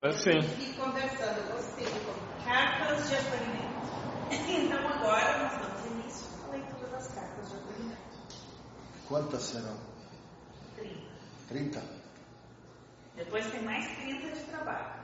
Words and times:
Assim. 0.00 0.38
E 0.38 0.74
conversando, 0.74 1.52
gostei. 1.52 1.84
Cartas 2.44 3.08
de 3.08 3.16
acolhimento. 3.16 3.68
Então 4.48 4.86
agora 4.86 5.38
nós 5.38 5.60
damos 5.60 5.86
início 5.86 6.28
à 6.46 6.52
leitura 6.52 6.86
das 6.88 7.08
cartas 7.08 7.50
de 7.50 7.56
acolhimento. 7.56 7.98
Quantas 9.08 9.42
serão? 9.42 9.76
30. 10.76 10.94
30? 11.48 11.82
Depois 13.16 13.50
tem 13.50 13.62
mais 13.62 13.88
30 13.96 14.36
de 14.36 14.44
trabalho. 14.44 15.02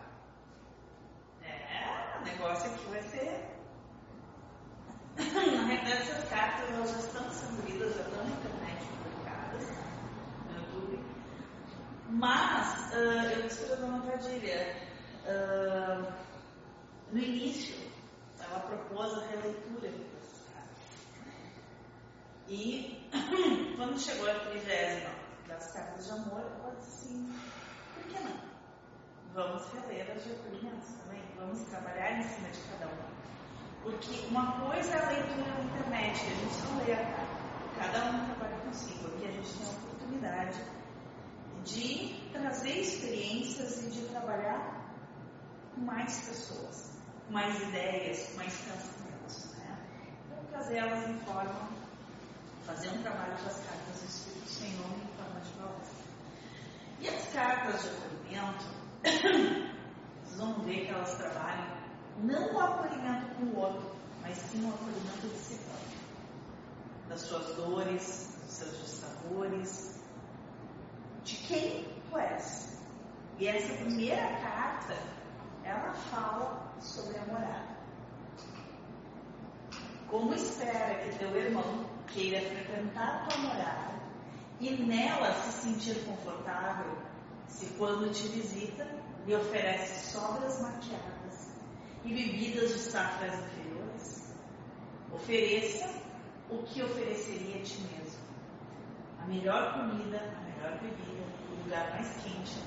É, 1.43 2.19
o 2.21 2.25
negócio 2.25 2.71
aqui 2.71 2.87
vai 2.87 3.03
ser. 3.03 3.51
Na 5.19 5.65
realidade, 5.65 6.03
essas 6.03 6.29
cartas 6.29 6.71
elas 6.71 6.91
já 6.91 6.99
estão 6.99 7.31
sendo 7.31 7.67
lidas, 7.67 7.97
já 7.97 8.03
estão 8.03 8.25
na 8.25 8.31
internet 8.31 8.87
publicadas 8.87 9.69
no 10.47 10.55
YouTube. 10.61 11.05
Mas, 12.15 12.93
ah, 12.93 13.25
eu 13.33 13.43
disse 13.43 13.65
para 13.65 13.75
a 13.75 13.79
dona 13.81 14.07
Padilha, 14.07 14.77
ah, 15.27 16.15
no 17.11 17.19
início, 17.19 17.75
ela 18.39 18.61
propôs 18.61 19.15
a 19.15 19.27
releitura 19.27 19.91
cartas. 19.91 20.79
E 22.49 23.11
quando 23.77 23.99
chegou 23.99 24.31
a 24.31 24.35
trigésima 24.35 25.11
das 25.49 25.73
cartas 25.73 26.07
de 26.07 26.13
amor, 26.13 26.41
ela 26.41 26.77
disse 26.79 27.07
assim, 27.07 27.35
por 27.95 28.05
que 28.05 28.21
não? 28.23 28.41
Vamos 29.35 29.67
reler 29.73 30.13
as 30.13 30.25
acolhimento 30.25 30.87
também, 31.03 31.23
vamos 31.37 31.65
trabalhar 31.65 32.21
em 32.21 32.23
cima 32.23 32.49
de 32.49 32.61
cada 32.71 32.87
uma. 32.87 33.15
Porque 33.83 34.25
uma 34.29 34.61
coisa 34.61 34.93
é 34.93 35.05
a 35.05 35.09
leitura 35.09 35.51
na 35.51 35.65
internet, 35.65 36.21
a 36.21 36.35
gente 36.37 36.63
não 36.63 36.85
lê 36.85 36.93
a 36.93 37.11
carta, 37.11 37.27
cada 37.77 38.11
um 38.11 38.25
trabalha 38.27 38.61
consigo, 38.61 39.09
aqui 39.09 39.27
a 39.27 39.33
gente 39.33 39.53
tem 39.59 39.67
a 39.67 39.71
oportunidade 39.71 40.84
de 41.65 42.15
trazer 42.33 42.81
experiências 42.81 43.83
e 43.83 43.91
de 43.91 44.07
trabalhar 44.09 44.85
com 45.75 45.81
mais 45.81 46.21
pessoas, 46.27 46.93
mais 47.31 47.61
ideias, 47.63 48.35
mais 48.37 48.55
pensamentos. 48.55 49.55
Né? 49.57 49.79
Então, 50.27 50.45
trazer 50.51 50.77
elas 50.77 51.09
em 51.09 51.19
forma, 51.21 51.71
fazer 52.67 52.89
um 52.91 53.03
trabalho 53.03 53.37
com 53.39 53.47
as 53.47 53.61
cartas 53.61 54.01
do 54.01 54.07
Espírito 54.07 54.35
nome 54.83 55.03
em 55.03 55.17
forma 55.17 55.41
de 55.41 55.51
palestra. 55.53 56.05
E 57.01 57.09
as 57.09 57.33
cartas 57.33 57.83
de 57.83 57.89
acolhimento, 57.89 58.65
vocês 60.25 60.39
vão 60.39 60.63
ver 60.63 60.87
que 60.87 60.91
elas 60.91 61.15
trabalham 61.15 61.85
não 62.19 62.55
o 62.55 62.61
acolhimento 62.61 63.35
com 63.35 63.45
o 63.47 63.59
outro, 63.59 63.97
mas 64.23 64.37
sim 64.37 64.65
o 64.65 64.69
acolhimento 64.69 65.27
de 65.27 65.39
si 65.39 65.59
próprio, 65.65 65.99
das 67.09 67.21
suas 67.23 67.57
dores, 67.57 68.37
dos 68.45 68.53
seus 68.53 68.81
dissabores, 68.81 69.94
de 71.25 71.37
quem 71.37 71.85
tu 72.11 72.19
és. 72.19 72.79
E 73.39 73.49
essa 73.49 73.75
primeira 73.75 74.29
carta, 74.41 74.97
ela 75.65 75.93
fala 75.93 76.73
sobre 76.81 77.19
a 77.19 77.25
morada. 77.27 77.75
Como 80.09 80.35
espera 80.35 81.03
que 81.03 81.19
teu 81.19 81.35
irmão 81.37 81.87
queira 82.07 82.41
frequentar 82.41 83.27
tua 83.27 83.39
morada 83.39 83.95
e 84.61 84.71
nela 84.71 85.33
se 85.33 85.63
sentir 85.63 86.05
confortável, 86.05 86.97
se 87.49 87.67
quando 87.75 88.13
te 88.13 88.29
visita 88.29 88.87
lhe 89.27 89.35
oferece 89.35 90.13
sobras 90.13 90.61
maquiadas 90.61 91.55
e 92.05 92.15
bebidas 92.15 92.69
de 92.71 92.79
safras 92.79 93.35
inferiores? 93.35 94.35
Ofereça 95.13 95.91
o 96.51 96.59
que 96.63 96.83
ofereceria 96.83 97.57
a 97.57 97.63
ti 97.63 97.81
mesmo. 97.81 98.23
A 99.21 99.27
melhor 99.27 99.73
comida, 99.73 100.19
a 100.19 100.41
melhor 100.43 100.79
bebida, 100.81 101.14
lugar 101.65 101.91
mais 101.93 102.09
quente. 102.23 102.63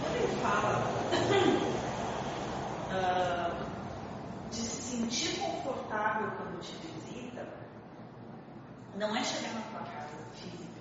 Quando 0.00 0.16
ele 0.16 0.40
fala 0.40 0.84
ah, 2.92 3.66
de 4.50 4.56
se 4.56 4.96
sentir 4.96 5.40
confortável 5.40 6.30
quando 6.36 6.60
te 6.60 6.76
visita, 6.76 7.46
não 8.96 9.16
é 9.16 9.24
chegar 9.24 9.54
na 9.54 9.62
tua 9.62 9.80
casa 9.80 10.16
física. 10.34 10.80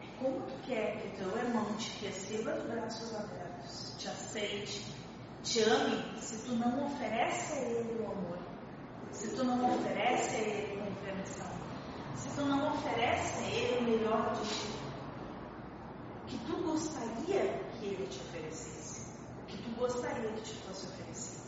É 0.00 0.06
como 0.22 0.40
tu 0.42 0.54
quer 0.66 1.00
que 1.00 1.16
teu 1.16 1.36
irmão 1.36 1.74
te 1.74 2.04
receba 2.04 2.52
de 2.52 2.68
braços 2.68 3.14
abertos, 3.14 3.96
te 3.98 4.08
aceite, 4.08 4.94
te 5.42 5.60
ame, 5.62 6.20
se 6.20 6.44
tu 6.46 6.54
não 6.54 6.86
oferece 6.86 7.52
a 7.52 7.62
ele 7.62 8.00
o 8.00 8.12
amor, 8.12 8.38
se 9.10 9.34
tu 9.34 9.44
não 9.44 9.74
oferece 9.74 10.36
a 10.36 10.38
ele 10.38 10.76
compreensão, 10.78 11.65
se 12.16 12.28
tu 12.34 12.42
não 12.46 12.72
oferece 12.74 13.44
a 13.44 13.48
ele 13.48 13.78
o 13.78 13.82
melhor 13.82 14.34
de 14.34 14.48
ti, 14.48 14.78
o 16.22 16.26
que 16.26 16.38
tu 16.46 16.56
gostaria 16.62 17.60
que 17.78 17.86
ele 17.86 18.06
te 18.06 18.18
oferecesse, 18.20 19.10
o 19.42 19.46
que 19.46 19.58
tu 19.58 19.70
gostaria 19.78 20.30
que 20.32 20.40
te 20.40 20.54
fosse 20.62 20.86
oferecido. 20.86 21.46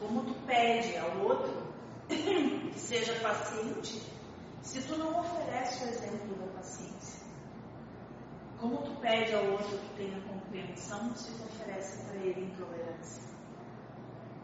Como 0.00 0.24
tu 0.24 0.34
pede 0.46 0.96
ao 0.96 1.18
outro 1.18 1.70
que 2.08 2.80
seja 2.80 3.12
paciente, 3.20 4.02
se 4.62 4.82
tu 4.82 4.96
não 4.96 5.20
oferece 5.20 5.84
o 5.84 5.88
exemplo 5.88 6.34
da 6.36 6.46
paciência. 6.58 7.20
Como 8.58 8.78
tu 8.78 8.94
pede 9.00 9.34
ao 9.34 9.44
outro 9.52 9.78
que 9.78 9.94
tenha 9.96 10.20
compreensão, 10.22 11.14
se 11.14 11.32
tu 11.32 11.44
oferece 11.44 12.02
para 12.04 12.16
ele 12.16 12.46
intolerância. 12.46 13.22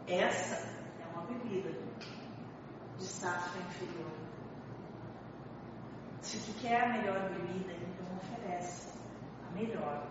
Essa 0.07 0.55
é 0.55 1.07
uma 1.13 1.23
bebida 1.25 1.71
de 2.97 3.05
safra 3.05 3.61
inferior. 3.61 4.26
Se 6.27 6.39
tu 6.39 6.51
quer 6.59 6.83
a 6.83 6.89
melhor 6.89 7.29
bebida, 7.29 7.71
então 7.71 8.17
oferece 8.17 8.89
a 9.47 9.51
melhor 9.55 10.05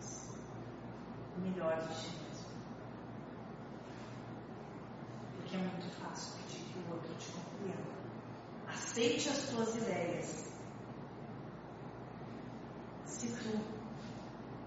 tu. 0.00 0.34
O 1.36 1.40
melhor 1.40 1.76
de 1.76 1.94
ti 1.94 2.10
mesmo. 2.16 2.48
Porque 5.36 5.54
é 5.54 5.58
muito 5.60 5.88
fácil 6.00 6.42
pedir 6.42 6.64
que 6.64 6.78
o 6.80 6.92
outro 6.92 7.14
te 7.14 7.30
compreenda. 7.30 7.96
Aceite 8.66 9.28
as 9.28 9.38
tuas 9.50 9.76
ideias. 9.76 10.52
Se 13.04 13.28
tu 13.28 13.60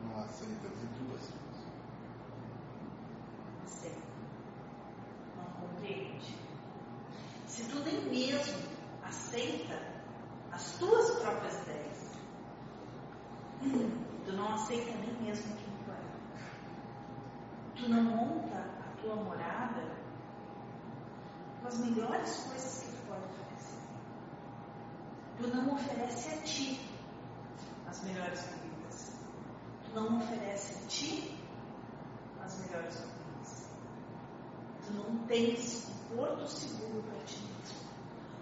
Não 0.02 0.24
aceita 0.24 0.70
de 0.70 0.86
duas. 1.04 1.30
aceita, 3.66 4.02
não 5.36 5.44
compreende. 5.44 6.38
Se 7.48 7.66
tu 7.66 7.80
nem 7.82 8.02
mesmo 8.06 8.70
aceita 9.04 9.69
as 9.69 9.69
próprias 11.30 11.62
ideias, 11.62 12.12
tu 14.26 14.34
não 14.34 14.54
aceita 14.54 14.92
nem 14.98 15.14
mesmo 15.22 15.56
quem 15.58 15.68
tu 15.86 15.92
é. 15.92 16.00
Tu 17.76 17.90
não 17.90 18.04
monta 18.04 18.58
a 18.58 19.02
tua 19.02 19.16
morada 19.16 19.96
com 21.62 21.68
as 21.68 21.78
melhores 21.80 22.36
coisas 22.48 22.84
que 22.84 22.92
tu 22.96 23.08
pode 23.08 23.24
oferecer. 23.26 23.80
Tu 25.38 25.48
não 25.56 25.74
oferece 25.76 26.34
a 26.34 26.42
ti 26.42 26.90
as 27.88 28.04
melhores 28.04 28.42
bebidas. 28.42 29.20
Tu 29.86 29.96
não 29.96 30.18
oferece 30.18 30.84
a 30.84 30.88
ti 30.88 31.40
as 32.44 32.60
melhores 32.66 32.96
comidas. 32.96 33.70
Tu 34.86 34.94
não 34.94 35.18
tens 35.28 35.90
um 35.90 36.16
porto 36.16 36.48
seguro 36.48 37.04
para 37.04 37.20
ti 37.26 37.40
mesmo. 37.40 37.90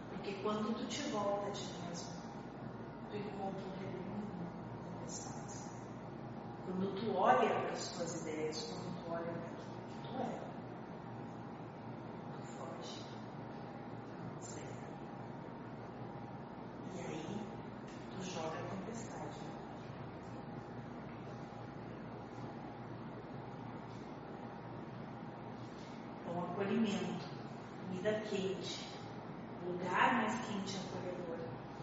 Porque 0.09 0.33
quando 0.35 0.73
tu 0.75 0.85
te 0.85 1.01
volta 1.09 1.47
a 1.47 1.51
ti 1.51 1.65
mesmo, 1.85 2.16
um 3.39 3.51
redemoinho 3.79 4.47
tempestades. 4.99 5.57
Quando 6.65 6.95
tu 6.95 7.15
olha 7.15 7.49
para 7.49 7.71
as 7.71 7.89
tuas 7.91 8.21
ideias, 8.21 8.57
quando 8.63 8.87
tu 9.03 9.11
olha 9.11 9.23
para 9.23 9.33
aquilo 9.33 9.75
que 9.91 9.99
tu 10.07 10.13
é, 10.21 10.23
tu 12.33 12.41
foge, 12.57 12.97
aceita. 14.39 14.85
E 16.95 16.99
aí, 16.99 17.41
tu 18.11 18.19
joga 18.23 18.57
a 18.57 18.63
tempestade. 18.69 19.39
Então, 26.21 26.35
acolhimento, 26.43 27.25
comida 27.87 28.13
quente, 28.29 28.73
lugar 29.65 30.15
mais 30.15 30.33
quente 30.45 30.75
e 30.75 30.79
acolhedor, 30.79 31.39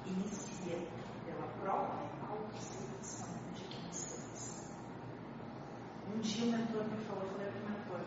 inicia 0.07 0.79
pela 1.25 1.47
própria 1.63 2.09
autoaceitação 2.29 3.29
de 3.55 3.65
quem 3.65 3.93
se 3.93 4.15
é. 4.19 4.25
Um 6.15 6.21
dia 6.21 6.45
o 6.45 6.49
mentor 6.53 6.85
me 6.85 7.05
falou, 7.05 7.23
eu 7.25 7.29
falei 7.31 7.49
para 7.51 7.61
o 7.61 7.65
mentor, 7.71 8.03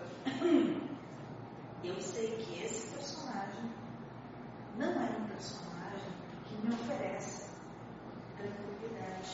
eu 1.83 2.01
sei 2.01 2.37
que 2.37 2.63
esse 2.63 2.87
personagem 2.93 3.71
não 4.77 4.91
é 4.91 5.09
um 5.17 5.27
personagem 5.27 6.11
que 6.45 6.55
me 6.55 6.73
oferece 6.73 7.49
tranquilidade. 8.37 9.31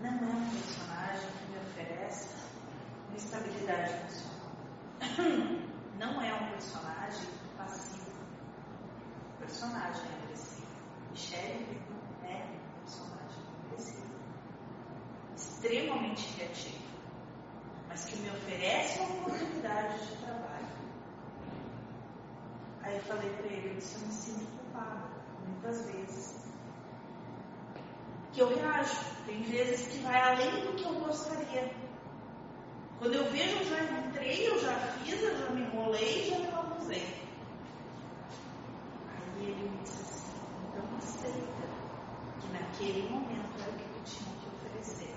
Não 0.00 0.10
é 0.10 0.12
um 0.12 0.50
personagem 0.50 1.30
que 1.30 1.44
me 1.50 1.58
oferece 1.58 2.28
uma 3.08 3.16
estabilidade 3.16 3.92
emocional. 3.92 4.36
Não 5.98 6.20
é 6.22 6.34
um 6.34 6.50
personagem 6.50 7.28
passivo. 7.56 8.10
O 9.34 9.38
personagem 9.38 10.02
é 10.02 10.22
agressivo. 10.22 10.66
Michelle 11.10 11.80
é 12.22 12.44
um 12.44 12.80
personagem 12.82 13.42
agressivo. 13.64 14.12
extremamente 15.36 16.32
criativo, 16.34 16.84
mas 17.88 18.04
que 18.04 18.16
me 18.16 18.30
oferece 18.30 19.00
uma 19.00 19.20
oportunidade 19.20 20.06
de 20.06 20.16
trabalho. 20.16 20.66
Aí 22.82 22.96
eu 22.96 23.02
falei 23.02 23.30
para 23.30 23.46
ele, 23.46 23.70
eu 23.70 23.74
disse, 23.74 23.96
eu 23.96 24.06
me 24.06 24.12
sinto 24.12 24.46
culpada, 24.58 25.08
muitas 25.46 25.86
vezes. 25.90 26.46
Que 28.32 28.40
eu 28.40 28.48
reajo, 28.54 28.96
tem 29.26 29.42
vezes 29.42 29.88
que 29.88 29.98
vai 30.02 30.20
além 30.20 30.66
do 30.66 30.74
que 30.74 30.84
eu 30.84 30.94
gostaria. 31.00 31.74
Quando 32.98 33.14
eu 33.14 33.30
vejo, 33.30 33.58
eu 33.58 33.64
já 33.64 33.82
entrei, 33.82 34.48
eu 34.48 34.58
já 34.60 34.74
fiz, 34.74 35.22
eu 35.22 35.38
já 35.38 35.50
me 35.50 35.62
enrolei, 35.62 36.30
já 36.30 36.38
me 36.38 36.46
lambuzei. 36.50 37.22
Aí 39.08 39.44
ele 39.44 39.68
me 39.68 39.82
disse 39.82 40.00
assim, 40.00 40.38
então 40.68 40.96
aceita 40.98 41.66
que 42.40 42.48
naquele 42.52 43.08
momento 43.08 43.50
era 43.60 43.70
o 43.70 43.74
que 43.74 43.84
tu 43.84 44.00
tinha 44.04 44.36
que 44.38 44.46
oferecer. 44.48 45.14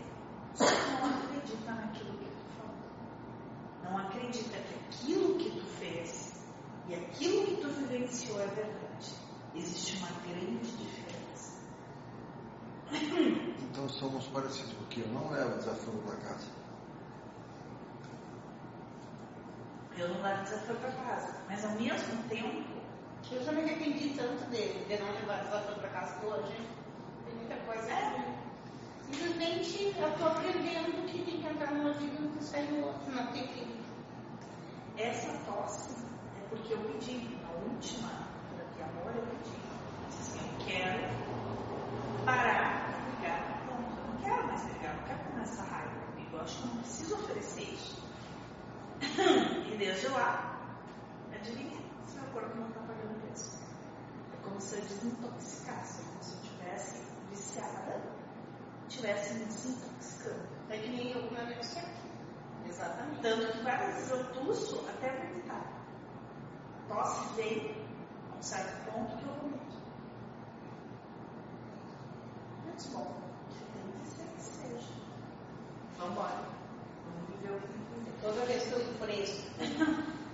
Só 0.55 0.65
não 0.65 1.09
acredita 1.23 1.71
naquilo 1.71 2.17
que 2.17 2.25
tu 2.25 2.45
falou. 2.57 2.75
Não 3.83 3.97
acredita 3.97 4.57
que 4.57 4.75
aquilo 4.75 5.37
que 5.37 5.49
tu 5.51 5.65
fez 5.77 6.33
e 6.89 6.95
aquilo 6.95 7.45
vivenciou 8.09 8.41
é 8.41 8.47
verdade. 8.47 9.13
Existe 9.55 9.97
uma 9.97 10.09
grande 10.27 10.71
diferença. 10.77 11.59
Então 13.69 13.87
somos 13.87 14.25
parecidos, 14.27 14.73
porque 14.73 15.01
eu 15.01 15.07
não 15.09 15.29
levo 15.29 15.57
desaforo 15.57 15.99
para 15.99 16.17
casa. 16.17 16.47
Eu 19.95 20.09
não 20.09 20.21
levo 20.23 20.43
desaforo 20.43 20.79
para 20.79 20.91
casa, 20.91 21.35
mas 21.47 21.63
ao 21.63 21.71
mesmo 21.73 22.23
tempo, 22.27 22.79
Eu 23.31 23.43
já 23.43 23.51
me 23.51 23.61
arrependi 23.61 24.15
tanto 24.17 24.49
dele, 24.49 24.85
de 24.85 24.97
não 24.97 25.11
levar 25.11 25.43
desaforo 25.43 25.79
para 25.81 25.89
casa 25.89 26.25
hoje. 26.25 26.67
Tem 27.25 27.35
muita 27.35 27.55
coisa. 27.57 27.91
É. 27.91 28.39
Simplesmente 29.03 29.93
eu 29.95 30.09
estou 30.09 30.27
aprendendo 30.27 31.05
que 31.05 31.23
tem 31.23 31.39
que 31.39 31.47
entrar 31.47 31.71
numa 31.71 31.93
vida 31.93 32.15
e 32.17 32.21
não 32.21 32.41
sair 32.41 32.71
no 32.71 32.87
outro, 32.87 33.11
não 33.11 33.27
tem 33.27 33.47
que. 33.47 33.79
essa 34.97 35.31
tosse 35.45 35.91
é 35.91 36.49
porque 36.49 36.73
eu 36.73 36.79
pedi, 36.79 37.38
última 37.59 38.09
terapia 38.49 38.85
amor, 38.85 39.15
eu 39.15 39.25
pedi. 39.27 39.55
Eu 39.55 40.07
disse 40.09 40.37
assim, 40.37 40.39
eu 40.39 40.65
quero 40.65 42.25
parar 42.25 42.91
de 42.93 43.11
brigar. 43.11 43.65
Ponto. 43.67 43.99
Eu 43.99 44.07
não 44.07 44.17
quero 44.21 44.47
mais 44.47 44.63
brigar, 44.63 44.95
não 44.95 45.03
quero 45.03 45.19
comer 45.19 45.43
essa 45.43 45.63
raiva 45.63 45.99
comigo. 46.07 46.35
Eu 46.35 46.41
acho 46.41 46.61
que 46.61 46.67
não 46.67 46.77
preciso 46.77 47.15
oferecer 47.15 47.63
isso. 47.63 48.09
E 49.69 49.77
desde 49.77 50.07
lá, 50.09 50.59
adivinha? 51.33 51.79
Se 52.05 52.19
meu 52.19 52.29
corpo 52.31 52.57
não 52.57 52.67
está 52.67 52.81
pagando 52.81 53.21
preço. 53.21 53.59
É 54.33 54.43
como 54.43 54.59
se 54.59 54.75
eu 54.75 54.81
desintoxicasse, 54.81 56.03
como 56.03 56.23
se 56.23 56.33
eu 56.33 56.41
tivesse 56.41 57.03
viciada, 57.29 58.01
tivesse 58.89 59.33
me 59.35 59.45
desintoxicando. 59.45 60.47
É 60.69 60.77
que 60.77 60.89
nem 60.89 61.11
eu 61.11 61.29
amigo 61.39 61.63
certo. 61.63 62.09
Exatamente. 62.67 63.21
Tanto 63.21 63.51
que 63.51 63.63
várias 63.63 63.95
vezes 63.95 64.11
eu 64.11 64.23
tuço 64.33 64.85
até 64.89 65.09
vomitar. 65.11 65.78
A 66.89 66.95
tosse 66.95 67.35
vem 67.35 67.75
a 68.33 68.37
um 68.37 68.41
certo 68.41 68.91
ponto 68.91 69.15
que 69.17 69.23
eu. 69.23 69.29
Eu 72.65 72.75
disse, 72.75 72.89
bom, 72.89 73.15
tem 73.73 74.01
que 74.01 74.07
ser 74.07 74.25
que 74.35 74.41
seja. 74.41 74.93
Vamos 75.99 76.13
embora. 76.13 76.41
Vamos 77.05 77.29
viver 77.29 77.55
o 77.55 77.59
que 77.61 77.67
tem 77.67 77.77
que 77.77 77.93
viver. 77.95 78.21
Toda 78.21 78.45
vez 78.45 78.63
que 78.63 78.71
eu 78.71 78.79
preso 78.99 79.49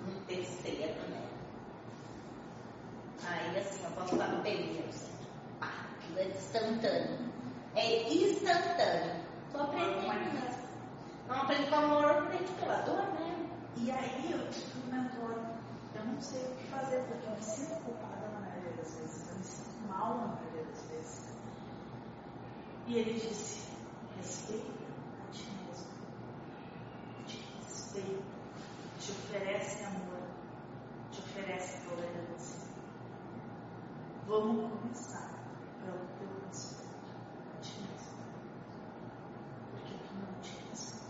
no 0.05 0.21
terceiro, 0.27 1.09
né? 1.09 1.27
Aí 3.27 3.57
assim, 3.57 3.83
eu 3.83 3.91
posso 3.91 4.15
estar 4.15 4.27
no 4.27 4.41
período, 4.41 4.87
assim, 4.87 5.11
pá, 5.59 5.87
é 6.15 6.27
instantâneo. 6.29 7.31
É 7.75 8.13
instantâneo. 8.13 9.25
Tô 9.51 9.59
aprendendo, 9.59 10.33
né? 10.33 10.57
Não 11.27 11.35
aprende 11.35 11.69
com 11.69 11.75
amor, 11.75 12.05
aprende 12.05 12.51
pela 12.53 12.77
dor, 12.83 13.03
né? 13.19 13.49
E 13.75 13.91
aí 13.91 14.31
eu 14.31 14.74
eu 16.05 16.13
não 16.13 16.21
sei 16.21 16.43
o 16.43 16.55
que 16.55 16.67
fazer, 16.67 17.03
porque 17.07 17.25
eu 17.27 17.31
me 17.31 17.41
sinto 17.41 17.83
culpada 17.83 18.27
na 18.29 18.39
maioria 18.41 18.71
das 18.73 18.93
vezes, 18.95 19.27
eu 19.27 19.35
me 19.35 19.43
sinto 19.43 19.87
mal 19.87 20.17
na 20.17 20.27
maioria 20.27 20.63
das 20.65 20.81
vezes. 20.83 21.25
E 22.87 22.97
ele 22.99 23.13
disse, 23.13 23.67
respeita 24.17 24.71
a 25.27 25.31
ti 25.31 25.49
mesmo. 25.65 25.87
Te 27.25 27.43
respeita, 27.57 28.23
te 28.99 29.11
oferece 29.11 29.83
amor, 29.85 30.21
te 31.11 31.19
oferece 31.21 31.79
tolerância. 31.89 32.59
Vamos 34.27 34.71
começar 34.79 35.29
pelo 35.83 36.05
teu 36.19 36.29
respeito 36.47 37.13
a 37.57 37.61
ti 37.61 37.79
mesmo. 37.79 38.17
Porque 39.71 39.93
tu 39.93 40.13
não 40.13 40.41
te 40.41 40.51
respeita. 40.69 41.05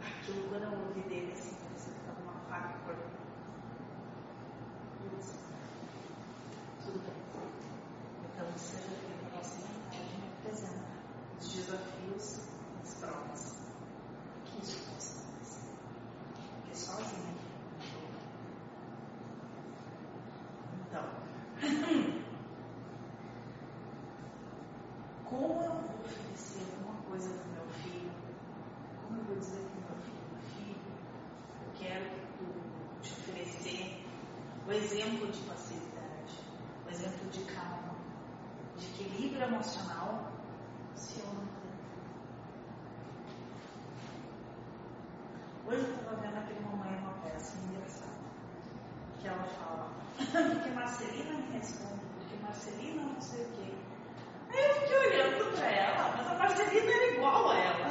Aquilo 0.00 0.48
quando 0.48 0.62
eu 0.62 0.72
ouvi 0.88 1.02
dele 1.02 1.32
assim, 1.32 1.54
parecia 1.56 1.92
que 1.92 2.00
estava 2.00 2.20
uma 2.22 2.40
faca 2.48 2.78
cortando. 2.84 3.24
Eu 5.04 5.18
disse, 5.18 5.34
tudo 6.82 6.98
bem. 7.00 7.14
Então 8.24 8.46
seja 8.56 8.88
feita 8.88 9.26
a 9.26 9.36
nossa 9.36 9.56
vontade 9.56 10.16
me 10.18 10.28
apresenta 10.38 10.84
os 11.40 11.46
desafios, 11.54 12.26
as 12.82 12.94
provas. 12.94 13.42
Que 14.44 14.60
isso 14.62 14.76
possa 14.90 15.20
acontecer. 15.20 15.72
Porque 16.60 16.74
sozinha 16.74 17.32
não 17.32 17.86
vou. 17.92 18.08
Então, 20.88 21.06
como 25.24 25.62
eu 25.62 25.72
vou 25.72 26.00
oferecer 26.04 26.66
alguma 26.76 26.96
coisa 27.02 27.28
para 27.30 27.44
o 27.44 27.52
meu 27.52 27.66
filho? 27.82 28.12
Como 29.06 29.20
eu 29.20 29.24
vou 29.24 29.36
dizer 29.36 29.60
para 29.60 29.70
o 29.70 29.96
meu 29.96 29.98
filho, 30.02 30.24
meu 30.32 30.42
filho, 30.42 30.80
eu 31.66 31.70
quero 31.78 32.06
tu 32.38 32.44
te 33.02 33.12
oferecer 33.12 34.04
o 34.66 34.72
exemplo 34.72 35.30
de 35.30 35.40
facilidade, 35.42 36.34
o 36.86 36.90
exemplo 36.90 37.30
de 37.30 37.44
calma, 37.44 37.94
de 38.76 38.86
equilíbrio 38.86 39.42
emocional, 39.42 40.32
se 40.94 41.20
eu 41.20 41.26
não 41.26 41.46
tenho. 41.46 41.74
Hoje 45.66 45.84
eu 45.84 45.94
estava 45.94 46.16
vendo 46.16 46.36
aquele 46.38 46.60
Mamãe 46.60 46.96
uma 46.98 47.12
peça 47.22 47.56
engraçada, 47.58 48.12
que 49.20 49.28
ela 49.28 49.44
fala, 49.44 49.90
porque 50.16 50.70
Marcelina 50.84 51.32
me 51.38 51.58
responde, 51.58 52.04
porque 52.14 52.36
Marcelina 52.42 53.02
não 53.04 53.18
sei 53.18 53.42
o 53.42 53.48
quê. 53.52 53.74
Aí 54.52 54.62
eu 54.62 54.74
fiquei 54.74 54.98
olhando 54.98 55.56
para 55.56 55.66
ela, 55.66 56.14
mas 56.14 56.28
a 56.28 56.34
Marcelina 56.34 56.92
era 56.92 57.12
igual 57.14 57.50
a 57.50 57.56
ela. 57.56 57.88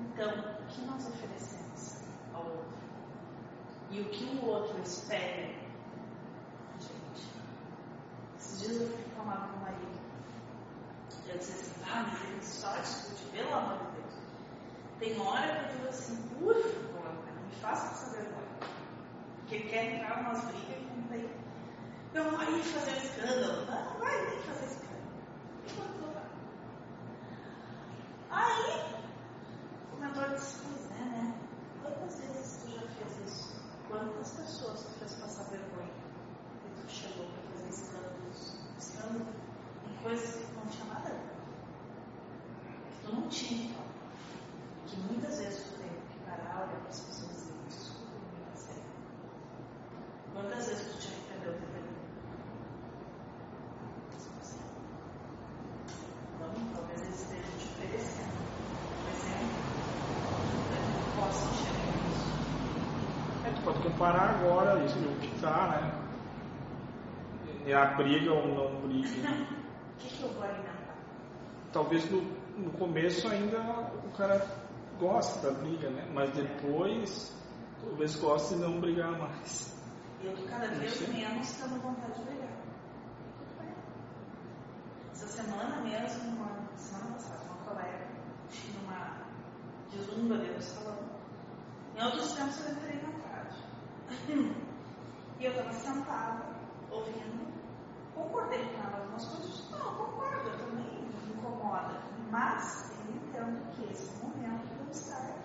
Então, 0.00 0.30
o 0.30 0.66
que 0.68 0.80
nós 0.86 1.06
oferecemos 1.06 1.98
ao 2.32 2.44
outro? 2.44 2.78
E 3.90 4.00
o 4.00 4.04
que 4.06 4.24
o 4.24 4.46
outro 4.46 4.80
espera? 4.82 5.52
Gente, 6.80 7.28
esses 8.38 8.60
dias 8.60 8.80
eu 8.80 8.88
fui 8.88 9.04
reclamar 9.04 9.50
com 9.50 9.56
o 9.58 9.60
marido. 9.64 10.00
Eu 11.26 11.36
disse 11.36 11.52
assim, 11.52 11.82
ah, 11.92 12.06
mas 12.10 12.22
ele 12.24 12.42
só 12.42 12.74
discute, 12.80 13.22
pelo 13.32 13.54
amor 13.54 13.78
de 13.80 14.00
Deus. 14.00 14.14
Tem 14.98 15.20
hora 15.20 15.46
que 15.46 15.72
eu 15.72 15.76
digo 15.76 15.88
assim, 15.88 16.16
por 16.40 16.54
favor, 16.54 17.04
não 17.04 17.42
me 17.46 17.54
faça 17.60 17.92
essa 17.92 18.16
vergonha. 18.16 18.47
Porque 19.48 19.62
ele 19.62 19.70
quer 19.70 19.94
entrar 19.94 20.20
umas 20.20 20.44
brigas 20.44 20.76
que 20.76 20.94
não 20.94 21.08
tem. 21.08 21.26
Eu 22.12 22.30
vou 22.30 22.38
aí 22.38 22.62
fazer 22.62 22.98
escândalo. 22.98 23.64
Não, 23.64 23.98
vai 23.98 24.26
nem 24.26 24.42
fazer 24.42 24.66
escândalo. 24.66 24.98
Aí, 28.30 28.94
o 29.94 30.00
mentor 30.00 30.34
disse, 30.34 30.58
pois 30.62 30.90
é, 30.90 31.02
né? 31.02 31.34
Quantas 31.80 32.20
vezes 32.20 32.62
tu 32.62 32.72
já 32.72 32.82
fez 32.88 33.26
isso? 33.26 33.62
Quantas 33.88 34.30
pessoas 34.32 34.82
tu 34.82 34.90
fez 34.98 35.14
passar 35.14 35.44
vergonha? 35.44 35.96
E 36.66 36.82
tu 36.82 36.90
chegou 36.92 37.24
para 37.24 37.40
fazer 37.54 37.70
escândalos, 37.70 38.54
escândalo 38.78 39.26
em 39.90 40.02
coisas 40.02 40.44
que 40.44 40.52
não 40.56 40.66
tinha 40.66 40.84
nada 40.92 41.08
a 41.08 41.12
ver. 41.12 41.20
Que 42.92 43.06
tu 43.06 43.14
não 43.16 43.28
tinha 43.28 43.66
que 43.66 43.72
falar. 43.72 43.88
Que 44.88 44.96
muitas 45.10 45.38
vezes 45.38 45.64
tu 45.64 45.78
teve 45.78 45.96
que 46.12 46.18
parar, 46.26 46.66
olhar 46.66 46.80
para 46.80 46.90
as 46.90 47.00
pessoas 47.00 47.30
e 47.30 47.34
dizer, 47.34 47.54
desculpa, 47.70 48.12
não 48.12 48.38
me 48.38 48.44
passei. 48.50 48.82
Quantas 50.40 50.68
vezes 50.68 50.86
tu 50.86 50.98
te 51.00 51.08
arrependeu 51.08 51.52
de 51.52 51.58
ter 51.58 51.66
feito? 51.72 51.88
Então, 56.36 56.48
talvez 56.76 57.02
eles 57.02 57.20
estejam 57.22 57.58
te 57.58 57.64
oferecendo 57.74 58.38
um 59.04 59.08
exemplo 59.08 59.58
para 60.68 60.78
que 60.78 60.92
tu 60.92 61.16
possa 61.16 61.50
enxergar 61.50 62.06
isso. 62.06 62.38
É, 63.44 63.50
tu 63.50 63.62
pode 63.62 63.82
comparar 63.82 64.36
agora 64.36 64.84
isso 64.84 64.96
o 65.00 65.16
que 65.18 65.40
tá, 65.40 65.68
né? 65.70 65.92
É 67.66 67.74
a 67.74 67.96
briga 67.96 68.32
ou 68.32 68.46
não 68.46 68.80
briga. 68.82 69.08
O 69.98 70.00
que, 70.00 70.16
que 70.16 70.22
eu 70.22 70.28
vou 70.28 70.44
alimentar? 70.44 70.94
Talvez 71.72 72.08
no, 72.08 72.22
no 72.56 72.70
começo 72.78 73.26
ainda 73.26 73.58
o 74.04 74.16
cara 74.16 74.46
gosta 75.00 75.50
da 75.50 75.58
briga, 75.58 75.90
né? 75.90 76.08
Mas 76.14 76.30
depois 76.30 77.36
talvez 77.82 78.14
goste 78.14 78.54
de 78.54 78.60
não 78.60 78.78
brigar 78.78 79.10
mais. 79.18 79.76
E 80.20 80.26
eu 80.26 80.48
cada 80.48 80.68
vez 80.68 81.00
menos 81.08 81.52
tendo 81.52 81.80
vontade 81.80 82.14
de 82.14 82.24
brigar. 82.24 82.48
Essa 85.12 85.26
semana 85.26 85.80
mesmo, 85.82 86.36
uma 86.36 86.76
semana 86.76 87.14
passada, 87.14 87.44
uma 87.44 87.64
colega 87.64 88.06
tinha 88.50 88.80
uma 88.82 89.26
desumba 89.90 90.38
dentro 90.38 90.54
do 90.54 90.62
salão. 90.62 90.98
Em 91.96 92.04
outros 92.04 92.32
tempos 92.32 92.60
eu 92.64 92.72
entrei 92.72 93.02
na 93.02 93.12
tarde. 93.28 94.68
E 95.40 95.44
eu 95.44 95.52
estava 95.52 95.72
sentada, 95.72 96.46
ouvindo, 96.90 97.46
concordei 98.12 98.58
com 98.58 98.82
ela 98.82 98.98
algumas 99.02 99.24
coisas. 99.24 99.70
Não, 99.70 99.94
concordo, 99.94 100.48
eu 100.48 100.58
também 100.58 101.04
me 101.04 101.32
incomoda. 101.32 102.02
Mas 102.28 102.90
eu 103.06 103.14
entendo 103.14 103.72
que 103.76 103.92
esse 103.92 104.16
momento 104.20 104.66
não 104.80 104.90
está 104.90 105.16
aqui. 105.16 105.38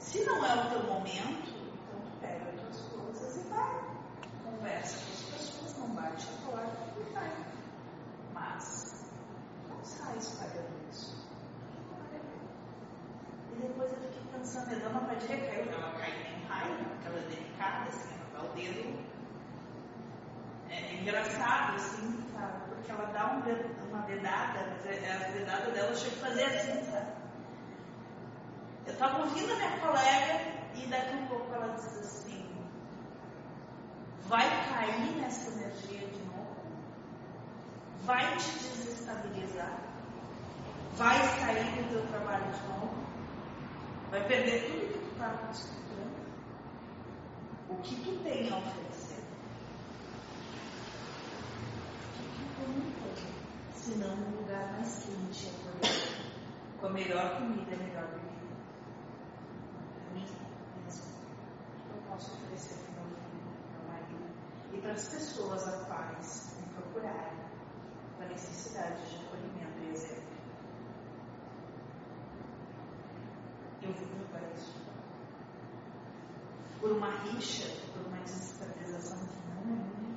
Se 0.00 0.24
não 0.24 0.44
é 0.44 0.66
o 0.66 0.68
teu 0.68 0.82
momento, 0.92 1.48
então 1.48 2.00
tu 2.00 2.20
pega 2.20 2.50
as 2.50 2.60
tuas 2.60 2.80
coisas 2.88 3.23
e 3.36 3.48
vai. 3.48 3.80
Conversa 4.44 4.98
com 4.98 5.12
as 5.12 5.22
pessoas, 5.22 5.78
não 5.78 5.88
bate 5.88 6.26
a 6.28 6.50
porta 6.50 7.00
e 7.00 7.12
vai. 7.12 7.32
Mas 8.32 9.04
não 9.68 9.84
sai 9.84 10.16
espalhando 10.18 10.90
isso. 10.90 11.16
E 13.52 13.60
depois 13.60 13.92
eu 13.92 13.98
fiquei 13.98 14.22
pensando, 14.32 14.74
a 14.74 14.88
dona 14.88 15.00
Padilha 15.06 15.46
caiu, 15.46 15.72
ela 15.72 15.92
caiu 15.98 16.20
em 16.26 16.34
ela 17.06 17.18
é 17.18 17.28
delicada, 17.28 17.88
assim, 17.88 18.08
ela 18.14 18.42
dá 18.42 18.50
o 18.50 18.54
dedo. 18.54 19.04
É, 20.70 20.74
é 20.74 20.94
engraçado, 20.94 21.76
assim, 21.76 22.24
sabe? 22.34 22.52
Porque 22.68 22.90
ela 22.90 23.06
dá 23.12 23.32
um 23.32 23.40
dedo, 23.42 23.68
uma 23.88 24.02
dedada, 24.02 24.66
mas 24.70 24.86
é- 24.86 25.12
a 25.12 25.30
dedada 25.30 25.70
dela 25.70 25.94
chega 25.94 26.16
a 26.16 26.28
fazer 26.28 26.44
assim, 26.44 26.90
sabe? 26.90 27.12
Eu 28.86 28.92
estava 28.92 29.20
ouvindo 29.20 29.52
a 29.52 29.56
minha 29.56 29.78
colega 29.78 30.40
e 30.74 30.86
daqui 30.86 31.14
a 31.14 31.26
pouco 31.28 31.54
ela 31.54 31.74
diz 31.74 31.98
assim, 31.98 32.43
vai 34.28 34.48
cair 34.68 35.16
nessa 35.16 35.50
energia 35.50 36.06
de 36.08 36.22
novo? 36.24 36.56
Vai 38.04 38.36
te 38.36 38.50
desestabilizar? 38.58 39.80
Vai 40.96 41.18
sair 41.40 41.82
do 41.82 41.88
teu 41.90 42.06
trabalho 42.08 42.44
de 42.52 42.62
novo? 42.68 43.04
Vai 44.10 44.26
perder 44.28 44.70
tudo 44.70 44.92
que 44.92 44.98
tu 44.98 45.12
está 45.12 45.30
construindo? 45.30 45.84
O 47.68 47.76
que 47.82 47.96
tu 47.96 48.22
tem 48.22 48.52
a 48.52 48.58
oferecer? 48.58 49.24
O 52.20 52.22
que 52.30 52.44
tu 52.54 52.62
não 52.68 52.92
tem? 52.92 53.34
Se 53.74 53.90
não 53.96 54.14
um 54.14 54.36
lugar 54.40 54.72
mais 54.72 55.04
quente 55.04 55.46
e 55.46 55.50
acolhedor, 55.50 56.14
com 56.80 56.86
a 56.86 56.90
melhor 56.90 57.38
comida 57.38 57.74
a 57.74 57.78
melhor 57.78 58.06
bebida. 58.06 58.34
Para 59.94 60.14
mim 60.14 60.26
mesmo, 60.84 61.06
o 61.10 61.82
que 61.82 61.90
eu 61.90 62.02
posso 62.08 62.32
oferecer 62.34 62.76
para 62.84 63.02
o 63.02 63.06
meu 63.06 63.16
filho, 63.16 63.50
para 63.72 63.80
o 63.80 63.84
meu 63.84 63.92
marido 63.92 64.24
e 64.94 64.96
para 64.96 65.02
as 65.02 65.08
pessoas 65.08 65.66
as 65.66 65.86
quais 65.86 66.56
me 66.60 66.72
procurarem 66.74 67.38
com 68.16 68.22
a 68.22 68.26
necessidade 68.26 69.02
de 69.10 69.16
acolhimento 69.16 69.82
e 69.82 69.92
exemplo. 69.92 70.22
Eu 73.82 73.92
vou 73.92 74.06
procurar 74.06 74.52
isso. 74.54 74.74
Por 76.80 76.92
uma 76.92 77.10
rixa, 77.10 77.68
por 77.92 78.06
uma 78.06 78.18
desestabilização 78.18 79.18
que 79.18 79.34
não 79.48 79.62
é 79.62 79.64
minha. 79.64 80.14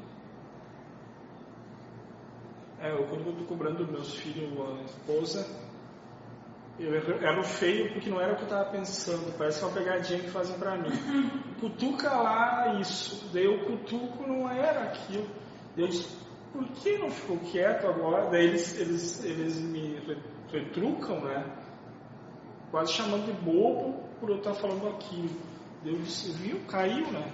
É, 2.80 2.92
eu 2.92 3.08
quando 3.08 3.26
eu 3.26 3.36
tô 3.36 3.46
cobrando 3.46 3.92
meus 3.92 4.14
filhos 4.16 4.54
a 4.60 4.84
esposa, 4.84 5.67
eu 6.80 6.94
era 6.96 7.44
feio 7.44 7.92
porque 7.94 8.10
não 8.10 8.22
era 8.22 8.34
o 8.34 8.36
que 8.36 8.44
eu 8.44 8.48
tava 8.50 8.70
pensando, 8.70 9.36
parece 9.38 9.64
uma 9.64 9.72
pegadinha 9.74 10.20
que 10.20 10.30
fazem 10.30 10.58
pra 10.60 10.78
mim. 10.78 10.90
Cutuca 11.60 12.10
lá 12.10 12.78
isso, 12.80 13.30
daí 13.34 13.46
eu 13.46 13.66
cutuco 13.66 14.28
não 14.28 14.50
era 14.50 14.84
aquilo. 14.84 15.28
Eu 15.76 15.88
disse, 15.88 16.16
por 16.54 16.64
que 16.70 16.98
não 17.00 17.10
ficou 17.10 17.38
quieto 17.40 17.88
agora? 17.88 18.30
Daí 18.30 18.46
eles, 18.46 18.80
eles, 18.80 19.24
eles 19.24 19.56
me 19.60 19.96
re- 20.08 20.18
retrucam, 20.52 21.20
né? 21.22 21.46
Quase 22.70 22.94
chamando 22.94 23.26
de 23.26 23.32
bobo 23.34 24.04
por 24.20 24.30
eu 24.30 24.38
estar 24.38 24.54
falando 24.54 24.88
aquilo. 24.90 25.30
Daí 25.84 25.94
eu 25.94 26.00
disse, 26.00 26.32
viu, 26.34 26.60
caiu, 26.68 27.08
né? 27.12 27.32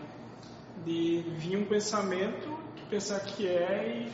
De 0.86 1.24
vir 1.38 1.58
um 1.58 1.66
pensamento, 1.66 2.48
de 2.76 2.82
pensar 2.84 3.20
que 3.22 3.48
é 3.48 4.08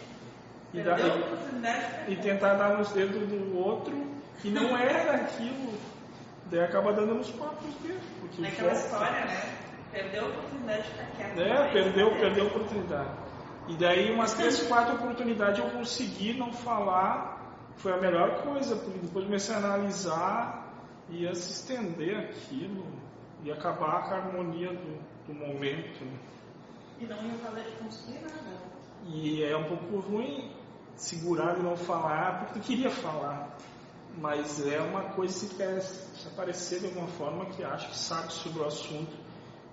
e, 0.74 0.78
e, 0.80 0.82
dar- 0.84 0.98
de 2.08 2.14
e 2.14 2.16
tentar 2.18 2.56
dar 2.56 2.78
nos 2.78 2.92
dedos 2.92 3.28
do 3.28 3.58
outro 3.58 3.96
e 4.44 4.50
não 4.50 4.78
era 4.78 5.16
aquilo. 5.16 5.74
Daí 6.46 6.62
acaba 6.62 6.94
dando 6.94 7.16
próprios 7.34 7.76
dedos. 7.76 8.02
Porque 8.22 8.42
Naquela 8.42 8.74
história, 8.74 9.26
né? 9.26 9.56
Perdeu 9.92 10.26
a 10.26 10.28
oportunidade 10.30 10.84
de 10.84 10.90
ficar 10.90 11.06
quieto. 11.16 11.40
É, 11.40 11.60
Mas- 11.60 11.72
perdeu, 11.74 12.12
perdeu 12.12 12.44
a 12.44 12.48
oportunidade. 12.48 13.10
E 13.68 13.76
daí 13.76 14.12
umas 14.12 14.34
três, 14.34 14.62
quatro 14.68 14.96
oportunidades 14.96 15.60
eu 15.60 15.70
consegui 15.70 16.34
não 16.38 16.52
falar, 16.52 17.56
foi 17.78 17.94
a 17.94 17.98
melhor 17.98 18.42
coisa, 18.42 18.76
porque 18.76 19.00
depois 19.00 19.26
comecei 19.26 19.54
a 19.54 19.60
analisar 19.60 20.68
e 21.10 21.28
a 21.28 21.34
se 21.36 21.52
estender 21.52 22.18
aquilo 22.18 22.86
e 23.44 23.52
acabar 23.52 24.10
com 24.10 24.16
a 24.16 24.18
harmonia 24.18 24.70
do, 24.74 25.00
do 25.28 25.34
momento. 25.34 26.04
né? 26.04 26.18
E 27.00 27.06
não 27.06 27.18
ia 27.24 27.34
fazer 27.44 27.64
de 27.64 27.72
construir 27.78 28.20
nada. 28.22 28.60
E 29.06 29.44
é 29.44 29.56
um 29.56 29.64
pouco 29.64 30.00
ruim 30.00 30.52
segurar 30.96 31.58
e 31.58 31.62
não 31.64 31.78
falar, 31.78 32.40
porque 32.46 32.60
eu 32.60 32.64
queria 32.64 32.90
falar. 32.92 33.56
Mas 34.18 34.66
é 34.66 34.80
uma 34.82 35.04
coisa 35.14 35.48
que 35.48 35.56
quer 35.56 35.80
se 35.82 36.28
aparecer 36.28 36.80
de 36.82 36.88
alguma 36.88 37.08
forma 37.08 37.46
que 37.48 37.64
acha 37.64 37.88
que 37.90 37.98
sabe 37.98 38.34
sobre 38.34 38.60
o 38.62 38.66
assunto. 38.66 39.16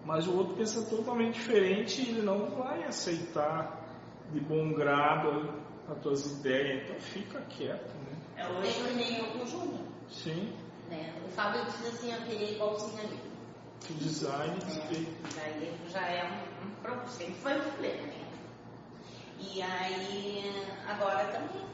Mas 0.04 0.26
o 0.28 0.36
outro 0.36 0.54
pensa 0.54 0.84
totalmente 0.88 1.34
diferente 1.34 2.00
e 2.02 2.10
ele 2.10 2.22
não 2.22 2.50
vai 2.50 2.84
aceitar 2.84 3.84
de 4.32 4.38
bom 4.40 4.72
grado 4.72 5.52
as 5.88 5.98
tuas 6.00 6.26
ideias. 6.26 6.84
Então 6.84 7.00
fica 7.00 7.40
quieto, 7.42 7.92
né? 7.94 8.16
É 8.36 8.46
hoje. 8.46 8.72
que 8.84 8.94
nem 8.94 9.18
eu 9.18 9.26
com 9.32 9.38
o 9.42 9.46
Júnior. 9.46 9.80
Sim, 10.10 10.52
Né? 10.88 11.12
O 11.26 11.28
Fábio 11.32 11.64
diz 11.64 11.86
assim, 11.86 12.12
eu 12.12 12.20
queria 12.22 12.52
igualzinho 12.52 13.00
ali. 13.00 13.18
o 13.90 13.94
design 13.94 14.54
É, 14.62 14.92
e- 14.92 15.16
daí 15.34 15.62
ele 15.62 15.90
já 15.90 16.06
é 16.06 16.24
um, 16.24 16.66
um 16.68 16.70
problema, 16.82 17.08
sempre 17.08 17.34
foi 17.34 17.56
um 17.56 17.60
problema, 17.62 18.02
né? 18.02 18.26
E 19.40 19.60
aí, 19.62 20.64
agora 20.88 21.24
também, 21.26 21.64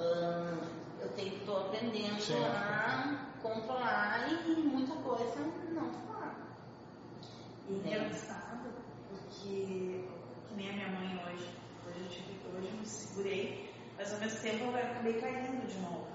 ahn, 0.00 0.58
eu 1.04 1.10
tenho, 1.10 1.36
estou 1.36 1.66
aprendendo 1.66 2.20
Sim. 2.20 2.42
a 2.44 3.26
controlar 3.42 4.26
e 4.30 4.54
muita 4.62 4.94
coisa 4.96 5.40
não 5.70 5.92
falar. 6.06 6.34
E 7.68 7.74
engraçado, 7.74 8.72
porque 9.10 10.04
que 10.48 10.54
nem 10.56 10.70
a 10.70 10.72
minha 10.72 10.88
mãe 10.88 11.22
hoje. 11.26 11.48
Hoje 11.86 12.00
eu, 12.00 12.08
tive, 12.08 12.40
hoje 12.56 12.68
eu 12.68 12.78
me 12.78 12.86
segurei, 12.86 13.74
mas 13.98 14.14
ao 14.14 14.20
mesmo 14.20 14.40
tempo 14.40 14.64
eu 14.64 14.76
acabei 14.76 15.20
caindo 15.20 15.66
de 15.66 15.78
novo. 15.80 16.08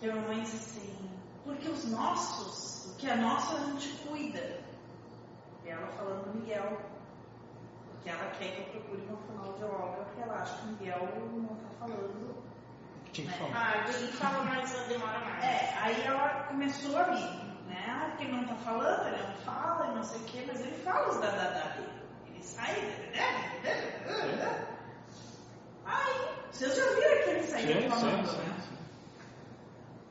E 0.00 0.08
a 0.08 0.12
minha 0.12 0.28
mãe 0.28 0.42
disse 0.42 0.56
assim, 0.56 1.10
porque 1.44 1.68
os 1.68 1.90
nossos, 1.90 2.92
o 2.92 2.96
que 2.96 3.08
é 3.08 3.16
nosso 3.16 3.56
a 3.56 3.60
gente 3.64 3.88
cuida. 4.06 4.60
E 5.64 5.68
ela 5.68 5.88
falando 5.88 6.32
do 6.32 6.38
Miguel. 6.38 6.80
Porque 7.90 8.10
ela 8.10 8.30
quer 8.38 8.54
que 8.54 8.76
eu 8.76 8.82
procure 8.82 9.02
uma 9.08 9.16
fonoaudióloga, 9.16 10.04
porque 10.04 10.22
ela 10.22 10.34
acha 10.34 10.56
que 10.58 10.66
o 10.66 10.68
Miguel 10.68 11.08
não 11.32 11.56
está 11.56 11.68
falando 11.80 12.35
tinha 13.16 13.32
que 13.32 13.38
falar. 13.38 13.52
Ah, 13.54 13.88
ele 13.88 14.12
fala 14.12 14.44
mais, 14.44 14.70
demora 14.88 15.18
mais. 15.20 15.42
é, 15.44 15.74
aí 15.80 16.02
ela 16.04 16.44
começou 16.48 16.98
a 16.98 17.04
vir, 17.04 17.24
né? 17.66 17.84
Ah, 17.88 18.06
porque 18.10 18.24
ele 18.24 18.32
não 18.36 18.44
tá 18.46 18.54
falando, 18.56 19.06
ele 19.06 19.22
não 19.22 19.36
fala, 19.36 19.86
e 19.86 19.94
não 19.94 20.02
sei 20.02 20.20
o 20.20 20.24
quê, 20.24 20.44
mas 20.46 20.60
ele 20.60 20.76
fala 20.84 21.08
os 21.08 21.20
dadadá 21.20 21.68
dele. 21.70 21.88
Ele 22.26 22.42
sai. 22.42 22.74
Aí, 25.86 26.28
vocês 26.52 26.76
já 26.76 26.84
viram 26.84 27.22
que 27.24 27.30
ele 27.30 27.42
saiu 27.44 27.80
Sim, 27.82 27.88
falando, 27.88 28.26
sim, 28.28 28.36
né? 28.36 28.56
sim. 28.60 28.76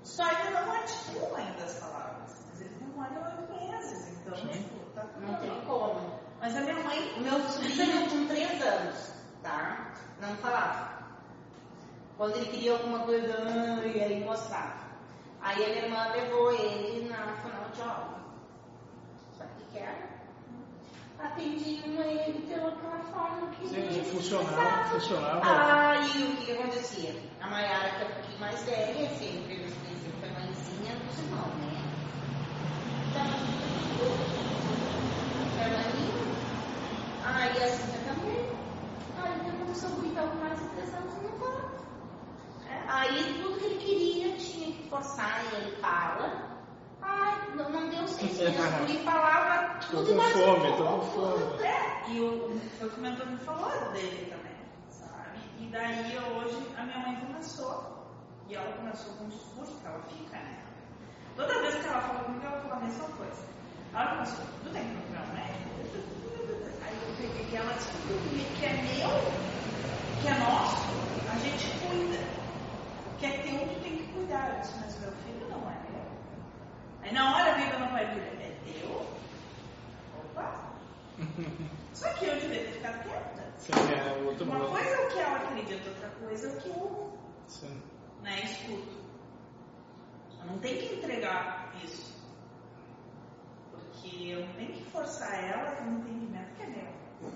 Só 0.04 0.24
ainda 0.24 0.62
não 0.62 0.72
articula 0.72 1.38
ainda 1.38 1.64
as 1.64 1.80
palavras, 1.80 2.46
mas 2.50 2.62
ele 2.62 2.76
demora 2.76 3.38
oito 3.38 3.54
meses, 3.54 4.18
então, 4.18 4.36
Sim. 4.38 4.48
tipo, 4.48 4.80
tá 4.96 5.06
Não 5.20 5.36
tem 5.36 5.62
como. 5.66 6.20
Mas 6.40 6.56
a 6.56 6.62
minha 6.62 6.76
mãe. 6.76 7.14
O 7.18 7.22
meu 7.22 7.40
sobrinho 7.50 8.10
com 8.10 8.28
3 8.28 8.62
anos, 8.62 9.14
tá? 9.44 9.92
Não 10.22 10.36
falava. 10.38 10.95
Quando 12.18 12.38
ele 12.38 12.46
queria 12.46 12.74
alguma 12.74 13.00
coisa, 13.00 13.36
ah, 13.48 13.86
e 13.86 14.02
aí 14.02 14.24
mostrava. 14.24 14.86
Aí 15.42 15.64
a 15.64 15.68
minha 15.68 15.86
irmã 15.86 16.08
levou 16.14 16.52
ele 16.52 17.10
na 17.10 17.36
fonoaudióloga. 17.38 18.16
Sabe 19.38 19.52
o 19.62 19.72
que 19.72 19.78
era? 19.80 20.16
Atendiam 21.20 22.02
ele 22.04 22.48
pela 22.48 22.70
aquela 22.70 23.00
forma 23.12 23.48
que 23.52 23.68
Sim, 23.68 23.78
ele 23.78 24.04
funcionava, 24.06 24.90
funcionava. 24.90 25.90
Aí 25.90 26.24
o 26.24 26.38
que 26.38 26.46
que 26.46 26.52
acontecia? 26.54 27.16
A 27.42 27.50
Mayara, 27.50 27.90
que 27.90 28.04
é 28.04 28.06
um 28.08 28.12
pouquinho 28.12 28.40
mais 28.40 28.64
velha, 28.64 29.10
sempre, 29.10 29.54
eles 29.54 29.74
sempre 29.74 30.12
foi 30.20 30.30
mãezinha 30.30 30.96
dos 30.96 31.20
irmãos, 31.20 31.54
né? 31.58 31.76
Então, 33.12 33.26
Hermaninha. 35.58 36.16
Aí 37.24 37.64
a 37.64 37.68
Cíntia 37.70 38.00
também. 38.08 38.50
Aí 39.18 39.32
ele 39.40 39.58
começou 39.58 39.90
a 39.90 40.02
gritar 40.02 40.28
com 40.28 40.38
mais 40.38 40.60
de 40.60 40.66
três 40.70 40.94
anos 40.94 41.14
e 41.14 41.24
não 41.24 41.30
fala. 41.30 41.35
Aí 42.88 43.42
tudo 43.42 43.60
que 43.60 43.66
ele 43.66 43.78
queria 43.80 44.38
tinha 44.38 44.72
que 44.72 44.90
forçar 44.90 45.44
e 45.52 45.56
ele 45.56 45.76
fala. 45.78 46.56
Ai, 47.02 47.56
não, 47.56 47.70
não 47.70 47.90
deu 47.90 48.02
meses. 48.02 48.40
Ele 48.40 49.04
falava 49.04 49.80
tudo 49.80 50.12
e 50.12 50.16
mais 50.16 50.36
um 50.36 50.40
fome, 50.40 50.78
tô 50.78 50.84
com 50.84 51.02
fome. 51.02 51.64
É, 51.64 52.10
e 52.10 52.20
o, 52.22 52.60
foi 52.78 52.88
o 52.88 52.92
que 52.92 53.00
o 53.00 53.04
mentor 53.04 53.28
me 53.28 53.38
falou 53.38 53.70
dele 53.92 54.32
também, 54.32 54.56
sabe? 54.90 55.40
E 55.60 55.68
daí 55.72 56.18
hoje 56.18 56.58
a 56.78 56.84
minha 56.84 57.00
mãe 57.00 57.16
começou, 57.28 58.08
e 58.50 58.56
ela 58.56 58.72
começou 58.74 59.14
com 59.14 59.26
um 59.26 59.30
discurso 59.30 59.76
que 59.80 59.88
ela 59.88 60.02
fica, 60.10 60.38
né? 60.38 60.64
Toda 61.36 61.62
vez 61.62 61.76
que 61.76 61.88
ela 61.88 62.02
fala 62.02 62.24
comigo, 62.24 62.46
ela 62.46 62.62
fala 62.62 62.76
a 62.76 62.80
mesma 62.80 63.08
coisa. 63.10 63.44
Ela 63.94 64.08
começou, 64.08 64.46
tu 64.64 64.70
tem 64.72 64.84
que 64.84 64.96
procurar 64.96 65.24
um 65.24 65.34
médico? 65.34 65.70
Aí 66.82 66.96
eu 67.02 67.16
peguei 67.18 67.46
que 67.46 67.56
ela 67.56 67.74
disse, 67.74 67.90
o 67.90 68.56
que 68.58 68.66
é 68.66 68.74
meu, 68.74 69.12
que 70.22 70.28
é 70.28 70.40
nosso, 70.40 70.88
a 71.32 71.38
gente 71.38 71.70
cuida. 71.80 72.25
Que 73.20 73.26
é 73.26 73.38
teu, 73.40 73.60
tu 73.68 73.80
tem 73.82 73.98
que 73.98 74.14
cuidar. 74.14 74.54
Eu 74.56 74.60
disse, 74.62 74.74
mas 74.80 75.00
meu 75.00 75.12
filho 75.12 75.50
não 75.50 75.70
é 75.70 75.76
meu. 75.90 76.06
Aí 77.02 77.14
na 77.14 77.36
hora 77.36 77.54
veio 77.56 77.80
meu 77.80 77.90
pai 77.90 78.06
filha, 78.14 78.44
é 78.44 78.58
teu? 78.66 79.08
Opa! 80.20 80.72
Só 81.94 82.10
que 82.14 82.26
eu 82.26 82.40
devia 82.40 82.60
ter 82.66 82.72
ficado 82.74 83.04
quieta. 83.04 83.44
Sim, 83.58 83.72
é 83.74 84.24
outro 84.26 84.46
Uma 84.46 84.60
modo. 84.60 84.72
coisa 84.72 84.90
é 84.90 85.06
o 85.06 85.10
que 85.10 85.20
ela 85.20 85.38
acredita, 85.38 85.90
outra 85.90 86.10
coisa 86.10 86.48
é 86.48 86.52
o 86.52 86.62
que 86.62 86.70
eu 86.70 87.18
Sim. 87.48 87.82
né, 88.22 88.42
escuto. 88.44 89.06
Eu 90.42 90.46
não 90.48 90.58
tenho 90.60 90.78
que 90.80 90.96
entregar 90.96 91.74
isso. 91.84 92.22
Porque 93.72 94.28
eu 94.30 94.46
não 94.46 94.54
tenho 94.56 94.74
que 94.74 94.84
forçar 94.92 95.42
ela 95.44 95.72
com 95.78 95.84
um 95.86 96.00
entendimento 96.00 96.54
que 96.56 96.64
é 96.64 96.68
meu. 96.68 97.32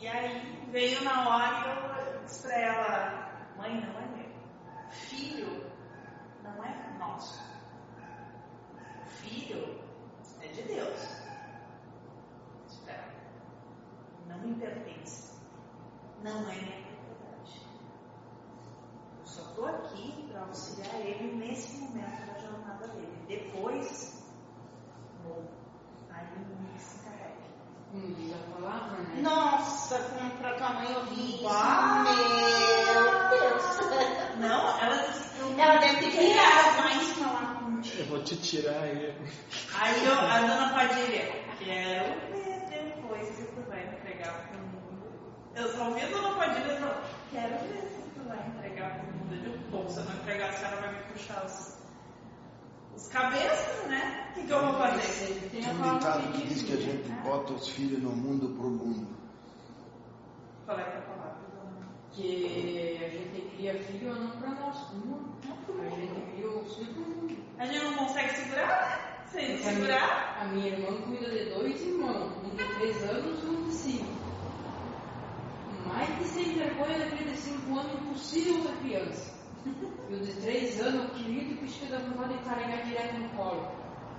E 0.00 0.08
aí 0.08 0.68
veio 0.72 1.04
na 1.04 1.28
hora 1.28 1.68
e 1.68 2.14
eu 2.14 2.24
disse 2.24 2.42
pra 2.42 2.58
ela, 2.58 3.48
mãe, 3.58 3.80
não 3.80 4.00
é. 4.00 4.13
Filho 4.94 5.70
não 6.42 6.64
é 6.64 6.96
nosso. 6.98 7.42
Filho 9.06 9.80
é 10.40 10.48
de 10.48 10.62
Deus. 10.62 11.00
Espera. 12.68 13.12
Não 14.28 14.38
me 14.38 14.54
pertence. 14.54 15.34
Não 16.22 16.48
é 16.48 16.54
minha 16.54 16.82
propriedade. 16.86 17.66
Eu 19.20 19.26
só 19.26 19.42
estou 19.42 19.66
aqui 19.66 20.28
para 20.30 20.42
auxiliar 20.42 21.00
ele 21.00 21.34
nesse 21.36 21.76
momento 21.78 22.26
da 22.26 22.38
jornada 22.38 22.88
dele. 22.88 23.24
Depois, 23.26 24.22
bom, 25.24 25.44
aí 26.10 26.26
o 26.36 26.38
mundo 26.38 26.78
se 26.78 26.98
encarrega. 26.98 27.34
Diz 27.92 28.34
a 28.34 28.54
palavra, 28.54 29.02
né? 29.02 29.20
Nossa, 29.22 29.98
como 30.10 30.30
pra 30.38 30.54
tua 30.56 30.70
mãe. 30.74 30.86
Uau! 31.42 32.04
Meu 32.04 32.14
Deus. 32.14 33.13
Não, 34.38 34.80
ela 34.80 34.96
disse 35.08 35.38
eu 35.38 35.58
Ela 35.58 35.78
deve 35.78 35.96
ter 35.98 36.10
criado. 36.10 36.78
mais 36.78 37.08
falar 37.12 37.60
contigo. 37.60 37.98
Eu 37.98 38.06
vou 38.06 38.22
te 38.22 38.36
tirar 38.36 38.82
aí. 38.82 39.14
Aí 39.80 40.04
eu, 40.06 40.12
a 40.14 40.40
dona 40.40 40.68
Padilha, 40.74 41.44
quero 41.58 42.20
ver 42.32 42.54
depois 42.70 43.28
se 43.28 43.42
tu 43.44 43.60
vai 43.68 43.86
entregar 43.86 44.48
pro 44.48 44.58
mundo. 44.60 45.12
Eu 45.54 45.68
só 45.76 45.88
ouvi 45.88 46.02
a 46.02 46.08
dona 46.08 46.34
Padilha 46.36 46.76
falar, 46.78 47.02
quero 47.30 47.58
ver 47.68 47.88
se 47.88 48.10
tu 48.14 48.28
vai 48.28 48.46
entregar 48.48 48.98
pro 48.98 49.12
mundo. 49.12 49.34
Eu 49.34 49.52
digo, 49.52 49.90
se 49.90 49.98
eu 49.98 50.04
não 50.04 50.14
entregar, 50.14 50.50
a 50.50 50.52
senhora 50.52 50.76
vai 50.76 50.92
me 50.92 51.02
puxar 51.12 51.44
os, 51.44 51.78
os 52.96 53.08
cabeças, 53.08 53.86
né? 53.88 54.28
O 54.30 54.34
que, 54.34 54.46
que 54.46 54.52
eu 54.52 54.60
vou 54.66 54.74
fazer? 54.74 55.48
Tem 55.50 55.68
um 55.70 55.94
ditado 55.94 56.32
que 56.32 56.46
diz 56.46 56.62
que 56.62 56.72
a 56.72 56.76
gente 56.76 57.08
bota 57.22 57.52
os 57.52 57.68
filhos 57.68 58.02
no 58.02 58.10
mundo 58.10 58.48
pro 58.56 58.70
mundo. 58.70 59.06
Qual 60.66 60.78
é 60.78 60.82
que 60.82 60.96
é 60.96 61.13
a 62.14 62.22
palavra? 62.22 62.62
dona? 62.62 62.94
Que 62.94 63.04
a 63.04 63.08
gente 63.08 63.56
cria 63.56 63.74
filho 63.82 64.14
não 64.14 64.30
para 64.30 64.50
nós, 64.50 64.76
não. 65.04 65.34
A 65.80 65.88
gente 65.90 66.20
cria 66.32 66.48
os 66.48 66.76
filhos 66.76 66.92
pro 66.94 67.02
mundo. 67.02 67.36
A 67.58 67.66
gente 67.66 67.84
não 67.84 67.94
consegue 67.94 68.34
segurar, 68.34 68.88
né? 68.88 69.14
Se 69.26 69.38
ele 69.38 69.54
Porque 69.54 69.68
a 69.68 69.72
segurar, 69.72 70.36
minha, 70.38 70.40
a 70.40 70.44
minha 70.44 70.66
irmã 70.68 71.02
cuida 71.02 71.30
de 71.30 71.50
dois 71.50 71.80
irmãos, 71.80 72.32
um 72.44 72.50
de 72.50 72.64
três 72.74 73.02
anos 73.02 73.42
e 73.42 73.46
um 73.46 73.64
de 73.64 73.72
cinco. 73.72 74.24
Mais 75.86 76.18
de 76.18 76.24
sem 76.24 76.54
vergonha 76.54 76.98
daquele 76.98 77.30
de 77.30 77.36
cinco 77.36 77.78
anos, 77.78 77.94
impossível 77.94 78.62
para 78.62 78.76
criança. 78.76 79.34
E 80.10 80.14
o 80.14 80.20
de 80.20 80.32
três 80.34 80.80
anos, 80.80 81.06
o 81.06 81.14
querido 81.14 81.56
que 81.56 81.68
chega 81.68 81.98
da 81.98 82.08
vontade 82.08 82.38
de 82.38 82.44
carregar 82.44 82.84
direto 82.84 83.18
no 83.18 83.28
colo. 83.30 83.70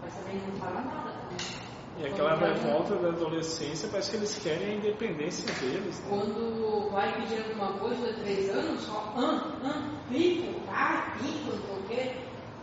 Mas 0.02 0.14
também 0.16 0.36
não 0.36 0.56
fala 0.58 0.82
nada 0.82 1.12
também. 1.12 1.65
E 1.98 2.06
aquela 2.06 2.36
revolta 2.36 2.96
da 2.98 3.08
adolescência, 3.08 3.88
parece 3.90 4.12
que 4.12 4.18
eles 4.18 4.38
querem 4.40 4.68
a 4.68 4.76
independência 4.76 5.46
deles. 5.62 5.98
Né? 6.02 6.06
Quando 6.10 6.90
vai 6.92 7.22
pedir 7.22 7.42
alguma 7.44 7.80
coisa 7.80 8.12
de 8.12 8.20
três 8.22 8.50
anos, 8.50 8.82
só 8.82 9.14
ah, 9.16 9.58
ah, 9.64 9.92
pico, 10.10 10.60
ah, 10.70 11.16
pico, 11.18 11.56
não 11.56 11.64
sei 11.64 11.76
o 11.76 11.84
quê. 11.88 12.16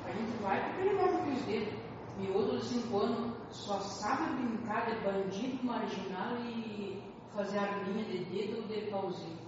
A 0.05 0.11
gente 0.13 0.43
vai 0.43 0.63
porque 0.63 0.87
ele 0.87 0.97
vai 0.97 1.09
com 1.09 1.33
os 1.33 1.43
dedos. 1.43 1.75
E 2.21 2.31
outro 2.31 2.59
de 2.59 2.65
cinco 2.67 2.99
anos 2.99 3.33
só 3.51 3.81
sabe 3.81 4.35
brincar 4.35 4.85
de 4.85 4.97
bandido 5.01 5.65
marginal 5.65 6.37
e 6.45 7.03
fazer 7.35 7.59
arminha 7.59 8.05
de 8.05 8.25
dedo 8.27 8.59
ou 8.59 8.69
de 8.69 8.91
pauzinho. 8.91 9.39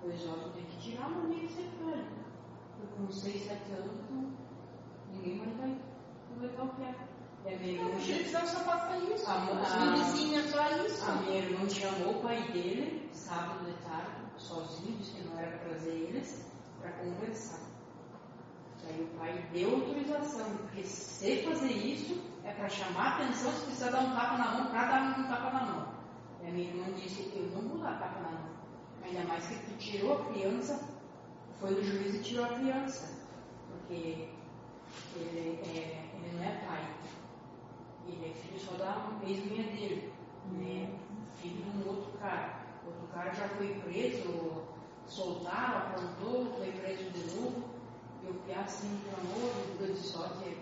Pois 0.00 0.22
tu 0.22 0.50
tem 0.54 0.64
que 0.64 0.78
tirar 0.78 1.06
a 1.06 1.08
mania 1.10 1.46
de 1.46 1.52
ser 1.52 1.68
velho. 1.84 2.06
Com 2.96 3.10
seis, 3.10 3.42
sete 3.42 3.70
anos, 3.72 3.92
ninguém 5.12 5.40
tu 5.40 6.40
vai 6.40 6.48
estar 6.48 6.62
o 6.62 6.68
pé. 6.68 6.94
E 7.46 7.54
a 7.54 7.58
minha 7.58 7.72
irmã 7.74 7.90
O 7.96 8.00
juizão 8.00 8.46
só 8.46 8.60
passa 8.64 8.96
isso. 8.98 9.30
A- 9.30 9.36
Os 9.52 9.72
a- 9.72 9.94
vizinhos 9.94 10.46
é 10.46 10.48
só 10.48 10.84
isso. 10.84 11.04
a 11.10 11.14
minha 11.22 11.38
irmã 11.38 11.68
chamou 11.68 12.18
o 12.18 12.22
pai 12.22 12.42
dele, 12.52 13.08
sábado 13.12 13.64
de 13.64 13.72
tarde, 13.84 14.10
sozinho, 14.38 14.98
disse 14.98 15.12
que 15.12 15.22
não 15.28 15.38
era 15.38 15.56
para 15.58 15.68
trazer 15.68 15.90
eles, 15.92 16.44
para 16.80 16.90
conversar. 16.92 17.60
Daí 18.84 19.02
o 19.02 19.18
pai 19.18 19.48
deu 19.52 19.74
autorização, 19.76 20.56
porque 20.58 20.82
se 20.84 21.42
fazer 21.42 21.72
isso 21.72 22.20
é 22.44 22.52
para 22.52 22.68
chamar 22.68 23.06
a 23.06 23.14
atenção, 23.24 23.52
se 23.52 23.64
precisar 23.66 23.90
dar 23.90 24.00
um 24.00 24.14
tapa 24.14 24.38
na 24.38 24.50
mão, 24.52 24.66
para 24.66 24.84
dar 24.88 25.18
um 25.18 25.24
tapa 25.28 25.50
na 25.50 25.64
mão. 25.66 25.88
E 26.42 26.48
a 26.48 26.50
minha 26.50 26.68
irmã 26.68 26.92
disse, 26.94 27.32
eu 27.34 27.50
não 27.54 27.68
vou 27.68 27.78
dar 27.78 27.98
tapa 27.98 28.20
na 28.20 28.30
mão. 28.30 28.50
Ainda 29.04 29.24
mais 29.24 29.46
que 29.46 29.54
tu 29.54 29.76
tirou 29.78 30.20
a 30.20 30.24
criança, 30.32 30.80
foi 31.60 31.74
o 31.74 31.82
juiz 31.84 32.14
e 32.14 32.22
tirou 32.22 32.44
a 32.44 32.48
criança. 32.58 33.08
Porque 33.70 34.28
ele, 35.14 35.60
é, 35.64 36.10
ele 36.14 36.36
não 36.36 36.44
é 36.44 36.64
pai. 36.66 36.95
Ele 38.08 38.30
é 38.30 38.34
filho 38.34 38.58
só 38.58 38.76
da 38.76 39.18
ex-mulher 39.26 39.66
dele. 39.66 40.12
Né? 40.52 40.98
Filho 41.40 41.62
de 41.62 41.78
um 41.78 41.88
outro 41.88 42.18
cara. 42.18 42.64
Outro 42.86 43.06
cara 43.12 43.32
já 43.34 43.48
foi 43.48 43.74
preso, 43.80 44.62
soltaram, 45.06 45.78
aprontou, 45.78 46.54
foi 46.56 46.70
preso 46.72 47.10
de 47.10 47.34
novo. 47.34 47.64
E 48.22 48.30
o 48.30 48.34
Piá 48.34 48.60
assim 48.60 49.00
clamou, 49.04 49.52
eu 49.80 49.86
disse 49.94 50.08
só 50.08 50.28
que 50.28 50.56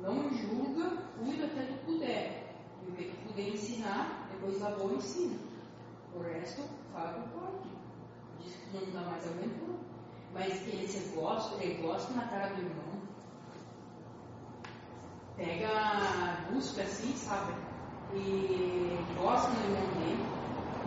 não 0.00 0.30
julga, 0.30 0.96
cuida 1.18 1.46
até 1.46 1.62
tu 1.62 1.84
puder. 1.84 2.54
E 2.86 2.90
o 2.90 2.94
que 2.94 3.04
tu 3.04 3.28
puder 3.28 3.48
ensinar, 3.48 4.28
depois 4.30 4.60
da 4.60 4.70
boa 4.70 4.94
ensina. 4.94 5.36
O 6.14 6.20
resto, 6.20 6.62
faz 6.92 7.16
o 7.16 7.28
pode. 7.28 7.68
Diz 8.40 8.54
que 8.54 8.76
não 8.76 8.92
dá 8.92 9.10
mais 9.10 9.26
aguentando. 9.26 9.78
Mas 10.32 10.66
ele 10.68 10.86
se 10.86 11.14
gosta, 11.14 11.62
ele 11.62 11.82
gosta 11.82 12.12
na 12.14 12.28
cara 12.28 12.54
do 12.54 12.60
irmão. 12.60 12.97
Pega, 15.38 16.48
busca 16.52 16.82
assim, 16.82 17.14
sabe? 17.14 17.54
E 18.12 18.98
gosta 19.16 19.52
do 19.52 19.62
irmão 19.62 19.86
dele. 19.94 20.26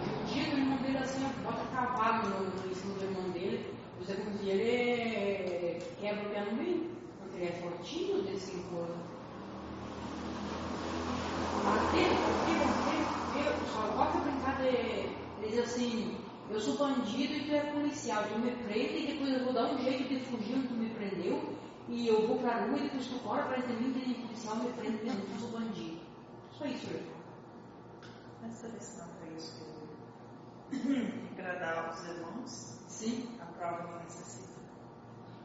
Judia 0.04 0.52
do 0.52 0.58
irmão 0.58 0.78
dele 0.80 0.98
assim, 0.98 1.24
bota 1.42 1.66
cavalo 1.74 2.28
no, 2.28 2.40
no, 2.50 2.70
em 2.70 2.76
cima 2.76 2.94
do 2.96 3.06
irmão 3.06 3.30
dele. 3.30 3.74
Você 4.00 4.14
como 4.14 4.38
se 4.38 4.50
ele 4.50 5.80
quebra 6.02 6.28
o 6.28 6.32
pé 6.32 6.42
no 6.42 6.58
meio. 6.58 6.92
Porque 7.22 7.38
ele 7.38 7.48
é 7.48 7.62
fortinho 7.62 8.24
desse 8.24 8.52
encontro. 8.58 8.94
Bater, 11.64 12.10
bater, 12.10 12.58
bater, 12.60 13.46
eu 13.46 13.68
só 13.68 13.88
gosto 13.96 14.18
de 14.18 14.32
brincar 14.32 14.62
de. 14.62 15.48
Diz 15.48 15.60
assim, 15.60 16.18
eu 16.52 16.60
sou 16.60 16.76
bandido 16.76 17.34
e 17.36 17.46
tu 17.46 17.56
é 17.56 17.62
policial, 17.72 18.26
tu 18.26 18.38
me 18.38 18.52
prende 18.66 18.98
e 18.98 19.08
depois 19.14 19.34
eu 19.34 19.46
vou 19.46 19.54
dar 19.54 19.74
um 19.74 19.78
jeito 19.82 20.10
de 20.10 20.20
fugir 20.20 20.56
onde 20.56 20.68
tu 20.68 20.74
me 20.74 20.90
prendeu 20.90 21.61
e 21.92 22.08
eu 22.08 22.28
vou 22.28 22.40
pra 22.40 22.66
rua 22.66 22.78
e 22.78 22.84
depois 22.84 23.06
tu 23.08 23.20
corre 23.20 23.42
atrás 23.42 23.68
de 23.68 23.74
mim 23.74 23.94
e 23.96 24.12
o 24.14 24.28
policial 24.28 24.56
me 24.56 24.72
prende 24.74 25.04
mesmo, 25.04 25.24
eu 25.34 25.40
sou 25.40 25.50
bandido. 25.60 26.00
Só 26.58 26.66
isso, 26.66 26.88
eu 26.92 27.12
essa 28.48 28.68
lição 28.68 29.08
foi 29.20 29.38
isso 29.38 29.54
que 30.72 30.80
eu 30.90 31.12
agradar 31.34 31.94
os 31.94 32.06
irmãos, 32.08 32.80
Sim, 32.88 33.38
a 33.40 33.46
prova 33.46 33.84
não 33.92 34.04
necessita. 34.04 34.60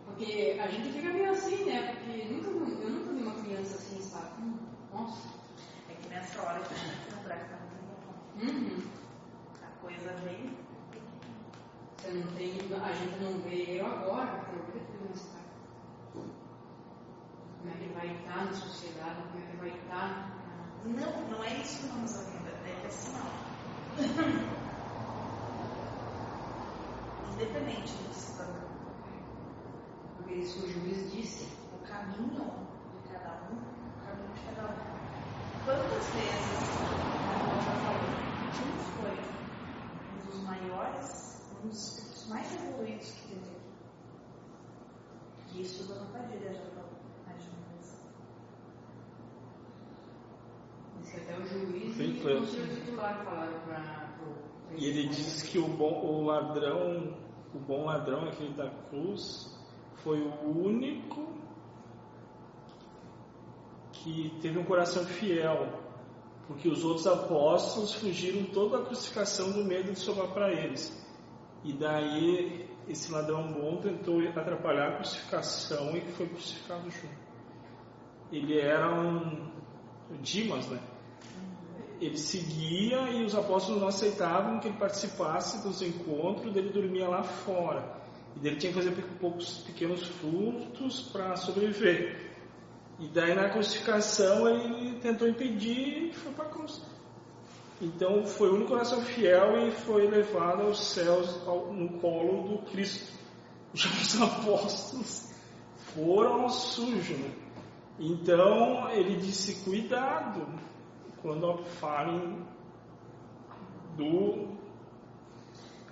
porque 0.07 0.59
a 0.63 0.67
gente 0.69 0.93
fica 0.93 1.11
meio 1.11 1.31
assim, 1.33 1.65
né? 1.65 1.95
Porque 1.95 2.25
nunca, 2.25 2.49
eu 2.83 2.91
nunca 2.91 3.13
vi 3.13 3.23
uma 3.23 3.35
criança 3.43 3.77
assim, 3.77 4.01
sabe? 4.01 4.43
Hum, 4.43 4.59
Nossa. 4.93 5.29
É 5.91 5.95
que 5.95 6.09
nessa 6.09 6.41
hora 6.43 6.61
que 6.61 6.75
a 6.75 6.77
gente 6.77 7.15
lembrar 7.15 7.37
que 7.37 7.51
tá 7.51 7.57
muito 7.59 7.83
bom. 8.07 8.47
Uhum. 8.47 8.83
A 9.63 9.81
coisa 9.81 10.13
vem. 10.25 10.57
Você 11.99 12.09
não 12.13 12.27
tem, 12.33 12.53
a 12.53 12.93
gente 12.93 13.17
não 13.23 13.33
vê 13.41 13.81
eu 13.81 13.87
agora, 13.87 14.45
porque 14.45 14.57
eu 14.57 14.65
que 14.73 14.79
está. 14.79 14.86
Como 17.67 17.75
é 17.75 17.81
que 17.81 17.93
vai 17.95 18.07
estar 18.15 18.45
na 18.45 18.53
sociedade, 18.53 19.23
como 19.33 19.43
é 19.43 19.47
que 19.51 19.57
vai 19.57 19.71
estar. 19.71 20.31
Não, 20.85 21.29
não 21.29 21.43
é 21.43 21.59
isso 21.59 21.81
que 21.81 21.89
vamos 21.89 22.17
ainda. 22.17 22.51
É 22.65 22.81
que 22.81 22.87
assim, 22.87 23.13
ó. 23.19 23.27
Independente 27.33 27.93
do 28.05 28.15
cidadão, 28.15 28.69
Porque 30.17 30.35
isso 30.35 30.65
o 30.65 30.69
juiz 30.69 31.11
disse. 31.11 31.49
o 31.75 31.79
caminho 31.85 32.69
de 33.03 33.09
cada 33.13 33.33
um, 33.51 33.57
o 33.57 34.07
caminho 34.07 34.33
de 34.33 34.43
cada 34.55 34.69
um. 34.73 34.77
Quantas 35.65 36.07
vezes, 36.15 36.95
como 37.35 37.53
eu 37.55 37.61
já 37.61 37.75
falei, 37.75 38.15
um 38.61 38.79
foi 38.79 39.19
um 40.15 40.19
dos 40.25 40.41
maiores, 40.45 41.43
um 41.65 41.69
dos 41.69 41.79
espíritos 41.83 42.07
os 42.27 42.29
mais 42.29 42.53
evoluídos 42.55 43.11
que 43.11 43.29
teve 43.29 43.41
aqui. 43.41 43.57
E 45.55 45.63
isso 45.63 45.87
Dona 45.87 46.07
Padilha 46.13 46.53
já 46.53 46.65
falou 46.71 46.91
mais 47.25 47.41
de 47.43 47.49
uma 47.51 47.63
vez. 47.69 47.97
Juiz 51.59 51.97
Bem 51.97 52.11
e 52.11 52.35
o 52.35 52.47
seu 52.47 52.67
titular 52.69 53.25
falaram 53.25 53.61
para 53.61 54.09
E 54.77 54.85
ele 54.85 55.09
diz 55.09 55.43
que 55.43 55.59
o 55.59 55.69
bom 55.69 56.05
o 56.05 56.25
ladrão, 56.25 57.17
o 57.55 57.59
bom 57.59 57.87
ladrão, 57.87 58.29
aquele 58.29 58.55
da 58.55 58.69
cruz, 58.89 59.57
foi 59.97 60.21
o 60.21 60.67
único 60.67 61.27
que 63.93 64.31
teve 64.41 64.59
um 64.59 64.65
coração 64.65 65.05
fiel, 65.05 65.69
porque 66.47 66.69
os 66.69 66.85
outros 66.85 67.07
apóstolos 67.07 67.95
fugiram 67.95 68.45
toda 68.53 68.79
a 68.79 68.85
crucificação 68.85 69.53
do 69.53 69.65
medo 69.65 69.93
de 69.93 69.99
sobrar 69.99 70.29
para 70.33 70.53
eles. 70.53 71.05
E 71.65 71.73
daí 71.73 72.69
esse 72.89 73.11
ladrão 73.11 73.53
bom 73.53 73.79
tentou 73.79 74.21
atrapalhar 74.29 74.89
a 74.89 74.97
crucificação 74.97 75.97
e 75.97 76.01
foi 76.13 76.27
crucificado 76.29 76.89
junto. 76.91 77.27
Ele 78.31 78.61
era 78.61 78.93
um 78.93 79.57
Dimas, 80.21 80.69
né? 80.69 80.81
Ele 82.01 82.19
seguia 82.19 83.11
e 83.11 83.25
os 83.25 83.35
apóstolos 83.35 83.81
não 83.81 83.89
aceitavam 83.89 84.59
que 84.61 84.69
ele 84.69 84.77
participasse 84.77 85.63
dos 85.67 85.81
encontros, 85.83 86.55
ele 86.55 86.71
dormia 86.71 87.09
lá 87.09 87.23
fora. 87.23 87.97
E 88.43 88.47
ele 88.47 88.57
tinha 88.57 88.73
que 88.73 88.79
fazer 88.79 88.93
poucos 89.19 89.59
pequenos 89.67 90.07
furtos 90.07 91.03
para 91.13 91.37
sobreviver. 91.37 92.35
E 92.99 93.09
daí 93.09 93.35
na 93.35 93.49
crucificação 93.49 94.49
ele 94.49 94.99
tentou 95.01 95.27
impedir 95.29 96.11
e 96.11 96.13
foi 96.13 96.33
para 96.33 96.45
a 96.47 96.49
cruz. 96.49 96.83
Então 97.81 98.25
foi 98.25 98.49
o 98.51 98.55
único 98.55 98.71
coração 98.71 99.03
fiel 99.03 99.69
e 99.69 99.71
foi 99.71 100.07
levado 100.07 100.63
aos 100.63 100.83
céus 100.87 101.47
ao- 101.47 101.73
no 101.73 101.99
colo 102.01 102.49
do 102.49 102.59
Cristo. 102.71 103.13
Já 103.75 103.91
os 104.01 104.21
apóstolos 104.21 105.35
foram 105.95 106.43
ao 106.43 106.51
sujo. 106.51 107.15
Né? 107.15 107.31
Então 107.99 108.91
ele 108.91 109.17
disse: 109.17 109.63
cuidado 109.65 110.47
quando 111.27 111.59
falem 111.81 112.47
do 113.97 114.57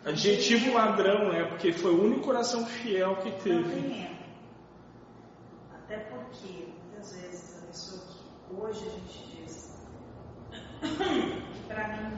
adjetivo 0.05 0.73
ladrão, 0.75 1.33
né? 1.33 1.45
Porque 1.47 1.73
foi 1.73 1.93
o 1.93 2.05
único 2.05 2.21
coração 2.21 2.65
fiel 2.65 3.17
que 3.17 3.31
Não 3.31 3.39
teve. 3.39 3.83
tem 3.83 4.03
erro. 4.05 4.15
Até 5.75 5.99
porque, 5.99 6.69
muitas 6.85 7.17
vezes, 7.17 7.63
a 7.65 7.67
pessoa 7.67 8.03
que 8.07 8.55
hoje 8.55 8.87
a 8.87 8.91
gente 8.91 9.37
diz 9.37 9.77
que 10.81 11.63
para 11.67 11.89
mim 11.97 12.17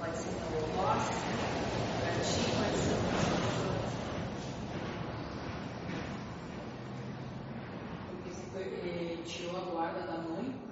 pode 0.00 0.18
ser 0.18 0.42
eu 0.52 0.66
gosto, 0.72 1.24
para 2.00 2.10
ti 2.18 2.50
pode 2.56 2.76
ser 2.78 2.96
pessoa. 2.96 3.78
Porque 8.08 8.30
você 8.30 8.42
foi, 8.50 9.22
tirou 9.24 9.56
a 9.56 9.70
guarda 9.70 10.00
da 10.00 10.18
mãe 10.18 10.67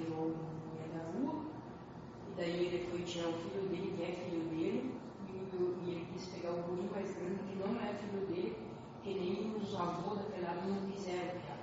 virou 0.00 0.34
rua, 1.14 1.44
e 2.28 2.34
daí 2.36 2.66
ele 2.66 2.86
foi 2.90 3.02
tirar 3.02 3.28
o 3.28 3.32
filho 3.34 3.68
dele, 3.68 3.94
que 3.96 4.02
é 4.02 4.12
filho 4.12 4.42
dele, 4.50 4.94
e, 5.28 5.56
o- 5.56 5.78
ele 5.86 6.06
quis 6.12 6.26
pegar 6.28 6.50
o 6.52 6.62
guri 6.62 6.88
mais 6.90 7.10
grande, 7.16 7.38
que 7.48 7.56
não 7.56 7.80
é 7.80 7.94
filho 7.94 8.26
dele, 8.26 8.56
que 9.02 9.14
nem 9.14 9.54
os 9.56 9.74
avós 9.74 10.18
daquele 10.18 10.44
lado 10.46 10.68
não 10.68 10.90
quiseram 10.90 11.28
criar. 11.40 11.58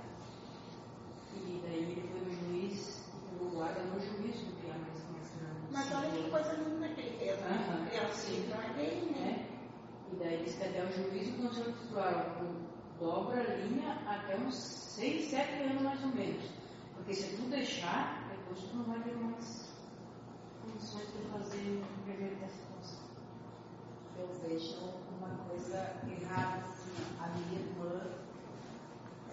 E 1.34 1.60
daí 1.62 1.82
ele 1.82 2.08
foi 2.08 2.20
no 2.20 2.30
juiz, 2.30 3.04
e 3.14 3.30
pegou 3.38 3.50
guarda 3.50 3.82
no 3.82 4.00
juiz 4.00 4.40
do 4.40 4.60
criar 4.60 4.78
mais, 4.78 5.04
mais 5.12 5.30
grande. 5.36 5.60
Mas 5.70 5.92
olha 5.94 6.10
que 6.10 6.30
coisa 6.30 6.52
linda 6.54 6.88
que 6.88 7.00
ele 7.00 7.16
fez, 7.18 7.40
né? 7.40 7.66
Aham. 7.68 7.86
Criancinho, 7.86 8.48
não 8.50 8.62
é 8.62 8.68
dele, 8.74 9.10
né? 9.10 9.16
né? 9.20 9.48
E 10.12 10.16
daí 10.16 10.44
que 10.44 10.62
até 10.64 10.84
o 10.84 10.92
juiz 10.92 11.28
e 11.28 11.30
o 11.32 11.42
conselho 11.48 11.72
titular 11.72 12.36
dobra 13.00 13.40
a 13.40 13.56
linha 13.56 13.92
até 14.06 14.36
uns 14.38 14.54
6, 14.54 15.30
7 15.30 15.62
anos 15.62 15.82
mais 15.82 16.02
ou 16.02 16.08
menos. 16.14 16.44
Porque 16.94 17.12
se 17.12 17.36
tu 17.36 17.42
deixar, 17.50 18.25
tu 18.62 18.76
não 18.76 18.84
vai 18.84 19.00
ter 19.00 19.16
mais 19.16 19.68
condições 20.64 21.12
de 21.12 21.28
fazer 21.30 21.84
reverter 22.06 22.44
a 22.44 22.48
situação. 22.48 23.04
eu 24.18 24.28
vejo 24.42 24.76
uma 25.18 25.28
coisa 25.48 26.00
errada 26.08 26.64
assim, 26.68 26.96
a 27.20 27.28
minha 27.28 27.60
irmã 27.60 28.00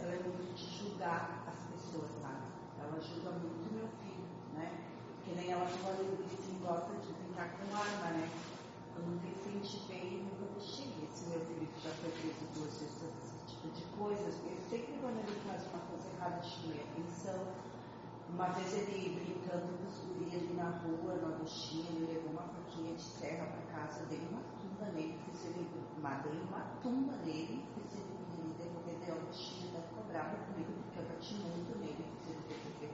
ela 0.01 0.11
é 0.11 0.19
muito 0.23 0.53
de 0.53 0.65
julgar 0.77 1.43
as 1.47 1.55
pessoas, 1.71 2.11
sabe? 2.21 2.43
Ela 2.79 2.99
julga 2.99 3.31
muito 3.39 3.73
meu 3.73 3.87
filho, 4.03 4.27
né? 4.53 4.83
Que 5.23 5.35
nem 5.35 5.51
ela 5.51 5.63
ali, 5.63 6.03
ele 6.03 6.27
assim, 6.27 6.59
gosta 6.59 6.93
de 6.99 7.13
brincar 7.13 7.55
com 7.55 7.75
arma, 7.75 8.19
né? 8.19 8.29
Eu 8.97 9.03
nunca 9.03 9.27
incentivei 9.27 10.19
e 10.19 10.27
nunca 10.27 10.51
deixei 10.53 10.91
esse 11.03 11.29
meu 11.29 11.39
filho 11.39 11.67
já 11.81 11.89
foi 11.89 12.11
preso 12.11 12.45
duas 12.53 12.79
vezes 12.79 13.03
esse 13.23 13.55
tipo 13.55 13.67
de 13.71 13.83
coisas. 13.97 14.35
Eu 14.43 14.57
sempre 14.69 14.93
quando 14.99 15.19
ele 15.19 15.39
faz 15.47 15.63
uma 15.67 15.79
coisa 15.87 16.09
errada, 16.15 16.43
chama 16.43 16.75
atenção. 16.75 17.72
Uma 18.33 18.49
vez 18.49 18.73
ele 18.73 19.13
brincando 19.13 19.77
com 19.77 19.85
os 19.85 19.99
guris 19.99 20.33
ali 20.33 20.53
na 20.55 20.71
rua, 20.81 21.13
no 21.21 21.35
Agostinho, 21.35 21.85
ele 21.91 22.13
levou 22.13 22.31
uma 22.31 22.41
faquinha 22.41 22.95
de 22.95 23.07
terra 23.21 23.45
para 23.45 23.77
casa, 23.77 24.07
dei 24.07 24.27
uma 24.27 24.41
tumba 24.57 24.91
nele, 24.91 25.19
fiz 25.23 25.45
ele, 25.45 25.69
dei 25.69 26.41
uma 26.41 26.59
tumba 26.81 27.13
nele, 27.17 27.63
fiz 27.75 27.93
ele 27.93 28.47
me 28.47 28.53
devolver 28.55 28.97
de 29.05 29.11
Agostinho, 29.11 29.69
até 29.69 29.87
ficou 29.87 30.03
bravo 30.05 30.35
comigo, 30.47 30.73
porque 30.81 30.99
eu 30.99 31.05
bati 31.05 31.33
muito 31.35 31.77
nele, 31.77 32.05
fiz 32.17 32.29
ele 32.31 32.41
devolver. 32.49 32.91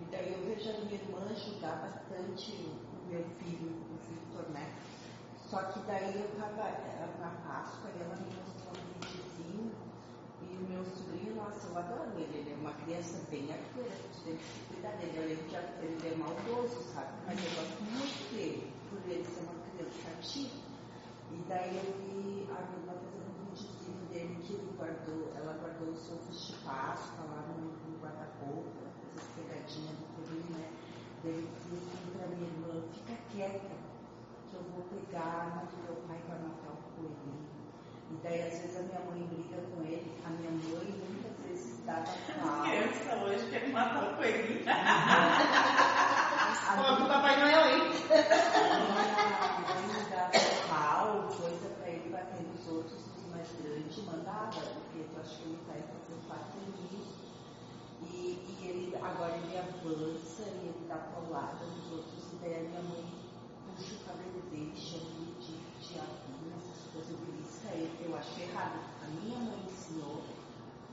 E 0.00 0.04
daí 0.10 0.32
eu 0.32 0.44
vejo 0.44 0.68
a 0.68 0.84
minha 0.84 0.94
irmã 0.94 1.20
ajudar 1.30 1.76
bastante 1.82 2.52
o 2.52 3.08
meu 3.08 3.24
filho, 3.38 3.70
o 3.70 3.96
Victor, 4.02 4.50
né? 4.50 4.74
Só 5.36 5.62
que 5.70 5.78
daí 5.86 6.20
eu 6.20 6.40
tava 6.40 6.66
era 6.66 7.06
na 7.20 7.30
Páscoa 7.46 7.88
e 7.94 8.02
ela 8.02 8.16
me 8.16 8.34
mostrou 8.34 8.72
um 8.74 8.98
videozinho 8.98 9.85
e 10.56 10.64
o 10.64 10.68
meu 10.68 10.84
sobrinho, 10.84 11.36
nossa, 11.36 11.68
eu 11.68 11.78
adoro 11.78 12.10
ele, 12.16 12.38
ele 12.38 12.52
é 12.52 12.56
uma 12.56 12.72
criança 12.72 13.20
bem 13.30 13.52
arteira, 13.52 13.92
tem 14.24 14.38
cuidar 14.72 14.96
dele. 14.96 15.12
Eu 15.16 15.28
lembro 15.28 15.44
que 15.44 15.56
ele 15.84 16.08
é 16.08 16.16
maldoso, 16.16 16.80
sabe? 16.94 17.12
Mas 17.26 17.36
eu 17.44 17.50
gosto 17.52 17.82
muito 17.84 18.32
dele, 18.32 18.72
por 18.88 18.98
ele 19.04 19.24
ser 19.24 19.44
uma 19.44 19.60
criança 19.68 20.08
ativa. 20.16 20.66
E 21.30 21.36
daí 21.48 21.76
eu 21.76 21.92
vi 22.00 22.48
a 22.48 22.58
minha 22.72 22.96
fazendo 22.96 23.36
um 23.36 23.52
videozinho 23.52 24.06
dele 24.08 24.40
que 24.42 24.54
ele 24.54 24.72
guardou, 24.78 25.32
ela 25.36 25.52
guardou 25.60 25.92
os 25.92 26.10
ovos 26.10 26.46
de 26.46 26.52
Páscoa 26.64 27.24
lá 27.28 27.44
no, 27.52 27.76
no 27.76 27.98
guarda-roupa, 28.00 28.88
essas 29.12 29.28
pegadinhas 29.36 29.92
do 29.92 30.06
coelho, 30.16 30.56
né? 30.56 30.72
Daí 31.22 31.36
eu 31.36 31.48
disse 31.52 31.92
assim 31.92 32.16
pra 32.16 32.28
minha 32.28 32.48
irmã, 32.48 32.80
fica 32.92 33.14
quieta, 33.30 33.76
que 34.48 34.54
eu 34.56 34.62
vou 34.72 34.84
pegar 34.88 35.20
a 35.20 35.42
arma 35.44 35.62
do 35.68 35.76
meu 35.84 35.96
pai 36.08 36.18
para 36.24 36.38
matar 36.38 36.48
o 36.48 36.48
coelhinho. 36.48 36.65
E 38.10 38.14
daí 38.22 38.40
às 38.42 38.58
vezes 38.60 38.76
a 38.76 38.82
minha 38.82 39.00
mãe 39.00 39.22
briga 39.26 39.60
com 39.74 39.82
ele, 39.82 40.12
a 40.24 40.28
minha 40.30 40.50
mãe 40.50 40.86
muitas 41.10 41.36
vezes 41.46 41.84
dava 41.84 42.02
As 42.02 42.16
pau. 42.40 42.62
crianças 42.62 43.22
hoje 43.22 43.50
querem 43.50 43.72
matar 43.72 44.12
o 44.12 44.16
coelhinho. 44.16 44.64
A 46.66 46.74
Ó, 46.80 46.94
do 46.96 47.04
minha 47.04 47.08
Papai 47.08 47.36
Noel, 47.40 47.66
hein? 47.68 47.82
mãe 48.88 50.04
dava 50.10 50.30
pau, 50.68 51.28
coisa 51.40 51.68
pra 51.78 51.88
ele 51.88 52.10
bater 52.10 52.42
nos 52.42 52.66
outros, 52.68 53.00
os 53.16 53.30
mais 53.30 53.48
grandes, 53.62 54.04
mandava, 54.04 54.50
porque 54.50 54.98
eu 54.98 55.20
acho 55.20 55.36
que 55.38 55.42
ele 55.44 55.58
tá 55.66 55.74
fazendo 55.74 56.26
quatro 56.26 56.58
anos. 56.58 57.06
E, 58.02 58.14
e 58.60 58.68
ele 58.68 58.96
agora 58.96 59.36
ele 59.36 59.58
avança 59.58 60.42
e 60.42 60.66
ele 60.68 60.86
dá 60.88 60.96
paulada 60.96 61.64
nos 61.64 61.92
outros, 61.92 62.32
e 62.32 62.36
daí 62.42 62.54
a 62.56 62.60
minha 62.60 62.82
mãe 62.82 63.04
puxa 63.76 63.94
o 63.94 63.98
cabelo 64.06 64.42
dele, 64.50 64.72
chama 64.76 65.06
ele 65.16 65.34
de 65.40 65.52
coisas, 65.86 66.25
ele, 67.76 68.08
eu 68.08 68.16
acho 68.16 68.40
errado. 68.40 68.80
A 69.02 69.06
minha 69.06 69.38
mãe 69.38 69.60
ensinou, 69.66 70.24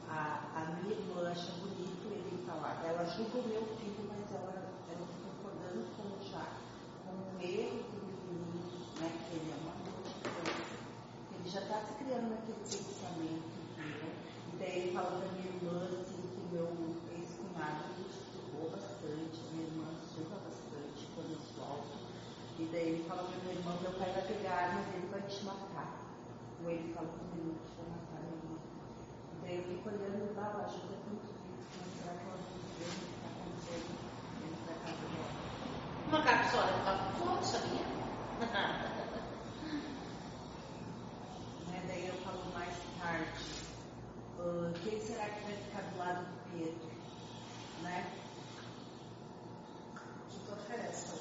a, 0.10 0.52
a 0.56 0.66
minha 0.76 0.96
irmã 0.96 1.30
acha 1.30 1.52
bonito 1.54 2.06
ele 2.12 2.44
falar. 2.46 2.84
Ela 2.86 3.06
julga 3.06 3.40
o 3.40 3.48
meu 3.48 3.66
filho, 3.78 4.04
mas 4.10 4.32
ela, 4.32 4.72
ela 4.92 5.08
fica 5.08 5.30
concordando 5.42 5.88
com 5.96 6.24
já 6.30 6.46
com 7.06 7.16
o 7.16 7.42
erro 7.42 7.84
do 7.88 8.00
menino, 8.04 8.68
né? 9.00 9.10
Que 9.10 9.36
ele 9.38 9.52
é 9.52 9.58
uma 9.64 9.74
criança. 9.80 10.76
Ele 11.34 11.50
já 11.50 11.62
está 11.62 11.82
se 11.82 11.94
criando 12.04 12.30
naquele 12.30 12.60
pensamento, 12.60 13.54
entendeu? 13.72 14.14
E 14.54 14.58
daí 14.60 14.78
ele 14.80 14.94
fala 14.94 15.20
pra 15.20 15.32
minha 15.32 15.48
irmã 15.48 15.88
assim 16.02 16.22
que 16.22 16.54
meu 16.54 16.68
ex-cunhado 17.16 17.84
me 17.98 18.06
estudou 18.12 18.70
bastante, 18.70 19.40
minha 19.52 19.68
irmã 19.68 19.88
surra 20.14 20.38
bastante 20.44 21.08
quando 21.16 21.32
eu 21.32 21.42
solto. 21.56 22.04
E 22.60 22.66
daí 22.72 22.90
ele 22.90 23.10
fala 23.10 23.24
pra 23.24 23.38
minha 23.42 23.56
irmã, 23.56 23.74
meu 23.82 23.92
pai 23.94 24.12
vai 24.14 24.22
pegar 24.28 24.52
a 24.52 24.62
arma 24.68 24.82
dele 24.92 25.08
e 25.08 25.12
vai 25.12 25.22
te 25.24 25.44
matar. 25.44 25.73
Ele 26.66 26.96
menino 27.36 27.60
que 27.60 27.76
vai 27.76 27.88
matar 27.92 28.24
minha 28.24 28.40
irmã. 28.40 28.56
E 29.34 29.36
daí 29.42 29.58
eu 29.58 29.64
fico 29.64 29.90
olhando 29.90 30.32
e 30.32 30.34
lá, 30.34 30.48
ajuda 30.64 30.96
tanto 31.04 31.28
isso, 31.28 31.68
mas 31.78 31.92
será 32.00 32.14
que 32.16 32.24
ela 32.24 32.38
não 32.40 32.48
vê 32.80 32.86
o 32.88 32.96
que 32.96 33.08
está 33.12 33.28
acontecendo 33.36 33.92
dentro 34.40 34.64
da 34.64 34.76
casa 34.80 35.04
dela? 35.12 35.32
Uma 36.08 36.22
capsula 36.24 36.72
tá 36.86 36.94
com 37.04 37.12
fogo, 37.20 37.44
sabia? 37.44 37.86
Né? 41.68 41.80
Daí 41.88 42.08
eu 42.08 42.16
falo 42.24 42.44
mais 42.54 42.76
tarde. 43.02 43.28
ah, 44.40 44.72
quem 44.84 45.02
será 45.02 45.26
que 45.26 45.44
vai 45.44 45.54
ficar 45.54 45.82
do 45.82 45.98
lado 45.98 46.26
do 46.26 46.36
Pedro? 46.52 46.92
Né? 47.82 48.08
O 49.96 50.30
que 50.30 50.40
tu 50.46 50.54
oferece, 50.54 51.14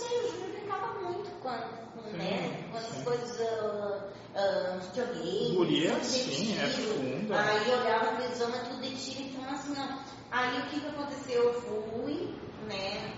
Paulo? 0.00 1.24
com, 1.44 2.00
com, 2.00 2.10
Sim, 2.10 2.16
né, 2.16 2.68
com 2.70 2.78
essas 2.78 2.96
sim. 2.96 3.04
coisas, 3.04 3.38
uh, 3.40 4.10
uh, 4.34 4.80
videogame, 4.80 5.54
Guria, 5.56 5.90
tudo 5.92 6.00
de 6.00 6.06
sim, 6.08 6.58
é 6.58 6.68
fundo. 6.68 7.34
Aí 7.34 7.70
eu 7.70 7.78
olhava 7.80 8.10
a 8.10 8.16
televisão, 8.16 8.54
é 8.54 8.58
tudo 8.60 8.80
de 8.80 8.96
tiro, 8.96 9.28
então 9.28 9.44
assim, 9.50 9.74
ó. 9.78 9.98
Aí 10.30 10.58
o 10.60 10.66
que 10.68 10.80
que 10.80 10.86
aconteceu? 10.88 11.42
Eu 11.44 11.60
fui, 11.62 12.34
né, 12.66 13.14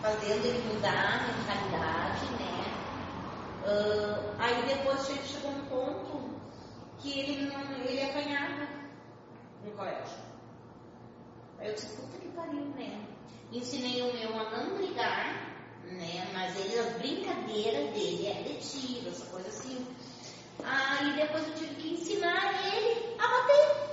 fazendo 0.00 0.44
ele 0.46 0.74
mudar 0.74 1.20
a 1.20 1.32
mentalidade, 1.32 2.26
né. 2.34 2.74
Ah, 3.62 4.34
aí 4.38 4.62
depois 4.66 5.06
che- 5.06 5.22
chegou 5.26 5.50
um 5.52 5.64
ponto 5.66 6.30
que 6.98 7.20
ele 7.20 7.50
não, 7.50 7.60
ele 7.84 8.02
apanhava 8.02 8.66
no 9.64 9.70
colégio. 9.72 10.18
Aí 11.58 11.68
eu 11.68 11.74
disse, 11.74 11.96
puta 11.96 12.18
que 12.18 12.28
pariu, 12.28 12.64
né? 12.76 13.00
Ensinei 13.52 14.00
o 14.02 14.12
meu 14.12 14.38
a 14.38 14.50
não 14.50 14.76
brigar, 14.76 15.49
né? 15.90 16.28
Mas 16.32 16.58
ele, 16.58 16.78
as 16.78 16.96
brincadeiras 16.96 17.94
dele 17.94 18.26
é 18.26 18.42
de 18.42 18.54
tiro, 18.60 19.08
essa 19.08 19.26
coisa 19.26 19.48
assim. 19.48 19.86
Aí 20.62 21.16
depois 21.16 21.46
eu 21.48 21.54
tive 21.54 21.74
que 21.74 21.94
ensinar 21.94 22.66
ele 22.66 23.16
a 23.18 23.28
bater. 23.28 23.90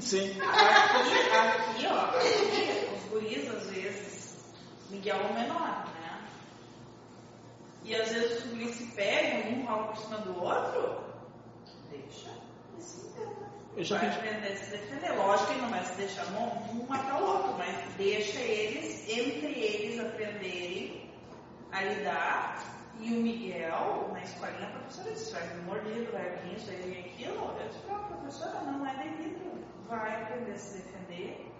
Sim. 0.00 0.40
Aqui, 0.40 1.14
aqui, 1.30 1.86
ó, 1.86 2.00
aqui, 2.06 2.94
os 2.94 3.10
guris, 3.10 3.48
às 3.48 3.70
vezes, 3.70 4.36
Miguel 4.90 5.16
é 5.16 5.26
o 5.26 5.34
menor, 5.34 5.86
né? 6.00 6.28
E 7.84 7.94
às 7.94 8.10
vezes 8.10 8.44
os 8.44 8.50
guris 8.50 8.74
se 8.74 8.86
pegam, 8.86 9.52
um 9.52 9.66
rola 9.66 9.88
por 9.88 9.96
cima 9.96 10.18
do 10.18 10.42
outro, 10.42 11.04
deixa, 11.90 12.30
e 12.78 12.82
se 12.82 13.06
entenda. 13.06 13.49
Eu 13.76 13.84
já 13.84 13.98
Vai 13.98 14.08
aprender 14.08 14.52
a 14.52 14.56
se 14.56 14.70
defender. 14.70 15.12
Lógico 15.16 15.52
que 15.52 15.60
não 15.60 15.70
vai 15.70 15.84
se 15.84 15.96
deixar 15.96 16.26
um, 16.32 16.80
um 16.80 16.86
matar 16.88 17.22
o 17.22 17.24
outro, 17.24 17.54
mas 17.56 17.94
deixa 17.96 18.40
eles, 18.40 19.08
entre 19.08 19.52
eles, 19.52 20.00
aprenderem 20.00 21.10
a 21.70 21.82
lidar. 21.82 22.80
E 22.98 23.14
o 23.14 23.22
Miguel, 23.22 24.10
na 24.12 24.22
escolinha, 24.22 24.66
a 24.66 24.70
professora 24.72 25.12
disse, 25.12 25.32
vai 25.32 25.46
vir 25.48 25.62
mordido, 25.62 26.12
vai 26.12 26.36
vir 26.36 26.56
isso, 26.56 26.66
vai 26.66 26.76
vir 26.76 26.98
aquilo. 26.98 27.56
Eu 27.58 27.68
disse, 27.68 27.86
não, 27.86 28.04
professora, 28.04 28.60
não 28.62 28.86
é 28.86 28.94
devido. 28.96 29.64
Vai 29.88 30.22
aprender 30.22 30.52
a 30.52 30.58
se 30.58 30.78
defender. 30.78 31.52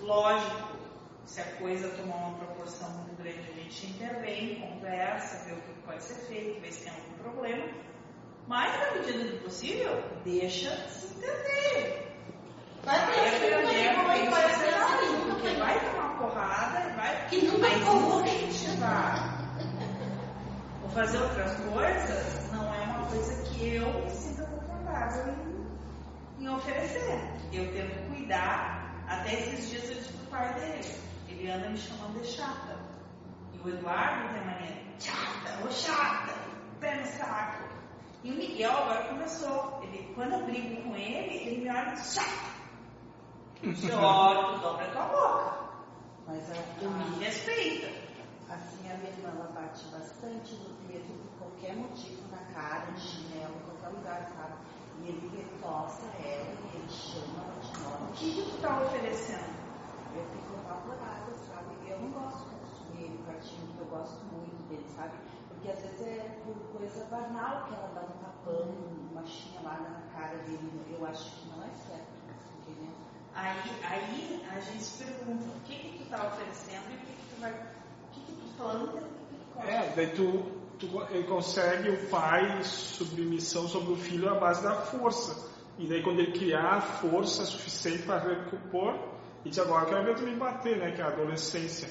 Lógico, 0.00 0.76
se 1.24 1.40
a 1.40 1.56
coisa 1.56 1.88
tomar 1.96 2.16
uma 2.16 2.38
proporção 2.38 2.90
muito 2.90 3.16
grande, 3.22 3.40
a 3.40 3.54
gente 3.54 3.86
intervém, 3.86 4.60
conversa, 4.60 5.44
vê 5.46 5.52
o 5.52 5.62
que 5.62 5.72
pode 5.84 6.02
ser 6.02 6.14
feito, 6.26 6.60
vê 6.60 6.70
se 6.70 6.84
tem 6.84 6.92
algum 6.92 7.12
problema. 7.22 7.66
Mas, 8.48 8.78
na 8.78 9.00
medida 9.00 9.24
do 9.24 9.44
possível, 9.44 10.02
deixa 10.24 10.70
se 10.88 11.06
entender. 11.16 12.08
Vai 12.84 12.98
aprender 12.98 13.94
como 13.94 14.10
é 14.10 14.20
que 14.20 14.30
vai 14.30 14.54
ser 14.54 14.74
a 14.74 14.84
assim, 14.84 15.30
porque 15.30 15.42
porque 15.42 15.56
vai 15.56 15.90
tomar 15.90 16.18
porrada 16.18 16.88
e 16.88 16.92
vai. 16.94 17.26
Que 17.28 17.46
nunca 17.46 17.68
ficou 17.68 18.24
incentivar 18.24 19.56
ou 20.82 20.88
fazer 20.90 21.18
outras 21.18 21.54
coisas 21.56 22.52
não 22.52 22.72
é 22.72 22.80
uma 22.82 23.06
coisa 23.06 23.42
que 23.44 23.74
eu 23.74 24.04
me 24.04 24.10
sinta 24.10 24.44
confortável 24.46 25.34
em, 26.38 26.44
em 26.44 26.48
oferecer. 26.48 27.20
Eu 27.52 27.72
tento 27.72 28.08
cuidar. 28.08 29.04
Até 29.08 29.34
esses 29.34 29.70
dias 29.70 29.90
eu 29.90 29.94
disse 29.96 30.12
pro 30.12 30.26
pai 30.26 30.54
dele. 30.54 30.94
Ele 31.28 31.50
anda 31.50 31.68
me 31.68 31.76
chamando 31.76 32.20
de 32.20 32.26
chata. 32.28 32.78
E 33.52 33.58
o 33.58 33.68
Eduardo 33.68 34.32
tem 34.32 34.44
mania. 34.44 34.82
Chata, 35.00 35.66
ô 35.66 35.70
chata, 35.70 36.34
pé 36.80 37.00
no 37.00 37.06
saco. 37.06 37.71
E 38.24 38.30
o 38.30 38.34
Miguel 38.34 38.70
agora 38.70 39.08
começou. 39.08 39.80
Ele, 39.82 40.12
quando 40.14 40.32
eu 40.34 40.44
brigo 40.44 40.82
com 40.82 40.94
ele, 40.96 41.34
ele 41.36 41.62
me 41.62 41.70
olha 41.70 41.88
e 41.90 41.94
diz, 41.94 42.14
chata. 42.14 42.52
Eu 43.62 43.98
olho, 43.98 44.60
dobra 44.60 44.86
a 44.86 44.90
tua 44.92 45.04
boca. 45.06 45.62
Mas 46.26 46.50
a, 46.50 46.54
Tu 46.78 46.88
me 46.88 47.24
respeita. 47.24 47.88
assim, 48.48 48.90
a 48.90 48.94
minha 48.98 49.10
irmã 49.10 49.28
ela 49.30 49.50
bate 49.52 49.84
bastante 49.86 50.54
no 50.54 50.74
Pedro 50.88 51.14
por 51.14 51.48
qualquer 51.48 51.74
motivo, 51.76 52.22
na 52.30 52.38
cara, 52.54 52.90
de 52.92 53.00
chinelo, 53.00 53.54
em 53.56 53.60
qualquer 53.70 53.88
lugar, 53.96 54.30
sabe? 54.36 54.54
E 55.02 55.08
ele 55.08 55.36
retoça 55.36 56.02
ela 56.22 56.46
e 56.72 56.76
ele 56.76 56.88
chama 56.88 57.42
ela 57.42 57.60
de 57.60 57.76
O 57.76 57.82
nome. 58.00 58.12
que, 58.14 58.34
que 58.34 58.50
tu 58.50 58.60
tá 58.60 58.80
oferecendo? 58.82 59.62
Eu 60.14 60.24
fico 60.30 60.54
apavorada, 60.60 61.32
sabe? 61.48 61.74
Eu 61.90 61.98
não 62.00 62.10
gosto 62.10 62.38
de 62.50 62.54
consumir 62.56 63.04
ele, 63.04 63.24
partindo, 63.26 63.78
eu 63.80 63.86
gosto 63.86 64.24
muito 64.26 64.68
dele, 64.68 64.86
sabe? 64.94 65.12
Porque 65.62 65.78
às 65.78 65.84
vezes 65.84 66.00
é 66.08 66.40
por 66.44 66.56
coisa 66.76 67.04
banal 67.04 67.66
que 67.68 67.74
ela 67.74 67.92
dá 67.94 68.00
um 68.00 68.18
tapão, 68.18 68.68
uma 69.12 69.24
chinelada 69.24 69.90
na 69.90 70.00
cara 70.12 70.38
dele. 70.38 70.68
Eu 70.90 71.06
acho 71.06 71.30
que 71.36 71.48
não 71.50 71.62
é 71.62 71.70
certo, 71.86 72.08
entendeu? 72.58 72.90
Aí, 73.32 73.60
aí 73.88 74.42
a 74.50 74.58
gente 74.58 74.82
se 74.82 75.04
pergunta 75.04 75.44
o 75.44 75.60
que, 75.60 75.76
que 75.76 75.98
tu 75.98 76.10
tá 76.10 76.26
oferecendo 76.26 76.90
e 76.90 76.96
o 76.96 76.98
que, 76.98 77.12
que 77.12 77.34
tu 77.34 77.40
vai. 77.40 77.52
O 77.52 78.10
que, 78.10 78.20
que 78.22 78.32
tu 78.32 78.56
planta 78.56 78.96
e 78.96 79.04
o 79.04 79.06
que, 79.06 79.36
tu 79.36 79.54
come. 79.54 79.70
É, 79.70 79.92
daí 79.94 80.10
tu, 80.10 81.06
ele 81.10 81.28
consegue 81.28 81.90
o 81.90 82.10
pai 82.10 82.64
submissão 82.64 83.68
sobre 83.68 83.92
o 83.92 83.96
filho 83.96 84.30
à 84.30 84.40
base 84.40 84.64
da 84.64 84.74
força. 84.74 85.48
E 85.78 85.86
daí 85.86 86.02
quando 86.02 86.18
ele 86.18 86.32
criar 86.32 86.80
força 86.80 87.44
suficiente 87.44 88.02
para 88.02 88.18
recompor, 88.18 88.94
ele 88.94 89.50
diz 89.50 89.60
agora 89.60 89.84
eu 89.84 89.88
quero 89.90 90.04
ver 90.06 90.16
tu 90.16 90.22
me 90.22 90.34
bater, 90.34 90.76
né? 90.78 90.90
Que 90.90 91.00
é 91.00 91.04
a 91.04 91.08
adolescência. 91.08 91.88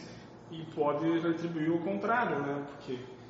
E 0.51 0.61
pode 0.75 1.07
retribuir 1.21 1.71
o 1.71 1.79
contrário, 1.79 2.37
né? 2.41 2.65
Porque. 2.71 3.20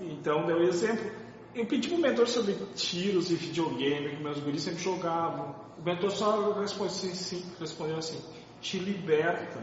Então, 0.00 0.46
deu 0.46 0.62
exemplo. 0.62 1.10
Eu 1.54 1.66
pedi 1.66 1.88
pro 1.88 1.98
mentor 1.98 2.28
sobre 2.28 2.54
tiros 2.74 3.30
e 3.30 3.34
videogame, 3.34 4.16
que 4.16 4.22
meus 4.22 4.38
guris 4.38 4.62
sempre 4.62 4.82
jogavam. 4.82 5.54
O 5.78 5.82
mentor 5.82 6.10
só 6.10 6.52
respondeu 6.52 6.92
assim, 6.92 7.14
sim, 7.14 7.52
respondeu 7.58 7.96
assim, 7.96 8.20
te 8.60 8.78
liberta. 8.78 9.60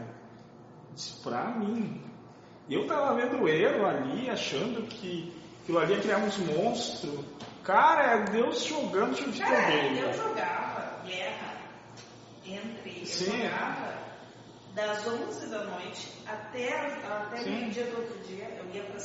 Disse, 0.94 1.22
pra 1.22 1.46
mim. 1.52 2.02
Eu 2.68 2.86
tava 2.86 3.14
vendo 3.14 3.42
o 3.42 3.48
erro 3.48 3.86
ali, 3.86 4.28
achando 4.28 4.82
que 4.88 5.32
aquilo 5.62 5.78
ali 5.78 5.94
ia 5.94 6.00
criar 6.00 6.18
uns 6.18 6.36
monstros. 6.38 7.24
Cara, 7.62 8.02
é 8.02 8.24
Deus 8.30 8.64
jogando 8.64 9.14
de 9.14 9.40
Cara, 9.40 9.66
videogame. 9.66 10.00
eu 10.00 10.12
jogava 10.12 11.02
guerra 11.04 11.56
entre. 12.44 13.00
Eu 13.00 13.06
Sim. 13.06 13.42
jogava 13.42 13.95
das 14.76 15.06
11 15.06 15.46
da 15.46 15.64
noite 15.64 16.22
até, 16.26 17.00
até 17.02 17.42
meio-dia 17.44 17.86
do 17.86 18.02
outro 18.02 18.18
dia. 18.24 18.44
Eu 18.58 18.66
ia 18.74 18.84
para 18.84 19.00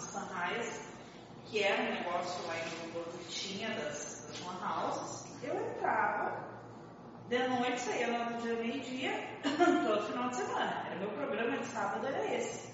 Sunrise, 0.00 0.80
que 1.46 1.62
era 1.62 1.80
um 1.82 1.94
negócio 1.94 2.44
lá 2.48 2.56
em 2.56 2.88
Hamburgo 2.88 3.16
que 3.18 3.28
tinha 3.28 3.70
das, 3.76 4.26
das 4.28 4.40
Lan 4.44 4.58
Houses. 4.60 5.24
Eu 5.40 5.54
entrava, 5.54 6.44
de 7.28 7.38
noite 7.46 7.80
saía 7.80 8.08
no 8.08 8.42
dia 8.42 8.56
meio-dia, 8.56 9.12
todo 9.86 10.02
final 10.08 10.30
de 10.30 10.36
semana. 10.36 10.82
Era 10.86 10.96
meu 10.96 11.10
programa 11.10 11.58
de 11.58 11.66
sábado, 11.66 12.04
era 12.04 12.34
esse. 12.34 12.68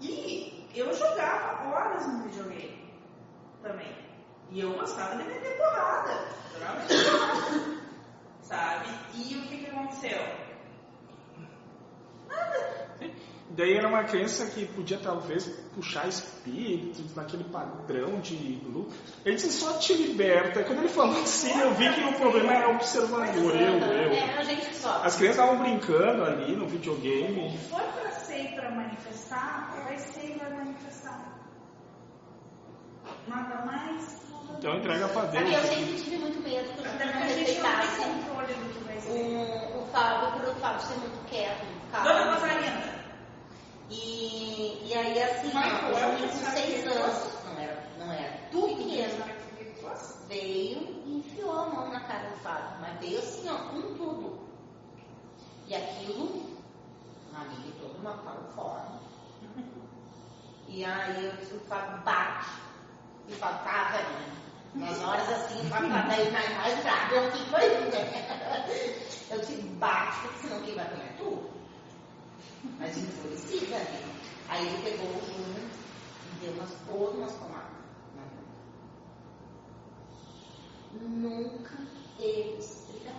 E 0.00 0.68
eu 0.74 0.92
jogava 0.92 1.68
horas 1.68 2.08
no 2.08 2.24
videogame 2.24 2.92
também. 3.62 3.96
E 4.50 4.60
eu 4.60 4.72
gostava 4.76 5.16
de 5.16 5.22
meter 5.22 5.56
porrada. 5.58 6.26
Sabe? 8.42 8.88
E 9.14 9.36
o 9.36 9.42
que, 9.46 9.58
que 9.58 9.70
aconteceu? 9.70 10.47
Daí 13.50 13.76
era 13.76 13.88
uma 13.88 14.04
crença 14.04 14.46
que 14.46 14.66
podia 14.66 14.98
talvez 14.98 15.46
puxar 15.74 16.06
espíritos 16.06 17.14
naquele 17.16 17.44
padrão 17.44 18.20
de 18.20 18.36
luta. 18.64 18.94
Ele 19.24 19.36
disse 19.36 19.50
só 19.52 19.78
te 19.78 19.94
liberta. 19.94 20.62
Quando 20.64 20.80
ele 20.80 20.88
falou 20.88 21.20
assim, 21.22 21.58
eu 21.58 21.74
vi 21.74 21.92
que 21.92 22.00
o 22.04 22.12
problema 22.12 22.52
era 22.52 22.68
observador, 22.68 23.54
eu, 23.56 23.78
eu. 23.78 24.12
É 24.12 24.38
a 24.38 24.42
gente. 24.44 24.68
As 25.02 25.16
crianças 25.16 25.40
estavam 25.42 25.58
brincando 25.58 26.24
ali 26.24 26.54
no 26.54 26.66
O 26.66 26.68
videogame. 26.68 27.50
que 27.50 27.58
for 27.70 27.80
pra 27.82 28.10
ser 28.12 28.42
e 28.44 28.48
pra 28.54 28.70
manifestar, 28.70 29.74
vai 29.84 29.98
ser 29.98 30.34
e 30.36 30.38
vai 30.38 30.52
manifestar. 30.52 31.34
Nada 33.26 33.64
mais. 33.64 34.18
Então 34.58 34.76
entrega 34.76 35.08
pra 35.08 35.22
Sabe, 35.22 35.38
eu 35.38 35.44
Deus. 35.46 35.62
sempre 35.66 35.94
tive 36.02 36.18
muito 36.18 36.40
medo 36.42 36.64
que 36.74 36.80
o 36.80 36.82
porque 36.82 37.04
não 37.04 37.22
a 37.22 37.28
gente 37.28 37.60
não 37.60 37.70
respeitasse 37.70 38.02
tem 38.02 38.12
controle 38.12 38.54
do 38.54 38.74
que 38.74 38.84
vai 38.84 39.00
ser. 39.00 39.10
o, 39.10 39.82
o 39.82 39.86
Fábio, 39.86 40.32
por 40.40 40.48
o 40.50 40.54
Fábio 40.56 40.80
ser 40.82 40.94
muito 40.98 41.24
quieto, 41.28 41.66
Dona 41.92 42.14
calmo. 42.14 42.32
Rosalinda. 42.34 42.98
E, 43.90 44.82
e 44.86 44.94
aí 44.94 45.22
assim, 45.22 45.50
Mas 45.54 45.72
ó, 45.84 45.98
eu 45.98 46.18
com 46.18 46.28
que 46.28 46.34
seis 46.34 46.86
anos, 46.86 47.44
não 47.44 47.62
era, 47.62 47.84
não 47.98 48.12
era 48.12 48.38
tu 48.50 48.76
pequeno, 48.76 49.24
veio 50.28 51.02
e 51.06 51.18
enfiou 51.18 51.58
a 51.58 51.66
mão 51.68 51.88
na 51.88 52.00
cara 52.00 52.28
do 52.28 52.36
Fábio, 52.36 52.80
mas 52.80 53.00
veio 53.00 53.18
assim, 53.18 53.48
ó, 53.48 53.56
com 53.70 53.82
tudo. 53.94 54.38
E 55.66 55.74
aquilo, 55.74 56.58
na 57.32 57.44
minha 57.44 57.60
de 57.60 57.72
toda 57.72 57.98
uma 57.98 58.12
tal 58.18 58.42
forma. 58.54 59.00
E 60.68 60.84
aí 60.84 61.24
eu 61.24 61.32
disse, 61.36 61.54
o 61.54 61.60
Fábio 61.60 61.98
bate. 62.04 62.50
E 63.26 63.32
o 63.32 63.36
Fábio 63.36 63.64
tá, 63.64 63.84
velhinha. 63.90 64.38
Nas 64.74 65.02
horas 65.02 65.28
assim, 65.30 65.66
o 65.66 65.70
Fábio 65.70 65.88
tá 65.88 66.02
daí 66.02 66.30
mais, 66.30 66.56
mais 66.56 66.82
bravo, 66.82 67.14
eu 67.14 67.32
fico 67.32 67.56
né? 67.56 69.08
Eu 69.30 69.38
disse, 69.40 69.62
bate, 69.62 70.20
porque 70.20 70.38
senão 70.40 70.62
quem 70.62 70.74
vai 70.74 70.84
apanhar 70.84 71.06
é 71.06 71.16
tu 71.18 71.47
mas 72.78 72.96
enfurecida, 72.96 73.78
né? 73.78 74.14
Aí 74.48 74.66
ele 74.66 74.82
pegou 74.82 75.06
o 75.08 75.24
Júnior 75.26 75.70
e 76.32 76.44
deu 76.44 76.52
umas 76.54 76.70
pôs 76.86 77.14
umas 77.16 77.32
tomadas. 77.34 77.78
Nunca 81.00 81.76
eles 82.18 82.86
brigaram. 82.90 83.18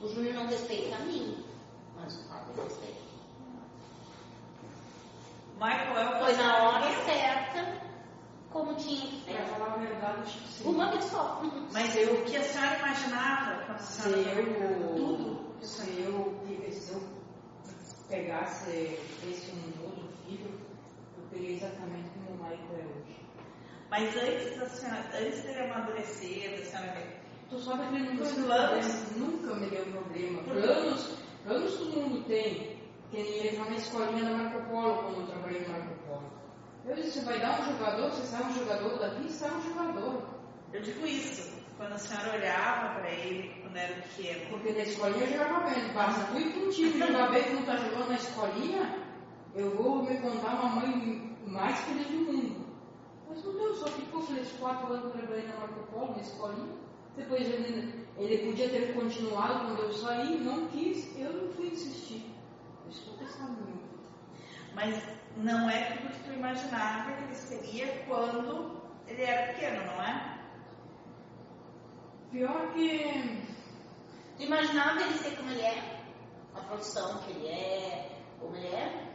O 0.00 0.08
Júnior 0.08 0.34
não 0.34 0.46
respeita 0.46 0.96
a 0.96 1.00
mim, 1.00 1.44
mas 1.96 2.18
o 2.18 2.28
Fábio 2.28 2.64
respeita. 2.64 3.02
Michael 5.60 5.98
é 5.98 6.24
Foi 6.24 6.36
na 6.36 6.62
hora 6.64 7.04
certa, 7.04 7.80
como 8.50 8.74
tinha 8.74 9.06
que 9.06 9.24
ser. 9.24 9.44
falar 9.44 9.74
a 9.74 9.76
verdade, 9.76 10.30
sim. 10.48 10.64
Uma 10.68 10.90
pessoa. 10.90 11.40
Mas 11.72 11.94
eu, 11.94 12.14
o 12.14 12.24
que 12.24 12.36
a 12.36 12.42
senhora 12.42 12.78
imaginava 12.78 13.64
quando 13.66 13.76
a 13.76 13.78
senhora 13.78 14.20
eu, 14.22 14.96
tudo? 14.96 15.54
Isso 15.62 15.82
eu, 15.82 16.42
eu 16.48 16.68
pegasse 18.12 18.70
esse 19.26 19.50
um 19.52 19.84
outro 19.84 20.06
filho, 20.26 20.50
eu 21.18 21.24
teria 21.30 21.56
exatamente 21.56 22.10
como 22.10 22.30
o 22.30 22.44
Michael 22.44 22.78
é 22.78 22.84
hoje. 22.84 23.16
Mas 23.90 24.14
antes 24.16 24.58
da 24.58 24.68
senhora, 24.68 25.04
antes 25.18 25.42
dele 25.42 25.60
amadurecer, 25.60 26.58
da 26.58 26.64
senhora 26.64 26.92
ver. 26.92 27.22
Tu 27.48 27.58
sabe 27.58 27.86
que 27.86 27.98
nunca 27.98 28.24
me 28.24 28.32
deu 28.32 28.44
planos. 28.44 28.86
problema, 28.86 29.26
nunca 29.30 29.54
me 29.56 29.70
deu 29.70 29.84
problema. 29.86 30.42
Por- 30.42 30.52
Planos, 30.54 31.18
planos 31.44 31.74
todo 31.78 32.00
mundo 32.00 32.24
tem. 32.26 32.80
Que 33.10 33.16
nem 33.22 33.32
ele 33.40 33.56
foi 33.58 33.68
na 33.70 33.76
escolinha 33.76 34.24
da 34.24 34.30
Marco 34.36 34.70
Polo 34.70 35.02
quando 35.02 35.20
eu 35.20 35.26
trabalhei 35.26 35.60
no 35.60 35.68
Marco 35.68 35.94
Polo. 36.06 36.32
Eu 36.86 36.96
disse, 36.96 37.12
você 37.12 37.20
vai 37.26 37.40
dar 37.40 37.60
um 37.60 37.72
jogador, 37.72 38.10
você 38.10 38.26
sai 38.26 38.42
um 38.42 38.54
jogador 38.54 38.98
daqui, 38.98 39.30
sai 39.30 39.50
um 39.50 39.62
jogador. 39.62 40.22
Eu 40.72 40.80
digo 40.80 41.06
isso, 41.06 41.52
quando 41.76 41.92
a 41.92 41.98
senhora 41.98 42.34
olhava 42.38 42.94
para 43.00 43.10
ele 43.10 43.60
quando 43.60 43.76
era 43.76 43.94
pequeno. 44.00 44.48
Porque 44.48 44.72
na 44.72 44.80
escolinha 44.80 45.24
eu 45.26 45.32
jogava 45.38 45.68
bem. 45.70 45.92
Basta 45.92 46.24
tu 46.32 46.38
ir 46.38 46.52
com 46.54 46.60
um 46.60 46.70
time 46.70 46.98
jogar 46.98 47.30
bem 47.30 47.44
que 47.44 47.52
não 47.52 47.62
tá 47.64 47.76
jogando 47.76 48.01
na 48.12 48.18
escolinha, 48.18 48.98
eu 49.54 49.74
vou 49.76 50.02
me 50.02 50.16
contar 50.18 50.54
uma 50.54 50.80
mãe 50.80 51.36
mais 51.46 51.80
feliz 51.80 52.06
do 52.08 52.32
mundo. 52.32 52.66
Mas 53.28 53.42
não 53.42 53.54
deu, 53.54 53.74
só 53.74 53.86
ficou 53.86 54.22
feliz 54.22 54.52
quatro 54.60 54.92
anos 54.92 55.12
que 55.12 55.18
eu 55.18 55.22
trabalhei 55.22 55.48
na 55.48 55.56
Marco 55.56 55.90
Polo, 55.90 56.12
na 56.12 56.20
escolinha. 56.20 56.76
Depois 57.16 57.40
ele, 57.40 58.06
ele 58.18 58.46
podia 58.46 58.68
ter 58.68 58.94
continuado 58.94 59.66
quando 59.66 59.80
eu 59.80 59.92
saí, 59.94 60.38
não 60.38 60.66
quis, 60.68 61.16
eu 61.18 61.32
não 61.32 61.52
fui 61.52 61.68
insistir. 61.68 62.30
Eu 62.84 62.90
estou 62.90 63.14
pensando 63.14 63.52
muito. 63.52 63.82
Mas 64.74 65.02
não 65.36 65.68
é 65.70 65.92
tudo 65.92 66.12
que 66.12 66.24
tu 66.24 66.32
imaginava 66.34 67.12
que 67.12 67.24
ele 67.24 67.34
seria 67.34 68.04
quando 68.06 68.82
ele 69.06 69.22
era 69.22 69.52
pequeno, 69.52 69.86
não 69.86 70.02
é? 70.02 70.38
Pior 72.30 72.72
que. 72.72 73.42
Tu 74.36 74.42
imaginava 74.44 75.00
ele 75.02 75.14
ser 75.14 75.36
como 75.36 75.50
ele 75.50 75.60
é? 75.60 76.01
A 76.54 76.60
profissão 76.60 77.18
que 77.18 77.30
ele 77.32 77.48
é, 77.48 78.10
como 78.40 78.54
ele 78.56 78.66
é? 78.68 79.08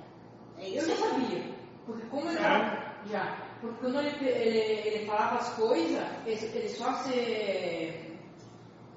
É 0.57 0.69
Eu 0.69 0.77
isso? 0.77 0.87
já 0.89 0.95
sabia. 1.09 1.43
Porque 1.85 2.05
como 2.07 2.29
ele 2.29 2.39
É? 2.39 2.93
já. 3.11 3.37
Porque 3.61 3.79
quando 3.79 3.99
ele, 3.99 4.27
ele, 4.29 4.57
ele 4.87 5.05
falava 5.05 5.35
as 5.37 5.49
coisas, 5.55 6.03
ele, 6.25 6.45
ele 6.57 6.69
só 6.69 6.93
se, 7.03 8.17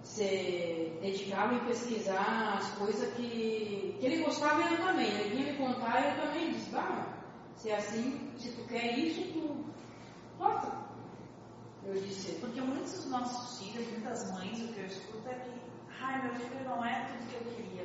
se 0.02 0.98
dedicava 1.00 1.54
em 1.54 1.64
pesquisar 1.66 2.56
as 2.58 2.68
coisas 2.72 3.12
que, 3.14 3.96
que 3.98 4.06
ele 4.06 4.22
gostava 4.24 4.60
eu 4.62 4.78
também. 4.84 5.08
Ele 5.08 5.36
vinha 5.36 5.52
me 5.52 5.58
contar 5.58 6.04
eu 6.16 6.22
também 6.26 6.50
disse, 6.52 6.70
bah, 6.70 7.06
se 7.56 7.70
é 7.70 7.76
assim, 7.76 8.30
se 8.38 8.52
tu 8.52 8.66
quer 8.68 8.98
isso, 8.98 9.32
tu 9.32 9.64
gosta. 10.38 10.80
Eu 11.84 11.94
disse, 11.94 12.32
Porque 12.40 12.60
muitos 12.60 12.92
dos 12.92 13.06
nossos 13.06 13.58
filhos, 13.58 13.90
muitas 13.92 14.30
mães, 14.32 14.60
o 14.62 14.72
que 14.74 14.80
eu 14.80 14.86
escuto 14.86 15.28
é 15.28 15.34
que, 15.34 15.50
ai, 16.02 16.22
meu 16.22 16.34
filho 16.34 16.64
não 16.64 16.84
é 16.84 17.06
tudo 17.06 17.28
que 17.30 17.34
eu 17.36 17.54
queria, 17.54 17.79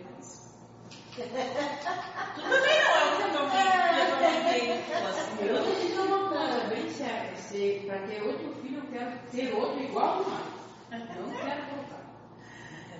mas. 1.18 2.36
tu 2.36 2.42
também 2.42 2.80
não 2.84 2.96
é 2.98 4.04
o 4.04 4.18
que 4.18 4.22
mãe 4.22 4.44
tem, 4.44 4.84
tipo 4.84 5.08
assim. 5.08 5.46
eu 5.46 5.64
vou 5.64 5.76
dizer 5.76 6.00
uma 6.00 6.30
coisa 6.30 6.68
bem 6.68 6.90
séria, 6.90 7.36
se 7.38 7.84
para 7.88 8.00
ter 8.08 8.22
outro 8.24 8.54
filho 8.62 8.80
eu 8.80 8.92
quero 8.92 9.18
ter 9.32 9.54
outro 9.54 9.82
igual 9.82 10.18
ao 10.18 10.24
mais. 10.30 11.16
Eu 11.16 11.28
não 11.28 11.36
quero 11.36 11.62
voltar. 11.66 12.06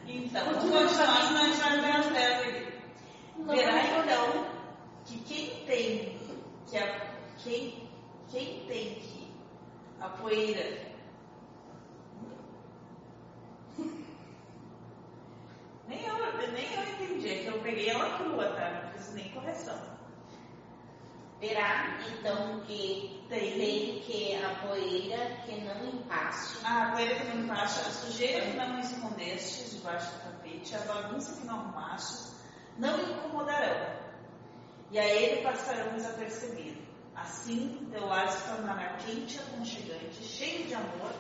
Então, 0.08 0.46
continuar 0.46 0.84
na 1.34 1.52
jornada 1.52 2.10
dela. 2.12 2.66
Verá 3.48 3.84
então 3.84 4.46
que 5.06 5.18
quem 5.20 5.66
tem 5.66 6.18
que 6.68 6.78
a, 6.78 7.12
quem, 7.44 7.90
quem 8.32 8.66
tem 8.68 8.96
que 8.96 9.28
a 10.00 10.10
poeira 10.10 10.86
nem 15.88 16.06
eu, 16.06 16.52
nem 16.52 16.74
eu 16.74 16.84
entendi, 16.84 17.30
é 17.30 17.44
que 17.44 17.48
eu 17.48 17.62
peguei 17.62 17.90
ela 17.90 18.18
crua, 18.18 18.50
tá? 18.50 18.84
Não 18.84 18.92
fiz 18.92 19.14
nem 19.14 19.30
correção. 19.30 19.96
Verá, 21.40 22.00
então, 22.08 22.62
que 22.62 23.24
tem 23.30 24.00
que 24.00 24.36
a 24.36 24.56
poeira 24.66 25.36
que 25.46 25.62
não 25.62 25.86
empaste 25.90 26.60
Ah, 26.64 26.88
a 26.88 26.92
poeira 26.92 27.16
que 27.16 27.24
não 27.26 27.44
embaixo, 27.44 27.80
a 27.82 27.92
sujeira 27.92 28.46
que 28.46 28.58
não 28.58 28.80
escondestes 28.80 29.76
debaixo 29.76 30.12
do 30.12 30.24
tapete, 30.24 30.76
a 30.76 30.80
bagunça 30.80 31.40
que 31.40 31.46
não 31.46 31.60
arrumastes, 31.60 32.42
não 32.78 33.00
incomodarão. 33.00 33.96
E 34.92 35.00
a 35.00 35.06
ele 35.06 35.44
passarão 35.44 35.94
desapercebido. 35.94 36.86
Assim, 37.16 37.88
teu 37.92 38.06
lar 38.06 38.30
se 38.30 38.48
tornará 38.50 38.98
quente 38.98 39.38
e 39.38 39.40
aconchegante, 39.40 40.24
cheio 40.24 40.68
de 40.68 40.74
amor, 40.74 41.14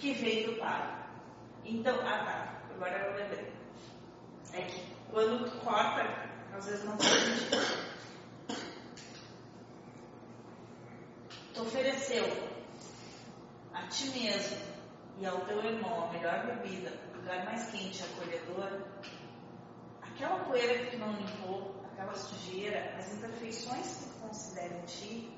que 0.00 0.12
veio 0.12 0.52
do 0.52 0.58
Pai. 0.58 1.06
Então, 1.64 1.94
ah 2.02 2.24
tá, 2.24 2.62
agora 2.74 2.98
eu 2.98 3.16
lembrei. 3.16 3.55
É 4.56 4.62
que 4.62 4.80
quando 5.10 5.50
tu 5.50 5.58
corta, 5.64 6.02
às 6.56 6.64
vezes 6.64 6.84
não 6.84 6.98
faz 6.98 7.12
sentido. 7.12 7.86
Tu 11.52 11.62
ofereceu 11.62 12.24
a 13.72 13.86
ti 13.88 14.08
mesmo 14.10 14.56
e 15.18 15.26
ao 15.26 15.40
teu 15.42 15.62
irmão 15.64 16.04
a 16.04 16.12
melhor 16.12 16.46
bebida, 16.46 16.92
o 17.12 17.16
lugar 17.18 17.44
mais 17.44 17.70
quente 17.70 18.00
e 18.00 18.04
acolhedor, 18.04 18.82
aquela 20.02 20.44
poeira 20.44 20.84
que 20.84 20.92
tu 20.92 20.98
não 20.98 21.12
limpou, 21.12 21.84
aquela 21.92 22.14
sujeira, 22.14 22.94
as 22.96 23.12
imperfeições 23.14 23.96
que 23.96 24.04
tu 24.04 24.20
considera 24.20 24.74
em 24.74 24.84
ti, 24.86 25.36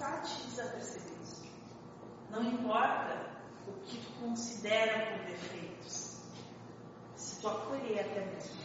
a 0.00 0.20
ti 0.20 0.42
desapercebidos. 0.48 1.42
Não 2.30 2.42
importa 2.42 3.30
o 3.66 3.72
que 3.84 3.98
tu 3.98 4.12
considera 4.20 5.16
por 5.16 5.26
defeitos, 5.26 5.75
tu 7.40 7.48
acolher 7.48 8.00
até 8.00 8.24
mesmo. 8.24 8.56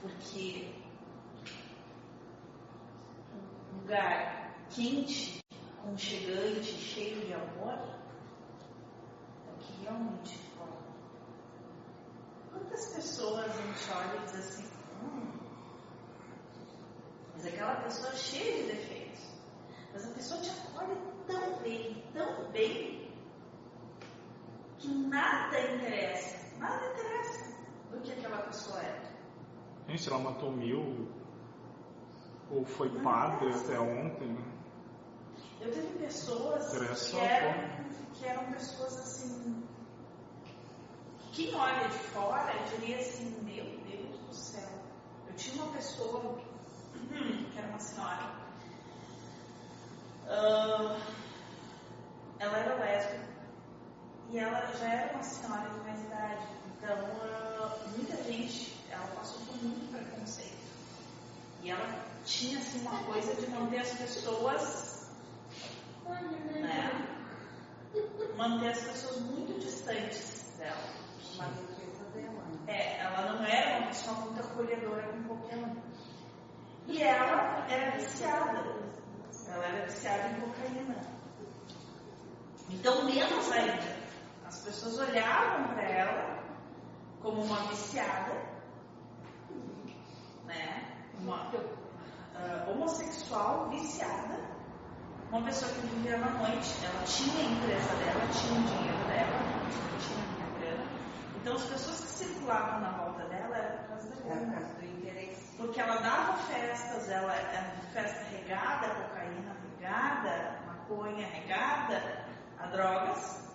Porque 0.00 0.74
um 3.72 3.78
lugar 3.78 4.56
quente, 4.70 5.44
aconchegante, 5.78 6.72
cheio 6.72 7.26
de 7.26 7.34
amor, 7.34 7.78
é 9.46 9.52
o 9.52 9.58
que 9.58 9.72
realmente 9.82 10.34
importa. 10.34 10.92
Quantas 12.50 12.94
pessoas 12.94 13.44
a 13.44 13.62
gente 13.62 13.90
olha 13.90 14.16
e 14.16 14.24
diz 14.24 14.34
assim, 14.34 14.70
hum, 15.02 15.32
mas 17.34 17.46
aquela 17.46 17.76
pessoa 17.82 18.08
é 18.08 18.16
cheia 18.16 18.62
de 18.62 18.72
defeitos. 18.72 19.20
Mas 19.92 20.10
a 20.10 20.14
pessoa 20.14 20.40
te 20.40 20.50
acolhe 20.50 20.96
tão 21.26 21.62
bem, 21.62 22.02
tão 22.14 22.50
bem, 22.50 23.01
que 24.82 24.88
nada 24.88 25.60
interessa, 25.60 26.58
nada 26.58 26.84
interessa 26.92 27.54
do 27.92 28.00
que 28.00 28.12
aquela 28.12 28.38
pessoa 28.38 28.80
é. 28.80 29.00
Gente, 29.88 30.08
ela 30.08 30.18
matou 30.18 30.50
mil. 30.50 31.08
Ou 32.50 32.64
foi 32.64 32.90
padre 33.00 33.48
até 33.54 33.78
ontem, 33.78 34.26
né? 34.26 34.44
Eu 35.60 35.70
tive 35.70 35.98
pessoas 35.98 36.74
Interessa 36.74 37.16
que 37.16 37.24
eram, 37.24 37.84
que 38.12 38.26
eram 38.26 38.52
pessoas 38.52 38.98
assim. 38.98 39.64
que 41.30 41.46
Quem 41.46 41.54
olha 41.54 41.88
de 41.88 41.98
fora 41.98 42.52
diria 42.68 42.98
assim: 42.98 43.40
Meu 43.42 43.64
Deus 43.88 44.18
do 44.18 44.34
céu. 44.34 44.68
Eu 45.28 45.34
tinha 45.34 45.62
uma 45.62 45.72
pessoa, 45.72 46.38
que 47.08 47.58
era 47.58 47.68
uma 47.68 47.78
senhora, 47.78 48.34
ah, 50.28 50.98
ela 52.40 52.58
era 52.58 52.74
lésbica 52.74 53.31
e 54.32 54.38
ela 54.38 54.72
já 54.78 54.86
era 54.86 55.14
uma 55.14 55.22
senhora 55.22 55.68
de 55.68 55.80
mais 55.80 56.00
idade. 56.00 56.46
Então, 56.76 56.96
ah, 57.22 57.78
muita 57.94 58.16
gente, 58.24 58.74
ela 58.90 59.06
passou 59.08 59.40
por 59.46 59.62
muito 59.62 59.92
preconceito. 59.92 60.56
E 61.62 61.70
ela 61.70 62.04
tinha 62.24 62.58
assim 62.58 62.80
uma 62.80 63.04
coisa 63.04 63.34
de 63.34 63.46
manter 63.50 63.80
as 63.80 63.90
pessoas 63.92 65.02
né? 66.60 67.08
Manter 68.36 68.68
as 68.70 68.80
pessoas 68.80 69.20
muito 69.20 69.60
distantes 69.60 70.54
dela. 70.58 70.94
Uma 71.34 71.46
dela. 72.14 72.44
É, 72.66 73.00
ela 73.00 73.32
não 73.32 73.44
era 73.44 73.78
uma 73.78 73.88
pessoa 73.88 74.16
muito 74.16 74.40
acolhedora 74.40 75.02
com 75.08 75.22
qualquer 75.24 75.58
um. 75.58 75.76
E 76.86 77.02
ela 77.02 77.66
era 77.68 77.90
viciada. 77.98 78.64
Ela 79.48 79.66
era 79.66 79.86
viciada 79.86 80.28
em 80.28 80.40
cocaína. 80.40 80.96
Então, 82.70 83.04
menos 83.04 83.52
ainda. 83.52 84.01
As 84.52 84.58
pessoas 84.58 84.98
olhavam 85.08 85.74
para 85.74 85.82
ela 85.82 86.42
como 87.22 87.42
uma 87.42 87.68
viciada, 87.68 88.32
né? 90.46 91.06
Uma 91.20 91.50
ah, 92.34 92.70
homossexual 92.70 93.70
viciada 93.70 94.52
uma 95.32 95.46
pessoa 95.46 95.72
que 95.72 95.86
vivia 95.86 96.18
na 96.18 96.28
noite, 96.28 96.76
ela 96.84 97.02
tinha 97.04 97.40
a 97.40 97.50
empresa 97.50 97.94
dela, 97.94 98.20
tinha 98.32 98.52
o 98.52 98.64
dinheiro 98.64 99.04
dela, 99.08 99.40
tinha 99.98 100.44
a 100.44 100.58
grana. 100.60 100.84
Então 101.36 101.54
as 101.54 101.62
pessoas 101.62 102.00
que 102.02 102.10
circulavam 102.10 102.80
na 102.80 102.90
volta 102.90 103.24
dela 103.30 103.56
eram 103.56 103.78
por 103.78 103.88
causa 103.88 104.10
da 104.10 104.16
grana. 104.16 104.60
do 104.78 104.84
interesse. 104.84 105.56
Porque 105.56 105.80
ela 105.80 105.96
dava 106.02 106.34
festas, 106.34 107.08
ela 107.08 107.34
era 107.34 107.62
festa 107.94 108.24
regada, 108.24 108.88
cocaína 108.88 109.56
regada, 109.70 110.60
maconha 110.66 111.26
regada 111.26 112.26
a 112.58 112.66
drogas 112.66 113.51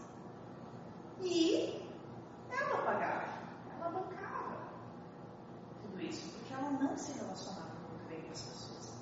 e 1.22 1.90
ela 2.50 2.82
pagava, 2.84 3.28
ela 3.76 3.90
bancava 3.90 4.58
tudo 5.82 6.02
isso, 6.02 6.30
porque 6.32 6.54
ela 6.54 6.70
não 6.72 6.96
se 6.98 7.14
relacionava 7.14 7.74
muito 7.90 8.08
bem 8.10 8.22
com 8.22 8.32
as 8.32 8.42
pessoas. 8.42 8.94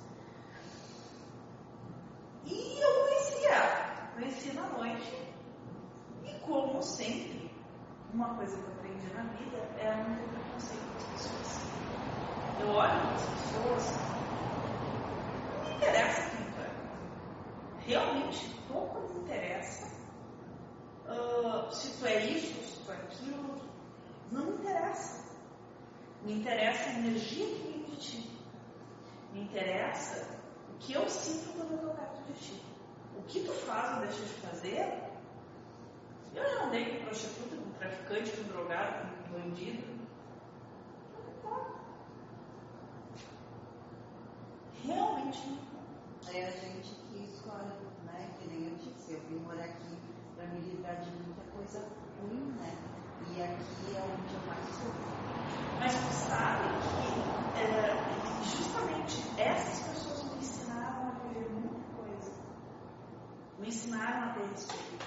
E 2.45 2.79
eu 2.79 3.03
conhecia, 3.03 4.11
conheci 4.13 4.53
na 4.53 4.67
noite, 4.69 5.33
e 6.23 6.33
como 6.39 6.81
sempre, 6.81 7.51
uma 8.13 8.35
coisa 8.35 8.57
que 8.57 8.63
eu 8.63 8.73
aprendi 8.73 9.13
na 9.13 9.23
vida 9.23 9.57
é 9.77 9.95
não 9.95 10.15
ter 10.15 10.29
preconceito 10.29 10.89
com 10.91 10.97
as 10.97 11.03
pessoas. 11.03 11.75
Eu 12.59 12.69
olho 12.69 13.01
para 13.01 13.15
as 13.15 13.25
pessoas, 13.27 14.15
não 15.49 15.59
me 15.61 15.75
interessa 15.75 16.29
quem 16.29 16.51
tu 16.51 16.61
é. 16.61 16.71
Realmente 17.79 18.55
pouco 18.69 19.01
me 19.01 19.19
interessa 19.19 19.94
ah, 21.07 21.69
se 21.71 21.97
tu 21.97 22.05
é 22.05 22.25
isso, 22.25 22.61
se 22.63 22.83
tu 22.83 22.91
é 22.91 22.95
aquilo. 22.95 23.55
Não 24.31 24.45
me 24.45 24.53
interessa. 24.53 25.23
Me 26.23 26.33
interessa 26.33 26.89
a 26.89 26.93
energia 26.93 27.45
que 27.45 27.61
vem 27.61 27.83
de 27.83 27.95
ti. 27.97 28.31
Me 29.31 29.41
interessa 29.41 30.27
o 30.73 30.77
que 30.79 30.93
eu 30.93 31.07
sinto 31.09 31.53
quando 31.53 31.71
eu 31.71 31.77
estou 31.77 31.93
perto 31.93 32.23
de 32.23 32.33
ti. 32.33 32.61
O 33.17 33.23
que 33.23 33.43
tu 33.43 33.51
faz 33.51 33.97
ou 33.97 34.07
deixa 34.07 34.23
de 34.23 34.33
fazer. 34.33 35.05
Eu 36.33 36.43
já 36.43 36.65
andei 36.65 36.97
com 36.97 37.05
prostituta, 37.05 37.55
com 37.55 37.71
traficante, 37.77 38.31
com 38.31 38.43
drogado, 38.43 39.07
com 39.23 39.39
bandido. 39.39 39.87
Não 41.13 41.31
importa. 41.31 41.79
Realmente 44.83 45.39
não 45.47 45.53
importa. 45.53 46.37
É 46.37 46.45
a 46.47 46.51
gente 46.51 46.95
que 46.95 47.23
escolhe, 47.23 47.71
né? 48.05 48.35
Que 48.39 48.47
nem 48.47 48.69
eu 48.69 48.75
disse, 48.77 49.13
eu 49.13 49.21
vim 49.29 49.35
morar 49.35 49.65
aqui 49.65 49.84
me 50.55 50.61
livrar 50.61 50.95
de 51.01 51.11
muita 51.11 51.41
coisa 51.51 51.79
ruim, 52.21 52.51
né? 52.59 52.77
E 53.29 53.43
aqui 53.43 53.95
é 53.95 54.01
onde 54.01 54.33
eu 54.33 54.47
mais 54.47 54.65
sofro. 54.69 55.15
Mas 55.79 55.93
tu 55.93 56.13
sabe 56.29 56.69
que 56.79 57.59
é, 57.59 58.43
justamente 58.43 59.39
essas 59.39 59.87
pessoas 59.89 60.23
me 60.23 60.37
ensinaram 60.37 61.09
a 61.09 61.11
viver 61.27 61.49
muita 61.51 61.79
coisa. 61.95 62.31
Me 63.59 63.67
ensinaram 63.67 64.29
a 64.29 64.33
ter 64.33 64.47
respeito. 64.47 65.05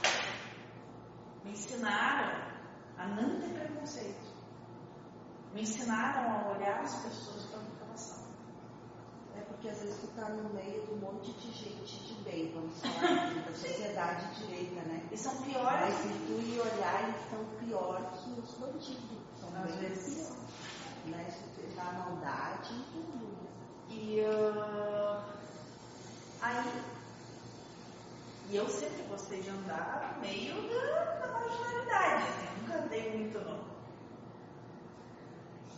Me 1.44 1.52
ensinaram 1.52 2.48
a 2.98 3.06
não 3.08 3.40
ter 3.40 3.48
preconceito. 3.48 4.28
Me 5.54 5.62
ensinaram 5.62 6.30
a 6.30 6.48
olhar 6.52 6.80
as 6.80 6.94
pessoas 7.02 7.46
para 7.46 7.60
o 7.60 7.64
que 7.64 7.82
elas 7.82 8.00
são. 8.00 8.28
É 9.34 9.40
porque 9.58 9.70
às 9.70 9.78
vezes 9.80 9.98
tu 10.00 10.06
tá 10.14 10.28
no 10.28 10.54
meio 10.54 10.86
de 10.86 10.92
um 10.92 10.96
monte 10.98 11.32
de 11.32 11.50
gente 11.50 11.98
de 12.04 12.14
bem, 12.22 12.52
vamos 12.54 12.80
falar 12.80 13.24
assim, 13.24 13.40
da 13.40 13.52
sociedade 13.52 14.34
direita, 14.36 14.80
né? 14.82 15.02
E 15.10 15.16
são 15.16 15.34
Mas 15.34 15.44
piores. 15.46 15.94
se 15.96 16.08
tu 16.08 16.32
ir 16.40 16.60
olhar, 16.60 17.02
eles 17.02 17.16
são 17.28 17.44
pior 17.58 18.12
que 18.12 18.40
os 18.40 18.54
bandidos. 18.54 19.18
São 19.40 19.48
Às 19.60 19.74
vezes. 19.74 20.28
pior. 20.28 21.16
Né? 21.16 21.26
Se 21.28 21.38
tu 21.42 21.60
pensar 21.60 21.88
a 21.88 21.92
maldade 21.92 22.72
em 22.72 22.82
tudo. 22.92 23.26
né? 23.26 23.48
E 23.90 24.20
ah, 24.24 25.24
aí, 26.40 26.82
e 28.50 28.56
eu 28.56 28.68
sempre 28.68 29.02
gostei 29.08 29.42
de 29.42 29.50
andar 29.50 30.14
no 30.14 30.20
meio 30.20 30.54
da, 30.68 31.04
da 31.14 31.32
marginalidade, 31.32 32.22
assim, 32.28 32.60
nunca 32.60 32.78
andei 32.84 33.18
muito 33.18 33.40
não. 33.40 33.77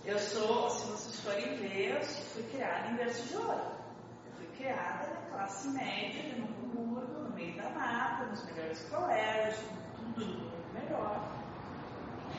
Eu 0.05 0.19
sou, 0.19 0.71
se 0.71 0.87
vocês 0.87 1.21
forem 1.21 1.57
ver, 1.57 1.97
eu 1.97 2.03
fui 2.03 2.43
criada 2.45 2.89
em 2.89 2.97
berço 2.97 3.29
de 3.29 3.37
ouro. 3.37 3.61
Eu 4.27 4.33
fui 4.33 4.47
criada 4.57 5.09
na 5.09 5.31
classe 5.31 5.69
média 5.69 6.23
de 6.23 6.41
Hamburgo, 6.41 7.23
no 7.23 7.31
meio 7.35 7.55
da 7.57 7.69
mata, 7.71 8.25
nos 8.25 8.43
melhores 8.47 8.81
colégios, 8.89 9.59
tudo 9.97 10.27
muito 10.27 10.73
melhor. 10.73 11.29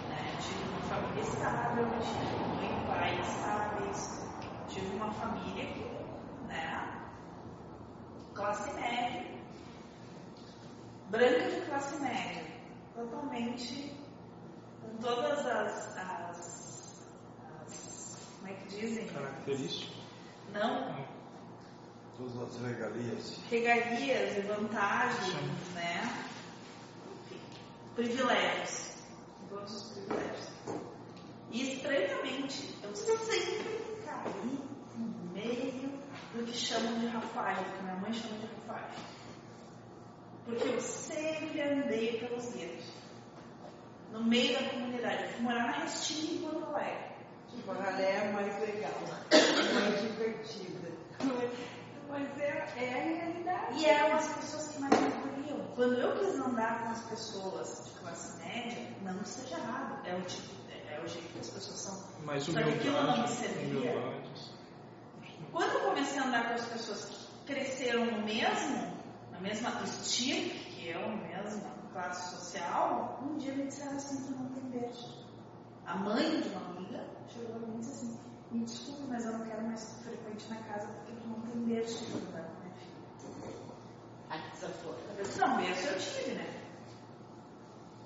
Né? 0.09 0.37
Tive 0.41 0.69
uma 0.69 0.81
família 0.89 1.21
estável, 1.21 1.85
tive 2.01 2.43
mãe 2.55 2.81
e 2.81 2.87
pai 2.87 3.21
estáveis, 3.21 4.27
tive 4.67 4.95
uma 4.95 5.11
família 5.11 5.65
que, 5.67 5.83
né, 6.47 7.01
classe 8.33 8.73
média, 8.73 9.23
branca 11.09 11.51
de 11.51 11.61
classe 11.67 12.01
média, 12.01 12.43
totalmente 12.95 13.95
com 14.81 14.97
todas 14.97 15.45
as, 15.45 15.95
as, 15.95 15.97
as 15.97 16.20
como 18.41 18.47
é 18.51 18.55
que 18.55 18.67
dizem? 18.67 19.07
Característico. 19.07 19.93
Não, 20.53 21.05
Todas 22.17 22.55
as 22.55 22.61
regalias. 22.61 23.39
regalias 23.49 24.37
e 24.37 24.41
vantagens, 24.41 25.33
né? 25.73 26.03
Enfim, 27.25 27.39
privilégios. 27.95 28.91
Todos 29.49 29.73
os 29.73 29.91
privilégios. 29.93 30.49
E 31.51 31.73
estranhamente, 31.73 32.75
eu 32.83 32.95
sempre 32.95 34.01
caí 34.05 34.59
no 34.97 35.31
meio 35.33 35.91
do 36.33 36.45
que 36.45 36.53
chamam 36.53 36.99
de 36.99 37.07
Rafael, 37.07 37.63
que 37.63 37.83
minha 37.83 37.95
mãe 37.95 38.13
chama 38.13 38.37
de 38.39 38.47
Rafael. 38.67 38.89
Porque 40.45 40.67
eu 40.67 40.81
sempre 40.81 41.61
andei 41.61 42.19
pelos 42.19 42.51
guetos. 42.53 42.85
No 44.11 44.23
meio 44.23 44.53
da 44.61 44.69
comunidade. 44.69 45.23
Eu 45.23 45.29
fui 45.29 45.41
morar 45.43 45.67
na 45.67 45.79
Restinga 45.83 46.33
em 46.33 46.37
Porto 46.49 46.65
Alegre. 46.75 47.10
Tipo, 47.55 47.71
a 47.71 47.75
galera 47.75 48.25
é 48.25 48.31
mais 48.31 48.59
legal, 48.59 48.93
mais 49.73 50.01
divertida. 50.01 50.91
Mas 52.11 52.37
é, 52.39 52.73
é 52.77 52.93
a 52.93 53.19
realidade. 53.19 53.79
E 53.79 53.85
eram 53.85 54.15
as 54.17 54.27
pessoas 54.33 54.67
que 54.67 54.81
mais 54.81 54.99
me 54.99 55.07
acolhiam. 55.07 55.65
Quando 55.75 55.93
eu 55.93 56.19
quis 56.19 56.35
andar 56.39 56.83
com 56.83 56.89
as 56.89 57.01
pessoas 57.03 57.85
de 57.85 57.99
classe 57.99 58.37
média, 58.45 58.89
não 59.01 59.23
seja 59.23 59.57
errado, 59.57 60.05
é 60.05 60.15
o, 60.15 60.21
tipo, 60.23 60.49
é, 60.69 60.95
é 60.95 61.01
o 61.01 61.07
jeito 61.07 61.31
que 61.31 61.39
as 61.39 61.49
pessoas 61.49 61.79
são. 61.79 62.03
Mas 62.25 62.43
Só 62.43 62.51
que 62.51 62.69
aquilo 62.69 63.01
não 63.01 63.21
me 63.21 63.27
servia. 63.29 64.21
Quando 65.51 65.71
eu 65.71 65.79
comecei 65.81 66.19
a 66.19 66.25
andar 66.25 66.47
com 66.49 66.53
as 66.55 66.65
pessoas 66.65 67.05
que 67.05 67.53
cresceram 67.53 68.05
no 68.05 68.25
mesmo, 68.25 68.91
na 69.31 69.39
mesma 69.39 69.69
estilo 69.83 70.49
que 70.49 70.89
eu, 70.89 70.99
na 70.99 71.15
mesma 71.15 71.71
classe 71.93 72.35
social, 72.35 73.19
um 73.23 73.37
dia 73.37 73.53
me 73.53 73.67
disseram 73.67 73.95
assim 73.95 74.23
que 74.25 74.33
não 74.33 74.49
tem 74.49 74.63
beijo. 74.81 75.20
A 75.85 75.95
mãe 75.95 76.41
de 76.41 76.49
uma 76.49 76.65
amiga 76.69 77.05
chegou 77.33 77.55
pra 77.59 77.67
mim 77.67 77.75
e 77.75 77.79
disse 77.79 77.91
assim, 77.91 78.19
me 78.51 78.65
desculpe, 78.65 79.03
mas 79.07 79.25
eu 79.25 79.33
não 79.33 79.45
quero 79.45 79.61
mais 79.63 79.99
frequente 80.03 80.47
na 80.49 80.57
casa 80.63 80.87
porque 80.87 81.13
tu 81.21 81.27
não 81.27 81.41
tem 81.41 81.61
berço 81.65 82.05
pra 82.05 82.19
andar 82.39 82.49
com 82.49 82.61
minha 82.61 82.75
filha. 82.75 83.53
Ai, 84.29 84.41
que 84.41 84.51
desaforo. 84.51 84.97
Eu 85.17 85.23
disse, 85.25 85.39
não, 85.39 85.57
berço 85.57 85.87
eu 85.87 85.99
tive, 85.99 86.31
né? 86.35 86.61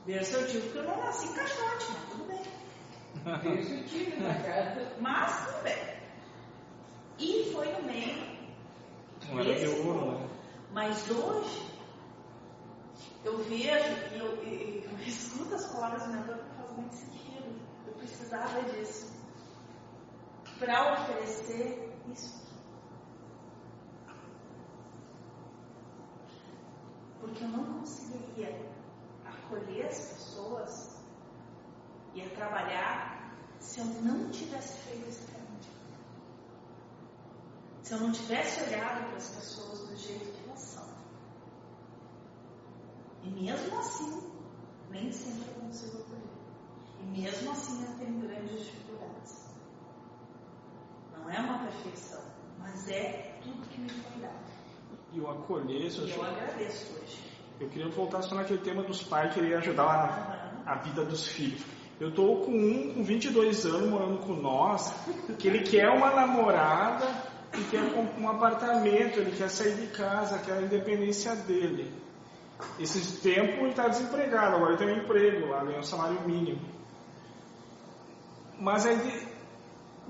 Berço 0.05 0.35
eu 0.35 0.47
tive 0.47 0.61
porque 0.61 0.77
eu 0.79 0.83
não 0.83 0.97
nasci 0.97 1.27
em 1.27 1.33
caixote, 1.33 1.85
mas 1.93 2.09
tudo 2.11 2.23
bem. 2.27 2.41
Isso 3.59 3.73
eu 3.73 3.85
tive 3.85 4.21
na 4.23 4.33
casa. 4.35 4.95
Mas 4.99 5.45
tudo 5.47 5.63
bem. 5.63 5.95
E 7.17 7.51
foi 7.53 7.71
no 7.73 7.83
meio 7.83 8.37
Não 9.31 9.39
era 9.39 9.69
ouro, 9.87 10.19
né? 10.19 10.29
Mas 10.71 11.09
hoje, 11.09 11.65
eu 13.23 13.37
vejo 13.45 13.67
e 14.13 14.19
eu, 14.19 14.43
e- 14.43 14.47
e 14.47 14.89
eu 14.91 14.99
escuto 15.07 15.55
as 15.55 15.65
palavras 15.67 16.05
minha 16.07 16.21
dor 16.23 16.37
que 16.37 16.55
faz 16.57 16.71
muito 16.77 16.93
sentido. 16.93 17.14
Precisava 18.25 18.63
disso. 18.63 19.13
Para 20.57 20.93
oferecer 20.93 21.93
isso. 22.11 22.43
Porque 27.19 27.43
eu 27.43 27.49
não 27.49 27.81
conseguiria 27.81 28.67
acolher 29.25 29.85
as 29.85 29.99
pessoas 29.99 30.95
e 32.15 32.23
a 32.23 32.29
trabalhar 32.29 33.35
se 33.59 33.79
eu 33.79 33.85
não 33.85 34.31
tivesse 34.31 34.79
feito 34.87 35.07
esse 35.07 35.31
caminho. 35.31 35.45
Se 37.83 37.93
eu 37.93 37.99
não 37.99 38.11
tivesse 38.11 38.63
olhado 38.63 39.05
para 39.07 39.17
as 39.17 39.29
pessoas 39.29 39.87
do 39.87 39.95
jeito 39.95 40.31
que 40.31 40.49
elas 40.49 40.61
são. 40.61 40.89
E 43.23 43.29
mesmo 43.29 43.79
assim, 43.79 44.31
nem 44.89 45.11
sempre 45.11 45.47
eu 45.47 45.61
consigo. 45.61 46.14
E 47.05 47.21
mesmo 47.21 47.51
assim 47.51 47.83
eu 47.83 47.97
tenho 47.97 48.19
grandes 48.19 48.65
dificuldades. 48.65 49.45
Não 51.17 51.29
é 51.29 51.39
uma 51.39 51.59
perfeição, 51.59 52.21
mas 52.59 52.89
é 52.89 53.39
tudo 53.43 53.67
que 53.67 53.81
me 53.81 53.89
foi 53.89 54.21
dado. 54.21 54.33
E 55.13 55.19
o 55.19 55.29
acolher, 55.29 55.85
isso 55.85 56.01
eu 56.01 56.07
E 56.07 56.11
eu 56.11 56.23
agradeço 56.23 56.93
hoje. 56.93 57.23
Eu 57.59 57.69
queria 57.69 57.89
voltar 57.89 58.21
só 58.21 58.35
naquele 58.35 58.59
tema 58.59 58.83
dos 58.83 59.01
pais 59.03 59.33
que 59.33 59.39
ele 59.39 59.53
ajudar 59.55 60.53
a, 60.65 60.71
a 60.73 60.75
vida 60.75 61.05
dos 61.05 61.27
filhos. 61.27 61.63
Eu 61.99 62.13
tô 62.13 62.41
com 62.41 62.51
um 62.51 62.93
com 62.93 63.03
22 63.03 63.65
anos 63.65 63.89
morando 63.89 64.17
com 64.19 64.33
nós, 64.33 64.93
que 65.39 65.47
ele 65.47 65.59
quer 65.59 65.89
uma 65.89 66.11
namorada 66.13 67.07
e 67.57 67.63
quer 67.71 67.81
um, 67.81 68.21
um 68.21 68.29
apartamento, 68.29 69.19
ele 69.19 69.31
quer 69.31 69.49
sair 69.49 69.75
de 69.75 69.87
casa, 69.87 70.39
quer 70.39 70.57
a 70.57 70.61
independência 70.61 71.33
dele. 71.35 71.93
Esses 72.77 73.19
tempos 73.21 73.59
ele 73.59 73.69
está 73.69 73.87
desempregado, 73.87 74.57
agora 74.57 74.73
ele 74.73 74.77
tem 74.77 74.93
um 74.93 75.03
emprego 75.03 75.47
lá, 75.47 75.63
ganha 75.63 75.79
um 75.79 75.83
salário 75.83 76.19
mínimo. 76.27 76.74
Mas 78.59 78.85
aí 78.85 79.27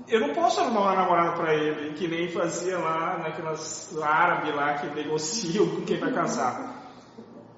eu 0.08 0.20
não 0.20 0.34
posso 0.34 0.60
arrumar 0.60 0.80
uma 0.80 0.94
namorada 0.94 1.36
para 1.36 1.54
ele, 1.54 1.94
que 1.94 2.06
nem 2.06 2.28
fazia 2.28 2.78
lá 2.78 3.18
naquelas 3.18 3.96
árabes 4.00 4.54
lá 4.54 4.74
que 4.74 4.86
negociam 4.94 5.66
com 5.68 5.82
quem 5.82 5.98
vai 5.98 6.12
casar. 6.12 6.74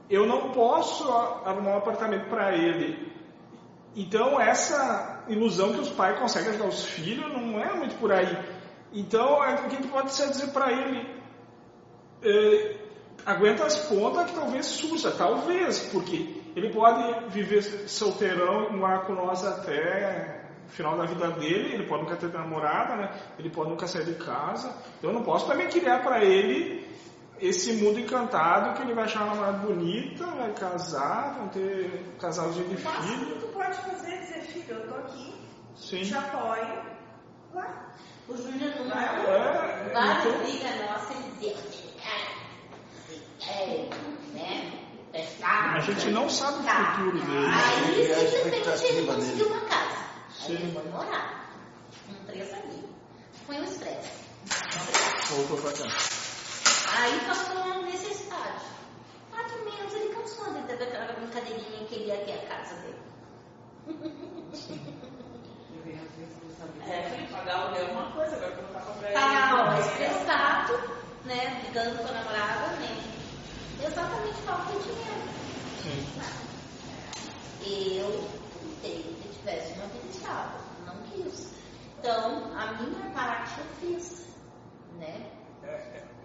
eu 0.09 0.27
não 0.27 0.53
posso 0.53 1.11
arrumar 1.45 1.73
um 1.73 1.79
apartamento 1.79 2.29
para 2.31 2.57
ele. 2.57 3.13
Então, 3.95 4.41
essa 4.41 5.25
ilusão 5.29 5.75
que 5.75 5.81
os 5.81 5.91
pais 5.91 6.19
conseguem 6.19 6.51
ajudar 6.51 6.69
os 6.69 6.85
filhos 6.85 7.31
não 7.33 7.61
é 7.61 7.75
muito 7.75 7.97
por 7.97 8.13
aí. 8.13 8.39
Então, 8.93 9.45
é, 9.45 9.55
o 9.55 9.69
que 9.69 9.89
pode 9.89 10.09
dizer 10.09 10.49
para 10.49 10.73
ele? 10.73 11.07
É, 12.23 12.77
aguenta 13.27 13.65
as 13.65 13.77
pontas 13.77 14.31
que 14.31 14.37
talvez 14.37 14.67
surja, 14.67 15.11
talvez, 15.11 15.81
porque 15.93 16.43
ele 16.57 16.71
pode 16.71 17.29
viver 17.29 17.63
solteirão 17.89 18.73
morar 18.73 19.01
com 19.01 19.13
nós 19.15 19.45
até 19.45 20.48
o 20.69 20.71
final 20.71 20.97
da 20.97 21.05
vida 21.07 21.31
dele, 21.33 21.75
ele 21.75 21.87
pode 21.87 22.03
nunca 22.05 22.17
ter 22.17 22.31
namorada, 22.33 22.95
né? 22.95 23.11
ele 23.39 23.51
pode 23.51 23.71
nunca 23.71 23.87
sair 23.87 24.05
de 24.05 24.15
casa. 24.15 24.69
Então, 24.99 25.11
eu 25.11 25.15
não 25.15 25.23
posso 25.23 25.47
também 25.47 25.67
criar 25.69 26.03
para 26.03 26.23
ele 26.23 26.87
esse 27.41 27.73
mundo 27.75 27.99
encantado 27.99 28.75
que 28.77 28.83
ele 28.83 28.95
vai 28.95 29.05
achar 29.05 29.23
uma 29.25 29.35
namorada 29.35 29.59
bonita, 29.59 30.27
vai 30.27 30.53
casar, 30.53 31.35
vão 31.39 31.49
ter 31.49 32.13
um 32.15 32.19
casalzinho 32.19 32.69
de 32.69 32.77
O 32.77 32.85
máximo 32.85 33.19
filho. 33.19 33.27
que 33.35 33.41
tu 33.41 33.47
pode 33.53 33.77
fazer 33.77 34.11
é 34.13 34.17
dizer, 34.19 34.41
filho, 34.43 34.75
eu 34.77 34.89
tô 34.89 34.95
aqui, 34.97 35.35
Sim. 35.77 36.03
te 36.03 36.15
apoio, 36.15 36.83
lá. 37.55 37.87
O 38.29 38.37
Júnior 38.37 38.73
não 38.77 39.01
É, 39.01 39.91
Várias 39.95 40.27
então- 40.27 40.39
brigas 40.41 40.81
nossas, 40.91 41.17
ele 41.17 41.31
dizia, 41.41 41.57
é, 43.49 43.89
né. 44.35 44.73
A 45.43 45.81
gente 45.81 46.11
não 46.11 46.29
sabe 46.29 46.61
o 46.61 46.63
Tá. 46.65 46.93
futuro 46.95 47.19
dele. 47.19 47.47
Aí 47.47 48.03
É 48.11 48.15
simplesmente 48.27 48.85
ele 48.85 49.07
conseguiu 49.07 49.47
uma 49.49 49.61
casa. 49.63 50.08
Aí 50.49 50.57
Sim. 50.57 50.63
ele 50.63 50.73
foi 50.73 50.85
morar. 50.91 51.51
Um 52.09 52.25
três 52.25 52.53
ali. 52.55 52.89
Foi 53.47 53.57
um 53.61 53.65
expresso. 53.65 54.11
Voltou 55.31 55.59
pra 55.59 55.73
cá. 55.73 55.85
Aí 56.97 57.21
passou 57.27 57.57
uma 57.57 57.83
necessidade. 57.83 58.65
Quatro 59.31 59.65
meses 59.65 59.93
ele 59.93 60.15
cansou 60.15 60.55
de 60.55 60.63
ter 60.63 60.83
aquela 60.83 61.13
brincadeirinha 61.13 61.87
que 61.87 61.95
ele 61.97 62.07
ia 62.07 62.17
ter 62.25 62.33
a 62.33 62.47
casa 62.49 62.75
dele. 62.77 62.99
É, 66.89 67.27
pagar 67.31 67.55
aluguel 67.57 67.89
é 67.89 67.91
uma 67.93 68.11
coisa, 68.13 68.37
agora 68.37 68.53
colocar 68.53 68.81
pra 68.81 69.13
Tá, 69.13 69.77
ele. 69.79 69.87
estressado, 69.89 70.73
né? 71.27 71.61
Brigando 71.63 71.99
com 71.99 72.09
a 72.09 72.13
namorada, 72.13 72.67
né? 72.77 73.05
Exatamente 73.85 74.41
falta 74.43 74.73
de 74.73 74.83
dinheiro. 74.85 75.29
Sim. 75.83 76.07
Eu 78.01 78.29
tentei 78.83 79.18
tivesse 79.49 79.73
uma 79.79 79.87
vida 79.89 80.09
estável, 80.11 80.61
não 80.87 80.97
quis. 81.05 81.55
Então, 81.99 82.53
a 82.57 82.73
minha 82.75 83.11
parte 83.11 83.61
eu 83.61 83.67
fiz, 83.81 84.27
né? 84.99 85.31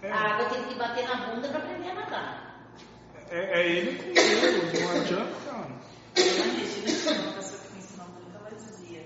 É, 0.01 0.11
A 0.11 0.33
água 0.35 0.49
tem 0.49 0.63
que 0.65 0.75
bater 0.75 1.07
na 1.07 1.15
bunda 1.27 1.47
para 1.49 1.59
aprender 1.59 1.89
a 1.89 1.93
nadar. 1.95 2.67
é, 3.29 3.61
é 3.61 3.67
ele 3.67 3.97
com 3.97 4.13
Deus, 4.13 4.81
não 4.83 5.01
adianta. 5.01 5.43
A 6.15 6.19
Regina 6.19 6.85
tinha 6.85 7.21
uma 7.21 7.33
pessoa 7.33 7.61
que 7.61 7.73
me 7.73 7.79
ensinou 7.79 8.07
muito, 8.09 8.37
ela 8.37 8.51
dizia, 8.51 9.05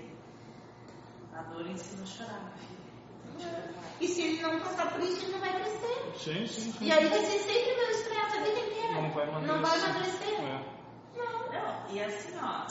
a 1.34 1.42
dor 1.42 1.66
ensina 1.66 2.02
a 2.02 2.06
chorar, 2.06 2.40
meu 2.42 2.52
filho. 2.58 3.78
E 4.00 4.08
se 4.08 4.22
ele 4.22 4.42
não 4.42 4.60
passar 4.60 4.92
por 4.92 5.00
isso, 5.00 5.22
ele 5.24 5.32
não 5.32 5.40
vai 5.40 5.52
crescer. 5.54 6.12
Sim, 6.16 6.46
sim, 6.46 6.72
sim. 6.72 6.84
E 6.84 6.92
aí 6.92 7.06
vai 7.08 7.18
ser 7.24 7.38
sempre 7.38 7.74
meu 7.76 7.90
estresse 7.90 8.36
a 8.36 8.42
vida 8.42 8.60
inteira. 8.60 8.92
Não 9.00 9.10
vai 9.10 9.26
Não 9.26 9.62
vai 9.62 9.78
emagrecer. 9.78 10.28
emagrecer. 10.28 10.44
É. 10.44 10.77
Não. 11.18 11.90
E 11.90 12.02
assim, 12.02 12.36
ó, 12.40 12.66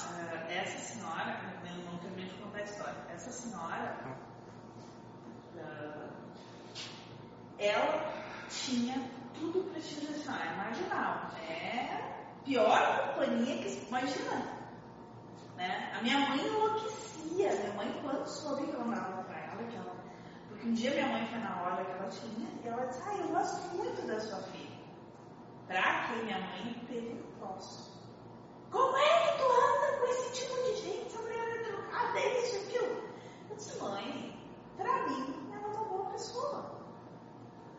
eh, 0.50 0.58
essa 0.58 0.94
senhora, 0.94 1.40
eu 1.66 1.92
não 1.92 1.98
terminei 1.98 2.30
de 2.30 2.36
contar 2.36 2.60
a 2.60 2.64
história, 2.64 2.96
essa 3.10 3.32
senhora, 3.32 3.98
ah, 5.60 6.10
ela 7.60 8.14
tinha 8.50 8.96
tudo 9.34 9.70
para 9.72 9.82
te 9.82 9.96
dizer 9.96 10.30
é 10.30 10.56
marginal, 10.56 11.32
é 11.50 12.18
pior 12.46 13.14
companhia 13.16 13.58
que 13.58 13.86
imagina. 13.88 14.58
Né? 15.56 15.92
A 15.98 16.02
minha 16.02 16.20
mãe 16.30 16.40
enlouquecia, 16.40 17.56
minha 17.56 17.74
mãe 17.74 18.00
quando 18.02 18.26
soube 18.28 18.68
que 18.68 18.74
eu 18.74 18.82
andava 18.82 19.24
pra 19.24 19.40
ela, 19.40 19.64
que 19.64 19.76
ela, 19.76 19.96
porque 20.48 20.68
um 20.68 20.74
dia 20.74 20.92
minha 20.92 21.08
mãe 21.08 21.26
foi 21.28 21.40
na 21.40 21.62
loja 21.64 21.84
que 21.84 21.92
ela 21.92 22.10
tinha, 22.10 22.50
e 22.64 22.68
ela 22.68 22.86
disse, 22.86 23.02
ah, 23.04 23.18
eu 23.18 23.28
gosto 23.30 23.76
muito 23.76 24.08
da 24.08 24.20
sua 24.20 24.42
filha. 24.44 24.78
Pra 25.68 26.08
que 26.08 26.24
minha 26.24 26.40
mãe 26.40 26.86
teve 26.88 27.14
um 27.14 27.40
troço. 27.40 27.97
Como 28.72 28.98
é 28.98 29.28
que 29.28 29.38
tu 29.38 29.44
anda 29.44 29.98
com 30.00 30.06
esse 30.06 30.32
tipo 30.34 30.56
de 30.64 30.76
gente? 30.76 31.08
Essa 31.08 31.22
mulher 31.22 31.64
trocada, 31.64 32.20
é 32.20 32.44
isso, 32.44 32.56
aquilo. 32.58 33.04
Eu 33.50 33.56
disse, 33.56 33.80
mãe, 33.80 34.40
pra 34.76 35.08
mim, 35.08 35.50
ela 35.54 35.64
é 35.64 35.68
uma 35.68 35.86
boa 35.86 36.12
pessoa. 36.12 36.78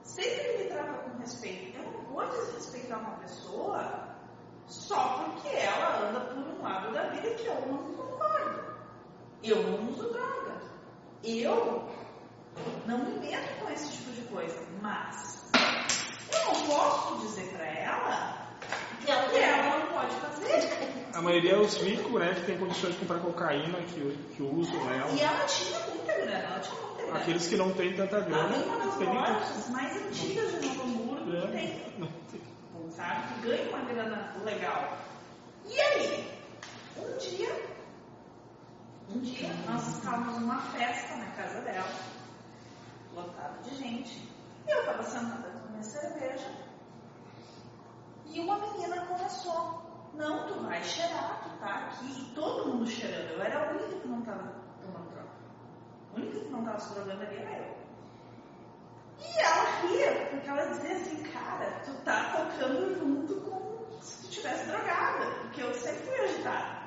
Sempre 0.02 0.58
me 0.58 0.64
trata 0.70 1.10
com 1.10 1.18
respeito. 1.18 1.78
Eu 1.78 1.92
não 1.92 2.00
vou 2.12 2.26
desrespeitar 2.26 3.00
uma 3.00 3.16
pessoa 3.18 4.16
só 4.66 5.24
porque 5.24 5.48
ela 5.48 6.08
anda 6.08 6.20
por 6.20 6.38
um 6.38 6.62
lado 6.62 6.92
da 6.92 7.08
vida 7.10 7.34
que 7.34 7.46
eu 7.46 7.66
não 7.66 7.78
concordo. 7.94 8.76
Eu 9.42 9.62
não 9.62 9.88
uso 9.88 10.10
droga. 10.12 10.60
Eu 11.22 11.88
não 12.86 12.98
me 12.98 13.18
meto 13.18 13.60
com 13.60 13.70
esse 13.70 13.92
tipo 13.92 14.12
de 14.12 14.22
coisa. 14.22 14.58
Mas 14.80 15.50
eu 16.32 16.52
não 16.52 16.66
posso 16.66 17.18
dizer 17.20 17.54
pra 17.54 17.66
ela 17.66 18.37
E 19.08 19.38
ela 19.38 19.78
não 19.78 19.86
pode 19.86 20.14
fazer. 20.16 20.88
A 21.14 21.22
maioria 21.22 21.52
é 21.52 21.58
os 21.58 21.76
ricos, 21.78 22.12
né, 22.20 22.34
que 22.34 22.42
tem 22.46 22.58
condições 22.58 22.92
de 22.94 22.98
comprar 23.00 23.20
cocaína, 23.20 23.78
que, 23.82 24.18
que 24.36 24.42
usam 24.42 24.80
ela. 24.92 25.10
E 25.12 25.20
ela 25.20 25.44
tinha 25.46 25.78
muita 25.80 26.12
grana, 26.12 26.32
ela 26.32 26.60
tinha 26.60 26.80
muita 26.80 27.02
grana. 27.02 27.18
Aqueles 27.18 27.46
que 27.48 27.56
não 27.56 27.72
têm 27.72 27.96
tanta 27.96 28.20
grana, 28.20 28.52
tem 28.54 28.62
uma 28.64 28.76
das 28.84 28.96
tem 28.96 29.06
lojas 29.14 29.68
mais 29.70 29.96
antigas 29.96 30.60
de 30.60 30.68
Novo 30.68 30.82
Hamburgo 30.82 31.30
que 31.30 31.36
É, 31.36 31.40
tem, 31.50 31.92
não 31.98 32.08
tem. 32.30 32.90
sabe? 32.90 33.34
Que 33.40 33.48
ganha 33.48 33.68
uma 33.70 33.80
grana 33.84 34.34
legal. 34.44 34.98
E 35.66 35.80
aí, 35.80 36.30
um 36.98 37.16
dia, 37.18 37.62
um 39.08 39.18
dia 39.20 39.48
nós 39.68 39.88
estávamos 39.88 40.38
numa 40.40 40.60
festa 40.60 41.16
na 41.16 41.26
casa 41.32 41.60
dela, 41.62 41.88
lotado 43.14 43.62
de 43.62 43.74
gente, 43.74 44.28
e 44.66 44.70
eu 44.70 44.80
estava 44.80 45.02
sentada 45.02 45.48
com 45.50 45.70
minha 45.70 45.82
cerveja, 45.82 46.46
e 48.30 48.40
uma 48.40 48.58
menina 48.58 49.06
começou, 49.06 50.10
não, 50.14 50.46
tu 50.46 50.60
vai 50.64 50.82
cheirar, 50.82 51.42
tu 51.42 51.58
tá 51.58 51.86
aqui, 51.86 52.06
e 52.06 52.34
todo 52.34 52.68
mundo 52.68 52.86
cheirando, 52.86 53.30
eu 53.30 53.42
era 53.42 53.68
a 53.68 53.70
única 53.70 54.00
que 54.00 54.08
não 54.08 54.20
estava 54.20 54.54
tomando 54.82 55.10
droga. 55.10 55.28
A 56.12 56.16
única 56.16 56.40
que 56.40 56.50
não 56.50 56.60
estava 56.60 56.78
se 56.78 56.94
drogando 56.94 57.22
ali 57.22 57.36
era 57.36 57.58
eu. 57.58 57.78
E 59.20 59.38
ela 59.40 59.80
ria, 59.80 60.26
porque 60.30 60.48
ela 60.48 60.66
dizia 60.66 60.96
assim, 60.96 61.22
cara, 61.24 61.80
tu 61.84 61.92
tá 62.04 62.32
tocando 62.36 62.98
junto 62.98 63.40
com 63.42 64.00
se 64.00 64.22
tu 64.22 64.30
tivesse 64.30 64.66
drogada, 64.66 65.26
porque 65.42 65.62
eu 65.62 65.74
sempre 65.74 66.06
fui 66.06 66.20
agitada. 66.20 66.78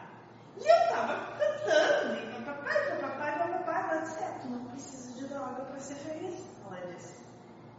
E 0.58 0.68
eu 0.68 0.89
tava 0.89 1.38
cantando, 1.38 2.16
e 2.16 2.44
papai, 2.44 3.00
papai, 3.00 3.64
papai, 3.64 3.98
é, 3.98 4.39
tu 4.42 4.50
não 4.50 4.66
precisa 4.66 5.14
de 5.14 5.28
droga 5.28 5.64
pra 5.64 5.80
ser 5.80 5.96
feliz. 5.96 6.46
Ela 6.66 6.94
disse, 6.94 7.26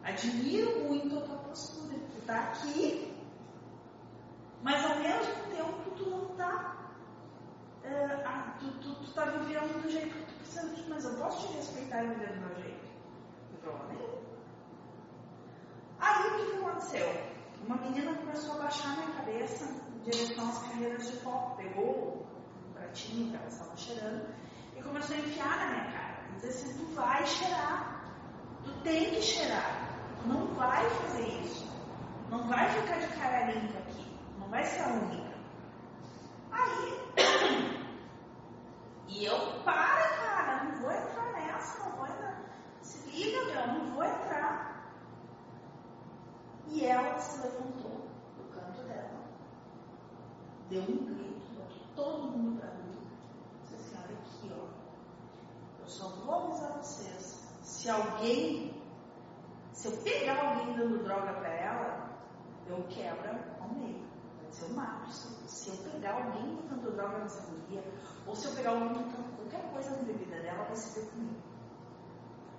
admiro 0.03 0.85
muito 0.85 1.19
a 1.19 1.23
tua 1.23 1.37
postura, 1.37 1.95
tu 1.95 2.27
tá 2.27 2.39
aqui, 2.41 3.12
mas 4.63 4.85
ao 4.85 4.97
mesmo 4.99 5.35
tempo 5.51 5.91
tu 5.97 6.09
não 6.09 6.27
tá, 6.37 6.77
eh, 7.83 8.23
ah, 8.25 8.55
tu, 8.61 8.71
tu, 8.79 8.95
tu 8.95 9.13
tá 9.13 9.25
vivendo 9.25 9.83
do 9.83 9.91
jeito 9.91 10.15
que 10.15 10.25
tu 10.25 10.35
precisa, 10.39 10.73
mas 10.89 11.05
eu 11.05 11.15
posso 11.17 11.49
te 11.49 11.55
respeitar 11.55 12.05
e 12.05 12.09
viver 12.09 12.33
do 12.35 12.41
meu 12.47 12.55
jeito. 12.63 12.87
Não 13.51 13.59
problema 13.59 13.93
nenhum. 13.93 14.23
Aí 15.99 16.29
o 16.29 16.47
que, 16.47 16.57
aconteceu? 16.59 17.33
Uma 17.67 17.77
menina 17.77 18.15
começou 18.15 18.55
a 18.55 18.63
baixar 18.63 18.97
minha 18.97 19.17
cabeça 19.17 19.65
em 19.65 19.99
direção 20.11 20.49
às 20.49 20.59
carreiras 20.59 21.11
de 21.11 21.17
foco. 21.19 21.57
Pegou 21.57 22.27
um 22.69 22.73
pratinho 22.73 23.31
que 23.31 23.37
ela 23.37 23.49
estava 23.49 23.77
cheirando 23.77 24.35
e 24.77 24.83
começou 24.83 25.17
a 25.17 25.19
enfiar 25.19 25.59
na 25.59 25.67
minha 25.71 25.93
cara. 25.93 26.19
Dizer 26.37 26.49
assim, 26.49 26.79
tu 26.79 26.95
vai 26.95 27.27
cheirar. 27.27 28.05
Tu 28.65 28.73
tem 28.83 29.11
que 29.11 29.23
cheirar. 29.23 29.91
Tu 30.21 30.29
não 30.29 30.47
vai 30.55 30.89
fazer 30.89 31.27
isso. 31.41 31.69
Não 32.31 32.49
vai 32.49 32.69
ficar 32.69 32.99
de 32.99 33.07
cara 33.09 33.53
limpa 33.53 33.82
vai 34.53 34.65
ser 34.65 34.83
a 34.83 34.89
única. 34.89 35.33
Aí. 36.53 37.03
E 39.09 39.25
eu, 39.25 39.39
para, 39.65 40.09
cara, 40.11 40.65
não 40.65 40.83
vou 40.83 40.93
entrar 40.93 41.33
nessa, 41.33 41.89
não 41.89 41.97
vou 41.97 42.07
entrar. 42.07 42.39
Se 42.83 43.11
liga, 43.11 43.45
meu, 43.47 43.67
não 43.67 43.95
vou 43.95 44.05
entrar. 44.05 44.93
E 46.69 46.85
ela 46.85 47.19
se 47.19 47.41
levantou 47.41 48.07
do 48.37 48.45
canto 48.55 48.83
dela, 48.83 49.25
deu 50.69 50.83
um 50.83 51.07
grito, 51.07 51.55
botou 51.55 51.87
todo 51.97 52.31
mundo 52.33 52.61
pra 52.61 52.71
mim. 52.73 53.07
Disse 53.63 53.75
assim, 53.75 53.97
olha 54.05 54.19
aqui, 54.19 54.53
ó. 54.55 55.83
Eu 55.83 55.89
só 55.89 56.09
vou 56.09 56.35
avisar 56.35 56.73
vocês. 56.73 57.43
Se 57.63 57.89
alguém, 57.89 58.83
se 59.73 59.89
eu 59.89 59.97
pegar 60.03 60.45
alguém 60.45 60.75
dando 60.75 61.03
droga 61.05 61.33
pra 61.33 61.49
ela, 61.49 62.11
eu 62.67 62.85
quebro 62.89 63.39
ao 63.61 63.69
meio. 63.71 64.12
Ser 65.09 65.31
se 65.47 65.69
eu 65.71 65.77
pegar 65.91 66.15
alguém 66.15 66.57
botando 66.57 66.95
droga 66.95 67.19
nessa 67.19 67.43
guria, 67.51 67.85
ou 68.27 68.35
se 68.35 68.47
eu 68.47 68.55
pegar 68.55 68.71
alguém 68.71 68.89
botando 68.89 69.37
qualquer 69.37 69.73
coisa 69.73 69.91
na 69.91 70.03
bebida 70.03 70.41
dela, 70.41 70.65
vai 70.65 70.77
se 70.77 71.01
ver 71.01 71.11
comigo. 71.11 71.43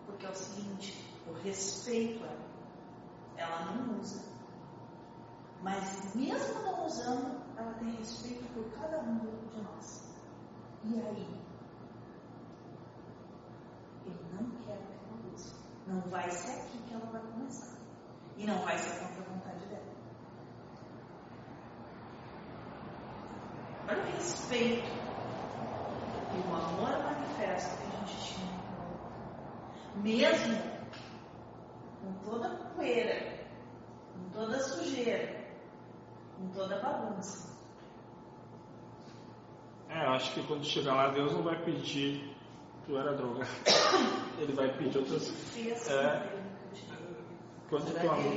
Porque 0.06 0.26
é 0.26 0.30
o 0.30 0.36
seguinte, 0.36 1.22
eu 1.26 1.34
respeito 1.34 2.24
ela 2.24 2.54
ela 3.38 3.72
não 3.72 3.99
usa. 3.99 4.24
Mas 5.62 6.14
mesmo 6.16 6.62
não 6.62 6.86
usando, 6.86 7.41
ela 7.58 7.74
tem 7.76 7.95
respeito 7.95 8.43
por 8.54 8.70
cada 8.80 8.99
um 8.99 9.20
de 9.20 9.62
nós. 9.62 10.14
E 10.84 10.99
aí? 10.99 11.43
Eu 14.06 14.14
não 14.34 14.49
quero 14.62 14.82
que 14.82 14.93
ela 14.93 15.34
use. 15.34 15.54
Não 15.88 16.01
vai 16.10 16.30
ser 16.30 16.62
aqui 16.62 16.78
que 16.80 16.93
ela 16.93 17.06
vai 17.06 17.22
começar. 17.22 17.78
E 18.38 18.45
não 18.45 18.60
vai 18.64 18.78
ser 18.78 18.99
contra 18.99 19.22
a 19.22 19.34
vontade 19.34 19.53
dela. 23.93 24.01
Olha 24.01 24.01
o 24.01 24.15
respeito 24.15 24.87
e 26.33 26.49
o 26.49 26.55
amor 26.55 27.03
manifesto 27.03 27.77
que 27.77 27.83
a 27.83 28.05
gente 28.05 28.33
tinha 28.33 28.53
mesmo 29.95 30.57
com 32.01 32.29
toda 32.29 32.47
a 32.47 32.55
poeira, 32.55 33.47
com 34.13 34.29
toda 34.31 34.57
a 34.57 34.59
sujeira, 34.59 35.45
com 36.37 36.47
toda 36.49 36.75
a 36.75 36.79
bagunça. 36.79 37.53
É, 39.89 40.05
eu 40.05 40.11
acho 40.11 40.33
que 40.33 40.43
quando 40.47 40.65
chegar 40.65 40.95
lá, 40.95 41.09
Deus 41.11 41.31
não 41.33 41.43
vai 41.43 41.63
pedir 41.63 42.35
tu 42.85 42.97
era 42.97 43.13
droga. 43.13 43.45
Ele 44.39 44.53
vai 44.53 44.75
pedir 44.77 44.97
outras. 44.97 45.29
Fez 45.53 45.87
É. 45.89 46.43
Quando 47.69 47.93
tu 47.93 48.09
amor. 48.09 48.33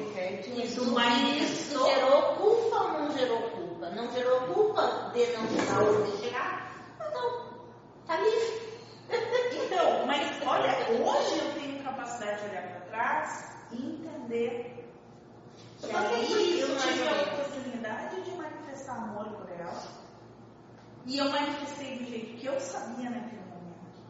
Isso, 0.63 0.93
mas 0.93 1.37
isso 1.41 1.85
gerou 1.85 2.37
culpa 2.37 2.77
ou 2.77 2.93
não 2.93 3.11
gerou 3.13 3.39
culpa? 3.43 3.56
Não 3.79 4.11
gerou 4.13 4.41
culpa 4.55 5.11
de 5.13 5.27
não 5.37 5.47
chegar 5.49 5.83
ou 5.83 6.03
de 6.05 6.17
chegar? 6.19 6.73
Então, 6.97 7.61
tá 8.07 8.17
livre. 8.19 8.67
Então, 9.67 10.07
mas 10.07 10.43
olha, 10.47 10.73
hoje 10.91 11.39
eu 11.39 11.55
tenho 11.55 11.85
capacidade 11.85 12.41
de 12.43 12.49
olhar 12.49 12.63
para 12.71 12.81
trás 12.83 13.57
e 13.73 13.77
entender 13.77 14.77
que 15.79 15.91
aí 15.95 16.23
isso, 16.23 16.71
eu 16.71 16.79
tive 16.79 17.09
a 17.09 17.35
oportunidade 17.35 18.23
de 18.23 18.31
manifestar 18.33 18.97
amor 18.97 19.29
por 19.33 19.51
ela. 19.51 19.83
E 21.05 21.19
eu 21.19 21.31
manifestei 21.31 21.99
do 21.99 22.05
jeito 22.05 22.37
que 22.39 22.47
eu 22.47 22.59
sabia 22.59 23.11
naquele 23.11 23.43
momento. 23.43 24.01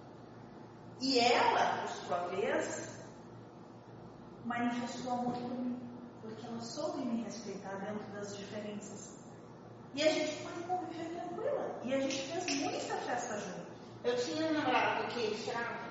E 1.01 1.19
ela, 1.19 1.83
por 1.83 1.89
sua 1.89 2.19
vez, 2.29 3.05
manifestou 4.45 5.13
amor 5.13 5.33
por 5.33 5.51
mim. 5.51 5.79
Porque 6.23 6.47
ela 6.47 6.61
soube 6.61 7.05
me 7.05 7.23
respeitar 7.25 7.75
dentro 7.77 8.07
das 8.13 8.37
diferenças. 8.37 9.16
E 9.97 10.03
a 10.03 10.13
gente 10.13 10.37
pode 10.43 10.61
conviver 10.65 11.09
tranquila. 11.09 11.81
E 11.83 11.95
a 11.95 12.01
gente 12.01 12.19
fez 12.19 12.61
muita 12.61 12.97
festa 12.97 13.41
junto. 13.41 13.67
Eu 14.05 14.15
tinha 14.17 14.47
um 14.47 14.53
namorado 14.53 15.07
que 15.09 15.21
ele 15.21 15.43
tirava. 15.43 15.87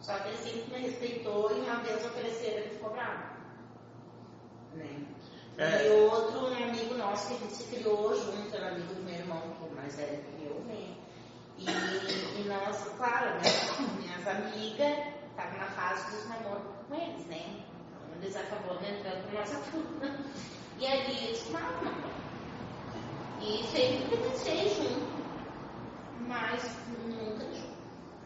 Só 0.00 0.16
que 0.20 0.28
ele 0.28 0.36
sempre 0.36 0.78
me 0.78 0.86
respeitou 0.86 1.50
e 1.50 1.60
uma 1.60 1.74
vez 1.80 2.06
ofereceram 2.06 2.58
ele 2.58 2.70
ficou 2.70 2.90
bravo. 2.90 3.34
Né? 4.74 5.04
É. 5.58 5.88
E 5.88 5.90
outro 6.02 6.46
um 6.46 6.54
amigo 6.54 6.94
nosso 6.94 7.26
que 7.26 7.34
a 7.34 7.38
gente 7.38 7.54
se 7.54 7.64
criou 7.64 8.14
junto, 8.14 8.54
era 8.54 8.68
amigo 8.68 8.94
do 8.94 9.02
meu 9.02 9.14
irmão, 9.14 9.42
que 9.58 9.66
é 9.66 9.80
mais 9.80 9.96
velho 9.96 10.22
que 10.22 10.44
eu, 10.44 10.60
né? 10.60 10.94
E, 11.58 12.40
e 12.40 12.44
nós, 12.48 12.76
claro, 12.96 13.34
né? 13.34 13.42
Minhas 13.98 14.26
amigas 14.26 14.98
estavam 15.28 15.58
na 15.58 15.66
fase 15.66 16.16
dos 16.16 16.28
namoros 16.28 16.62
com 16.88 16.94
eles, 16.94 17.26
né? 17.26 17.60
Então 18.06 18.22
eles 18.22 18.36
acabaram 18.36 18.76
entrando 18.76 19.32
na 19.32 19.40
nossa 19.40 19.60
turma. 19.70 20.16
E 20.78 20.86
ali 20.86 21.24
eles 21.26 21.42
tomaram 21.42 21.82
namoro. 21.82 22.19
E 23.42 23.64
sempre 23.64 24.16
pensei 24.18 24.68
junto, 24.68 25.22
mas 26.28 26.62
nunca 27.06 27.44
junto. 27.44 27.70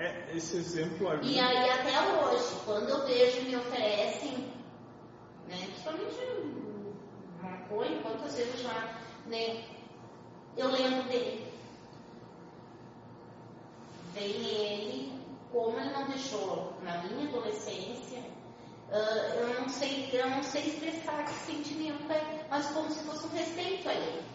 É, 0.00 0.36
esse 0.36 0.56
exemplo 0.56 1.08
ali. 1.08 1.34
E 1.34 1.38
aí 1.38 1.70
até 1.70 2.00
hoje, 2.00 2.56
quando 2.64 2.88
eu 2.88 3.06
vejo 3.06 3.42
me 3.42 3.56
oferecem, 3.56 4.52
né, 5.48 5.56
principalmente 5.66 6.16
maconha, 7.40 8.02
quantas 8.02 8.34
vezes 8.34 8.54
eu 8.54 8.62
já, 8.64 8.98
né, 9.26 9.64
eu 10.56 10.68
lembro 10.68 11.04
dele. 11.04 11.46
Vem 14.14 14.46
ele, 14.46 15.12
como 15.52 15.78
ele 15.78 15.90
não 15.90 16.08
deixou 16.08 16.72
na 16.82 17.02
minha 17.04 17.28
adolescência, 17.28 18.22
ah, 18.90 19.34
eu 19.36 19.60
não 19.60 19.68
sei, 19.68 20.10
eu 20.12 20.28
não 20.28 20.42
sei 20.42 20.62
expressar 20.62 21.24
que 21.24 21.34
sentimento 21.34 22.10
é, 22.12 22.46
mas 22.50 22.66
como 22.66 22.90
se 22.90 22.98
fosse 23.04 23.26
um 23.26 23.30
respeito 23.30 23.88
a 23.88 23.94
ele. 23.94 24.33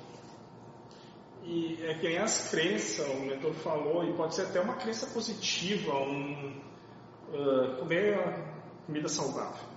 E 1.52 1.80
é 1.84 1.96
que 1.96 2.08
nem 2.08 2.20
as 2.20 2.52
crenças, 2.52 3.08
o 3.10 3.22
mentor 3.22 3.56
falou, 3.56 4.04
e 4.04 4.14
pode 4.14 4.36
ser 4.36 4.44
até 4.44 4.62
uma 4.62 4.76
crença 4.76 5.08
positiva, 5.08 5.96
um 5.96 6.62
ah, 7.34 7.76
comer 7.80 8.20
comida 8.86 9.10
saudável. 9.10 9.68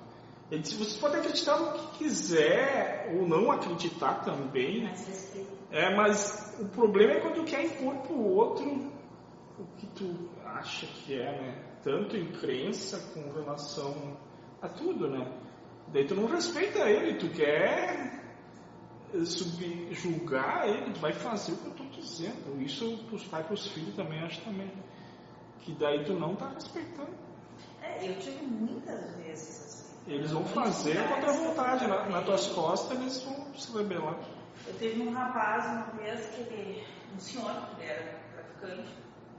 Ele 0.50 0.60
disse, 0.60 0.74
você 0.74 1.00
pode 1.00 1.16
acreditar 1.16 1.58
no 1.58 1.72
que 1.72 1.98
quiser, 1.98 3.10
ou 3.14 3.26
não 3.26 3.50
acreditar 3.50 4.22
também, 4.22 4.82
Mas 4.82 5.34
é, 5.70 5.94
mas 5.94 6.54
o 6.60 6.66
problema 6.66 7.14
é 7.14 7.20
quando 7.20 7.36
tu 7.36 7.44
quer 7.44 7.64
impor 7.64 7.94
pro 8.02 8.20
outro 8.20 8.92
o 9.58 9.64
que 9.78 9.86
tu 9.94 10.28
acha 10.44 10.86
que 10.86 11.14
é, 11.18 11.40
né? 11.40 11.64
Tanto 11.82 12.14
em 12.18 12.30
crença 12.32 12.98
com 13.14 13.32
relação 13.32 14.18
a 14.60 14.68
tudo, 14.68 15.08
né? 15.08 15.32
Daí 15.88 16.06
tu 16.06 16.14
não 16.14 16.26
respeita 16.26 16.80
ele, 16.80 17.14
tu 17.16 17.30
quer 17.30 18.21
subjugar 19.24 20.68
ele, 20.68 20.92
tu 20.92 21.00
vai 21.00 21.12
fazer 21.12 21.52
o 21.52 21.56
que 21.56 21.66
eu 21.66 21.74
tô 21.74 21.84
dizendo. 21.84 22.60
Isso 22.60 22.98
pros 23.08 23.24
pais 23.24 23.44
e 23.44 23.48
pros 23.48 23.66
filhos 23.68 23.94
também, 23.94 24.20
acho 24.20 24.40
também. 24.42 24.70
Que 25.60 25.72
daí 25.74 26.04
tu 26.04 26.14
não 26.14 26.34
tá 26.34 26.48
respeitando. 26.48 27.14
É, 27.82 28.08
eu 28.08 28.18
tive 28.18 28.44
muitas 28.46 29.14
vezes 29.16 29.64
assim. 29.66 29.82
Eles 30.06 30.32
vão 30.32 30.44
fazer 30.44 30.96
contra 31.08 31.30
a 31.30 31.32
vontade, 31.32 31.86
na, 31.86 32.08
nas 32.08 32.24
tuas 32.24 32.46
costas 32.48 32.98
eles 32.98 33.22
vão 33.22 33.54
se 33.54 33.72
rebelar. 33.76 34.18
Eu 34.66 34.74
teve 34.74 35.02
um 35.02 35.12
rapaz 35.12 35.64
uma 35.66 36.02
vez 36.02 36.26
que 36.30 36.40
ele, 36.42 36.86
um 37.14 37.20
senhor, 37.20 37.50
que 37.76 37.84
era 37.84 38.18
traficante, 38.34 38.88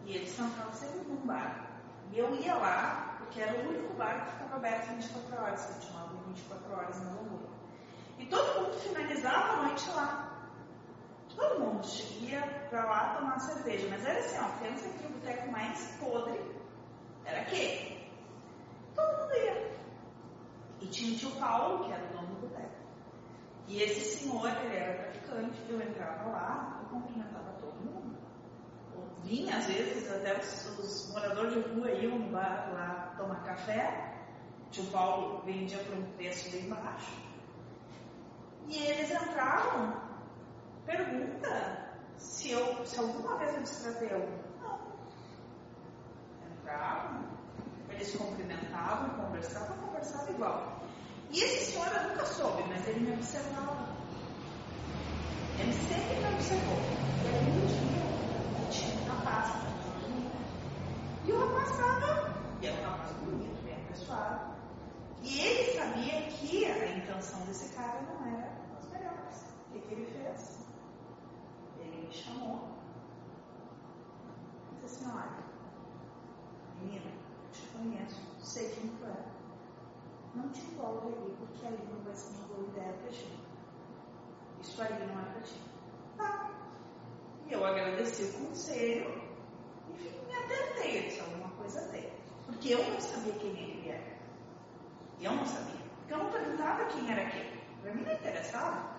e 0.05 0.15
ele 0.15 0.27
sentava 0.27 0.71
sempre 0.73 1.07
num 1.07 1.25
bar. 1.25 1.69
E 2.11 2.19
eu 2.19 2.33
ia 2.35 2.55
lá, 2.55 3.17
porque 3.19 3.41
era 3.41 3.59
o 3.59 3.69
único 3.69 3.93
bar 3.95 4.25
que 4.25 4.31
ficava 4.33 4.55
aberto 4.55 4.95
24 4.95 5.35
horas, 5.35 5.65
que 5.65 5.85
chamava 5.85 6.13
24 6.27 6.73
horas 6.73 7.03
na 7.03 7.11
Lomura. 7.11 7.42
E 8.23 8.25
todo 8.27 8.61
mundo 8.61 8.73
finalizava 8.79 9.53
a 9.53 9.63
noite 9.63 9.89
lá. 9.89 10.47
Todo 11.35 11.59
mundo 11.59 11.85
ia 12.21 12.41
pra 12.69 12.85
lá 12.85 13.15
tomar 13.17 13.37
cerveja. 13.39 13.85
Mas 13.89 14.05
era 14.05 14.19
assim, 14.19 14.37
ó, 14.39 14.65
pensa 14.65 14.87
que 14.97 15.05
o 15.05 15.09
boteco 15.09 15.51
mais 15.51 15.97
podre 15.99 16.39
era 17.25 17.41
aquele. 17.41 18.09
Todo 18.95 19.19
mundo 19.19 19.33
ia. 19.35 19.73
E 20.79 20.87
tinha 20.87 21.13
o 21.13 21.17
tio 21.17 21.31
Paulo, 21.31 21.83
que 21.83 21.91
era 21.91 22.01
o 22.05 22.07
dono 22.13 22.27
do 22.27 22.47
boteco. 22.47 22.71
E 23.67 23.81
esse 23.81 24.19
senhor, 24.19 24.47
ele 24.47 24.77
era 24.77 25.03
traficante, 25.03 25.61
eu 25.67 25.81
entrava 25.81 26.29
lá, 26.29 26.79
eu 26.81 26.89
cumprimentava 26.89 27.51
todo 27.59 27.75
mundo. 27.75 28.17
Vinha, 29.25 29.57
às 29.57 29.65
vezes, 29.65 30.09
até 30.09 30.39
os, 30.39 30.79
os 30.79 31.11
moradores 31.11 31.55
de 31.55 31.73
rua 31.73 31.91
iam 31.91 32.19
no 32.19 32.31
bar 32.31 32.71
lá 32.73 33.15
tomar 33.17 33.43
café. 33.43 34.15
O 34.67 34.69
tio 34.69 34.85
Paulo 34.91 35.41
vendia 35.43 35.79
por 35.79 35.97
um 35.97 36.05
preço 36.13 36.49
bem 36.51 36.69
baixo. 36.69 37.32
E 38.67 38.77
eles 38.77 39.11
entravam, 39.11 39.93
pergunta 40.85 41.89
se, 42.17 42.51
eu, 42.51 42.85
se 42.85 42.99
alguma 42.99 43.37
vez 43.37 43.53
eu 43.53 43.61
algum. 44.15 44.37
Não. 44.61 44.79
Entravam, 46.51 47.23
eles 47.89 48.15
cumprimentavam, 48.15 49.09
conversavam, 49.25 49.77
conversavam 49.77 50.33
igual. 50.33 50.79
E 51.29 51.39
esse 51.39 51.71
senhor 51.71 51.87
eu 51.87 52.09
nunca 52.09 52.25
soube, 52.25 52.63
mas 52.69 52.87
ele 52.87 53.01
me 53.01 53.13
observava. 53.13 53.87
Ele 55.59 55.73
sempre 55.73 56.19
me 56.19 56.33
observou. 56.33 56.77
E 57.23 57.27
aí 57.27 57.51
um 57.51 57.65
dia, 57.65 58.69
tinha 58.69 59.01
um 59.01 59.05
rapaz, 59.05 59.63
e 61.25 61.31
o 61.31 61.39
rapaz 61.39 61.71
estava, 61.71 62.33
e 62.61 62.67
era 62.67 62.81
um 62.81 62.91
rapaz 62.91 63.11
bonito, 63.17 63.63
bem 63.63 63.75
apessoado. 63.75 64.53
E 65.21 65.39
ele 65.39 65.71
sabia 65.77 66.21
que 66.23 66.65
a 66.65 66.97
intenção 66.97 67.39
desse 67.45 67.73
cara 67.75 68.01
não 68.01 68.27
era 68.27 68.52
que, 69.73 69.87
que 69.87 69.93
ele 69.93 70.05
fez? 70.05 70.59
Ele 71.79 72.05
me 72.07 72.13
chamou. 72.13 72.69
Disse 74.81 75.03
assim, 75.03 75.11
olha, 75.11 75.43
menina, 76.81 77.05
eu 77.05 77.51
te 77.51 77.67
conheço, 77.67 78.21
sei 78.39 78.69
quem 78.69 78.89
tu 78.89 79.05
é. 79.05 79.33
Não 80.35 80.49
te 80.49 80.61
envolve 80.61 81.07
ali, 81.07 81.35
porque 81.37 81.65
ali 81.65 81.79
não 81.91 82.03
vai 82.03 82.15
ser 82.15 82.33
uma 82.35 82.47
boa 82.47 82.67
ideia 82.67 82.93
pra 82.93 83.11
ti. 83.11 83.39
Isso 84.61 84.81
ali 84.81 85.05
não 85.05 85.19
é 85.19 85.25
pra 85.31 85.41
ti. 85.41 85.59
Tá. 86.17 86.51
E 87.47 87.53
eu 87.53 87.65
agradeci 87.65 88.23
o 88.23 88.47
conselho 88.47 89.21
e 89.89 90.25
me 90.27 90.35
atentei, 90.35 91.03
disse 91.03 91.19
alguma 91.19 91.49
coisa 91.51 91.81
dele. 91.89 92.13
Porque 92.45 92.69
eu 92.69 92.83
não 92.83 92.99
sabia 92.99 93.33
quem 93.33 93.51
ele 93.51 93.89
era. 93.89 94.13
Eu 95.21 95.31
não 95.33 95.45
sabia. 95.45 95.81
Porque 95.99 96.13
eu 96.13 96.17
não 96.17 96.31
perguntava 96.31 96.85
quem 96.85 97.11
era 97.11 97.29
quem. 97.29 97.61
Pra 97.81 97.93
mim 97.93 98.03
não 98.03 98.13
interessava. 98.13 98.92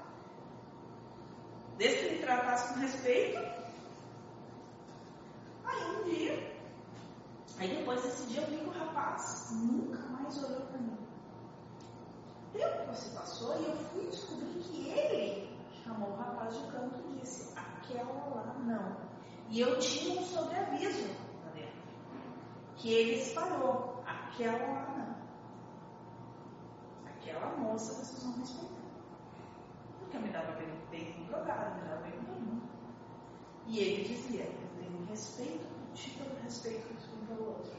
Desde 1.77 2.09
que 2.09 2.15
me 2.15 2.21
tratasse 2.21 2.73
com 2.73 2.81
respeito. 2.81 3.39
Aí 5.65 5.97
um 5.97 6.05
dia. 6.05 6.55
Aí 7.59 7.77
depois 7.77 8.03
desse 8.03 8.27
dia 8.27 8.43
eu 8.43 8.47
vi 8.49 8.59
que 8.59 8.65
o 8.65 8.71
rapaz 8.71 9.51
nunca 9.53 9.99
mais 10.09 10.43
olhou 10.45 10.61
pra 10.63 10.79
mim. 10.79 10.99
tempo 12.53 12.95
se 12.95 13.11
passou 13.11 13.61
e 13.61 13.65
eu 13.65 13.77
fui 13.77 14.07
descobrir 14.07 14.61
que 14.61 14.89
ele 14.89 15.57
chamou 15.83 16.11
o 16.11 16.17
rapaz 16.17 16.57
de 16.57 16.67
canto 16.71 17.01
e 17.11 17.21
disse: 17.21 17.53
aquela 17.57 18.13
lá 18.13 18.55
não. 18.65 18.97
E 19.51 19.61
eu 19.61 19.79
tinha 19.79 20.21
um 20.21 20.25
sobreaviso 20.25 21.09
lá 21.45 21.51
dentro, 21.55 21.75
que 22.77 22.93
ele 22.93 23.21
espalhou: 23.21 24.03
aquela 24.07 24.59
lá 24.59 24.95
não. 24.97 25.15
Aquela 27.07 27.57
moça 27.57 27.95
vocês 27.95 28.23
vão 28.23 28.34
dava 30.65 30.91
bem, 30.91 31.05
bem 31.05 31.13
com 31.13 31.25
drogado, 31.25 31.81
mundo. 32.23 32.63
E 33.67 33.79
ele 33.79 34.05
dizia: 34.05 34.45
eu 34.45 34.83
tenho 34.83 35.07
respeito 35.07 35.65
por 35.65 35.95
ti 35.95 36.11
pelo 36.11 36.43
respeito 36.43 36.87
que 36.89 36.95
tu 36.95 37.27
pelo 37.27 37.49
outro. 37.49 37.73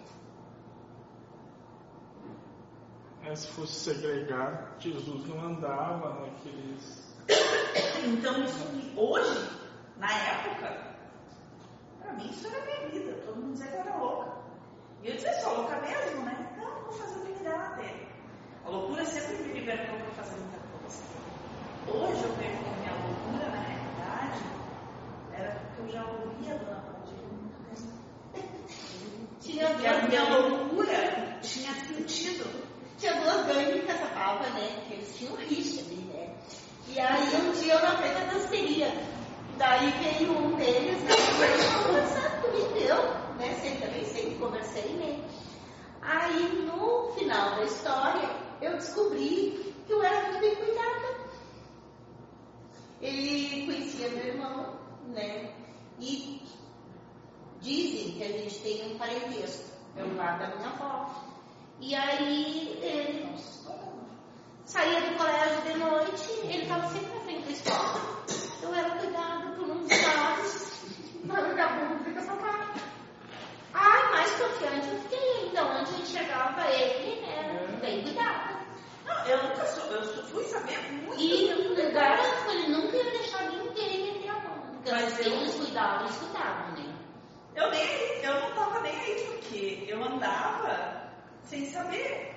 É, 3.23 3.35
se 3.35 3.47
fosse 3.47 3.73
segregar, 3.73 4.75
Jesus 4.79 5.27
não 5.27 5.39
andava 5.43 6.21
naqueles. 6.21 7.15
Então, 8.05 8.43
isso 8.43 8.93
hoje, 8.95 9.49
na 9.97 10.11
época, 10.11 10.95
pra 11.99 12.13
mim 12.13 12.29
isso 12.29 12.45
era 12.47 12.63
minha 12.65 12.89
vida. 12.89 13.13
Todo 13.25 13.41
mundo 13.41 13.53
dizia 13.53 13.67
que 13.67 13.77
eu 13.77 13.79
era 13.79 13.97
louca. 13.97 14.31
E 15.01 15.07
eu 15.07 15.15
dizia, 15.15 15.33
sou 15.41 15.57
louca 15.57 15.81
mesmo, 15.81 16.23
né? 16.23 16.55
Não, 16.57 16.83
vou 16.83 16.93
fazer 16.93 17.19
o 17.19 17.25
que 17.25 17.39
me 17.39 17.43
dá 17.43 17.57
na 17.57 17.69
telha. 17.77 18.07
A 18.63 18.69
loucura 18.69 19.03
sempre 19.05 19.43
me 19.43 19.53
libertou 19.53 19.97
para 19.97 20.23
fazer 20.23 20.39
muita 20.39 20.57
coisa. 20.57 21.03
Hoje 21.87 22.23
eu 22.23 22.31
a 22.31 22.77
minha 22.79 22.93
loucura, 22.93 23.49
na 23.49 23.61
realidade, 23.61 24.43
era 25.33 25.51
porque 25.51 25.81
eu 25.81 25.89
já 25.93 26.03
ouvia 26.09 26.53
a 26.53 26.57
Dona. 26.57 26.95
Tinha 29.39 29.69
Porque 29.69 29.87
a 29.87 30.07
minha 30.07 30.23
loucura 30.37 31.39
tinha 31.41 31.73
sentido. 31.75 32.49
Tinha 32.97 33.13
duas 33.21 33.45
gangues 33.45 33.83
que 33.85 33.91
essa 33.91 34.07
tava, 34.07 34.49
né? 34.49 34.83
Que 34.87 34.93
eles 34.95 35.15
tinham 35.15 35.35
rixa 35.35 35.81
ali, 35.81 35.97
né? 36.11 36.35
E 36.87 36.99
aí 36.99 37.35
um 37.35 37.51
dia 37.51 37.73
eu 37.75 37.81
na 37.81 37.97
frente 37.97 38.13
da 38.15 38.33
danceria. 38.33 38.91
Daí 39.57 39.91
veio 39.91 40.31
um 40.37 40.55
deles, 40.55 41.01
né? 41.03 41.13
E 41.13 41.83
conversando 41.85 42.41
comigo, 42.41 42.77
eu, 42.77 43.03
né? 43.37 43.53
Sempre 43.61 43.87
também 43.87 44.05
sempre 44.05 44.35
conversei, 44.35 44.93
né? 44.93 45.23
Aí 46.01 46.65
no 46.65 47.13
final 47.13 47.55
da 47.55 47.63
história 47.63 48.29
eu 48.61 48.73
descobri 48.73 49.73
que 49.85 49.93
eu 49.93 50.03
era 50.03 50.23
muito 50.23 50.39
bem 50.39 50.55
cuidada. 50.55 51.14
Ele 53.05 53.65
conhecia 53.67 54.09
meu 54.09 54.25
irmão, 54.25 54.79
né? 55.09 55.53
E 55.99 56.41
dizem 57.61 58.13
que 58.13 58.23
a 58.23 58.27
gente 58.27 58.59
tem 58.61 58.91
um 58.91 58.97
parentesco. 58.97 59.75
Eu 59.95 60.15
lado 60.15 60.39
da 60.39 60.55
minha 60.55 60.69
avó. 60.69 61.23
E 61.79 61.93
aí 61.93 62.79
ele 62.81 63.35
saía 64.65 65.01
do 65.01 65.17
colégio 65.17 65.61
de 65.61 65.77
noite, 65.77 66.31
ele 66.43 66.63
estava 66.63 66.87
sempre 66.89 67.13
na 67.13 67.21
frente 67.21 67.45
da 67.45 67.51
escola. 67.51 68.25
Eu 68.63 68.73
era 68.73 68.89
cuidada 68.97 69.55
por 69.55 69.69
uns 69.69 69.87
dados. 69.87 70.75
Vagabundo 71.25 72.03
fica 72.03 72.21
cara. 72.25 72.73
Ai, 73.73 74.11
mais 74.11 74.31
confiante 74.31 74.87
eu 74.87 74.99
fiquei. 75.01 75.47
Então, 75.47 75.79
onde 75.79 75.93
eu 75.93 75.99
enxergava 75.99 76.67
ele, 76.71 77.23
era 77.25 77.67
bem 77.77 78.03
cuidada. 78.03 78.54
Não, 79.05 79.25
eu 79.25 79.43
nunca 79.43 79.65
sou, 79.67 79.85
eu 79.91 80.03
fui 80.25 80.43
saber 80.45 80.79
muito. 80.91 81.19
E 81.21 81.49
eu 81.49 81.93
garanto, 81.93 82.49
ele 82.51 82.67
nunca 82.75 82.95
ia 82.97 83.11
deixar 83.11 83.49
ninguém 83.51 84.13
meter 84.13 84.29
a 84.29 84.39
mão. 84.39 84.59
Porque 84.73 84.91
Mas 84.91 85.19
eu- 85.19 85.23
filhos 85.25 85.55
cuidavam, 85.55 86.01
eles 86.05 86.17
cuidavam, 86.17 86.71
né? 86.71 86.95
Eu 87.55 87.71
nem 87.71 88.05
eu 88.23 88.41
não 88.41 88.55
tava 88.55 88.81
nem 88.81 88.95
aí, 88.99 89.25
porque 89.31 89.85
eu 89.87 90.03
andava 90.03 91.09
sem 91.43 91.65
saber. 91.69 92.33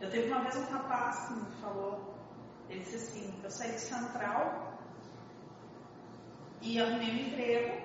Eu 0.00 0.10
teve 0.10 0.28
uma 0.32 0.40
vez 0.42 0.56
um 0.56 0.64
rapaz 0.64 1.28
que 1.28 1.34
me 1.34 1.46
falou, 1.60 2.14
ele 2.68 2.80
disse 2.80 2.96
assim, 2.96 3.34
eu 3.44 3.50
saí 3.50 3.72
de 3.72 3.80
Central 3.80 4.72
e 6.60 6.80
arrumei 6.80 7.10
um 7.10 7.28
emprego, 7.28 7.82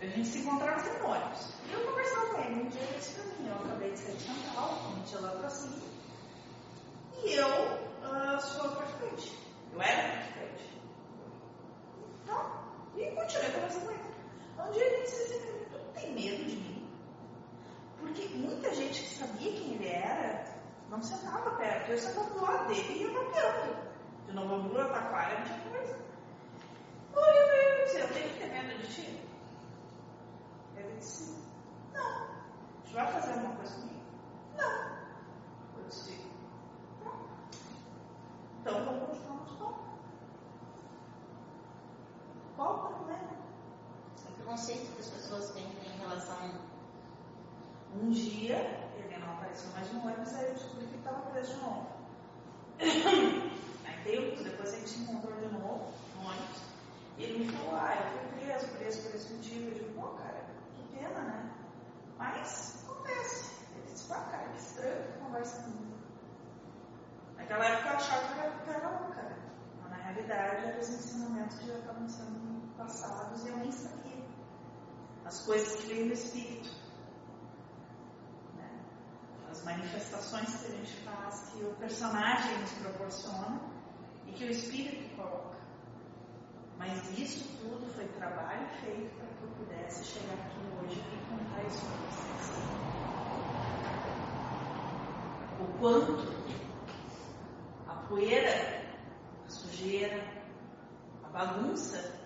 a 0.00 0.06
gente 0.06 0.28
se 0.28 0.38
encontrava 0.38 0.80
no 0.98 1.06
ônibus. 1.10 1.52
E 1.68 1.72
eu 1.72 1.80
conversava 1.84 2.26
com 2.30 2.40
ele, 2.40 2.62
um 2.62 2.68
dia 2.68 2.80
ele 2.82 2.94
disse 2.94 3.14
pra 3.20 3.24
mim, 3.24 3.48
eu 3.48 3.54
acabei 3.56 3.90
de 3.90 3.98
sair 3.98 4.16
de 4.16 4.22
Central, 4.22 4.86
a 4.92 4.94
gente 4.98 5.12
ia 5.12 5.20
lá 5.20 5.30
pra 5.30 5.48
cima, 5.50 5.91
e 7.24 7.34
eu 7.34 7.48
ah, 8.02 8.38
sou 8.38 8.70
praticante. 8.70 9.38
Eu 9.72 9.80
era 9.80 10.12
praticante. 10.12 10.82
Então, 12.22 12.62
e 12.96 13.10
continuei 13.12 13.50
conversando 13.52 13.86
com 13.86 13.92
ele. 13.92 14.02
Um 14.58 14.72
dia 14.72 14.84
ele 14.84 15.02
disse 15.02 15.22
assim, 15.22 15.64
pra 15.70 15.78
não 15.78 15.92
tem 15.92 16.14
medo 16.14 16.44
de 16.44 16.56
mim? 16.56 16.88
Porque 17.98 18.28
muita 18.34 18.74
gente 18.74 19.02
que 19.02 19.14
sabia 19.14 19.52
quem 19.52 19.74
ele 19.74 19.88
era 19.88 20.44
não 20.90 21.02
sentava 21.02 21.50
perto. 21.52 21.90
Eu 21.92 21.98
sentava 21.98 22.30
do 22.30 22.42
lado 22.42 22.68
dele 22.68 22.92
e 22.92 23.02
ia 23.02 23.10
mapeando. 23.12 23.92
De 24.26 24.32
Novo 24.32 24.54
Hamburgo 24.54 24.80
a 24.80 24.88
Taquara, 24.88 25.38
não 25.38 25.46
tinha 25.46 25.70
coisa. 25.70 25.98
Oi, 27.14 27.78
eu 27.78 27.84
disse, 27.84 28.00
eu 28.00 28.08
tenho 28.08 28.28
que 28.30 28.38
ter 28.40 28.46
medo 28.46 28.78
de 28.78 28.94
ti? 28.94 29.28
Ele 30.76 30.96
disse, 30.98 31.36
não. 31.92 32.26
Tu 32.84 32.92
vai 32.92 33.12
fazer 33.12 33.32
alguma 33.32 33.56
coisa 33.56 33.74
comigo? 33.74 34.00
Não. 34.56 34.96
Eu 35.78 35.88
disse. 35.88 36.31
Então 38.62 38.84
vamos 38.84 39.08
continuar 39.08 39.38
nosso 39.38 39.56
papo. 39.56 39.82
Qual 42.54 42.74
o 42.76 42.94
problema? 42.94 43.30
O 44.28 44.32
preconceito 44.34 44.94
que 44.94 45.00
as 45.00 45.08
pessoas 45.08 45.50
têm 45.50 45.64
em 45.64 45.98
relação. 45.98 46.36
Um 48.00 48.10
dia, 48.10 48.56
ele 48.96 49.18
não 49.18 49.32
apareceu 49.32 49.68
mais 49.72 49.92
no 49.92 50.06
ônibus, 50.06 50.32
aí 50.34 50.46
eu 50.46 50.54
descobri 50.54 50.86
que 50.86 50.92
ele 50.92 50.98
estava 50.98 51.30
preso 51.30 51.54
de 51.54 51.60
novo. 51.60 51.86
Aí 52.78 54.04
tempo 54.04 54.44
depois 54.44 54.72
a 54.72 54.76
gente 54.76 54.90
se 54.90 55.02
encontrou 55.02 55.34
de 55.40 55.48
novo 55.48 55.92
no 56.14 56.28
ônibus. 56.28 56.62
E 57.18 57.24
ele 57.24 57.44
me 57.44 57.52
falou, 57.52 57.80
ah, 57.80 57.96
eu 57.96 58.10
fui 58.12 58.40
preso, 58.40 58.68
preso 58.78 59.02
por 59.02 59.14
esse 59.16 59.32
motivo. 59.34 59.70
Eu 59.70 59.74
digo, 59.74 60.00
pô, 60.00 60.08
cara, 60.18 60.46
que 60.76 60.96
pena, 60.96 61.20
né? 61.20 61.50
Mas 62.16 62.84
acontece. 62.84 63.56
Ele 63.74 63.82
disse, 63.92 64.08
pá, 64.08 64.20
cara, 64.30 64.48
que 64.50 64.58
estranho 64.58 65.02
que 65.02 65.18
conversa 65.18 65.62
comigo. 65.62 65.92
Naquela 67.36 67.64
época 67.66 67.88
eu 67.88 67.96
achava 67.96 68.28
que 68.28 68.40
louca, 68.70 69.22
né? 69.22 69.36
Mas 69.80 69.90
na 69.90 69.96
realidade 69.96 70.78
os 70.78 70.88
ensinamentos 70.88 71.60
já 71.60 71.78
estavam 71.78 72.08
sendo 72.08 72.76
passados 72.76 73.44
e 73.44 73.48
eu 73.48 73.56
nem 73.58 73.72
sabia. 73.72 74.24
As 75.24 75.44
coisas 75.44 75.80
que 75.80 75.86
vêm 75.86 76.06
do 76.08 76.12
Espírito 76.12 76.70
né? 78.56 78.70
as 79.50 79.64
manifestações 79.64 80.54
que 80.56 80.72
a 80.72 80.76
gente 80.76 80.96
faz, 81.04 81.50
que 81.50 81.64
o 81.64 81.74
personagem 81.76 82.58
nos 82.58 82.72
proporciona 82.72 83.60
e 84.26 84.32
que 84.32 84.44
o 84.44 84.50
espírito 84.50 85.16
coloca. 85.16 85.58
Mas 86.78 87.18
isso 87.18 87.56
tudo 87.58 87.86
foi 87.94 88.06
trabalho 88.08 88.66
feito 88.80 89.14
para 89.16 89.26
que 89.26 89.42
eu 89.42 89.50
pudesse 89.50 90.04
chegar 90.04 90.34
aqui 90.34 90.58
hoje 90.80 91.00
e 91.00 91.16
contar 91.30 91.62
isso 91.64 91.84
para 91.86 91.96
vocês. 92.08 92.52
O 95.60 95.78
quanto 95.78 96.42
poeira, 98.08 98.50
a 99.44 99.48
sujeira, 99.48 100.22
a 101.24 101.28
bagunça 101.28 102.20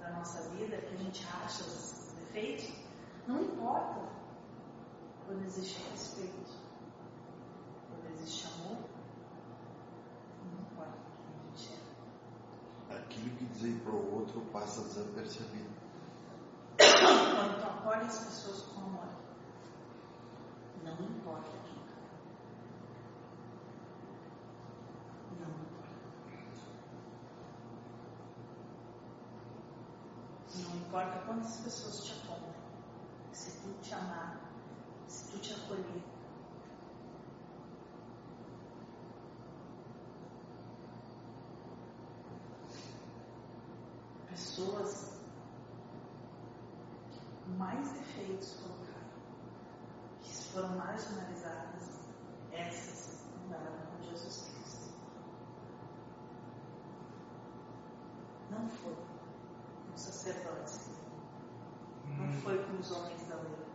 da 0.00 0.10
nossa 0.10 0.48
vida, 0.50 0.76
que 0.78 0.94
a 0.94 0.96
gente 0.96 1.26
acha 1.42 1.62
os 1.64 2.12
defeitos, 2.18 2.72
não 3.26 3.42
importa 3.42 4.08
quando 5.26 5.44
existe 5.44 5.82
respeito, 5.90 6.52
quando 7.88 8.06
existe 8.14 8.46
amor, 8.46 8.78
não 10.44 10.60
importa 10.60 10.96
quem 11.16 11.34
a 11.34 11.56
gente 11.56 11.72
é. 11.72 12.96
Aquilo 12.96 13.36
que 13.36 13.44
dizer 13.46 13.80
para 13.80 13.92
o 13.92 14.14
outro 14.14 14.40
passa 14.52 14.82
desapercebido. 14.82 15.74
Quando 16.78 17.60
tu 17.60 17.66
acolhe 17.66 18.06
as 18.06 18.18
pessoas 18.18 18.62
com 18.62 18.80
amor, 18.80 19.08
não 20.84 20.92
importa 20.92 21.50
quem 21.50 21.74
tu 21.74 21.80
é. 25.35 25.35
Não 30.54 30.76
importa. 30.76 31.26
Quantas 31.26 31.56
pessoas 31.58 32.04
te 32.04 32.12
apontam. 32.12 32.54
Se 33.32 33.50
tu 33.60 33.74
te 33.82 33.94
amar, 33.94 34.40
se 35.06 35.30
tu 35.30 35.38
te 35.38 35.52
acolher, 35.52 36.02
pessoas 44.56 45.16
mais 47.58 47.92
defeitos 47.92 48.58
colocaram, 48.60 49.06
que 50.22 50.34
foram 50.52 50.76
marginalizadas, 50.76 52.00
essas 52.52 53.26
andaram 53.44 53.76
com 53.86 54.02
Jesus 54.02 54.42
Cristo. 54.42 54.55
Não 58.58 58.68
foi 58.68 58.94
com 58.94 59.94
os 59.94 60.00
sacerdotes, 60.00 60.90
não 62.18 62.32
foi 62.42 62.64
com 62.64 62.78
os 62.78 62.90
homens 62.90 63.28
da 63.28 63.36
lei. 63.36 63.66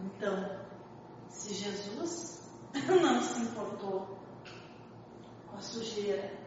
Então, 0.00 0.66
se 1.28 1.54
Jesus 1.54 2.38
não 3.02 3.22
se 3.22 3.42
importou 3.42 4.18
com 5.48 5.56
a 5.56 5.60
sujeira, 5.60 6.38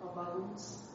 com 0.00 0.08
a 0.08 0.12
bagunça. 0.12 0.88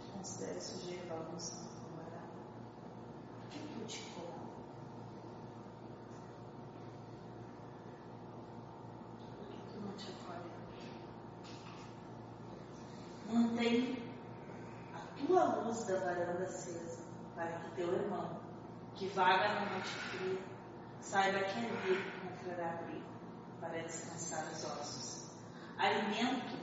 Tu 0.00 0.12
considera 0.16 0.60
sujeira 0.60 1.04
e 1.04 1.08
bagunça 1.08 1.54
uma 1.56 1.88
namorada? 1.88 2.32
Por 3.40 3.50
que 3.50 3.58
que 3.58 3.80
eu 3.80 3.86
te 3.86 4.00
incomoda? 4.00 4.34
Por 9.36 9.46
que 9.46 9.72
tu 9.72 9.80
não 9.80 9.92
te 9.96 10.10
acolhe? 10.10 10.50
Mantém 13.34 14.00
a 14.94 15.00
tua 15.26 15.44
luz 15.56 15.86
da 15.86 15.98
varanda 15.98 16.44
acesa 16.44 17.02
para 17.34 17.50
que 17.50 17.70
teu 17.72 17.92
irmão, 17.92 18.40
que 18.94 19.08
vaga 19.08 19.48
na 19.48 19.70
noite 19.72 19.88
fria, 19.88 20.38
saiba 21.00 21.40
que 21.40 21.58
ali 21.58 22.12
encontrará 22.22 22.78
abrigo 22.78 23.04
para 23.60 23.82
descansar 23.82 24.44
os 24.52 24.64
ossos, 24.64 25.30
alimento 25.78 26.56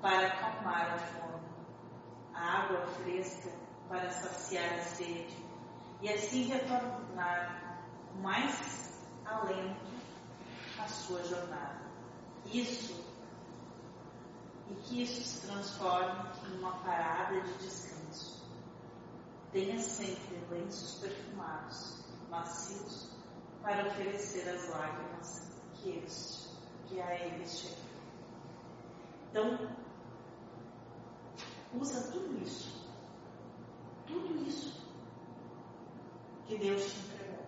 para 0.00 0.28
acalmar 0.28 0.94
a 0.94 0.98
fome, 0.98 1.46
a 2.32 2.62
água 2.62 2.86
fresca 2.86 3.50
para 3.90 4.08
saciar 4.08 4.78
a 4.78 4.82
sede, 4.82 5.44
e 6.00 6.08
assim 6.08 6.44
retornar 6.44 7.84
com 8.08 8.20
mais 8.22 8.98
alento 9.26 9.92
à 10.78 10.88
sua 10.88 11.22
jornada. 11.22 11.82
Isso 12.46 13.13
e 14.70 14.74
que 14.74 15.02
isso 15.02 15.22
se 15.22 15.46
transforme 15.46 16.30
em 16.46 16.58
uma 16.58 16.72
parada 16.78 17.40
de 17.40 17.52
descanso. 17.58 18.44
Tenha 19.52 19.78
sempre 19.78 20.36
lenços 20.50 21.00
perfumados, 21.00 22.04
macios, 22.28 23.10
para 23.62 23.86
oferecer 23.86 24.48
as 24.48 24.68
lágrimas 24.68 25.52
que, 25.74 25.90
eles, 25.90 26.50
que 26.86 27.00
a 27.00 27.14
eles 27.14 27.58
chegam. 27.58 27.84
Então, 29.30 29.76
usa 31.74 32.10
tudo 32.12 32.42
isso, 32.42 32.88
tudo 34.06 34.46
isso 34.46 34.84
que 36.46 36.58
Deus 36.58 36.84
te 36.84 36.98
entregou. 37.00 37.46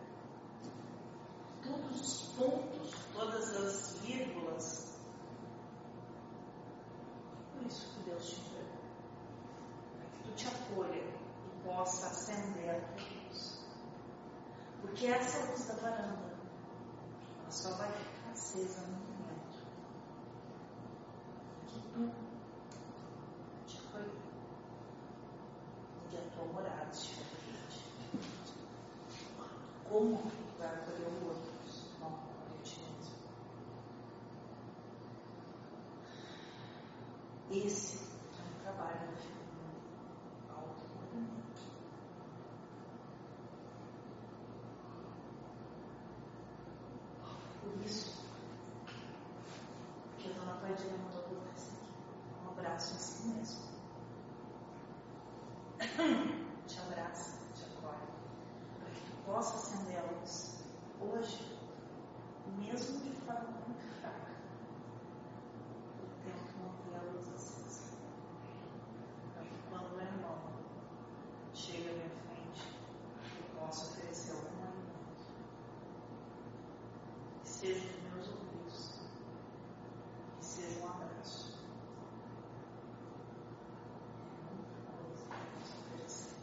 Todos 1.63 2.01
os 2.01 2.23
pontos, 2.35 2.95
todas 3.13 3.57
as 3.57 3.99
vírgulas, 4.01 4.99
tudo 7.53 7.69
isso 7.69 7.95
que 7.95 8.01
Deus 8.11 8.27
te 8.27 8.41
entregou. 8.41 8.81
Para 9.99 10.07
que 10.11 10.23
tu 10.23 10.31
te 10.35 10.47
acolha 10.49 10.97
e 10.97 11.63
possa 11.65 12.07
acender 12.07 12.71
a 12.71 12.81
tua 12.81 13.07
luz. 13.25 13.65
Porque 14.81 15.07
essa 15.07 15.51
luz 15.51 15.67
da 15.67 15.75
varanda, 15.75 16.37
ela 17.41 17.51
só 17.51 17.71
vai 17.75 17.91
ficar 17.93 18.31
acesa 18.33 18.81
no 18.83 18.97
momento 18.99 19.59
que 21.67 21.81
tu 21.93 22.13
te 23.67 23.79
acolher. 23.79 24.23
Onde 26.05 26.17
a 26.17 26.21
tua 26.31 26.45
morada 26.53 26.91
estiver 26.93 27.27
presente. 27.31 27.85
Como 29.89 30.19
tu 30.19 30.59
vai 30.59 30.69
acolher 30.69 31.09
o 31.09 31.27
outro? 31.29 31.53
Não 32.01 32.09
acolher 32.09 32.63
ti 32.63 32.81
mesmo. 32.81 33.17
Esse 37.51 37.97
é 37.99 38.43
um 38.43 38.63
trabalho 38.63 39.01
do 39.01 40.53
autoconhecimento. 40.53 41.63
Por 47.63 47.75
isso, 47.85 48.11
que 50.19 50.31
a 50.31 50.33
dona 50.35 50.55
Padilha 50.61 50.97
mandou 50.99 51.23
botar 51.29 51.53
isso 51.57 51.71
aqui. 51.71 51.91
Um 52.45 52.51
abraço 52.51 52.95
em 52.95 52.99
si 52.99 53.29
mesmo. 53.29 53.67
Te 56.67 56.79
abraça, 56.81 57.39
te 57.55 57.63
acolhe. 57.65 58.09
Acender 59.39 59.99
a 59.99 60.03
luz 60.13 60.65
hoje, 60.99 61.59
mesmo 62.59 63.01
de 63.01 63.11
forma 63.21 63.51
muito 63.67 63.85
fraca. 64.01 64.33
Eu 66.01 66.09
tento 66.25 66.57
manter 66.59 66.97
a 66.97 67.13
luz 67.13 67.29
acesa. 67.35 67.93
Para 69.35 69.45
que 69.45 69.57
quando 69.69 69.95
o 69.95 70.01
irmão 70.01 70.39
chega 71.53 71.91
à 71.91 71.93
minha 71.93 72.09
frente, 72.09 72.63
eu 73.37 73.61
possa 73.61 73.85
oferecer 73.91 74.33
algum 74.33 74.63
alimento. 74.63 75.27
Que 77.43 77.49
seja 77.49 77.85
nos 77.85 78.15
meus 78.15 78.29
ouvidos. 78.29 79.01
Que 80.39 80.45
seja 80.45 80.81
um 80.81 80.89
abraço. 80.89 81.59
É 84.41 84.55
muita 84.55 84.77
coisa 84.93 85.25
que 85.27 85.31
eu 85.31 85.61
posso 85.61 85.75
oferecer. 85.81 86.37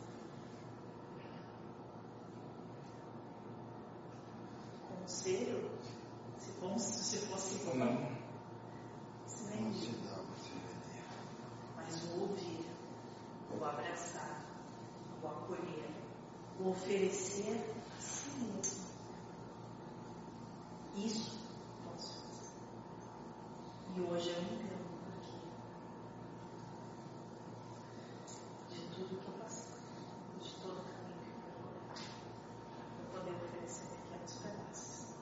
Conselho, 5.03 5.69
se 6.79 6.97
fosse, 6.97 7.03
se 7.03 7.17
fosse 7.27 7.65
bom, 7.65 7.75
Não. 7.75 7.85
Não 7.85 8.11
vendia. 9.49 9.79
se 9.81 9.91
dá 10.07 10.15
você. 10.15 10.51
Mas 11.75 12.03
o 12.03 12.21
ouvir, 12.21 12.65
o 13.51 13.63
abraçar, 13.63 14.45
o 15.21 15.27
acolher, 15.27 15.89
o 16.59 16.69
oferecer 16.69 17.75
a 17.95 18.01
si 18.01 18.29
mesmo. 18.39 18.83
Isso 20.95 21.39
eu 21.85 21.91
posso 21.91 22.13
fazer. 22.21 22.55
E 23.95 24.01
hoje 24.01 24.29
eu 24.29 24.41
entendo 24.41 24.83
por 24.99 25.13
quê. 25.21 25.37
De 28.69 28.81
tudo 28.95 29.19
que 29.19 29.27
eu 29.27 29.33
passei, 29.39 29.73
de 30.41 30.49
todo 30.61 30.79
o 30.79 30.83
caminho 30.83 31.19
que 31.21 31.29
eu 31.29 31.35
percorri, 31.43 32.07
para 32.97 33.19
poder 33.19 33.35
oferecer 33.43 33.85
pequenos 33.87 34.33
pedaços. 34.33 35.15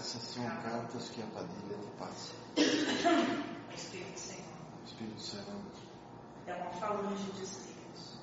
Essas 0.00 0.22
são 0.22 0.44
cartas 0.62 1.10
que 1.10 1.22
a 1.22 1.26
Padilha 1.26 1.76
te 1.76 1.88
passa. 1.98 2.32
O 2.56 3.74
Espírito 3.74 4.18
Senhor 4.18 4.44
O 4.80 4.86
Espírito 4.86 5.20
Santo 5.20 5.50
é 6.46 6.54
uma 6.54 6.70
falange 6.70 7.30
de 7.32 7.42
espíritos. 7.42 8.18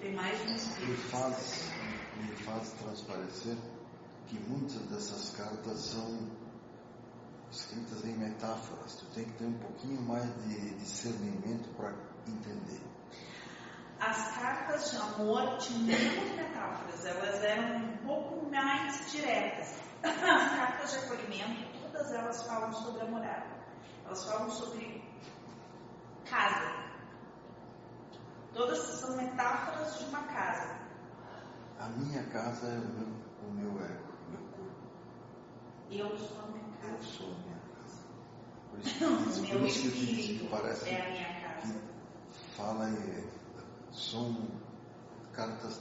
Tem 0.00 0.14
mais 0.14 0.38
de 0.38 0.44
um 0.44 0.50
me 0.50 0.54
espírito. 0.54 1.08
faz, 1.08 1.70
me 2.18 2.36
faz 2.36 2.68
transparecer 2.74 3.56
que 4.28 4.38
muitas 4.48 4.80
dessas 4.82 5.30
cartas 5.36 5.76
são 5.76 6.30
escritas 7.50 8.04
em 8.04 8.16
metáforas. 8.16 8.94
Tu 8.94 9.06
tem 9.06 9.24
que 9.24 9.32
ter 9.32 9.46
um 9.46 9.58
pouquinho 9.58 10.00
mais 10.02 10.24
de 10.44 10.74
discernimento 10.76 11.68
para 11.76 11.92
entender. 12.28 12.80
As 13.98 14.36
cartas 14.36 14.92
de 14.92 14.96
amor 14.98 15.58
tinham 15.58 15.82
menos 15.82 16.43
metáforas, 16.68 17.04
elas 17.04 17.42
eram 17.42 17.76
um 17.76 17.96
pouco 17.98 18.50
mais 18.50 19.10
diretas. 19.12 19.80
As 20.04 20.16
cartas 20.56 20.90
de 20.92 20.98
acolhimento, 20.98 21.78
todas 21.82 22.12
elas 22.12 22.42
falam 22.46 22.72
sobre 22.72 23.02
a 23.02 23.06
morada. 23.06 23.46
Elas 24.04 24.24
falam 24.24 24.50
sobre 24.50 25.02
casa. 26.28 26.84
Todas 28.52 28.78
são 28.78 29.16
metáforas 29.16 29.98
de 29.98 30.04
uma 30.06 30.22
casa. 30.24 30.78
A 31.80 31.88
minha 31.88 32.22
casa 32.24 32.66
é 32.68 32.78
o 32.78 32.88
meu, 32.88 33.08
o 33.48 33.52
meu 33.52 33.84
ego, 33.84 34.12
o 34.26 34.30
meu 34.30 34.40
corpo. 34.50 34.74
Eu 35.90 36.18
sou 36.18 36.38
a 36.42 36.46
minha 36.48 36.64
Eu 36.82 36.90
casa. 36.90 37.02
sou 37.02 37.26
a 37.26 37.38
minha 37.38 37.58
casa. 37.74 38.04
Por 38.70 38.78
isso 38.80 38.94
que, 38.98 39.04
eu 39.04 39.16
disse- 39.16 39.40
O 39.40 39.46
por 39.48 39.58
meu 39.58 39.66
isso 39.66 39.80
que 39.82 39.88
eu 39.88 39.92
espírito 39.94 40.50
parece 40.50 40.88
é 40.90 41.00
a 41.00 41.10
minha 41.10 41.40
casa. 41.40 41.72
que 41.74 42.56
fala 42.56 42.88
em, 42.90 43.30
são 43.92 44.48
cartas 45.32 45.78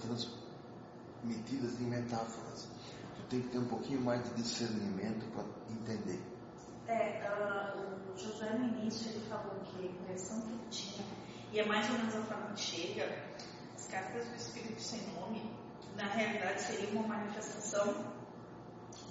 transmitidas 1.24 1.80
em 1.80 1.86
metáforas. 1.86 2.68
Tu 3.16 3.22
tem 3.30 3.42
que 3.42 3.48
ter 3.50 3.60
um 3.60 3.68
pouquinho 3.68 4.02
mais 4.02 4.24
de 4.24 4.34
discernimento 4.42 5.26
para 5.32 5.44
entender. 5.74 6.22
É, 6.88 7.26
ah, 7.26 7.76
o 8.14 8.18
José 8.18 8.52
no 8.58 8.66
início 8.80 9.10
ele 9.12 9.26
falou 9.30 9.56
que 9.62 9.82
a 9.82 9.86
impressão 9.90 10.42
que 10.42 10.48
ele 10.50 10.70
tinha, 10.70 11.06
e 11.52 11.60
é 11.60 11.66
mais 11.66 11.90
ou 11.90 11.98
menos 11.98 12.16
a 12.16 12.22
forma 12.24 12.54
que 12.54 12.60
chega, 12.60 13.24
as 13.76 13.88
cartas 13.88 14.28
do 14.28 14.36
Espírito 14.36 14.82
Sem 14.82 15.02
Nome, 15.14 15.50
na 15.96 16.06
realidade 16.08 16.62
seria 16.62 16.90
uma 16.90 17.08
manifestação 17.08 18.14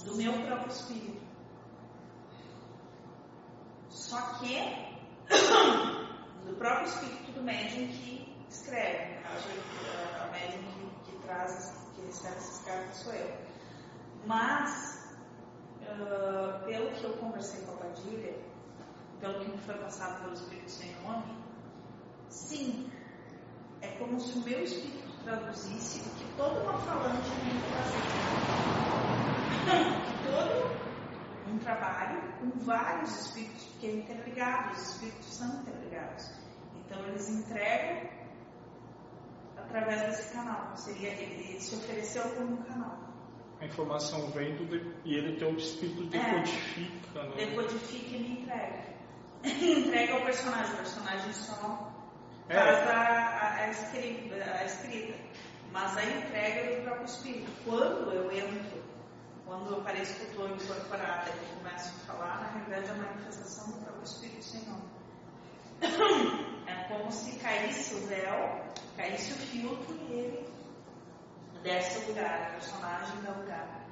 do 0.05 0.17
meu 0.17 0.33
próprio 0.45 0.71
Espírito. 0.71 1.23
Só 3.89 4.21
que 4.39 4.57
do 6.45 6.55
próprio 6.57 6.87
Espírito 6.89 7.33
do 7.33 7.43
médium 7.43 7.87
que 7.89 8.37
escreve, 8.51 9.15
a- 9.25 10.25
a 10.25 10.31
médium 10.31 10.63
que, 11.05 11.11
que 11.13 11.19
traz, 11.23 11.82
que 11.95 12.07
recebe 12.07 12.37
essas 12.37 12.65
cartas 12.65 12.97
sou 12.97 13.13
eu. 13.13 13.37
Mas 14.27 15.03
ah, 15.89 16.63
pelo 16.65 16.91
que 16.93 17.05
eu 17.05 17.13
conversei 17.15 17.61
com 17.63 17.73
a 17.73 17.77
Padilha, 17.77 18.35
pelo 19.21 19.41
que 19.41 19.51
me 19.51 19.59
foi 19.59 19.75
passado 19.77 20.23
pelo 20.23 20.35
Espírito 20.35 20.71
Sem 20.71 20.95
Nome, 21.03 21.37
sim, 22.29 22.91
é 23.81 23.89
como 23.99 24.19
se 24.19 24.39
o 24.39 24.43
meu 24.43 24.63
espírito 24.63 25.25
traduzisse 25.25 26.01
o 26.01 26.15
que 26.15 26.25
toda 26.37 26.61
uma 26.61 26.79
falante 26.81 27.31
que 27.31 27.61
fazer. 27.75 28.03
Todo 30.25 31.53
um 31.53 31.59
trabalho 31.59 32.23
com 32.41 32.51
vários 32.61 33.27
espíritos, 33.27 33.65
porque 33.65 33.87
é 33.87 33.97
interligado, 33.97 34.73
os 34.73 34.89
espíritos 34.89 35.27
são 35.27 35.61
interligados. 35.61 36.31
Então 36.77 37.05
eles 37.09 37.29
entregam 37.29 38.22
através 39.65 40.03
desse 40.03 40.33
canal. 40.33 40.77
Seria 40.77 41.11
ele 41.11 41.61
se 41.61 41.75
ofereceu 41.77 42.23
como 42.35 42.57
canal. 42.65 42.99
A 43.61 43.67
informação 43.67 44.31
vem 44.33 44.57
do 44.57 44.65
e 45.05 45.15
ele 45.15 45.39
tem 45.39 45.49
o 45.49 45.57
espírito 45.57 46.05
decodifica, 46.07 47.23
né? 47.23 47.37
Decodifica 47.37 48.17
e 48.17 48.19
me 48.19 48.43
entrega. 48.43 48.93
entrega 49.45 50.15
ao 50.15 50.23
personagem, 50.23 50.75
o 50.75 50.77
personagem 50.77 51.33
só 51.33 51.93
É. 52.49 52.57
faz 52.57 52.89
a, 52.89 53.55
a, 53.55 53.71
escrita, 53.71 54.35
a 54.35 54.65
escrita. 54.65 55.19
Mas 55.71 55.97
a 55.97 56.05
entrega 56.05 56.77
do 56.77 56.83
próprio 56.83 57.05
espírito. 57.07 57.51
Quando 57.65 58.13
eu 58.13 58.31
entro, 58.33 58.83
quando 59.47 59.75
eu 59.75 59.83
pareço 59.83 60.15
que 60.17 60.25
estou 60.25 60.49
incorporada 60.49 61.31
e 61.31 61.57
começo 61.57 61.89
a 61.89 62.13
falar, 62.13 62.41
na 62.43 62.49
realidade 62.51 62.89
é 62.89 62.91
a 62.91 62.95
manifestação 62.95 63.71
do 63.73 63.85
próprio 63.85 64.05
Espírito 64.05 64.43
Senhor. 64.45 64.81
É 66.65 66.85
como 66.85 67.11
se 67.11 67.39
caísse 67.41 67.95
o 67.95 68.07
véu, 68.07 68.62
caísse 69.03 69.33
o 69.33 69.37
filtro 69.37 69.99
e 70.09 70.13
ele 70.13 70.49
desse 71.65 72.07
lugar, 72.07 72.51
o 72.51 72.53
personagem 72.53 73.21
dá 73.23 73.33
lugar. 73.33 73.83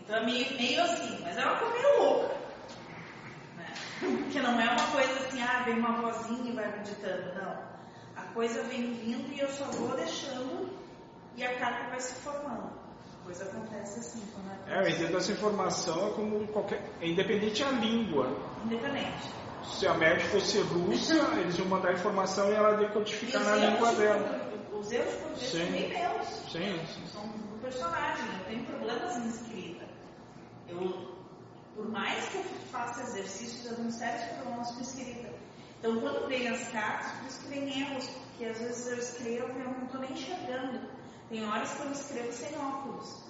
Então 0.00 0.16
é 0.16 0.24
meio, 0.24 0.56
meio 0.56 0.82
assim, 0.82 1.18
mas 1.22 1.36
é 1.36 1.44
uma 1.44 1.56
coisa 1.56 1.74
meio 1.74 1.98
louca. 2.02 2.34
Né? 3.56 3.74
Porque 4.00 4.40
não 4.40 4.60
é 4.60 4.70
uma 4.70 4.90
coisa 4.90 5.12
assim, 5.20 5.42
ah, 5.42 5.62
vem 5.64 5.78
uma 5.78 6.00
vozinha 6.00 6.50
e 6.50 6.54
vai 6.54 6.76
meditando, 6.76 7.34
não. 7.34 7.72
A 8.16 8.22
coisa 8.34 8.62
vem 8.64 8.94
vindo 8.94 9.32
e 9.32 9.40
eu 9.40 9.48
só 9.48 9.64
vou 9.64 9.96
deixando 9.96 10.70
e 11.36 11.44
a 11.44 11.58
carta 11.58 11.90
vai 11.90 12.00
se 12.00 12.14
formando. 12.16 12.72
A 13.20 13.24
coisa 13.24 13.44
acontece 13.44 14.00
assim, 14.00 14.22
quando 14.34 14.68
É, 14.68 14.80
eu 14.80 14.88
entendo 14.88 15.16
essa 15.16 15.32
informação 15.32 16.08
é 16.08 16.12
como 16.12 16.46
qualquer. 16.48 16.82
É 17.00 17.06
independente 17.06 17.62
da 17.62 17.70
língua. 17.70 18.36
Independente. 18.64 19.41
Se 19.64 19.86
a 19.86 19.94
médica 19.94 20.30
fosse 20.30 20.60
russa, 20.60 21.14
eles 21.38 21.58
iam 21.58 21.68
mandar 21.68 21.90
a 21.90 21.92
informação 21.92 22.50
e 22.50 22.54
ela 22.54 22.76
decodificar 22.76 23.42
na 23.44 23.56
língua 23.56 23.90
de 23.90 23.96
dela. 23.96 24.52
Os 24.72 24.90
erros 24.90 25.38
Sim. 25.38 25.58
são 25.58 25.66
bem 25.66 25.88
meus. 25.88 26.28
Sim, 26.50 26.86
sim. 26.86 27.06
São 27.06 27.28
do 27.28 27.60
personagem, 27.60 28.26
eu 28.38 28.44
tenho 28.46 28.64
problemas 28.64 29.16
em 29.16 29.28
escrita. 29.28 29.86
Eu, 30.68 31.16
por 31.76 31.88
mais 31.88 32.28
que 32.30 32.38
eu 32.38 32.44
faça 32.70 33.02
exercícios, 33.02 33.66
eu 33.70 33.76
tenho 33.76 33.90
sérios 33.90 34.24
problemas 34.38 34.70
com 34.72 34.80
escrita. 34.80 35.32
Então, 35.78 36.00
quando 36.00 36.28
vem 36.28 36.48
as 36.48 36.68
cartas, 36.68 37.12
por 37.12 37.26
isso 37.26 37.40
que 37.42 37.48
vem 37.48 37.80
erros, 37.80 38.06
porque 38.06 38.44
às 38.44 38.58
vezes 38.58 38.86
eu 38.86 38.98
escrevo 38.98 39.58
e 39.58 39.62
eu 39.62 39.70
não 39.70 39.84
estou 39.84 40.00
nem 40.00 40.12
enxergando. 40.12 40.80
Tem 41.28 41.48
horas 41.48 41.72
que 41.74 41.82
eu 41.82 41.92
escrevo 41.92 42.32
sem 42.32 42.58
óculos. 42.58 43.24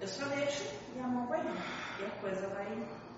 Eu 0.00 0.08
só 0.08 0.24
deixo 0.26 0.64
e 0.96 1.00
a 1.00 1.06
mão 1.06 1.26
vai 1.26 1.40
indo. 1.40 1.62
E 2.00 2.04
a 2.04 2.10
coisa 2.20 2.48
vai 2.48 2.72
indo. 2.72 3.09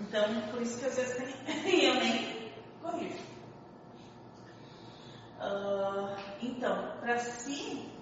Então, 0.00 0.50
por 0.50 0.62
isso 0.62 0.78
que 0.78 0.86
às 0.86 0.96
vezes 0.96 1.16
tem, 1.44 1.84
eu 1.84 1.94
nem 1.94 2.52
corrijo. 2.80 3.24
Ah, 5.40 6.16
então, 6.40 6.98
para 7.00 7.18
se 7.18 7.92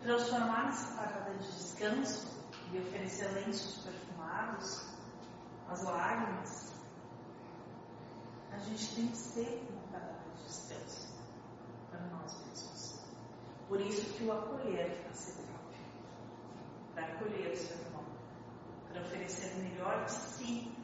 transformar 0.00 0.66
nessa 0.66 0.96
parada 0.96 1.30
de 1.34 1.46
descanso 1.46 2.26
e 2.72 2.78
oferecer 2.78 3.30
lenços 3.32 3.84
perfumados, 3.84 4.92
as 5.68 5.84
lágrimas, 5.84 6.72
a 8.50 8.58
gente 8.58 8.94
tem 8.94 9.08
que 9.08 9.16
ser 9.16 9.66
uma 9.70 9.82
parada 9.92 10.18
de 10.36 10.42
descanso 10.44 11.14
para 11.90 12.00
nós 12.08 12.46
mesmos. 12.46 13.00
Por 13.68 13.80
isso 13.80 14.12
que 14.14 14.24
o 14.24 14.32
acolher 14.32 15.06
a 15.08 15.12
ser 15.14 15.42
próprio, 15.44 15.80
para 16.94 17.06
acolher 17.06 17.52
o 17.52 17.56
seu 17.56 17.76
irmão, 17.78 18.04
para 18.88 19.00
oferecer 19.00 19.54
o 19.54 19.62
melhor 19.62 20.04
de 20.04 20.12
si. 20.12 20.81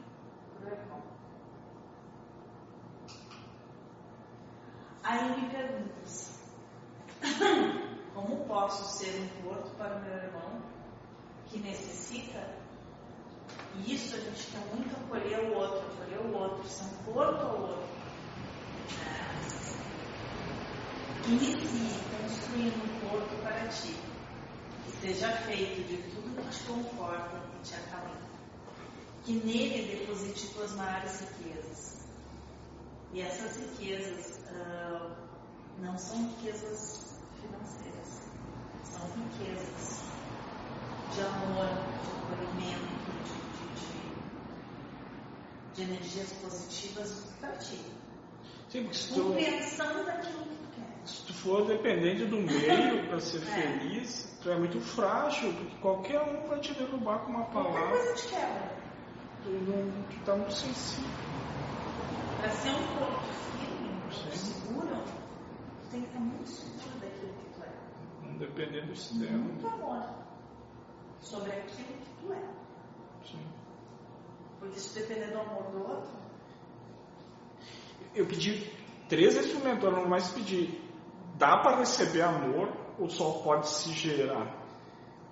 Aí 5.09 5.41
me 5.41 5.49
perguntas, 5.49 6.39
como 8.13 8.45
posso 8.45 8.99
ser 8.99 9.19
um 9.21 9.27
porto 9.41 9.75
para 9.75 9.95
o 9.95 10.01
meu 10.01 10.13
irmão 10.13 10.61
que 11.47 11.57
necessita? 11.57 12.47
E 13.73 13.95
isso 13.95 14.15
a 14.15 14.19
gente 14.19 14.51
quer 14.51 14.59
muito 14.75 14.95
acolher 14.95 15.39
o 15.49 15.55
outro, 15.55 15.79
acolher 15.79 16.19
o 16.19 16.37
outro, 16.37 16.67
ser 16.67 16.83
um 16.83 17.11
porto 17.11 17.41
ao 17.41 17.59
outro. 17.59 17.89
É. 19.01 19.25
Inicie 21.27 21.99
construindo 22.15 22.83
um 22.83 23.09
porto 23.09 23.35
para 23.41 23.67
ti, 23.69 23.95
que 24.85 24.91
seja 24.91 25.31
feito 25.37 25.87
de 25.87 25.97
tudo 26.11 26.39
que 26.39 26.49
te 26.55 26.63
conforta 26.65 27.35
e 27.57 27.63
te 27.63 27.73
acalenta. 27.73 28.28
Que 29.25 29.33
nele 29.33 29.97
deposite 29.97 30.47
tuas 30.53 30.71
maiores 30.75 31.21
riquezas. 31.21 31.99
E 33.13 33.21
essas 33.21 33.57
riquezas 33.57 34.39
ah, 34.53 35.11
não 35.79 35.97
são 35.97 36.27
riquezas 36.29 37.19
financeiras, 37.41 38.21
são 38.83 39.07
riquezas 39.11 40.03
de 41.13 41.21
amor, 41.21 41.67
de 42.03 42.11
acolhimento, 42.11 43.11
de, 43.23 43.33
de- 43.33 43.69
de- 43.75 44.19
de 45.75 45.81
energias 45.83 46.33
positivas 46.33 47.25
para 47.39 47.51
ti. 47.57 47.79
Sim, 48.69 48.83
porque 48.83 48.97
se 48.97 49.13
tu, 49.13 49.23
Compreensão 49.23 50.05
daquilo 50.05 50.43
que 50.43 50.55
tu 50.55 50.69
quer. 50.75 51.07
se 51.07 51.21
tu 51.25 51.33
for 51.33 51.65
dependente 51.65 52.25
do 52.25 52.37
meio 52.37 53.07
para 53.07 53.19
ser 53.19 53.41
É. 53.47 53.79
feliz, 53.79 54.37
tu 54.43 54.49
é 54.51 54.57
muito 54.57 54.79
frágil, 54.79 55.51
porque 55.53 55.75
qualquer 55.77 56.21
um 56.21 56.47
vai 56.47 56.59
te 56.59 56.73
derrubar 56.75 57.19
com 57.25 57.31
uma 57.31 57.45
Qualquer 57.45 57.73
palavra. 57.73 57.97
coisa 57.97 58.13
te 58.15 58.27
quebra. 58.29 58.78
Tu, 59.49 59.55
não, 59.55 60.23
tá 60.25 60.35
muito 60.35 60.53
sensível. 60.53 61.09
Para 62.39 62.51
ser 62.51 62.69
um 62.69 62.99
porto 62.99 63.25
firme, 63.57 64.37
seguro, 64.37 65.03
tu 65.81 65.89
tem 65.89 66.01
que 66.01 66.07
estar 66.07 66.19
muito 66.19 66.47
seguro 66.47 66.99
daquilo 66.99 67.33
que 67.33 67.49
tu 67.55 67.63
é. 67.63 68.27
Não 68.27 68.37
depender 68.37 68.85
do 68.85 68.93
externo. 68.93 69.39
Muito 69.39 69.67
amor 69.67 70.05
sobre 71.19 71.51
aquilo 71.51 71.97
que 71.97 72.11
tu 72.21 72.31
é. 72.31 72.43
Sim. 73.25 73.43
Porque 74.59 74.79
se 74.79 74.99
depender 74.99 75.31
do 75.31 75.39
amor 75.39 75.63
do 75.71 75.79
outro, 75.79 76.11
Eu 78.13 78.27
pedi 78.27 78.71
três 79.07 79.35
instrumentos, 79.35 79.83
eu 79.83 79.91
não 79.91 80.07
mais 80.07 80.29
pedi. 80.29 80.79
Dá 81.39 81.57
para 81.57 81.77
receber 81.77 82.21
amor 82.21 82.71
ou 82.99 83.09
só 83.09 83.31
pode 83.43 83.67
se 83.67 83.93
gerar? 83.93 84.59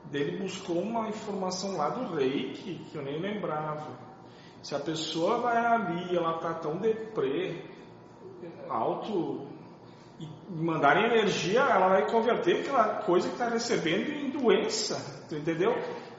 Dele 0.06 0.40
buscou 0.40 0.80
uma 0.80 1.08
informação 1.08 1.78
lá 1.78 1.90
do 1.90 2.16
reiki 2.16 2.84
que 2.86 2.96
eu 2.96 3.04
nem 3.04 3.22
lembrava. 3.22 4.07
Se 4.62 4.76
a 4.76 4.80
pessoa 4.80 5.40
vai 5.40 5.58
ali, 5.58 6.16
ela 6.16 6.40
tá 6.40 6.54
tão 6.56 6.78
deprê, 6.78 7.64
alto, 8.70 9.48
e 10.20 10.28
mandarem 10.50 11.06
energia, 11.06 11.62
ela 11.62 11.90
vai 11.90 12.10
converter 12.10 12.62
aquela 12.62 13.02
coisa 13.02 13.28
que 13.28 13.34
está 13.34 13.50
recebendo 13.50 14.10
em 14.10 14.32
doença, 14.32 15.26
entendeu? 15.32 15.72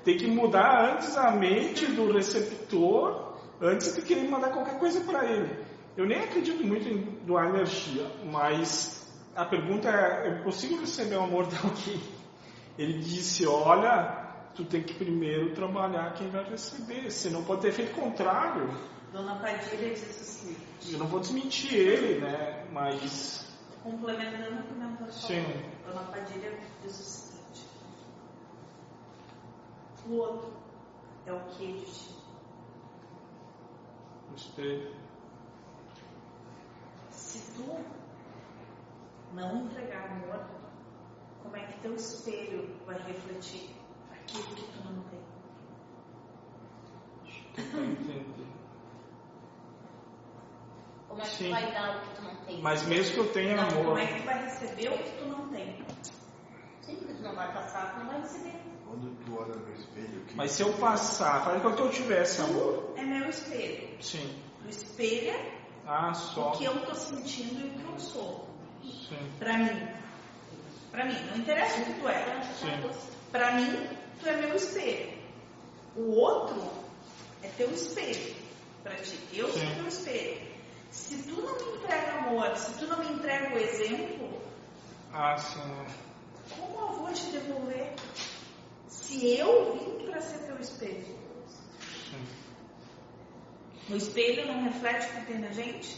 Tem 0.05 0.16
que 0.16 0.26
mudar 0.26 0.95
antes 0.95 1.16
a 1.16 1.32
mente 1.32 1.86
do 1.86 2.12
receptor, 2.12 3.36
antes 3.61 3.95
de 3.95 4.03
querer 4.03 4.28
mandar 4.28 4.51
qualquer 4.51 4.78
coisa 4.78 5.01
para 5.01 5.24
ele. 5.24 5.66
Eu 5.97 6.07
nem 6.07 6.22
acredito 6.22 6.64
muito 6.64 6.89
em 6.89 7.01
doar 7.26 7.49
energia, 7.49 8.07
mas 8.24 9.12
a 9.34 9.45
pergunta 9.45 9.89
é: 9.89 10.30
eu 10.39 10.45
consigo 10.45 10.78
receber 10.80 11.16
o 11.16 11.24
amor 11.24 11.47
de 11.49 11.57
alguém? 11.57 12.01
Ele 12.78 13.01
disse: 13.01 13.47
olha, 13.47 14.17
tu 14.59 14.64
tem 14.64 14.82
que 14.82 14.94
primeiro 14.94 15.54
trabalhar 15.54 16.14
quem 16.14 16.28
vai 16.30 16.42
receber, 16.50 17.09
senão 17.12 17.44
pode 17.44 17.62
ter 17.62 17.70
feito 17.70 17.92
o 17.92 18.02
contrário. 18.02 18.68
Dona 19.12 19.36
Padilha 19.36 19.90
diz 19.94 20.20
o 20.20 20.24
seguinte, 20.24 20.92
Eu 20.92 20.98
não 20.98 21.06
vou 21.06 21.20
desmentir 21.20 21.74
ele, 21.74 22.20
né? 22.20 22.66
Mas 22.72 23.56
complementando 23.84 24.59
o 24.59 24.62
que 24.64 24.72
o 24.72 24.96
falou, 24.96 25.12
Sim. 25.12 25.44
Dona 25.86 26.02
Padilha 26.06 26.59
diz 26.82 26.90
o 26.90 27.04
seguinte, 27.04 27.68
o 30.09 30.14
outro 30.14 30.52
é 31.24 31.32
o 31.32 31.40
que 31.50 31.74
de 31.74 31.84
ti. 31.84 32.16
gostei. 34.32 34.92
Se 37.11 37.52
tu 37.52 37.78
não 39.34 39.66
entregar 39.66 40.11
amor, 40.11 40.44
como 41.44 41.56
é 41.56 41.64
que 41.64 41.78
teu 41.80 41.94
espelho 41.94 42.74
vai 42.84 42.98
refletir 43.02 43.77
aquilo 44.28 44.54
que 44.56 44.62
tu 44.62 44.84
não 44.84 45.02
tem? 45.04 45.20
Como 51.08 51.20
é 51.20 51.24
que 51.24 51.30
Sim. 51.30 51.44
tu 51.46 51.50
vai 51.50 51.72
dar 51.72 51.96
o 51.96 52.00
que 52.02 52.16
tu 52.16 52.22
não 52.22 52.34
tem? 52.36 52.60
Mas 52.62 52.82
mesmo 52.86 53.14
que 53.14 53.20
eu 53.20 53.32
tenha 53.32 53.56
Não, 53.56 53.68
amor, 53.68 53.84
como 53.84 53.98
é 53.98 54.06
que 54.06 54.20
tu 54.20 54.24
vai 54.26 54.44
receber 54.44 54.88
o 54.92 54.98
que 54.98 55.10
tu 55.18 55.26
não 55.26 55.48
tem? 55.48 55.84
Sim, 56.82 56.96
porque 56.96 57.14
tu 57.14 57.22
não 57.22 57.34
vai 57.34 57.52
passar, 57.52 57.94
tu 57.94 57.98
não 58.00 58.06
vai 58.12 58.20
receber. 58.20 58.54
Quando 58.86 59.24
tu 59.24 59.38
olha 59.38 59.54
no 59.54 59.74
espelho, 59.74 60.24
que 60.26 60.36
mas 60.36 60.50
se 60.52 60.62
eu 60.62 60.72
passar, 60.74 61.44
faz 61.44 61.62
com 61.62 61.72
que 61.74 61.82
eu 61.82 61.90
tivesse 61.90 62.40
amor. 62.40 62.94
É 62.96 63.02
meu 63.02 63.28
espelho. 63.28 64.02
Sim. 64.02 64.42
Tu 64.62 64.68
espelha 64.70 65.34
Ah, 65.86 66.12
só. 66.14 66.48
o 66.52 66.52
que 66.52 66.64
eu 66.64 66.84
tô 66.86 66.94
sentindo 66.94 67.60
e 67.60 67.68
o 67.68 67.70
que 67.78 67.84
eu 67.92 67.98
sou. 67.98 68.48
Sim. 68.82 69.30
Pra 69.38 69.56
mim. 69.58 69.88
Pra 70.90 71.04
mim, 71.04 71.14
não 71.30 71.36
interessa 71.36 71.80
o 71.80 71.84
que 71.84 72.00
tu 72.00 72.08
é. 72.08 72.42
Sim. 72.42 72.90
Pra 73.30 73.52
mim, 73.52 73.88
tu 74.20 74.28
é 74.28 74.36
meu 74.36 74.54
espelho. 74.56 75.18
O 75.96 76.10
outro 76.12 76.62
é 77.42 77.48
teu 77.56 77.70
espelho. 77.72 78.34
Pra 78.82 78.94
ti, 78.96 79.18
eu 79.32 79.48
sou 79.50 79.60
Sim. 79.60 79.74
teu 79.74 79.88
espelho. 79.88 80.48
Se 80.90 81.22
tu 81.24 81.40
não 81.42 81.54
me 81.56 81.76
entrega 81.76 82.12
amor, 82.18 82.56
se 82.56 82.78
tu 82.78 82.86
não 82.86 82.98
me 82.98 83.12
entrega 83.14 83.54
o 83.54 83.58
exemplo, 83.58 84.40
Ah, 85.12 85.36
sim. 85.36 85.60
como 86.56 86.80
eu 86.80 86.92
vou 86.98 87.12
te 87.12 87.26
devolver? 87.26 87.92
Se 88.88 89.36
eu 89.38 89.74
vim 89.74 90.06
pra 90.06 90.20
ser 90.20 90.38
teu 90.46 90.58
espelho. 90.58 91.04
sim. 92.10 92.26
O 93.90 93.96
espelho 93.96 94.46
não 94.46 94.64
reflete 94.64 95.06
o 95.06 95.20
que 95.20 95.26
tem 95.26 95.38
na 95.38 95.50
gente? 95.50 95.96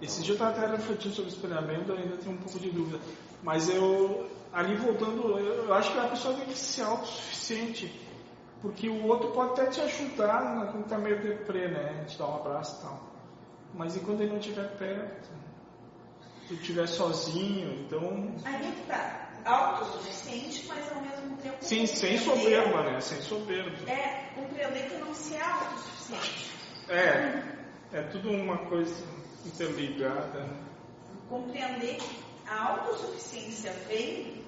Esse 0.00 0.22
dia 0.22 0.30
eu 0.30 0.34
estava 0.34 0.56
até 0.56 0.66
refletindo 0.76 1.14
sobre 1.14 1.30
o 1.30 1.34
espelhamento, 1.34 1.92
ainda 1.92 2.16
tenho 2.18 2.32
um 2.34 2.38
pouco 2.38 2.58
de 2.58 2.70
dúvida. 2.70 3.00
Mas 3.42 3.68
eu, 3.68 4.28
ali 4.56 4.74
voltando, 4.74 5.38
eu, 5.38 5.72
acho 5.74 5.92
que 5.92 5.98
a 5.98 6.08
pessoa 6.08 6.34
tem 6.34 6.46
que 6.46 6.56
ser 6.56 6.82
autossuficiente. 6.82 8.02
Porque 8.62 8.88
o 8.88 9.06
outro 9.06 9.30
pode 9.32 9.52
até 9.52 9.66
te 9.66 9.80
ajudar 9.82 10.72
quando 10.72 10.88
tá 10.88 10.96
meio 10.96 11.20
deprê, 11.22 11.68
né? 11.68 12.04
Te 12.08 12.18
dar 12.18 12.26
um 12.26 12.36
abraço 12.36 12.78
e 12.78 12.82
tal. 12.82 13.00
Mas 13.74 13.94
enquanto 13.96 14.22
ele 14.22 14.30
não 14.30 14.38
estiver 14.38 14.66
perto, 14.78 15.28
se 16.48 16.54
estiver 16.54 16.88
sozinho, 16.88 17.80
então. 17.80 18.34
Aí 18.44 18.72
que 18.72 18.86
tá. 18.86 19.24
Autossuficiente, 19.44 20.66
mas 20.66 20.90
ao 20.90 21.02
mesmo 21.02 21.36
tempo. 21.36 21.56
Sim, 21.60 21.86
sem 21.86 22.18
soberba, 22.18 22.82
né? 22.82 23.00
Sem 23.00 23.20
soberba. 23.20 23.88
É, 23.88 24.30
compreender 24.34 24.88
que 24.88 24.96
não 24.96 25.14
se 25.14 25.36
é 25.36 25.42
autossuficiente. 25.42 26.50
É, 26.88 27.42
é 27.92 28.02
tudo 28.10 28.30
uma 28.30 28.58
coisa 28.66 29.04
interligada. 29.44 30.40
né? 30.40 30.56
Compreender 31.28 31.96
que 31.96 32.18
a 32.48 32.72
autossuficiência 32.72 33.72
vem 33.86 34.45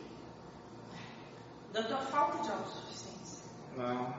da 1.73 1.83
tua 1.83 1.99
falta 1.99 2.43
de 2.43 2.51
autossuficiência, 2.51 3.45
Não. 3.77 4.14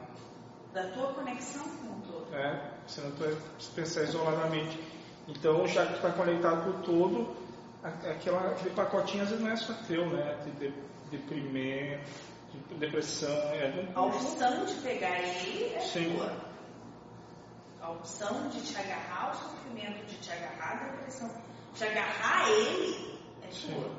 da 0.73 0.83
tua 0.91 1.13
conexão 1.13 1.63
com 1.63 1.87
o 1.87 2.01
todo. 2.01 2.35
É, 2.35 2.71
senão 2.87 3.11
tu 3.11 3.23
vai 3.23 3.37
pensar 3.75 4.03
isoladamente. 4.03 4.79
Então, 5.27 5.67
já 5.67 5.85
que 5.85 5.93
tu 5.93 5.95
está 5.97 6.11
conectado 6.11 6.63
com 6.63 6.79
o 6.79 6.83
todo, 6.83 7.35
aquela, 7.83 8.51
aquele 8.51 8.71
pacotinho 8.71 9.23
às 9.23 9.29
vezes 9.29 9.43
não 9.43 9.51
é 9.51 9.55
só 9.55 9.73
teu, 9.87 10.05
né? 10.09 10.35
De, 10.43 10.51
de 10.51 10.73
deprimento, 11.11 12.09
de 12.53 12.75
depressão, 12.75 13.35
é 13.53 13.69
de 13.71 13.79
um 13.79 13.97
A 13.97 14.05
opção 14.05 14.65
de 14.65 14.73
pegar 14.75 15.19
ele 15.19 15.73
é 15.75 15.79
Sim. 15.79 16.15
tua. 16.15 16.49
A 17.81 17.91
opção 17.91 18.49
de 18.49 18.61
te 18.61 18.77
agarrar 18.77 19.29
ao 19.29 19.33
sofrimento, 19.35 20.05
de 20.05 20.17
te 20.17 20.31
agarrar 20.31 20.83
à 20.83 20.89
depressão, 20.91 21.31
de 21.73 21.83
agarrar 21.83 22.45
a 22.45 22.49
ele 22.51 23.19
é 23.47 23.51
Sim. 23.51 23.91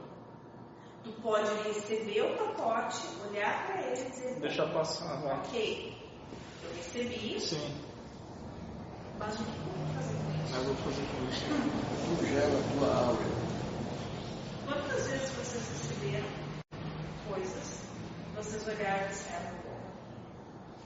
Tu 1.02 1.12
pode 1.22 1.50
receber 1.62 2.20
o 2.22 2.36
pacote, 2.36 2.96
olhar 3.28 3.66
para 3.66 3.82
ele 3.82 4.00
e 4.06 4.10
dizer, 4.10 4.40
Deixa 4.40 4.66
passar, 4.68 5.20
vai. 5.22 5.38
ok, 5.38 5.92
eu 6.62 6.74
recebi, 6.74 7.40
Sim, 7.40 7.84
mas 9.18 9.40
o 9.40 9.44
que 9.44 9.50
eu 9.66 9.72
vou 9.76 9.86
fazer 9.94 10.16
com 10.18 10.30
isso? 10.44 10.54
eu 10.56 10.64
vou 10.64 10.74
fazer 10.76 11.06
com 11.06 11.24
isso. 11.26 11.46
Tu 12.06 12.26
gera 12.26 12.58
a 12.58 12.62
tua 12.74 12.94
aura. 12.94 13.26
Quantas 14.64 15.06
vezes 15.08 15.30
vocês 15.30 15.68
receberam 15.68 16.28
coisas, 17.26 17.82
vocês 18.34 18.66
olharam 18.68 19.06
e 19.06 19.08
disseram, 19.08 19.58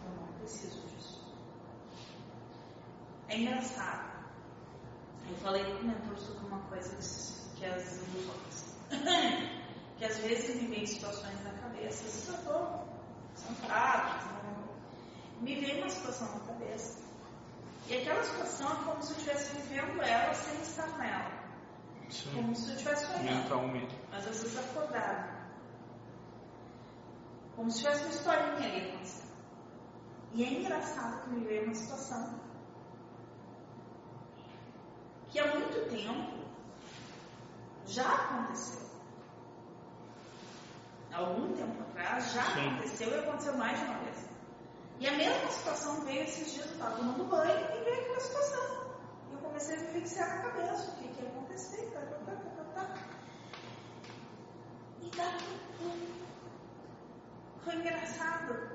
eu 0.05 0.11
não 0.21 0.29
preciso 0.39 0.81
disso. 0.89 1.25
É 3.29 3.39
engraçado. 3.39 4.15
Eu 5.29 5.37
falei 5.37 5.65
com 5.65 5.81
o 5.81 5.85
mentor 5.85 6.17
sobre 6.19 6.47
uma 6.47 6.61
coisa 6.69 6.95
que- 6.97 7.59
que 7.59 7.65
as 7.65 7.97
ilusões. 8.09 8.75
que 9.99 10.05
às 10.05 10.17
vezes 10.19 10.61
me 10.61 10.69
vem 10.69 10.87
situações 10.87 11.43
na 11.45 11.51
cabeça, 11.61 12.05
eu 12.05 12.35
estou 12.35 12.89
sentado, 13.35 14.25
me 15.41 15.55
vem 15.61 15.79
uma 15.79 15.89
situação 15.89 16.29
na 16.35 16.41
cabeça. 16.47 16.99
E 17.89 17.97
aquela 17.99 18.23
situação 18.25 18.73
é 18.73 18.85
como 18.85 19.03
se 19.03 19.13
eu 19.13 19.17
estivesse 19.19 19.57
vivendo 19.57 20.03
ela 20.03 20.33
sem 20.35 20.61
estar 20.63 20.89
nela. 20.99 21.31
Sim, 22.11 22.31
Como 22.35 22.55
se 22.55 22.69
eu 22.71 22.77
estivesse 22.77 23.07
sonhando 23.07 23.25
mentalmente. 23.43 23.99
mas 24.11 24.27
às 24.27 24.43
vezes 24.43 24.59
acordado. 24.59 25.45
Como 27.57 27.71
se 27.71 27.79
tivesse 27.79 28.05
uma 28.05 28.11
historinha 28.11 28.69
ali 28.73 28.89
acontecendo. 28.91 29.25
E 30.33 30.45
é 30.45 30.49
engraçado 30.61 31.23
que 31.23 31.31
me 31.31 31.45
veio 31.47 31.65
uma 31.67 31.75
situação 31.75 32.41
que 35.29 35.39
há 35.39 35.55
muito 35.55 35.89
tempo 35.91 36.45
já 37.87 38.09
aconteceu. 38.15 38.83
Há 41.15 41.19
algum 41.19 41.53
tempo 41.53 41.81
atrás 41.81 42.33
já 42.33 42.43
Sim. 42.43 42.69
aconteceu 42.71 43.09
e 43.09 43.19
aconteceu 43.21 43.57
mais 43.57 43.79
de 43.79 43.85
uma 43.85 43.99
vez. 43.99 44.27
E 44.99 45.07
a 45.07 45.13
mesma 45.13 45.49
situação 45.49 46.05
veio 46.05 46.25
esses 46.25 46.55
dias, 46.55 46.67
eu 46.67 46.73
estava 46.73 46.97
tomando 46.97 47.25
banho 47.25 47.53
e 47.53 47.85
veio 47.85 48.01
aquela 48.01 48.21
situação. 48.21 48.85
E 49.31 49.35
eu 49.35 49.39
comecei 49.39 49.77
a 49.77 49.79
vivenciar 49.79 50.29
na 50.29 50.43
cabeça 50.43 50.91
o 50.91 50.97
que, 50.97 51.09
que 51.09 51.23
ia 51.23 51.29
acontecer. 51.29 51.91
Tá, 51.93 52.01
tá, 52.01 52.17
tá, 52.27 52.33
tá, 52.33 52.65
tá, 52.65 52.83
tá. 52.83 52.95
E 55.03 55.11
daqui 55.17 56.25
foi 57.65 57.75
engraçado. 57.77 58.75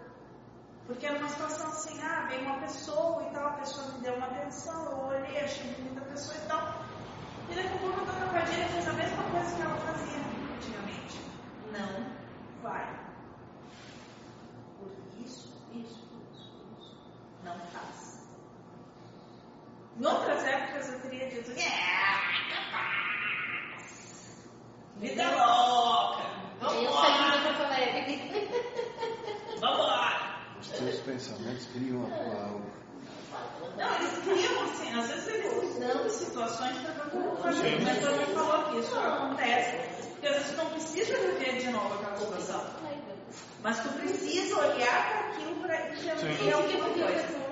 Porque 0.87 1.05
era 1.05 1.19
uma 1.19 1.27
situação 1.27 1.67
assim, 1.67 2.01
ah, 2.01 2.25
veio 2.29 2.41
uma 2.43 2.59
pessoa 2.61 3.21
e 3.21 3.33
tal, 3.33 3.47
a 3.47 3.53
pessoa 3.53 3.91
me 3.91 3.99
deu 3.99 4.15
uma 4.15 4.27
atenção, 4.27 4.91
eu 4.91 4.97
olhei, 5.07 5.41
achei 5.41 5.73
bonita 5.73 5.99
a 5.99 6.05
pessoa 6.05 6.37
e 6.37 6.47
tal. 6.47 6.85
E 7.49 7.55
daqui 7.55 7.67
a 7.67 7.79
pouco 7.79 7.99
a 7.99 8.05
dona 8.05 8.31
Padilha 8.31 8.67
fez 8.69 8.87
a 8.87 8.93
mesma 8.93 9.23
coisa 9.29 9.55
que 9.55 9.61
ela 9.61 9.75
fazia 9.75 10.19
antigamente. 10.55 11.21
Não 11.73 12.18
vai. 12.61 12.99
Por 14.79 14.91
isso, 15.23 15.53
isso, 15.73 16.07
isso, 16.33 16.51
isso. 16.79 16.97
Não 17.43 17.59
faz. 17.71 18.27
Em 19.99 20.05
outras 20.05 20.43
épocas 20.43 20.93
eu 20.93 20.99
teria 21.01 21.29
dito, 21.29 21.51
é, 21.51 21.69
capaz. 22.53 22.99
Vida 24.97 25.29
louca. 25.29 26.23
Vambora. 26.59 27.09
Alegre. 27.65 28.49
Vambora. 29.59 30.39
Os 30.59 30.67
teus 30.69 30.99
pensamentos 31.01 31.65
criam 31.67 32.05
a 32.05 32.09
tua 32.09 32.43
aura. 32.47 32.79
Não, 33.77 33.95
eles 33.95 34.17
criam 34.19 34.63
assim, 34.63 34.99
às 34.99 35.07
vezes 35.07 35.27
eles 35.27 35.79
dão 35.79 36.09
situações 36.09 36.77
para. 36.81 37.53
Sim. 37.53 37.79
Mas 37.83 37.99
também 37.99 38.25
falou 38.35 38.63
que 38.69 38.79
isso 38.79 38.99
acontece, 38.99 39.77
porque 40.19 40.27
às 40.27 40.35
vezes 40.35 40.51
tu 40.51 40.57
não 40.57 40.69
precisa 40.71 41.17
viver 41.17 41.61
de 41.61 41.69
novo 41.71 41.93
aquela 41.93 42.17
situação. 42.17 42.65
Mas 43.63 43.79
tu 43.79 43.89
precisa 43.93 44.59
olhar 44.59 45.07
para 45.07 45.19
aquilo 45.29 45.55
para 45.61 45.91
entender 45.91 46.37
Sim. 46.37 46.51
alguma 46.51 46.89
coisa. 46.89 47.49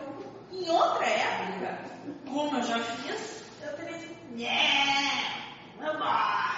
Em 0.51 0.69
outra 0.69 1.05
época, 1.05 1.79
como 2.25 2.57
eu 2.57 2.63
já 2.63 2.79
fiz, 2.79 3.43
eu 3.61 3.73
teria 3.77 3.97
dito, 3.97 4.35
né, 4.35 5.53
vambora. 5.79 6.57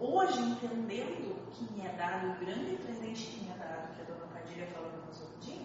Hoje, 0.00 0.40
entendendo 0.40 1.30
o 1.30 1.50
que 1.52 1.72
me 1.72 1.86
é 1.86 1.90
dado, 1.90 2.30
o 2.30 2.44
grande 2.44 2.74
presente 2.76 3.26
que 3.26 3.44
me 3.44 3.50
é 3.52 3.54
dado, 3.56 3.94
que 3.94 4.02
a 4.02 4.04
dona 4.04 4.26
Padilha 4.32 4.66
falou 4.68 4.90
no 4.90 5.06
nosso 5.06 5.30
dia, 5.40 5.62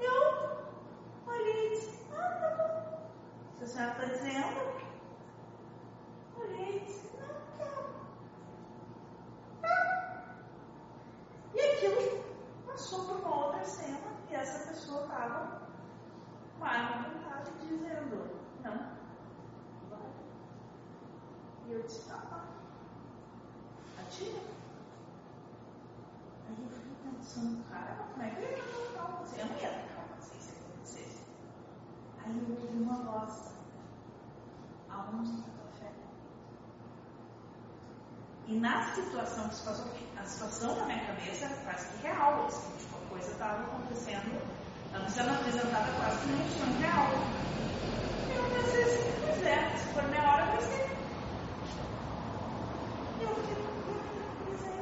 eu 0.00 1.32
olhei 1.32 1.66
e 1.66 1.70
disse, 1.70 2.00
ah, 2.12 2.16
tá 2.16 2.56
bom. 2.56 3.10
Se 3.56 3.64
a 3.64 3.66
senhora 3.66 3.92
está 3.92 4.04
dizendo, 4.06 4.87
Aí 26.48 26.56
eu 26.62 26.68
fiquei 26.70 26.96
pensando, 27.04 27.62
cara, 27.70 28.08
como 35.08 35.57
E 38.48 38.58
na 38.58 38.82
situação 38.94 39.46
que 39.50 39.56
se 39.56 39.62
passou, 39.62 39.92
a 40.16 40.24
situação 40.24 40.74
na 40.76 40.86
minha 40.86 41.06
cabeça 41.06 41.44
era 41.44 41.54
quase 41.64 41.86
que 41.90 42.06
real, 42.06 42.46
assim, 42.46 42.78
tipo, 42.78 42.96
a 42.96 43.08
coisa 43.10 43.30
estava 43.30 43.62
acontecendo, 43.62 44.40
estava 44.86 45.08
sendo 45.10 45.30
apresentada 45.32 45.92
quase 45.98 46.20
que 46.20 46.32
num 46.32 46.48
sonho 46.48 46.78
real. 46.78 47.10
Eu 48.34 48.50
pensei 48.50 48.82
assim, 48.84 49.20
pois 49.20 49.42
é, 49.42 49.76
se 49.76 49.92
for 49.92 50.02
minha 50.04 50.22
hora, 50.22 50.46
vai 50.46 50.60
ser. 50.62 50.98
E 53.20 53.22
eu 53.22 53.34
fiquei 53.34 53.54
tranquilizei. 54.14 54.80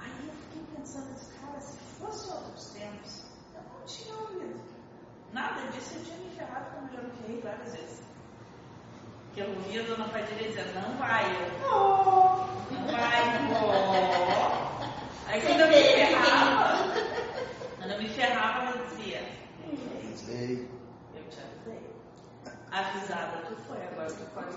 Aí 0.00 0.26
eu 0.26 0.34
fiquei 0.34 0.76
pensando, 0.76 1.14
disse, 1.14 1.38
cara, 1.38 1.60
se 1.60 1.78
fosse 2.00 2.32
outros 2.32 2.70
tempos, 2.70 3.26
eu 3.54 3.62
não 3.62 3.86
tinha 3.86 4.14
ouvido. 4.16 4.60
Nada 5.32 5.70
disso 5.70 5.94
eu 5.94 6.04
tinha 6.04 6.18
me 6.18 6.30
ferrado 6.34 6.74
como 6.74 6.88
eu 6.88 6.94
já 6.94 7.02
me 7.02 7.10
ferrei 7.20 7.40
várias 7.42 7.74
vezes. 7.76 8.09
Que 9.34 9.40
eu 9.40 9.48
ouvia 9.48 9.82
a 9.82 9.86
dona 9.86 10.08
Padilha 10.08 10.48
dizendo, 10.48 10.74
não 10.74 10.96
vai, 10.96 11.24
eu 11.24 11.50
vou, 11.60 12.46
não 12.72 12.86
vai, 12.86 13.38
vou. 13.48 14.60
Aí 15.26 15.40
quando 15.42 15.60
eu 15.60 15.68
me 15.68 15.74
ferrava, 15.74 16.92
quando 17.78 17.90
eu 17.92 17.98
me 18.02 18.08
ferrava, 18.08 18.66
ela 18.66 18.86
dizia, 18.88 19.28
Avisei. 19.64 20.68
eu 21.14 21.22
te 21.28 21.38
avisei. 21.40 21.90
Avisada 22.72 23.42
tu 23.46 23.56
foi, 23.68 23.86
agora 23.86 24.10
tu 24.10 24.24
pode. 24.34 24.56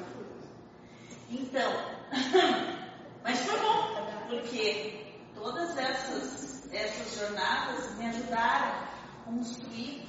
Então, 1.30 1.72
mas 3.24 3.40
foi 3.42 3.60
bom, 3.60 4.08
porque 4.30 5.16
todas 5.36 5.78
essas, 5.78 6.74
essas 6.74 7.20
jornadas 7.20 7.96
me 7.98 8.08
ajudaram 8.08 8.72
a 8.72 9.24
construir, 9.26 10.08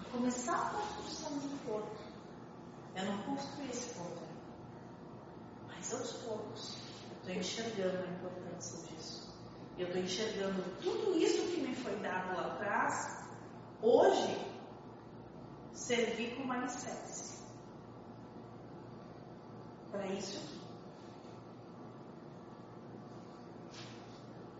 a 0.00 0.10
começar 0.10 0.54
a 0.54 0.70
construção 0.70 1.38
de 1.40 1.46
um 1.46 1.58
corpo. 1.66 1.97
Eu 2.98 3.04
não 3.04 3.22
construí 3.22 3.70
esse 3.70 3.94
corpo 3.94 4.18
ainda. 4.18 5.68
Mas 5.68 5.94
aos 5.94 6.12
poucos, 6.24 6.76
eu 7.08 7.16
estou 7.16 7.32
enxergando 7.32 8.02
a 8.02 8.10
importância 8.10 8.86
disso. 8.88 9.32
Eu 9.78 9.86
estou 9.86 10.02
enxergando 10.02 10.64
tudo 10.82 11.16
isso 11.16 11.46
que 11.54 11.60
me 11.60 11.76
foi 11.76 11.94
dado 12.00 12.36
lá 12.36 12.54
atrás, 12.54 13.24
hoje, 13.80 14.36
servir 15.72 16.34
como 16.34 16.52
alicerce. 16.52 17.44
Para 19.92 20.06
isso 20.08 20.38
aqui. 20.38 20.58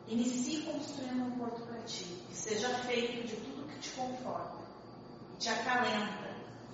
Inicie 0.06 0.62
construindo 0.62 1.24
um 1.24 1.38
porto 1.38 1.60
para 1.66 1.82
ti, 1.82 2.04
que 2.28 2.34
seja 2.34 2.68
feito 2.84 3.26
de 3.26 3.36
tudo 3.36 3.66
que 3.66 3.78
te 3.80 3.90
conforta, 3.90 4.64
te 5.38 5.48
acalenta, 5.48 6.27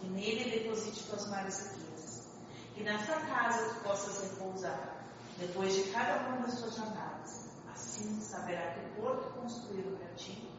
que 0.05 0.11
nele 0.11 0.51
deposite 0.51 1.05
tuas 1.05 1.29
maiores 1.31 1.73
riquezas. 1.73 2.29
Que 2.75 2.83
nessa 2.83 3.15
casa 3.21 3.75
tu 3.75 3.81
possas 3.85 4.31
repousar, 4.31 4.97
depois 5.39 5.75
de 5.75 5.91
cada 5.91 6.29
uma 6.29 6.47
das 6.47 6.59
tuas 6.59 6.77
jornadas. 6.77 7.49
Assim 7.73 8.21
saberá 8.21 8.75
que 8.75 8.81
o 8.81 9.03
porto 9.03 9.33
construído 9.41 9.97
para 9.99 10.15
ti 10.15 10.51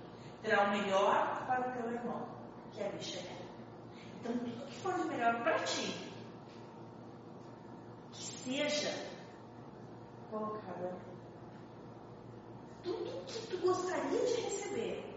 terá 0.42 0.64
o 0.64 0.72
melhor 0.72 1.46
para 1.46 1.70
o 1.70 1.74
teu 1.74 1.92
irmão, 1.92 2.28
que 2.72 2.82
ali 2.82 3.02
chegar. 3.02 3.36
Então, 4.20 4.38
tudo 4.38 4.66
que 4.66 4.76
for 4.80 4.94
de 4.94 5.06
melhor 5.06 5.44
para 5.44 5.60
ti, 5.60 6.12
que 8.12 8.24
seja 8.24 9.08
colocado 10.32 10.86
ali. 10.86 11.16
Tudo 12.84 13.26
que 13.26 13.48
tu 13.48 13.58
gostaria 13.58 14.26
de 14.26 14.42
receber, 14.42 15.16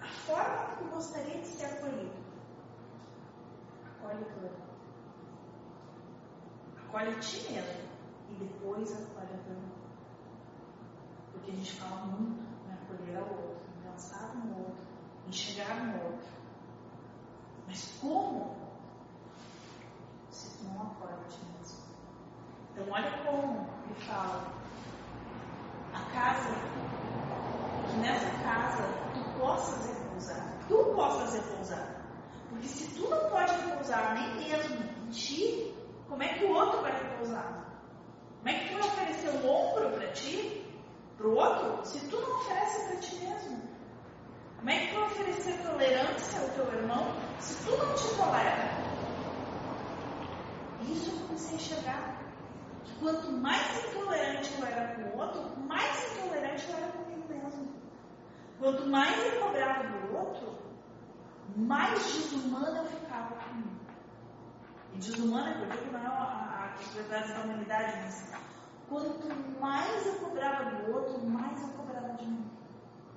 a 0.00 0.08
forma 0.08 0.66
que 0.66 0.84
tu 0.84 0.90
gostaria 0.90 1.40
de 1.40 1.46
ser 1.46 1.66
acolhido, 1.66 2.19
acolhe 4.00 4.24
tudo. 4.24 4.50
Acolhe 6.88 7.10
a 7.10 7.18
ti 7.20 7.52
mesmo 7.52 7.90
e 8.30 8.34
depois 8.34 8.92
acolhe 8.92 9.28
teu 9.44 9.52
irmão. 9.52 9.70
Porque 11.32 11.50
a 11.50 11.54
gente 11.54 11.72
fala 11.72 12.06
muito 12.06 12.42
em 12.66 12.72
acolher 12.72 13.16
ao 13.18 13.28
outro, 13.28 13.60
em 13.76 13.90
pensar 13.90 14.34
no 14.34 14.58
outro, 14.58 14.84
em 15.28 15.32
chegar 15.32 15.86
no 15.86 16.04
outro. 16.04 16.28
Mas 17.66 17.98
como? 18.00 18.56
Se 20.30 20.58
tu 20.58 20.64
não 20.64 20.82
acolhe 20.82 21.14
a 21.14 21.28
ti 21.28 21.40
mesmo. 21.58 21.78
Então 22.72 22.90
olha 22.90 23.24
como 23.24 23.68
ele 23.84 23.94
fala. 24.06 24.60
A 25.92 26.12
casa, 26.12 26.50
que 27.88 27.96
nessa 27.98 28.30
casa 28.44 28.82
tu 29.12 29.40
possas 29.40 29.86
repousar. 29.86 30.56
Tu 30.68 30.84
possas 30.94 31.34
repousar. 31.34 31.99
Porque 32.50 32.66
se 32.66 32.94
tu 32.96 33.08
não 33.08 33.30
pode 33.30 33.52
repousar 33.52 34.14
nem 34.14 34.48
mesmo 34.48 34.76
em 34.76 35.10
ti, 35.10 35.72
como 36.08 36.22
é 36.22 36.34
que 36.34 36.44
o 36.44 36.50
outro 36.50 36.82
vai 36.82 36.92
repousar? 36.92 37.64
Como 38.38 38.48
é 38.48 38.58
que 38.58 38.68
tu 38.68 38.78
vai 38.78 38.88
oferecer 38.88 39.30
um 39.30 39.48
ombro 39.48 39.90
para 39.90 40.08
ti, 40.08 40.66
para 41.16 41.28
o 41.28 41.36
outro, 41.36 41.86
se 41.86 42.08
tu 42.08 42.20
não 42.20 42.40
oferece 42.40 42.88
para 42.88 42.96
ti 42.96 43.14
mesmo? 43.16 43.62
Como 44.56 44.68
é 44.68 44.80
que 44.80 44.88
tu 44.88 44.94
vai 44.98 45.06
oferecer 45.06 45.62
tolerância 45.62 46.40
ao 46.40 46.48
teu 46.48 46.72
irmão 46.80 47.16
se 47.38 47.64
tu 47.64 47.70
não 47.76 47.94
te 47.94 48.16
tolera? 48.16 48.80
Isso 50.80 51.10
eu 51.10 51.26
comecei 51.26 51.52
a 51.52 51.54
enxergar. 51.54 52.20
Que 52.84 52.94
quanto 52.98 53.30
mais 53.30 53.84
intolerante 53.84 54.52
eu 54.58 54.66
era 54.66 54.94
com 54.96 55.02
o 55.02 55.20
outro, 55.20 55.60
mais 55.60 56.16
intolerante 56.16 56.68
eu 56.68 56.76
era 56.76 56.88
comigo 56.88 57.28
mesmo. 57.28 57.68
Quanto 58.58 58.86
mais 58.88 59.24
eu 59.24 59.40
cobrava 59.40 59.84
do 59.84 60.16
outro, 60.16 60.69
mais 61.56 62.02
desumana 62.04 62.78
eu 62.78 62.86
ficava 62.86 63.34
comigo. 63.36 63.80
E 64.94 64.98
desumana, 64.98 65.54
que 65.54 65.62
eu 65.62 65.70
digo, 65.70 65.92
não 65.92 66.00
é 66.00 66.06
a- 66.06 66.74
a- 66.76 67.26
da 67.26 67.42
humanidade, 67.44 67.92
mas 68.02 68.32
quanto 68.88 69.28
mais 69.60 70.06
eu 70.06 70.14
cobrava 70.20 70.70
do 70.70 70.94
outro, 70.94 71.26
mais 71.28 71.60
eu 71.62 71.68
cobrava 71.68 72.14
de 72.14 72.26
mim. 72.26 72.50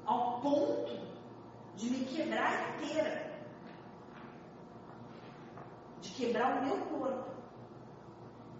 Ao 0.06 0.42
ponto 0.42 1.08
de 1.76 1.90
me 1.90 2.06
quebrar 2.06 2.76
inteira. 2.76 3.34
De 6.02 6.10
quebrar 6.12 6.58
o 6.58 6.66
meu 6.66 6.78
corpo 6.86 7.32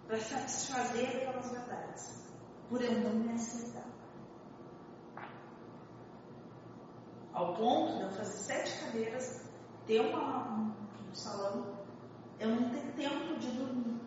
para 0.06 0.18
satisfazer 0.18 1.08
aquelas 1.08 1.50
verdades, 1.50 2.24
por 2.68 2.82
eu 2.82 3.00
não 3.00 3.10
me 3.10 3.32
aceitar. 3.34 3.84
Ao 7.32 7.54
ponto 7.54 7.96
de 7.96 8.02
eu 8.02 8.10
fazer 8.10 8.38
sete 8.38 8.84
cadeiras, 8.84 9.53
ter 9.86 10.00
uma, 10.00 10.48
um, 10.48 10.72
um 11.10 11.14
salão, 11.14 11.74
eu 12.40 12.48
não 12.48 12.70
ter 12.70 12.92
tempo 12.92 13.38
de 13.38 13.50
dormir. 13.52 14.00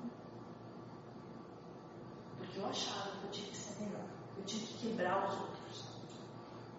Porque 2.38 2.60
eu 2.60 2.66
achava 2.68 3.12
que 3.12 3.26
eu 3.26 3.32
tinha 3.32 3.50
que 3.50 3.58
ser 3.58 3.84
melhor, 3.84 4.06
eu 4.38 4.44
tinha 4.46 4.66
que 4.66 4.78
quebrar 4.78 5.28
os 5.28 5.40
outros 5.40 5.88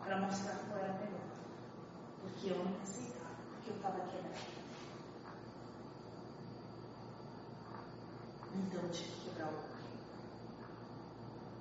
para 0.00 0.20
mostrar 0.20 0.56
que 0.56 0.70
eu 0.70 0.76
era 0.78 0.92
melhor. 0.94 1.28
Porque 2.22 2.50
eu 2.50 2.64
não 2.64 2.82
aceitava, 2.82 3.36
porque 3.52 3.70
eu 3.70 3.76
estava 3.76 4.00
quebrada. 4.00 4.58
Então 8.54 8.82
eu 8.82 8.90
tive 8.90 9.10
que 9.10 9.30
quebrar 9.30 9.48
o 9.48 9.54
outro. 9.54 9.68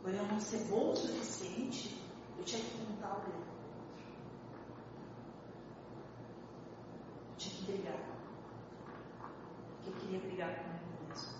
Por 0.01 0.13
eu 0.13 0.25
não 0.25 0.39
ser 0.39 0.63
bom 0.69 0.91
o 0.91 0.95
suficiente, 0.95 2.01
eu 2.37 2.43
tinha 2.45 2.63
que 2.63 2.77
montar 2.77 3.17
o 3.17 3.21
dedo. 3.21 3.46
Que 7.49 7.71
brigar. 7.71 7.99
Porque 9.83 9.89
eu 9.89 9.93
queria 9.93 10.19
brigar 10.19 10.55
comigo 10.55 11.07
mesmo. 11.07 11.33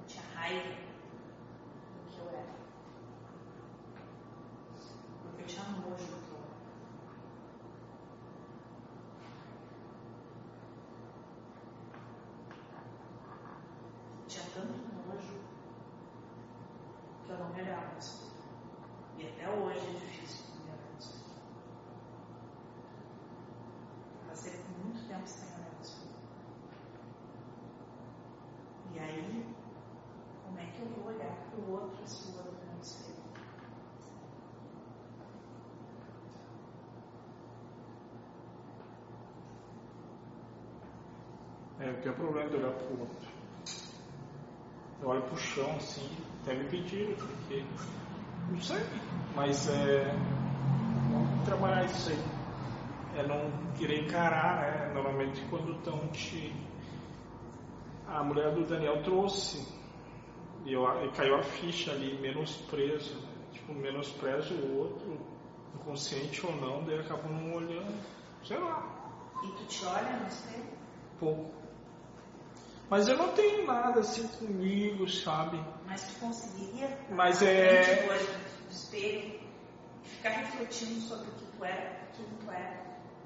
Eu 0.00 0.06
tinha 0.06 0.24
raiva 0.34 0.68
do 0.68 2.10
que 2.10 2.18
eu 2.18 2.28
era. 2.28 2.54
Porque 5.22 5.42
eu 5.42 5.46
tinha 5.46 5.64
nojo 5.64 6.04
do 6.04 6.16
que 6.26 6.30
eu 6.30 6.36
era. 6.36 6.52
tinha 14.32 14.44
tanto 14.54 14.72
nojo 15.06 15.40
que 17.24 17.30
eu 17.30 17.38
não 17.38 17.50
me 17.50 17.60
olhava 17.60 17.92
no 17.92 17.98
espelho. 17.98 18.32
E 19.18 19.28
até 19.28 19.50
hoje 19.50 19.78
é 19.78 19.90
difícil 19.90 20.54
me 20.56 20.70
olhar 20.72 20.90
no 20.90 20.98
espelho. 20.98 21.22
Passei 24.26 24.52
por 24.52 24.86
muito 24.86 25.06
tempo 25.06 25.26
sem 25.28 25.48
olhar 25.48 25.70
no 25.74 25.82
espelho. 25.82 26.12
E 28.94 28.98
aí, 28.98 29.54
como 30.44 30.58
é 30.58 30.66
que 30.66 30.80
eu 30.80 30.86
vou 30.88 31.12
olhar 31.12 31.36
para 31.50 31.60
o 31.60 31.72
outro 31.72 32.06
se 32.06 32.30
o 32.30 32.36
outro 32.36 32.54
não 32.66 32.74
no 32.74 32.80
espelho? 32.80 33.22
É, 41.80 41.90
o 41.90 41.91
que 42.02 42.08
é 42.08 42.10
o 42.10 42.14
problema 42.14 42.50
de 42.50 42.56
olhar 42.56 42.72
pro 42.72 43.00
outro? 43.00 43.28
Eu 45.00 45.08
olho 45.08 45.22
pro 45.22 45.36
chão 45.36 45.70
assim, 45.76 46.08
até 46.42 46.54
me 46.54 46.68
pediram, 46.68 47.14
porque. 47.14 47.64
Não 48.50 48.60
sei, 48.60 48.84
mas 49.34 49.68
é. 49.68 50.04
Vamos 51.10 51.44
trabalhar 51.44 51.84
isso 51.84 52.10
aí. 52.10 52.18
É 53.18 53.26
não 53.26 53.50
querer 53.76 54.04
encarar, 54.04 54.62
né? 54.62 54.94
Normalmente 54.94 55.40
quando 55.48 55.72
estão 55.78 56.06
te. 56.08 56.54
A 58.08 58.22
mulher 58.22 58.52
do 58.54 58.66
Daniel 58.66 59.02
trouxe. 59.02 59.66
E, 60.64 60.72
eu, 60.72 60.84
e 61.04 61.10
caiu 61.12 61.36
a 61.36 61.42
ficha 61.42 61.92
ali, 61.92 62.18
menosprezo. 62.20 63.14
Né? 63.14 63.28
Tipo, 63.52 63.74
menosprezo 63.74 64.54
o 64.54 64.78
outro, 64.78 65.18
inconsciente 65.74 66.44
ou 66.46 66.54
não, 66.56 66.84
daí 66.84 66.98
acabam 67.00 67.32
não 67.32 67.54
olhando. 67.54 67.92
Sei 68.44 68.58
lá, 68.58 68.84
E 69.44 69.46
tu 69.52 69.64
te 69.66 69.84
olha 69.84 70.16
no 70.16 70.26
espelho? 70.26 70.64
pouco. 71.18 71.61
Mas 72.92 73.08
eu 73.08 73.16
não 73.16 73.32
tenho 73.32 73.64
nada 73.66 74.00
assim 74.00 74.28
comigo, 74.28 75.08
sabe? 75.08 75.58
Mas 75.86 76.02
tu 76.02 76.20
conseguiria 76.20 76.94
Mas 77.08 77.40
é- 77.40 78.06
do 78.06 78.70
espelho 78.70 79.40
ficar 80.04 80.28
refletindo 80.28 81.00
sobre 81.00 81.26
o 81.26 81.32
que 81.32 81.56
tu 81.56 81.64
é, 81.64 82.00
quem 82.14 82.26
tu 82.26 82.52
é. 82.52 82.84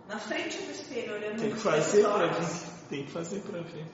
Na 0.09 0.21
frente 0.21 0.63
do 0.63 0.71
espelho, 0.71 1.15
olhando 1.15 1.41
Tem 1.41 1.51
que 1.51 1.59
fazer 1.59 2.05
pra 2.05 2.27
ver. 2.29 2.47
Tem 2.89 3.05
que 3.07 3.11
fazer 3.11 3.41
pra 3.41 3.61
ver. 3.63 3.87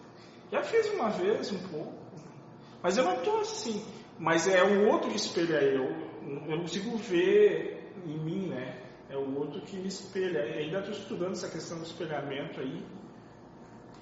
Já 0.52 0.62
fiz 0.62 0.92
uma 0.92 1.08
vez, 1.08 1.50
um 1.50 1.68
pouco. 1.68 1.94
Mas 2.82 2.98
eu 2.98 3.04
não 3.04 3.14
estou 3.14 3.40
assim. 3.40 3.82
Mas 4.18 4.46
é 4.46 4.62
o 4.62 4.88
outro 4.90 5.08
que 5.08 5.16
espelha 5.16 5.56
eu. 5.56 5.84
Eu 5.84 6.50
não 6.50 6.60
consigo 6.60 6.98
ver 6.98 7.94
em 8.04 8.18
mim, 8.18 8.48
né? 8.48 8.78
É 9.08 9.16
o 9.16 9.38
outro 9.38 9.62
que 9.62 9.78
me 9.78 9.88
espelha. 9.88 10.40
Eu 10.40 10.64
ainda 10.64 10.80
estou 10.80 10.92
estudando 10.92 11.32
essa 11.32 11.48
questão 11.48 11.78
do 11.78 11.84
espelhamento 11.84 12.60
aí. 12.60 12.84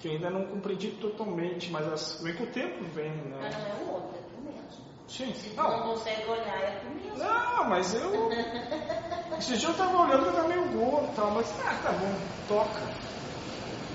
Que 0.01 0.09
ainda 0.09 0.29
não 0.31 0.45
compreendi 0.45 0.89
totalmente, 0.91 1.69
mas 1.71 1.87
as, 1.87 2.21
vem 2.23 2.33
com 2.33 2.43
o 2.43 2.47
tempo 2.47 2.83
vem, 2.93 3.11
Mas 3.11 3.53
né? 3.53 3.59
não 3.59 3.67
é 3.67 3.83
o 3.89 3.93
outro, 3.93 4.17
é 4.17 4.21
tu 4.35 4.41
mesmo. 4.41 4.61
Sim. 5.07 5.33
Se 5.35 5.49
não 5.55 5.63
Não, 5.63 5.81
consegue 5.93 6.25
olhar, 6.27 6.59
é 6.61 6.81
tu 6.81 6.89
mesmo. 6.95 7.17
não, 7.23 7.69
mas 7.69 7.93
eu. 7.93 8.29
Esse 9.37 9.57
dia 9.57 9.69
eu 9.69 9.73
tava 9.75 9.97
olhando, 10.01 10.25
eu 10.25 10.33
tava 10.33 10.47
meio 10.47 10.65
gordo 10.69 11.11
e 11.11 11.15
tal, 11.15 11.31
mas 11.31 11.53
ah, 11.65 11.75
tá 11.83 11.91
bom, 11.91 12.15
toca. 12.47 12.81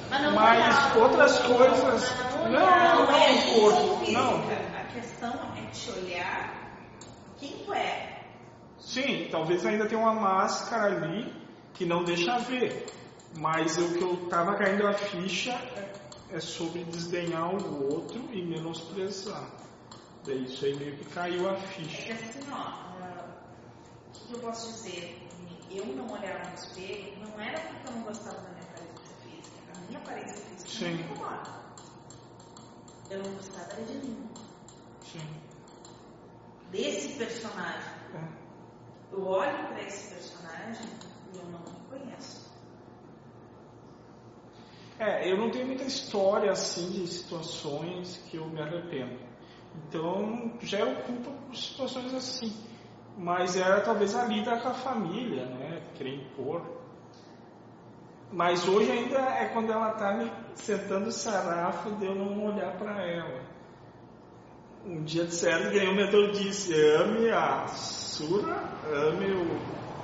Mas, 0.08 0.22
não 0.22 0.32
Mas 0.34 0.56
olhar, 0.58 0.96
outras 0.98 1.40
não, 1.40 1.56
coisas- 1.56 2.10
Não, 2.18 2.30
não, 2.38 2.46
olhar, 2.46 2.96
não, 2.96 3.16
é 3.16 3.32
não, 3.34 3.52
corpo, 3.54 3.98
física. 3.98 4.20
não. 4.20 4.80
A 4.80 4.84
questão 4.94 5.32
é 5.56 5.70
te 5.72 5.90
olhar 5.90 6.54
quem 7.38 7.50
tu 7.64 7.72
é. 7.74 8.22
Sim, 8.78 9.28
talvez 9.32 9.66
ainda 9.66 9.86
tenha 9.86 10.00
uma 10.00 10.14
máscara 10.14 10.84
ali 10.94 11.34
que 11.74 11.84
não 11.84 12.04
deixa 12.04 12.38
ver. 12.38 12.86
Mas 13.36 13.76
o 13.78 13.92
que 13.94 14.02
eu 14.02 14.28
tava 14.28 14.56
caindo 14.56 14.86
a 14.86 14.94
ficha 14.94 15.52
é, 15.52 15.92
é 16.36 16.40
sobre 16.40 16.84
desdenhar 16.84 17.54
o 17.54 17.92
outro 17.92 18.18
e 18.32 18.42
menosprezar. 18.44 19.50
Daí 20.24 20.44
isso 20.44 20.64
aí 20.64 20.74
meio 20.76 20.96
que 20.96 21.04
caiu 21.06 21.48
a 21.48 21.52
É 21.52 21.56
ficha. 21.56 22.12
assim, 22.14 22.40
ó, 22.50 22.54
ah, 22.56 23.28
o 24.08 24.12
que 24.12 24.26
que 24.26 24.32
eu 24.34 24.40
posso 24.40 24.72
dizer? 24.72 25.22
Eu 25.70 25.84
não 25.86 26.10
olhar 26.10 26.46
no 26.48 26.54
espelho 26.54 27.18
não 27.20 27.40
era 27.40 27.60
porque 27.60 27.88
eu 27.88 27.92
não 27.92 28.02
gostava 28.02 28.36
da 28.40 28.48
minha 28.50 28.62
aparência 28.62 29.16
física. 29.22 29.72
A 29.74 29.78
minha 29.86 29.98
aparência 29.98 30.36
física 30.36 30.68
Sim. 30.70 31.04
não. 31.18 31.66
Eu 33.10 33.22
não 33.22 33.34
gostava 33.34 33.82
de 33.82 33.92
mim, 33.94 34.28
Sim. 35.04 35.28
desse 36.72 37.16
personagem. 37.18 37.92
É. 38.14 38.28
Eu 39.12 39.24
olho 39.26 39.68
para 39.68 39.82
esse 39.82 40.12
personagem 40.14 40.86
e 41.32 41.36
eu 41.38 41.44
não 41.44 41.60
me 41.60 41.80
conheço. 41.88 42.46
É, 44.98 45.30
eu 45.30 45.36
não 45.36 45.50
tenho 45.50 45.66
muita 45.66 45.84
história 45.84 46.50
assim 46.50 46.90
de 46.90 47.06
situações 47.06 48.22
que 48.30 48.38
eu 48.38 48.46
me 48.46 48.60
arrependo. 48.60 49.18
Então, 49.88 50.52
já 50.62 50.78
eu 50.78 50.96
culpa 51.02 51.30
por 51.30 51.54
situações 51.54 52.14
assim. 52.14 52.52
Mas 53.18 53.56
era 53.56 53.80
talvez 53.80 54.14
a 54.14 54.24
lida 54.24 54.58
com 54.58 54.68
a 54.68 54.74
família, 54.74 55.44
né? 55.46 55.82
Querer 55.94 56.14
impor. 56.14 56.62
Mas 58.32 58.66
hoje 58.66 58.90
ainda 58.90 59.18
é 59.18 59.46
quando 59.46 59.70
ela 59.70 59.92
tá 59.92 60.14
me 60.14 60.30
sentando 60.54 61.08
o 61.08 61.12
sarrafo 61.12 61.90
de 61.92 62.06
eu 62.06 62.14
não 62.14 62.46
olhar 62.46 62.76
para 62.76 63.02
ela. 63.02 63.40
Um 64.84 65.02
dia 65.02 65.24
disseram 65.24 65.70
que 65.70 65.78
o 65.78 65.94
mentor 65.94 66.30
disse, 66.32 66.74
ame 66.74 67.30
a 67.30 67.66
sura, 67.66 68.62
ame 68.86 69.32
o, 69.32 69.60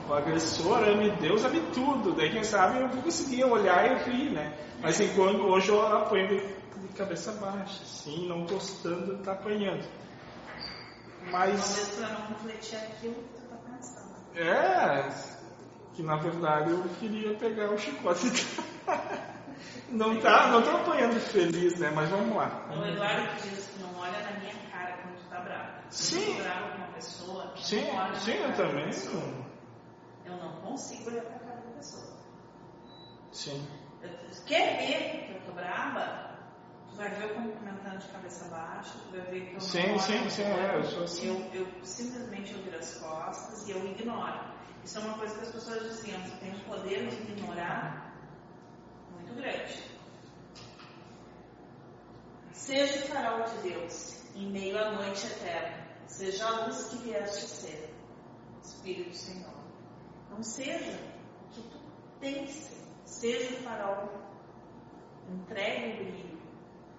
o 0.09 0.15
agressor, 0.15 0.79
ame 0.89 1.11
Deus, 1.12 1.45
ame 1.45 1.61
tudo. 1.73 2.15
Daí 2.15 2.31
quem 2.31 2.45
sabe 2.45 2.81
eu 2.81 2.89
vou 2.89 3.03
conseguir 3.03 3.45
olhar 3.45 3.85
e 4.07 4.11
rir, 4.11 4.31
né? 4.31 4.57
Mas 4.81 5.01
enquanto 5.01 5.43
hoje 5.43 5.69
eu 5.69 5.81
apanho 5.81 6.29
de, 6.29 6.62
cabeça 6.97 7.33
baixa, 7.33 7.83
assim, 7.83 8.29
não 8.29 8.45
gostando 8.45 9.15
de 9.15 9.20
estar 9.20 9.33
apanhando. 9.33 9.85
Mas 11.31 11.61
Talvez 11.61 11.89
para 11.97 12.09
não 12.19 12.27
refletir 12.29 12.77
aquilo 12.77 13.15
que 13.15 13.41
tu 13.41 13.43
tá 13.49 13.57
pensando. 13.57 14.12
é 14.37 15.09
que 15.95 16.03
na 16.03 16.16
verdade 16.16 16.70
eu 16.70 16.83
queria 16.99 17.35
pegar 17.35 17.70
o 17.70 17.79
chicote. 17.79 18.27
Não 19.89 20.19
tá, 20.20 20.49
não 20.49 20.62
tô 20.62 20.70
apanhando 20.70 21.20
feliz, 21.20 21.79
né? 21.79 21.93
Mas 21.95 22.09
vamos 22.09 22.35
lá. 22.35 22.66
O 22.70 22.85
Eduardo 22.85 23.29
diz 23.43 23.66
que 23.66 23.83
não 23.83 24.01
olha 24.01 24.19
na 24.23 24.41
minha 24.41 24.55
cara 24.70 24.97
quando 24.97 25.16
tu 25.19 25.29
tá 25.29 25.39
bravo. 25.41 25.69
Sim. 25.91 26.31
eu 26.31 26.37
tô 26.37 26.43
bravo 26.43 26.70
com 26.70 26.77
uma 26.79 26.87
pessoa, 26.89 27.53
Sim, 27.57 27.85
sim, 28.15 28.33
eu 28.33 28.53
também. 28.55 28.87
pessoa. 28.87 29.23
Consigo 30.73 31.11
olhar 31.11 31.24
pra 31.24 31.39
cara 31.40 31.61
da 31.61 31.70
pessoa. 31.73 32.16
Sim. 33.31 33.69
Quer 34.47 34.78
ver 34.78 35.27
que 35.27 35.32
eu 35.32 35.40
tô 35.44 35.53
brava? 35.53 36.39
Tu 36.89 36.97
vai 36.97 37.11
ver 37.11 37.28
eu 37.28 37.35
cumprimentando 37.35 37.99
de 37.99 38.09
cabeça 38.09 38.47
baixa, 38.47 38.94
tu 39.05 39.11
vai 39.19 39.20
ver 39.31 39.49
que 39.49 39.55
eu 39.55 39.61
Sim, 39.61 39.89
não 39.89 39.99
sim, 39.99 40.31
sim, 40.31 40.44
no 40.44 40.49
é, 40.49 40.77
eu 40.77 40.85
sou 40.85 41.05
assim. 41.05 41.27
Eu, 41.28 41.61
eu 41.61 41.85
simplesmente 41.85 42.55
eu 42.55 42.62
viro 42.62 42.78
as 42.78 42.94
costas 42.94 43.69
e 43.69 43.73
eu 43.73 43.86
ignoro. 43.86 44.40
Isso 44.82 44.97
é 44.97 45.03
uma 45.03 45.19
coisa 45.19 45.35
que 45.35 45.43
as 45.43 45.51
pessoas 45.51 45.82
diziam, 45.82 46.19
você 46.23 46.36
tem 46.36 46.55
um 46.55 46.61
poder 46.61 47.07
de 47.07 47.32
ignorar 47.32 48.15
muito 49.11 49.35
grande. 49.35 49.82
Seja 52.55 53.05
o 53.05 53.09
farol 53.09 53.44
de 53.44 53.69
Deus 53.69 54.23
em 54.35 54.51
meio 54.51 54.78
à 54.78 54.93
noite 54.93 55.27
eterna, 55.27 55.86
seja 56.07 56.47
a 56.47 56.65
luz 56.65 56.85
que 56.85 56.97
vieste 56.97 57.47
ser, 57.47 57.94
Espírito 58.65 59.15
Senhor. 59.15 59.61
Não 60.33 60.43
seja 60.43 60.99
o 61.45 61.55
que 61.55 61.61
tu 61.63 61.79
tens 62.19 62.49
de 62.49 62.53
ser, 62.53 62.83
seja 63.05 63.55
o 63.55 63.63
farol, 63.63 64.09
entregue 65.29 65.93
o 65.93 66.05
brilho 66.05 66.39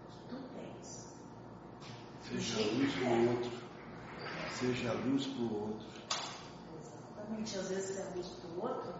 que 0.09 0.17
tu 0.29 0.35
tens. 0.53 1.13
Seja 2.21 2.61
a 2.61 2.73
luz 2.73 2.93
para 2.93 3.07
o 3.09 3.29
outro. 3.29 3.51
Seja 4.51 4.91
a 4.91 4.93
luz 4.93 5.25
para 5.25 5.41
o 5.41 5.61
outro. 5.61 5.87
Exatamente, 6.79 7.57
às 7.57 7.69
vezes 7.69 7.97
é 7.97 8.03
a 8.03 8.15
luz 8.15 8.27
para 8.27 8.49
o 8.49 8.61
outro, 8.61 8.93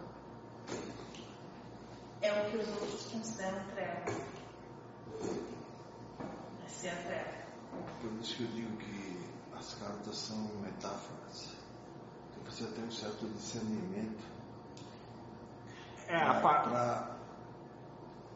é 2.20 2.32
o 2.32 2.50
que 2.50 2.56
os 2.56 2.68
outros 2.68 3.06
consideram 3.12 3.64
treva. 3.68 4.04
É 6.64 6.68
ser 6.68 6.88
a 6.88 6.96
treva. 6.96 7.44
Por 8.00 8.12
isso 8.20 8.36
que 8.36 8.42
eu 8.42 8.48
digo 8.48 8.76
que 8.78 9.30
as 9.56 9.74
cartas 9.74 10.16
são 10.16 10.38
metáforas. 10.60 11.53
Você 12.54 12.62
precisa 12.64 12.68
ter 12.68 12.82
um 12.82 12.90
certo 12.92 13.26
discernimento 13.34 14.22
É, 16.08 16.16
a, 16.16 16.34
pa- 16.34 16.60
para 16.60 17.16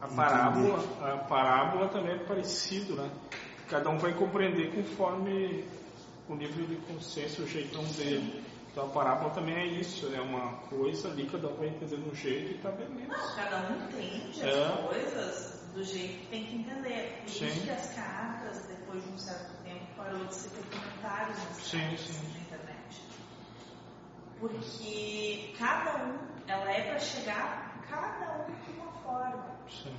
a 0.01 0.07
parábola, 0.07 0.83
a 1.13 1.17
parábola 1.19 1.87
também 1.87 2.15
é 2.15 2.17
parecido, 2.17 2.95
né? 2.95 3.09
Cada 3.69 3.89
um 3.89 3.97
vai 3.97 4.13
compreender 4.13 4.73
conforme 4.73 5.63
o 6.27 6.35
nível 6.35 6.65
de 6.65 6.75
consciência, 6.87 7.43
o 7.43 7.47
jeitão 7.47 7.83
dele. 7.93 8.43
Então 8.71 8.85
a 8.87 8.89
parábola 8.89 9.29
também 9.31 9.55
é 9.55 9.65
isso, 9.67 10.13
é 10.13 10.19
uma 10.21 10.53
coisa 10.69 11.09
ali, 11.09 11.25
cada 11.29 11.47
um 11.47 11.55
vai 11.55 11.67
entender 11.69 11.97
de 11.97 12.09
um 12.09 12.15
jeito 12.15 12.51
e 12.51 12.57
tá 12.57 12.71
beleza. 12.71 13.07
Não, 13.07 13.35
cada 13.35 13.57
um 13.71 13.83
entende 13.85 14.41
É. 14.41 14.65
as 14.65 14.79
coisas 14.87 15.59
do 15.73 15.83
jeito 15.83 16.19
que 16.21 16.27
tem 16.27 16.45
que 16.45 16.55
entender. 16.55 17.21
Por 17.21 17.29
isso 17.29 17.61
que 17.61 17.69
as 17.69 17.93
cartas, 17.93 18.65
depois 18.67 19.01
de 19.03 19.09
um 19.11 19.17
certo 19.17 19.63
tempo, 19.63 19.85
parou 19.95 20.25
de 20.25 20.35
ser 20.35 20.49
ter 20.49 20.63
comentários 20.77 21.37
nas 21.37 21.57
Sim, 21.57 21.79
cartas 21.79 21.99
sim. 22.01 22.38
Porque 24.39 25.53
cada 25.57 26.05
um, 26.05 26.17
ela 26.47 26.71
é 26.71 26.89
para 26.89 26.99
chegar 26.99 27.83
cada 27.89 28.45
um 28.45 28.63
de 28.63 28.79
uma 28.79 28.91
forma. 29.03 29.59
Sim. 29.69 29.97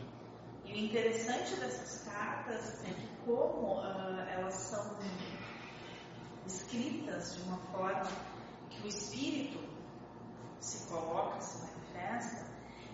E 0.64 0.72
o 0.72 0.76
interessante 0.76 1.56
dessas 1.56 2.04
cartas 2.08 2.82
é 2.84 2.92
que 2.94 3.08
como 3.26 3.80
ah, 3.80 4.26
elas 4.30 4.54
são 4.54 4.96
escritas 6.46 7.36
de 7.36 7.42
uma 7.42 7.58
forma 7.72 8.08
que 8.70 8.82
o 8.82 8.86
espírito 8.86 9.58
se 10.60 10.86
coloca, 10.88 11.40
se 11.40 11.58
manifesta, 11.58 12.46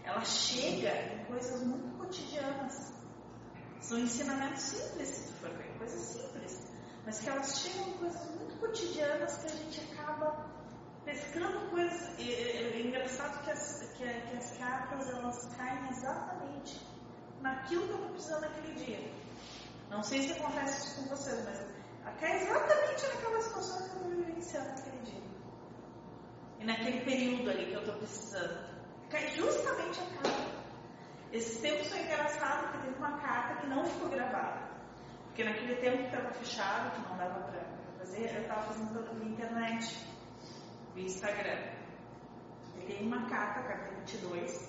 ela 0.04 0.24
chega 0.24 1.14
em 1.14 1.24
coisas 1.26 1.62
muito 1.62 1.98
cotidianas. 1.98 2.92
São 3.80 3.98
ensinamentos 3.98 4.62
simples, 4.62 5.08
se 5.08 5.32
tu 5.32 5.38
for 5.38 5.50
ver, 5.50 5.78
coisas 5.78 6.00
simples, 6.00 6.66
mas 7.04 7.20
que 7.20 7.28
elas 7.28 7.60
chegam 7.60 7.88
em 7.88 7.92
coisas 7.98 8.30
muito 8.30 8.58
cotidianas 8.58 9.38
que 9.38 9.46
a 9.46 9.50
gente 9.50 9.80
acaba 9.92 10.55
pescando 11.06 11.70
coisas. 11.70 12.18
E, 12.18 12.34
é 12.34 12.80
engraçado 12.80 13.42
que 13.44 13.50
as, 13.50 13.94
que, 13.96 14.04
que 14.04 14.36
as 14.36 14.58
cartas 14.58 15.08
elas 15.08 15.46
caem 15.56 15.88
exatamente 15.88 16.86
naquilo 17.40 17.86
que 17.86 17.92
eu 17.92 17.96
estou 17.96 18.10
precisando 18.10 18.40
naquele 18.42 18.74
dia. 18.74 19.12
Não 19.88 20.02
sei 20.02 20.22
se 20.22 20.32
acontece 20.32 20.88
isso 20.88 21.02
com 21.02 21.16
vocês, 21.16 21.44
mas 21.44 21.60
cai 22.20 22.42
exatamente 22.42 23.06
naquela 23.06 23.40
situação 23.40 23.76
que 23.76 23.84
eu 23.84 23.96
estou 23.96 24.10
vivenciando 24.10 24.68
naquele 24.68 24.98
dia. 24.98 25.22
E 26.58 26.64
naquele 26.64 27.00
período 27.04 27.50
ali 27.50 27.66
que 27.66 27.74
eu 27.74 27.80
estou 27.80 27.96
precisando. 27.96 28.76
Cai 29.08 29.28
justamente 29.28 30.00
a 30.00 30.22
carta. 30.22 30.56
Esses 31.32 31.60
tempos 31.60 31.88
foi 31.88 32.00
engraçado 32.00 32.72
porque 32.72 32.86
teve 32.88 32.98
uma 32.98 33.18
carta 33.20 33.60
que 33.60 33.66
não 33.68 33.84
ficou 33.84 34.08
gravada. 34.08 34.66
Porque 35.26 35.44
naquele 35.44 35.76
tempo 35.76 35.98
que 35.98 36.16
estava 36.16 36.32
fechado, 36.32 36.90
que 36.92 37.08
não 37.08 37.16
dava 37.16 37.40
para 37.40 37.62
fazer, 37.98 38.34
eu 38.34 38.42
estava 38.42 38.62
fazendo 38.62 39.04
pela 39.04 39.24
internet, 39.24 40.15
via 40.96 41.04
Instagram. 41.04 41.58
Peguei 42.80 43.06
uma 43.06 43.28
carta, 43.28 43.60
a 43.60 43.62
carta 43.64 43.94
22, 44.06 44.68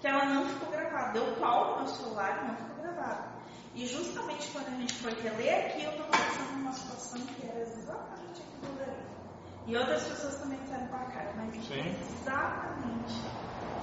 que 0.00 0.06
ela 0.06 0.24
não 0.24 0.48
ficou 0.48 0.70
gravada. 0.70 1.12
Deu 1.12 1.36
pau 1.36 1.72
no 1.72 1.84
meu 1.84 1.88
celular 1.88 2.42
e 2.42 2.48
não 2.48 2.56
ficou 2.56 2.82
gravada. 2.82 3.28
E 3.74 3.86
justamente 3.86 4.50
quando 4.50 4.68
a 4.68 4.70
gente 4.70 4.94
foi 4.94 5.12
reler 5.20 5.66
aqui, 5.66 5.84
eu 5.84 5.90
estava 5.92 6.10
passando 6.10 6.56
numa 6.56 6.72
situação 6.72 7.20
que 7.20 7.46
era 7.46 7.60
exatamente 7.60 8.42
aquilo 8.42 8.76
dali. 8.78 9.02
E 9.66 9.76
outras 9.76 10.02
pessoas 10.04 10.36
também 10.36 10.58
disseram 10.60 10.88
com 10.88 10.96
a 10.96 11.04
cara, 11.04 11.32
mas 11.36 11.54
Sim. 11.64 11.96
exatamente. 12.00 13.20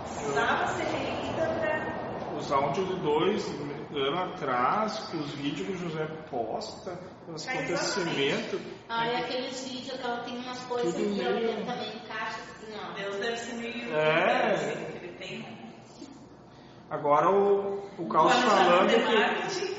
Precisava 0.03 0.67
ser 0.73 0.83
relida 0.83 1.47
para 1.59 2.37
Os 2.37 2.45
os 2.45 2.51
áudios 2.51 2.87
de 2.87 2.95
dois 3.01 3.45
anos 3.91 4.33
atrás, 4.33 5.13
os 5.13 5.31
vídeos 5.31 5.67
que 5.67 5.73
o 5.73 5.77
José 5.77 6.05
posta, 6.29 6.99
os 7.35 7.47
É, 7.47 7.51
acontecimentos. 7.51 8.59
Ah, 8.89 9.07
e 9.07 9.15
aqueles 9.17 9.67
vídeos 9.67 9.99
que 9.99 10.05
ela 10.05 10.23
tem 10.23 10.37
umas 10.37 10.59
coisas 10.61 10.93
Tudo 10.95 11.13
que 11.15 11.21
ela 11.21 11.35
meio- 11.39 11.65
também 11.65 11.95
encaixa 11.97 12.39
assim, 12.41 12.73
ó. 12.75 12.93
Deus 12.93 13.15
deve 13.17 13.37
ser 13.37 13.53
meio 13.55 13.93
É. 13.95 14.53
assim, 14.53 14.85
que 14.91 14.97
ele 15.05 15.13
tem. 15.17 15.39
né? 15.39 15.57
Agora 16.89 17.29
o, 17.29 17.83
o 17.97 18.07
Caos 18.07 18.33
falando 18.33 18.89
que. 18.89 19.77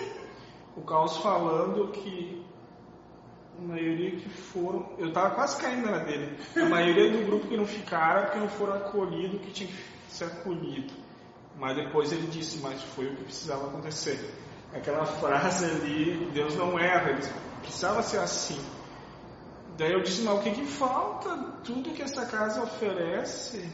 O 0.77 0.83
Caos 0.83 1.17
falando 1.19 1.89
que 1.91 2.45
a 3.59 3.63
maioria 3.63 4.11
que 4.17 4.29
foram. 4.29 4.93
Eu 4.99 5.13
tava 5.13 5.35
quase 5.35 5.61
caindo 5.61 5.91
na 5.91 5.99
dele. 5.99 6.37
A 6.55 6.65
maioria 6.67 7.11
do 7.11 7.25
grupo 7.27 7.47
que 7.49 7.57
não 7.57 7.67
ficaram 7.67 8.25
porque 8.27 8.39
não 8.39 8.49
foram 8.49 8.75
acolhidos 8.75 9.41
que 9.41 9.51
tinha 9.53 9.69
que 9.71 9.77
ser 10.09 10.25
acolhido. 10.27 10.93
Mas 11.57 11.77
depois 11.77 12.13
ele 12.13 12.27
disse, 12.29 12.59
mas 12.59 12.81
foi 12.83 13.07
o 13.07 13.17
que 13.17 13.25
precisava 13.25 13.67
acontecer. 13.67 14.31
Aquela 14.75 15.07
frase 15.07 15.65
ali, 15.65 16.31
Deus 16.33 16.55
não 16.57 16.79
erra, 16.79 17.11
ele 17.11 17.23
precisava 17.63 18.03
ser 18.03 18.19
assim. 18.19 18.61
Daí 19.77 19.93
eu 19.93 20.03
disse, 20.03 20.23
mas 20.23 20.39
o 20.39 20.43
que, 20.43 20.51
que 20.51 20.65
falta? 20.67 21.31
Tudo 21.65 21.91
que 21.93 22.03
essa 22.03 22.27
casa 22.27 22.63
oferece. 22.63 23.69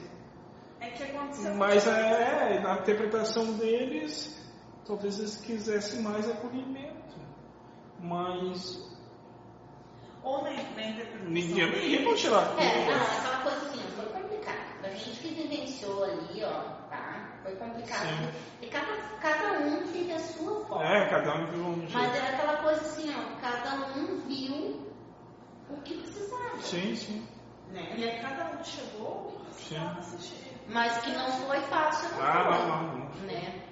É 0.80 0.90
que 0.90 1.02
aconteceu. 1.02 1.54
Mas 1.54 1.86
é, 1.86 2.60
na 2.60 2.74
interpretação 2.78 3.52
deles, 3.54 4.38
talvez 4.86 5.18
eles 5.18 5.36
quisessem 5.36 6.00
mais 6.02 6.28
acolhimento. 6.30 6.94
Mas 8.00 8.82
Ou 10.22 10.42
na, 10.44 10.50
na 10.50 10.60
interpretação. 10.60 11.26
ninguém, 11.28 12.04
pode 12.04 12.20
tirar 12.20 12.54
É, 12.58 12.86
não, 12.86 12.94
tudo. 12.98 13.18
aquela 13.18 13.42
coisa 13.42 13.66
assim, 13.66 13.80
foi 13.96 14.06
complicado. 14.06 14.84
A 14.84 14.88
gente 14.90 15.10
que 15.20 15.28
vivenciou 15.34 16.04
ali, 16.04 16.44
ó? 16.44 16.83
Foi 17.44 17.54
complicado. 17.56 18.06
Sim. 18.08 18.30
E 18.62 18.66
cada, 18.68 18.96
cada 19.20 19.58
um 19.60 19.86
teve 19.92 20.12
a 20.12 20.18
sua 20.18 20.64
forma. 20.64 20.84
É, 20.84 21.08
cada 21.10 21.34
um 21.36 21.46
viu 21.50 21.62
um 21.62 21.76
Mas 21.76 21.90
jeito. 21.90 22.16
era 22.16 22.28
aquela 22.36 22.56
coisa 22.62 22.80
assim, 22.80 23.14
ó, 23.14 23.40
cada 23.40 23.74
um 23.98 24.18
viu 24.26 24.90
o 25.68 25.76
que 25.82 25.98
precisava. 25.98 26.56
Sim, 26.62 26.96
sim. 26.96 27.28
Né? 27.70 27.94
E 27.96 28.08
aí 28.08 28.20
cada 28.22 28.56
um 28.58 28.64
chegou 28.64 29.26
o 29.28 29.32
que 29.32 29.44
precisava 29.44 30.00
ser 30.02 30.18
chegado. 30.20 30.54
Mas 30.68 30.98
que 31.02 31.10
não 31.12 31.30
foi 31.46 31.60
fácil, 31.62 32.08
não 32.16 32.22
Ah, 32.24 32.32
foi. 32.32 32.66
não, 32.66 32.82
não, 32.82 32.98
não. 32.98 33.10
Né? 33.26 33.62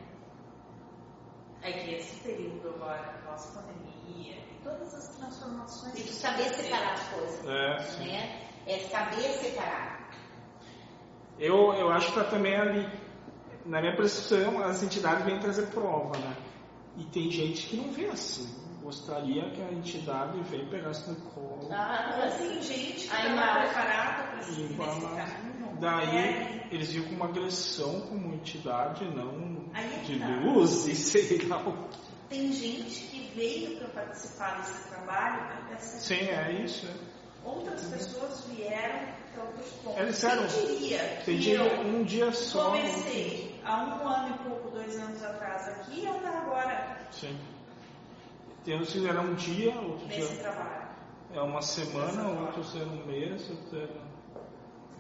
É 1.62 1.72
que 1.72 1.94
esse 1.94 2.16
período 2.20 2.68
agora, 2.74 3.22
pós-pandemia, 3.24 4.34
e 4.34 4.60
todas 4.62 4.92
as 4.94 5.16
transformações. 5.16 5.94
Tem 5.94 6.02
que 6.02 6.08
que 6.08 6.14
saber 6.14 6.48
separar 6.50 6.92
as 6.92 7.08
coisas. 7.08 7.48
É, 7.48 7.78
sim. 7.84 8.06
Né? 8.08 8.42
É 8.66 8.78
saber 8.80 9.22
separar. 9.38 10.10
Eu, 11.38 11.72
eu 11.74 11.90
acho 11.90 12.08
que 12.12 12.18
tá 12.18 12.24
também 12.24 12.54
ali, 12.56 12.86
na 13.66 13.80
minha 13.80 13.96
percepção, 13.96 14.62
as 14.62 14.82
entidades 14.82 15.24
vêm 15.24 15.38
trazer 15.38 15.66
prova, 15.68 16.18
né? 16.18 16.36
E 16.96 17.04
tem 17.04 17.30
gente 17.30 17.66
que 17.68 17.76
não 17.76 17.92
vê 17.92 18.06
assim. 18.06 18.48
Gostaria 18.82 19.48
que 19.50 19.62
a 19.62 19.72
entidade 19.72 20.40
venha 20.50 20.66
pegasse 20.68 21.08
no 21.08 21.16
colo. 21.30 21.68
Ah, 21.70 22.20
Ou 22.24 22.30
tem 22.36 22.60
gente 22.60 23.08
que 23.08 23.14
A 23.14 23.18
estava 23.20 23.28
imagem. 23.28 23.62
preparada 23.72 24.22
para 24.24 24.42
E 24.52 24.74
caminho. 24.74 25.76
Daí 25.80 26.16
É, 26.16 26.68
eles 26.70 26.92
viam 26.92 27.04
como 27.06 27.24
agressão 27.24 28.00
como 28.02 28.34
entidade, 28.34 29.04
não 29.04 29.64
Aí 29.72 29.86
é 29.94 29.98
que 30.04 30.12
de 30.14 30.18
tá. 30.18 30.26
luz 30.26 30.86
e 30.86 30.94
sei 30.96 31.38
lá 31.46 31.58
o 31.66 31.88
Tem 32.28 32.52
gente 32.52 33.00
que 33.06 33.32
veio 33.34 33.78
para 33.78 33.88
participar 33.88 34.58
desse 34.60 34.88
trabalho 34.88 35.46
para 35.66 35.74
essa 35.76 35.98
Sim, 36.00 36.28
é 36.28 36.52
isso. 36.64 36.86
é. 36.86 37.48
Outras 37.48 37.82
pessoas 37.84 38.44
vieram 38.46 39.06
para 39.34 39.44
outros 39.44 39.68
pontos. 39.82 40.00
Eles 40.00 40.14
disseram, 40.14 40.46
Quem 40.48 40.66
diria 40.78 40.98
que 40.98 41.24
Tem 41.24 41.38
dia, 41.38 41.58
eu 41.58 41.80
um 41.86 42.04
dia 42.04 42.32
só. 42.32 42.66
comecei 42.66 43.51
há 43.64 43.84
um 43.84 44.08
ano 44.08 44.34
e 44.34 44.48
pouco, 44.48 44.70
dois 44.70 44.96
anos 44.98 45.22
atrás 45.22 45.68
aqui 45.68 46.00
e 46.00 46.06
eu 46.06 46.16
estou 46.16 46.28
agora 46.30 47.02
Sim. 47.10 47.38
Tem 48.64 48.78
uns 48.80 48.86
que 48.86 48.92
fizeram 48.94 49.24
um 49.24 49.34
dia, 49.34 49.74
outro 49.74 50.06
nesse 50.06 50.34
dia 50.34 50.42
trabalho. 50.42 50.88
é 51.34 51.40
uma 51.40 51.60
semana, 51.62 52.28
outros 52.28 52.74
eram 52.76 52.92
um 52.92 53.06
mês, 53.06 53.50
outros 53.50 53.72
eram. 53.74 54.02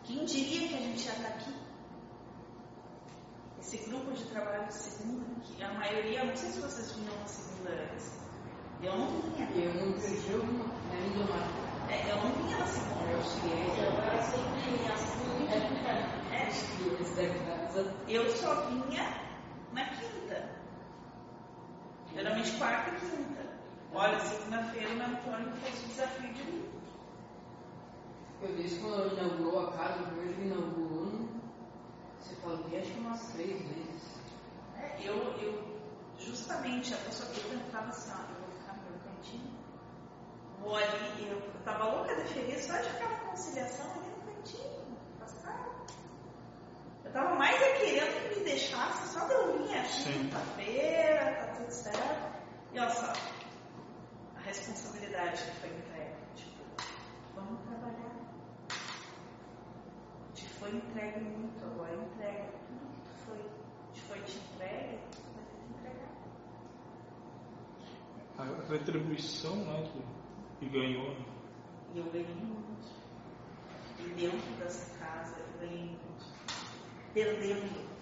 Quem 0.04 0.24
diria 0.24 0.68
que 0.68 0.74
a 0.74 0.78
gente 0.78 1.04
ia 1.04 1.12
estar 1.12 1.28
aqui? 1.28 1.54
Esse 3.60 3.76
grupo 3.88 4.10
de 4.12 4.24
trabalho 4.24 4.66
de 4.66 4.74
segunda, 4.74 5.24
que 5.44 5.62
a 5.62 5.72
maioria, 5.74 6.24
não 6.24 6.34
sei 6.34 6.50
se 6.50 6.60
vocês 6.60 6.92
vinham 6.92 7.16
na 7.16 7.26
segunda 7.26 7.70
antes. 7.70 8.20
Eu 8.82 8.98
não 8.98 9.06
vinha. 9.20 9.48
Eu 9.54 9.86
não 9.86 9.92
perdi 9.92 10.34
uma, 10.34 10.64
né, 10.64 11.00
me 11.00 11.14
deu 11.14 11.24
uma. 11.24 11.92
É, 11.92 12.10
eu 12.10 12.16
não 12.16 12.32
vinha 12.32 12.58
na 12.58 12.66
segunda. 12.66 13.12
Eu 13.12 13.22
cheguei, 13.22 13.62
Eu 13.78 14.02
era 14.02 14.22
sempre 14.22 14.92
assim, 14.92 15.44
né? 15.44 16.22
É, 16.32 16.48
eles 16.48 17.10
devem 17.10 17.40
estar 17.40 17.61
eu 18.08 18.36
só 18.36 18.54
vinha 18.66 19.04
na 19.72 19.84
quinta. 19.86 20.50
Geralmente 22.14 22.58
quarta 22.58 22.90
e 22.90 23.00
quinta. 23.00 23.42
Olha, 23.94 24.18
segunda-feira 24.20 24.88
o 24.88 25.02
Antônio 25.02 25.52
fez 25.56 25.84
o 25.84 25.88
desafio 25.88 26.32
de 26.32 26.44
mim. 26.44 26.72
Eu 28.42 28.56
disse 28.56 28.80
quando 28.80 29.12
inaugurou 29.12 29.68
a 29.68 29.72
casa, 29.72 30.02
primeiro 30.04 30.34
que 30.34 30.40
inaugurou, 30.42 31.28
você 32.18 32.34
falou 32.36 32.58
que 32.58 32.76
acho 32.76 32.90
que 32.90 33.00
umas 33.00 33.32
três 33.32 33.62
vezes. 33.62 34.20
É, 34.76 34.98
eu, 35.04 35.14
eu, 35.38 35.80
justamente, 36.18 36.92
a 36.94 36.96
pessoa 36.98 37.28
que 37.30 37.40
eu 37.40 37.50
tentava 37.50 37.88
assim, 37.88 38.10
ó, 38.10 38.20
eu 38.30 38.40
vou 38.40 38.50
ficar 38.58 38.76
no 38.76 38.82
meu 38.82 38.98
cantinho, 39.00 39.58
vou 40.60 40.76
ali, 40.76 41.28
eu, 41.28 41.38
eu 41.38 41.60
tava 41.64 41.84
louca 41.84 42.14
de 42.16 42.34
feliz 42.34 42.64
só 42.64 42.76
de 42.78 42.90
ficar 42.90 43.10
na 43.10 43.16
conciliação 43.30 43.90
ali 43.92 44.10
no 44.10 44.34
cantinho, 44.34 44.96
afastada. 45.20 45.70
Eu 47.01 47.01
tava 47.12 47.34
mais 47.36 47.60
é 47.60 47.72
querendo 47.74 48.28
que 48.28 48.38
me 48.38 48.44
deixasse 48.44 49.12
só 49.12 49.26
de 49.26 49.34
eu 49.34 49.58
vir 49.58 49.78
aqui 49.78 50.12
quinta-feira, 50.12 51.34
tá 51.34 51.54
tudo 51.54 51.70
certo. 51.70 52.42
E 52.72 52.78
olha 52.78 52.90
só, 52.90 53.12
a 54.36 54.40
responsabilidade 54.40 55.42
que 55.42 55.50
foi 55.60 55.68
entregue, 55.68 56.16
tipo, 56.34 56.64
vamos 57.34 57.60
trabalhar. 57.66 58.16
Te 60.34 60.48
foi 60.48 60.70
entregue 60.70 61.20
muito, 61.20 61.64
agora 61.64 61.94
entrega 61.94 62.44
tudo 62.66 62.80
que 62.92 63.00
tu 63.02 63.14
foi, 63.26 63.38
te 63.92 64.00
foi 64.00 64.20
te 64.22 64.38
entregue, 64.38 64.98
tu 65.10 65.22
vai 65.34 65.44
ter 65.44 65.56
que 65.58 65.66
entregar. 65.70 66.12
A 68.38 68.72
retribuição 68.72 69.56
né, 69.56 69.84
que, 69.92 70.66
que 70.66 70.72
ganhou. 70.72 71.14
E 71.94 71.98
eu 71.98 72.04
ganhei 72.04 72.34
muito. 72.34 72.62
E 73.98 74.08
dentro 74.14 74.50
dessa 74.58 74.98
casa 74.98 75.36
eu 75.38 75.60
ganhei 75.60 75.84
muito. 75.84 76.01
Perdendo. 77.14 77.92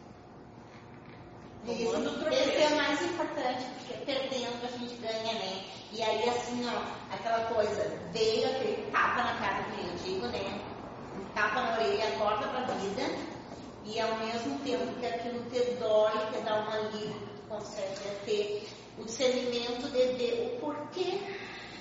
Isso, 1.66 1.96
esse 2.30 2.62
é 2.62 2.68
o 2.68 2.76
mais 2.76 3.02
importante, 3.02 3.66
porque 3.78 4.04
perdendo 4.04 4.64
a 4.64 4.78
gente 4.78 4.94
ganha, 4.96 5.34
né? 5.34 5.64
E 5.92 6.02
aí, 6.02 6.28
assim, 6.28 6.64
ó, 6.66 7.14
aquela 7.14 7.44
coisa, 7.46 7.98
veio 8.12 8.48
aquele 8.48 8.90
tapa 8.90 9.22
na 9.22 9.34
cara 9.38 9.64
que 9.64 9.80
eu 9.80 9.94
digo, 10.04 10.26
né? 10.28 10.60
Um 11.18 11.24
tapa 11.34 11.60
na 11.60 11.72
orelha, 11.74 12.08
acorda 12.08 12.48
pra 12.48 12.74
vida, 12.76 13.02
e 13.84 14.00
ao 14.00 14.16
mesmo 14.18 14.58
tempo 14.60 15.00
que 15.00 15.06
aquilo 15.06 15.42
te 15.50 15.74
dói, 15.74 16.12
te 16.32 16.40
dá 16.42 16.60
um 16.60 16.70
alívio, 16.70 17.20
tu 17.36 17.48
consegue 17.48 18.08
é 18.08 18.20
ter 18.24 18.68
o 18.98 19.04
discernimento 19.04 19.90
de 19.90 20.16
ver 20.16 20.54
o 20.54 20.60
porquê 20.60 21.20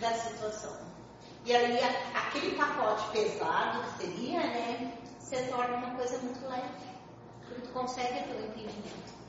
da 0.02 0.12
situação. 0.14 0.78
E 1.46 1.56
aí, 1.56 1.80
aquele 2.16 2.56
pacote 2.56 3.10
pesado 3.12 3.84
que 3.84 4.04
seria, 4.04 4.40
né, 4.40 4.94
se 5.20 5.44
torna 5.44 5.78
uma 5.78 5.96
coisa 5.96 6.18
muito 6.18 6.48
leve, 6.50 6.89
tu 7.56 7.74
consegue 7.74 8.24
ter 8.24 8.36
o 8.36 8.46
entendimento. 8.46 9.20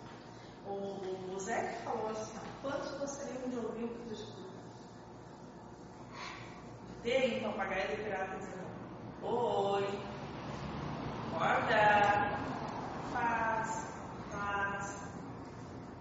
O, 0.66 1.38
Zé 1.40 1.72
que 1.72 1.82
falou 1.82 2.10
assim, 2.10 2.38
ó, 2.38 2.68
quantos 2.68 2.90
gostariam 2.98 3.48
de 3.48 3.56
ouvir 3.56 3.84
o 3.84 3.88
que 3.88 4.08
tu 4.08 4.14
escuta? 4.14 4.50
Aí 7.04 7.40
um 7.44 7.52
papagaio 7.52 7.88
de 7.88 8.02
pirata 8.02 8.36
dizendo, 8.36 8.66
oi, 9.22 10.00
acorda, 11.40 12.38
faz, 13.12 13.86
faz. 14.30 15.02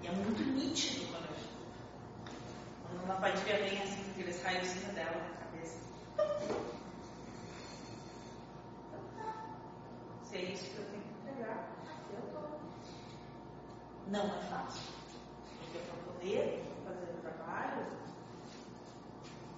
E 0.01 0.07
é 0.07 0.11
muito 0.11 0.43
nítido 0.43 1.07
quando 1.11 1.25
eu 1.29 1.37
escuto. 1.37 1.65
Quando 2.83 3.03
uma 3.05 3.15
padilha 3.15 3.57
vem 3.57 3.81
assim, 3.81 4.03
com 4.03 4.11
aqueles 4.11 4.43
raiozinhos 4.43 4.93
dela 4.93 5.15
na 5.15 5.45
cabeça. 5.45 5.79
Então 8.87 8.99
tá. 9.15 9.33
Se 10.25 10.35
é 10.35 10.41
isso 10.41 10.65
que 10.71 10.77
eu 10.77 10.85
tenho 10.85 11.03
que 11.03 11.31
entregar. 11.31 11.78
Não 14.09 14.25
é 14.25 14.41
fácil. 14.49 14.91
Porque 15.59 15.77
para 15.77 16.11
poder 16.11 16.65
fazer 16.83 17.13
o 17.13 17.21
trabalho, 17.21 17.85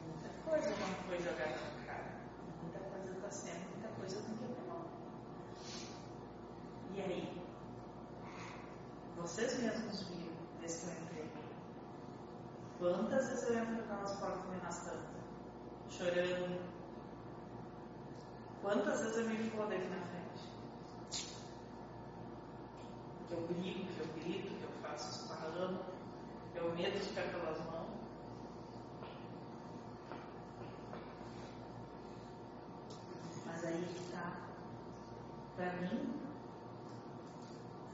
muita 0.03 0.29
coisa 0.43 0.69
não 0.69 0.93
foi 1.07 1.17
jogada 1.19 1.51
na 1.51 1.85
cara. 1.85 2.19
Muita 2.61 2.79
coisa 2.79 3.11
está 3.11 3.31
sendo, 3.31 3.69
muita 3.71 3.87
coisa 3.97 4.21
tem 4.21 4.35
que 4.35 4.43
abrir 4.43 4.67
mão. 4.67 4.85
E 6.95 7.01
aí? 7.01 7.41
Vocês 9.15 9.57
mesmos 9.57 10.01
viram 10.09 10.33
desde 10.59 10.81
que 10.81 10.87
eu 10.87 11.03
entrei. 11.03 11.31
Quantas 12.77 13.29
vezes 13.29 13.49
eu 13.49 13.57
entro 13.57 13.75
naquelas 13.75 14.19
portas 14.19 14.49
me 14.49 14.55
arrastando, 14.57 15.05
chorando? 15.89 16.59
Quantas 18.61 18.99
vezes 18.99 19.17
eu 19.17 19.29
me 19.29 19.37
aqui 19.37 19.87
na 19.87 20.01
frente? 20.07 20.20
que 23.31 23.37
eu 23.37 23.47
brigo, 23.47 23.85
que 23.85 23.99
eu 24.01 24.07
grito, 24.15 24.57
que 24.57 24.63
eu 24.63 24.69
faço 24.81 25.09
esparramo, 25.09 25.79
que 26.51 26.59
eu 26.59 26.75
meto 26.75 26.97
os 26.97 27.07
pés 27.07 27.31
pelas 27.31 27.57
mãos. 27.59 27.87
Mas 33.45 33.63
aí 33.63 33.85
que 33.85 34.03
está, 34.03 34.35
para 35.55 35.71
mim, 35.77 36.13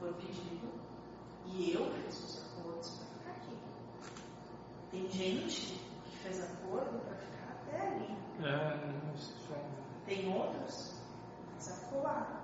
foi 0.00 0.12
pedido 0.14 0.72
e 1.46 1.72
eu 1.72 1.88
fiz 1.92 2.24
os 2.24 2.42
acordos 2.42 2.90
para 2.90 3.06
ficar 3.06 3.30
aqui. 3.30 3.56
Tem 4.90 5.08
gente 5.08 5.80
que 6.04 6.16
fez 6.16 6.42
acordo 6.42 6.98
para 7.06 7.16
ficar 7.16 7.62
até 7.62 7.86
ali. 7.86 8.16
É, 8.40 8.76
não 8.86 9.56
é. 9.56 9.68
Tem 10.04 10.34
outros 10.34 11.00
que 11.46 11.56
desacoaram. 11.58 12.37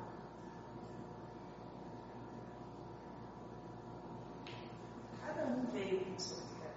Cada 5.26 5.46
um 5.46 5.66
veio 5.72 6.04
com 6.04 6.14
o 6.14 6.20
seu 6.20 6.36
lugar. 6.38 6.74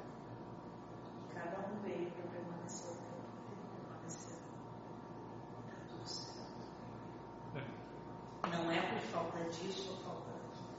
Cada 1.33 1.67
um 1.67 1.81
veio 1.81 2.09
para 2.11 2.27
permanecer 2.31 2.91
o 2.91 2.95
tempo 2.95 3.27
que 3.45 3.81
permanecer. 3.81 4.37
Está 5.59 5.75
tudo 5.89 6.07
certo. 6.07 6.37
Não 8.49 8.71
é 8.71 8.81
por 8.81 8.99
falta 8.99 9.43
disso 9.49 9.91
ou 9.91 9.97
falta 9.97 10.31
daquilo. 10.31 10.77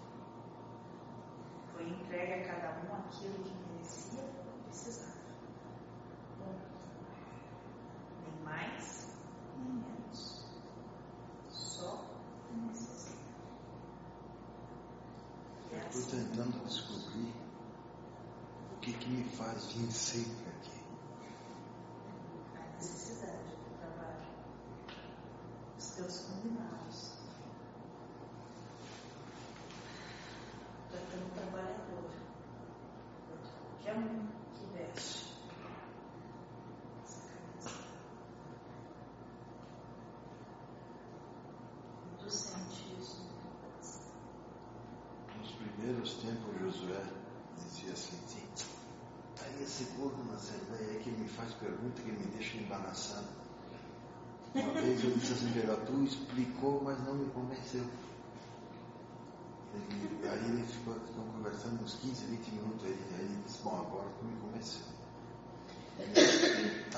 Foi 1.73 1.89
entregue 1.89 2.32
a 2.32 2.47
cada 2.47 2.69
um 2.81 2.95
aquilo 2.97 3.45
que 3.45 3.55
merecia 3.73 4.23
ou 4.23 4.62
precisava. 4.65 5.19
Nem 8.24 8.43
mais, 8.45 9.15
nem 9.59 9.73
menos. 9.74 10.47
Só 11.51 12.05
o 12.51 12.57
necessário. 12.66 13.19
E 15.70 15.74
é 15.74 15.78
Estou 15.78 16.01
assim. 16.01 16.28
tentando 16.28 16.65
descobrir 16.65 17.35
que, 18.93 18.98
que 18.98 19.09
me 19.10 19.24
faz 19.36 19.66
vir 19.73 19.93
sempre 19.93 20.48
aqui. 20.48 20.81
a 22.56 22.77
necessidade 22.77 23.48
do 23.48 23.78
trabalho, 23.78 24.27
os 25.78 25.86
teus 25.90 26.20
combinados. 26.20 27.19
Tu 30.90 30.97
é 30.97 31.01
tão 31.10 31.28
trabalhador, 31.31 32.10
qualquer 33.60 33.97
um 33.98 34.27
que 34.55 34.65
veste 34.73 35.35
essa 37.05 37.20
camisa. 37.28 37.70
E 42.06 42.24
tu 42.24 42.31
sente 42.31 42.97
isso 42.98 43.23
no 43.23 43.28
teu 43.28 43.51
coração. 43.60 44.12
Nos 45.36 45.51
primeiros 45.52 46.15
tempos, 46.15 46.59
Josué 46.60 47.02
dizia 47.56 47.93
assim: 47.93 48.16
"Sim, 48.27 48.48
tá 49.36 49.44
aí 49.44 49.62
esse 49.62 49.85
gordo 49.97 50.23
na 50.24 50.35
Assembleia 50.35 50.90
aí 50.90 51.01
que 51.02 51.10
me 51.10 51.28
faz 51.28 51.52
pergunta 51.55 52.02
que 52.02 52.10
me 52.12 52.27
deixa 52.27 52.56
embaraçado. 52.56 53.28
Uma 54.55 54.73
vez 54.73 55.05
eu 55.05 55.11
disse 55.12 55.33
assim, 55.33 55.53
"Pega, 55.53 55.77
tu 55.77 56.03
explicou, 56.05 56.83
mas 56.83 56.99
não 57.05 57.15
me 57.15 57.31
convenceu. 57.31 57.85
Ele- 59.75 60.29
aí 60.29 60.45
ele 60.51 60.65
ficou, 60.66 60.95
conversando 61.49 61.83
uns 61.85 61.95
15, 61.97 62.25
20 62.27 62.49
minutos 62.51 62.85
aí, 62.85 62.99
aí 63.15 63.25
ele 63.25 63.43
disse, 63.47 63.62
bom, 63.62 63.77
agora 63.77 64.09
tu 64.19 64.25
me 64.25 64.37
convenceu. 64.41 64.83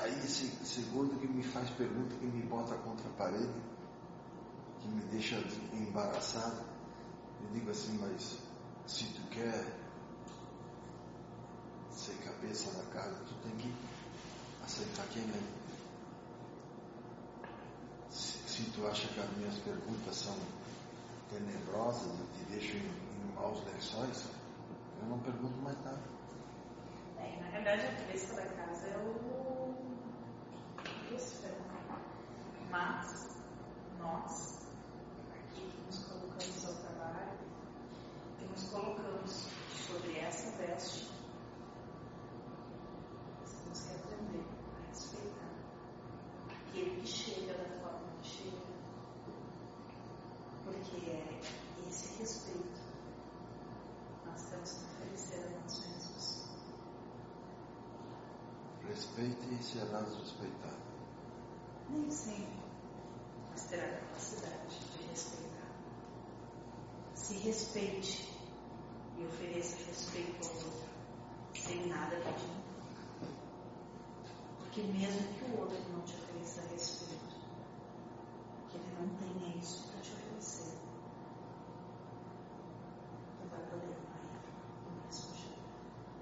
Aí 0.01 0.13
esse, 0.25 0.81
gordo 0.93 1.17
que 1.19 1.27
me 1.27 1.43
faz 1.43 1.69
pergunta, 1.71 2.15
que 2.15 2.25
me 2.25 2.43
bota 2.43 2.75
contra 2.75 3.07
a 3.07 3.13
parede, 3.13 3.49
que 4.81 4.87
me 4.87 5.01
deixa 5.11 5.35
embaraçado. 5.73 6.61
Eu 7.43 7.49
digo 7.53 7.71
assim, 7.71 7.97
mas 7.99 8.37
se 8.87 9.05
tu 9.05 9.21
quer 9.29 9.65
ser 11.91 12.13
cabeça 12.23 12.71
da 12.77 12.83
casa, 12.91 13.15
tu 13.27 13.33
tem 13.47 13.55
que 13.57 13.73
aceitar 14.63 15.05
quem 15.07 15.23
é. 15.23 15.60
Se, 18.61 18.69
tu 18.73 18.85
acha 18.85 19.07
que 19.07 19.19
as 19.19 19.37
minhas 19.37 19.57
perguntas 19.57 20.15
são 20.15 20.37
tenebrosas 21.31 22.13
e 22.13 22.37
te 22.37 22.51
deixam 22.51 22.79
em, 22.79 22.83
em 22.83 23.33
maus 23.33 23.59
lençóis, 23.65 24.27
eu 25.01 25.07
não 25.09 25.17
pergunto 25.17 25.57
mais 25.63 25.75
nada. 25.83 26.03
É, 27.17 27.41
na 27.41 27.49
verdade, 27.49 27.87
a 27.87 27.95
cabeça 27.95 28.35
da 28.35 28.45
casa 28.45 28.85
é 28.85 28.97
o 28.97 29.73
Lúcifer. 31.11 31.55
Mas, 32.69 33.35
nós, 33.99 34.67
aqui 35.33 35.61
que 35.61 35.81
nos 35.87 36.05
colocamos 36.05 36.65
ao 36.65 36.75
trabalho, 36.75 37.39
que 38.37 38.45
nos 38.45 38.63
colocamos 38.69 39.47
sobre 39.87 40.19
essa 40.19 40.55
veste, 40.57 41.09
temos 43.63 43.81
que 43.81 43.95
aprender 43.95 44.45
a 44.77 44.87
respeitar 44.87 45.49
aquele 46.47 47.01
que 47.01 47.07
chega 47.07 47.53
da 47.53 47.65
forma. 47.81 48.10
Porque 50.63 51.09
é 51.09 51.41
esse 51.87 52.19
respeito 52.19 52.81
nós 54.25 54.41
temos 54.43 54.71
que 54.71 54.85
oferecer 54.85 55.45
a 55.45 55.61
nós 55.61 55.79
mesmos. 55.79 56.45
Respeite 58.87 59.53
e 59.53 59.63
serás 59.63 60.15
respeitado. 60.15 60.81
Nem 61.89 62.09
sempre, 62.09 62.61
mas 63.49 63.63
terá 63.65 63.83
a 63.83 63.99
capacidade 63.99 64.79
de 64.79 65.07
respeitar. 65.09 65.71
Se 67.13 67.33
respeite 67.35 68.31
e 69.17 69.25
ofereça 69.25 69.75
respeito 69.85 70.47
ao 70.47 70.55
outro, 70.55 70.89
sem 71.53 71.87
nada 71.87 72.15
pedir. 72.15 72.61
Porque 74.57 74.83
mesmo 74.83 75.33
que 75.33 75.51
o 75.51 75.59
outro 75.59 75.77
não 75.91 76.01
te 76.01 76.15
ofereça 76.15 76.61
respeito, 76.71 77.00
não 79.01 79.09
tenha 79.15 79.55
isso 79.57 79.89
para 79.89 80.01
te 80.01 80.11
oferecer, 80.11 80.77
tu 83.39 83.49
vai 83.49 83.59
poder 83.65 83.95
amar 83.95 84.43
do 84.85 84.91
mesmo 85.05 85.35
jeito 85.35 85.61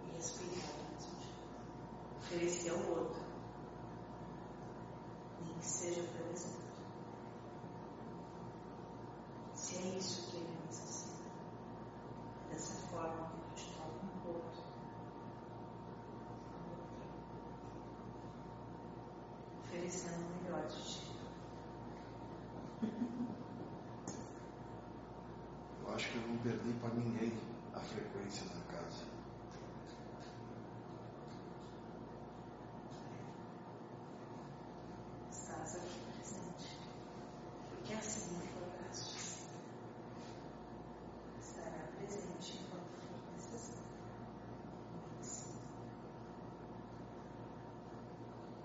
e 0.07 0.15
respeitar 0.15 0.71
do 0.77 0.83
mesmo 0.93 1.19
jeito. 1.19 1.39
Oferecer 2.19 2.69
ao 2.71 2.97
outro 2.97 3.21
nem 5.41 5.53
que 5.57 5.65
seja 5.65 6.01
exemplo. 6.31 6.59
Se 9.53 9.75
é 9.77 9.97
isso 9.97 10.31
que 10.31 10.37
ele 10.37 10.57
necessita, 10.65 11.23
é 12.49 12.53
dessa 12.53 12.75
forma 12.87 13.29
que 13.29 13.37
tu 13.37 13.55
te 13.55 13.73
torna 13.73 13.93
um 14.03 14.27
outro. 14.27 14.63
Oferecendo 19.63 20.25
o 20.25 20.43
melhor 20.43 20.65
de 20.67 20.81
ti. 20.81 21.09
Eu 25.81 25.93
acho 25.93 26.11
que 26.11 26.17
eu 26.17 26.27
não 26.27 26.37
perdi 26.37 26.73
para 26.79 26.93
ninguém 26.93 27.33
a 27.73 27.79
frequência 27.79 28.45
da 28.47 28.61
casa. 28.71 29.05
Estás 35.31 35.75
aqui 35.75 35.99
presente. 36.13 36.79
Porque 37.69 37.93
assim 37.93 38.39
for 38.53 38.69
Estará 41.41 41.87
presente 41.97 42.59
enquanto 42.61 42.91
for 42.95 43.19
necessário. 43.35 43.83
Assim. 45.19 45.53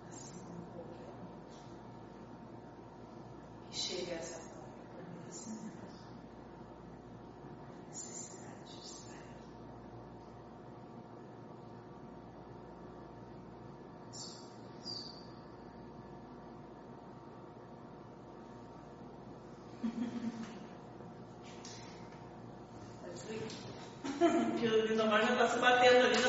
Assim 0.08 0.38
como 0.44 0.64
qualquer 0.72 1.10
um 1.10 1.24
que 3.70 3.76
chega 3.94 4.14
a 4.14 4.18
essa 4.18 4.40
porta 4.40 4.80
por 4.90 5.04
merecimento. 5.20 5.86
Necessidade 7.88 8.64
de 8.66 8.80
estar 8.84 9.14
aqui. 9.14 9.44
Só 14.10 14.40
isso. 14.82 15.14
Mas, 23.00 23.22
que 24.60 24.66
o 24.66 24.86
Lindomar 24.86 25.24
já 25.24 25.32
está 25.34 25.48
se 25.48 25.58
batendo 25.60 26.06
ali. 26.06 26.24